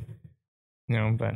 You 0.87 0.97
know, 0.97 1.11
but 1.17 1.35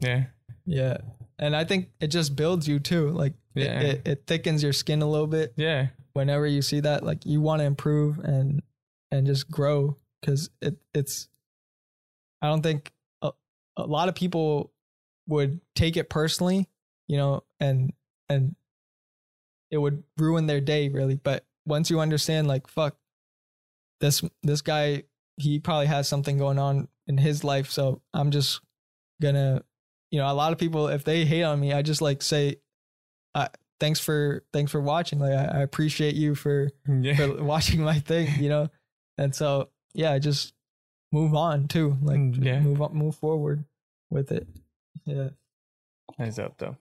yeah, 0.00 0.24
Yeah. 0.66 0.98
And 1.38 1.56
I 1.56 1.64
think 1.64 1.90
it 2.00 2.08
just 2.08 2.36
builds 2.36 2.68
you 2.68 2.78
too. 2.78 3.10
Like 3.10 3.32
it- 3.56 3.62
it, 3.66 4.08
it 4.08 4.22
thickens 4.26 4.62
your 4.62 4.72
skin 4.72 5.02
a 5.02 5.08
little 5.08 5.26
bit 5.26 5.52
yeah, 5.56 5.88
whenever 6.12 6.46
you 6.46 6.62
see 6.62 6.80
that. 6.80 7.04
Like 7.04 7.24
you 7.26 7.40
want 7.40 7.60
to 7.60 7.64
improve 7.66 8.18
and 8.20 8.62
and 9.10 9.26
just 9.26 9.50
grow 9.50 9.96
because 10.20 10.50
it 10.62 10.76
it's 10.94 11.28
I 12.42 12.48
don't 12.48 12.62
think 12.62 12.92
a, 13.22 13.32
a 13.76 13.86
lot 13.86 14.08
of 14.08 14.14
people 14.14 14.72
would 15.26 15.60
take 15.74 15.96
it 15.96 16.10
personally, 16.10 16.68
you 17.08 17.16
know, 17.16 17.44
and 17.60 17.92
and 18.28 18.54
it 19.70 19.78
would 19.78 20.02
ruin 20.18 20.46
their 20.46 20.60
day 20.60 20.88
really. 20.88 21.16
But 21.16 21.44
once 21.66 21.90
you 21.90 22.00
understand, 22.00 22.46
like, 22.46 22.68
fuck, 22.68 22.96
this 24.00 24.22
this 24.42 24.60
guy, 24.62 25.04
he 25.36 25.58
probably 25.58 25.86
has 25.86 26.08
something 26.08 26.38
going 26.38 26.58
on 26.58 26.88
in 27.06 27.18
his 27.18 27.44
life, 27.44 27.70
so 27.70 28.00
I'm 28.12 28.30
just 28.30 28.60
gonna, 29.22 29.62
you 30.10 30.18
know, 30.18 30.30
a 30.30 30.34
lot 30.34 30.52
of 30.52 30.58
people 30.58 30.88
if 30.88 31.04
they 31.04 31.24
hate 31.24 31.42
on 31.42 31.60
me, 31.60 31.72
I 31.72 31.82
just 31.82 32.02
like 32.02 32.22
say, 32.22 32.56
uh, 33.34 33.48
thanks 33.80 34.00
for 34.00 34.44
thanks 34.52 34.70
for 34.72 34.80
watching. 34.80 35.18
Like, 35.18 35.32
I, 35.32 35.58
I 35.58 35.62
appreciate 35.62 36.14
you 36.14 36.34
for 36.34 36.70
yeah. 36.88 37.16
for 37.16 37.42
watching 37.42 37.82
my 37.82 37.98
thing, 37.98 38.28
you 38.42 38.48
know? 38.48 38.68
And 39.16 39.34
so, 39.34 39.70
yeah, 39.94 40.18
just 40.18 40.52
move 41.12 41.34
on 41.34 41.68
too. 41.68 41.96
Like, 42.02 42.18
Mm, 42.18 42.44
yeah. 42.44 42.60
move 42.60 42.82
on, 42.82 42.94
move 42.94 43.14
forward 43.16 43.64
with 44.10 44.32
it. 44.32 44.46
Yeah. 45.04 45.28
Up 46.18 46.56
though. 46.58 46.76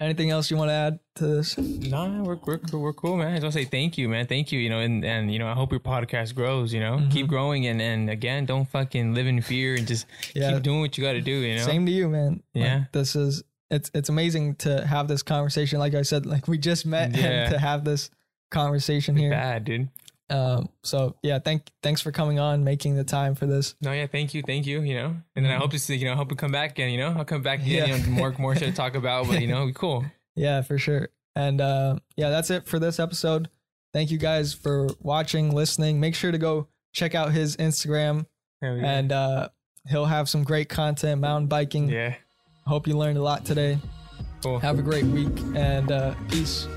Anything 0.00 0.30
else 0.30 0.48
you 0.48 0.56
want 0.56 0.68
to 0.68 0.74
add 0.74 1.00
to 1.16 1.26
this? 1.26 1.58
No, 1.58 2.22
we're, 2.22 2.36
we're 2.46 2.58
cool- 2.58 2.80
we're 2.80 2.92
cool, 2.92 3.16
man. 3.16 3.28
I 3.28 3.34
just 3.34 3.42
want 3.42 3.54
to 3.54 3.60
say 3.62 3.64
thank 3.64 3.98
you, 3.98 4.08
man. 4.08 4.26
Thank 4.28 4.52
you. 4.52 4.60
You 4.60 4.70
know, 4.70 4.78
and 4.78 5.04
and 5.04 5.32
you 5.32 5.40
know, 5.40 5.48
I 5.48 5.54
hope 5.54 5.72
your 5.72 5.80
podcast 5.80 6.36
grows. 6.36 6.72
You 6.72 6.78
know, 6.80 6.98
Mhm. 6.98 7.10
keep 7.10 7.26
growing, 7.26 7.66
and 7.66 7.82
and 7.82 8.08
again, 8.08 8.44
don't 8.46 8.68
fucking 8.68 9.14
live 9.14 9.26
in 9.26 9.40
fear, 9.42 9.74
and 9.74 9.88
just 9.88 10.06
Yeah. 10.34 10.52
keep 10.52 10.62
doing 10.62 10.80
what 10.80 10.96
you 10.96 11.02
got 11.02 11.14
to 11.14 11.20
do. 11.20 11.32
You 11.32 11.56
know, 11.56 11.62
Same 11.64 11.84
to 11.86 11.90
you, 11.92 12.08
man. 12.08 12.42
Like, 12.54 12.64
Yeah. 12.64 12.84
this 12.92 13.16
is, 13.16 13.42
it's, 13.72 13.90
it's 13.92 14.08
amazing 14.08 14.54
to 14.56 14.86
have 14.86 15.08
this 15.08 15.24
conversation. 15.24 15.80
Like 15.80 15.94
I 15.94 16.02
said, 16.02 16.26
like 16.26 16.46
we 16.46 16.58
just 16.58 16.86
met 16.86 17.10
Yeah. 17.16 17.24
and 17.46 17.52
to 17.54 17.58
have 17.58 17.84
this 17.84 18.10
conversation 18.52 19.16
here. 19.16 19.30
bad, 19.30 19.64
dude. 19.64 19.88
Um, 20.30 20.68
so 20.82 21.16
yeah, 21.22 21.38
thank, 21.38 21.62
thanks 21.82 22.00
for 22.02 22.12
coming 22.12 22.38
on, 22.38 22.62
making 22.64 22.96
the 22.96 23.04
time 23.04 23.34
for 23.34 23.46
this. 23.46 23.74
No, 23.80 23.92
yeah, 23.92 24.06
thank 24.06 24.34
you, 24.34 24.42
thank 24.46 24.66
you. 24.66 24.82
You 24.82 24.94
know, 24.94 25.16
and 25.34 25.44
then 25.44 25.52
I 25.52 25.56
hope 25.56 25.70
to 25.70 25.78
see, 25.78 25.96
you 25.96 26.04
know, 26.04 26.12
I 26.12 26.16
hope 26.16 26.28
to 26.28 26.34
come 26.34 26.52
back 26.52 26.72
again. 26.72 26.90
You 26.90 26.98
know, 26.98 27.14
I'll 27.16 27.24
come 27.24 27.42
back 27.42 27.60
again. 27.62 27.88
Mm-hmm. 27.88 27.90
Yeah. 27.90 27.96
You 28.06 28.10
know, 28.10 28.18
more 28.18 28.34
more 28.38 28.54
shit 28.56 28.68
to 28.68 28.74
talk 28.74 28.94
about, 28.94 29.26
but 29.26 29.40
you 29.40 29.46
know, 29.46 29.66
be 29.66 29.72
cool. 29.74 30.04
Yeah, 30.36 30.62
for 30.62 30.78
sure. 30.78 31.08
And 31.34 31.60
uh, 31.60 31.96
yeah, 32.16 32.30
that's 32.30 32.50
it 32.50 32.66
for 32.66 32.78
this 32.78 32.98
episode. 33.00 33.48
Thank 33.94 34.10
you 34.10 34.18
guys 34.18 34.52
for 34.52 34.88
watching, 35.00 35.54
listening. 35.54 35.98
Make 36.00 36.14
sure 36.14 36.30
to 36.30 36.38
go 36.38 36.68
check 36.92 37.14
out 37.14 37.32
his 37.32 37.56
Instagram, 37.56 38.26
and 38.60 39.10
uh, 39.12 39.48
he'll 39.88 40.04
have 40.06 40.28
some 40.28 40.42
great 40.44 40.68
content 40.68 41.20
mountain 41.20 41.46
biking. 41.48 41.88
yeah, 41.88 42.16
Hope 42.66 42.86
you 42.86 42.96
learned 42.98 43.16
a 43.18 43.22
lot 43.22 43.44
today. 43.46 43.78
cool. 44.42 44.58
Have 44.58 44.78
a 44.78 44.82
great 44.82 45.04
week 45.06 45.32
and 45.54 45.90
uh, 45.90 46.14
peace. 46.28 46.68